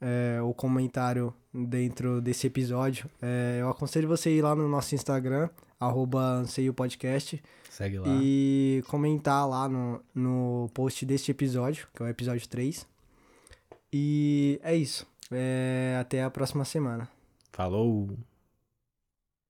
é, 0.00 0.40
ou 0.42 0.52
comentário 0.52 1.32
dentro 1.52 2.20
desse 2.20 2.46
episódio, 2.46 3.08
é, 3.22 3.58
eu 3.60 3.68
aconselho 3.70 4.06
você 4.06 4.30
ir 4.30 4.42
lá 4.42 4.54
no 4.54 4.68
nosso 4.68 4.94
Instagram, 4.94 5.48
arroba 5.80 6.20
anseiopodcast, 6.20 7.42
segue 7.80 7.98
lá. 7.98 8.06
e 8.20 8.84
comentar 8.88 9.48
lá 9.48 9.68
no, 9.68 10.02
no 10.14 10.70
post 10.74 11.06
deste 11.06 11.30
episódio, 11.30 11.88
que 11.94 12.02
é 12.02 12.06
o 12.06 12.08
episódio 12.08 12.46
3. 12.46 12.86
E 13.92 14.60
é 14.62 14.76
isso. 14.76 15.06
É, 15.30 15.96
até 15.98 16.22
a 16.22 16.30
próxima 16.30 16.64
semana. 16.64 17.08
Falou! 17.52 18.10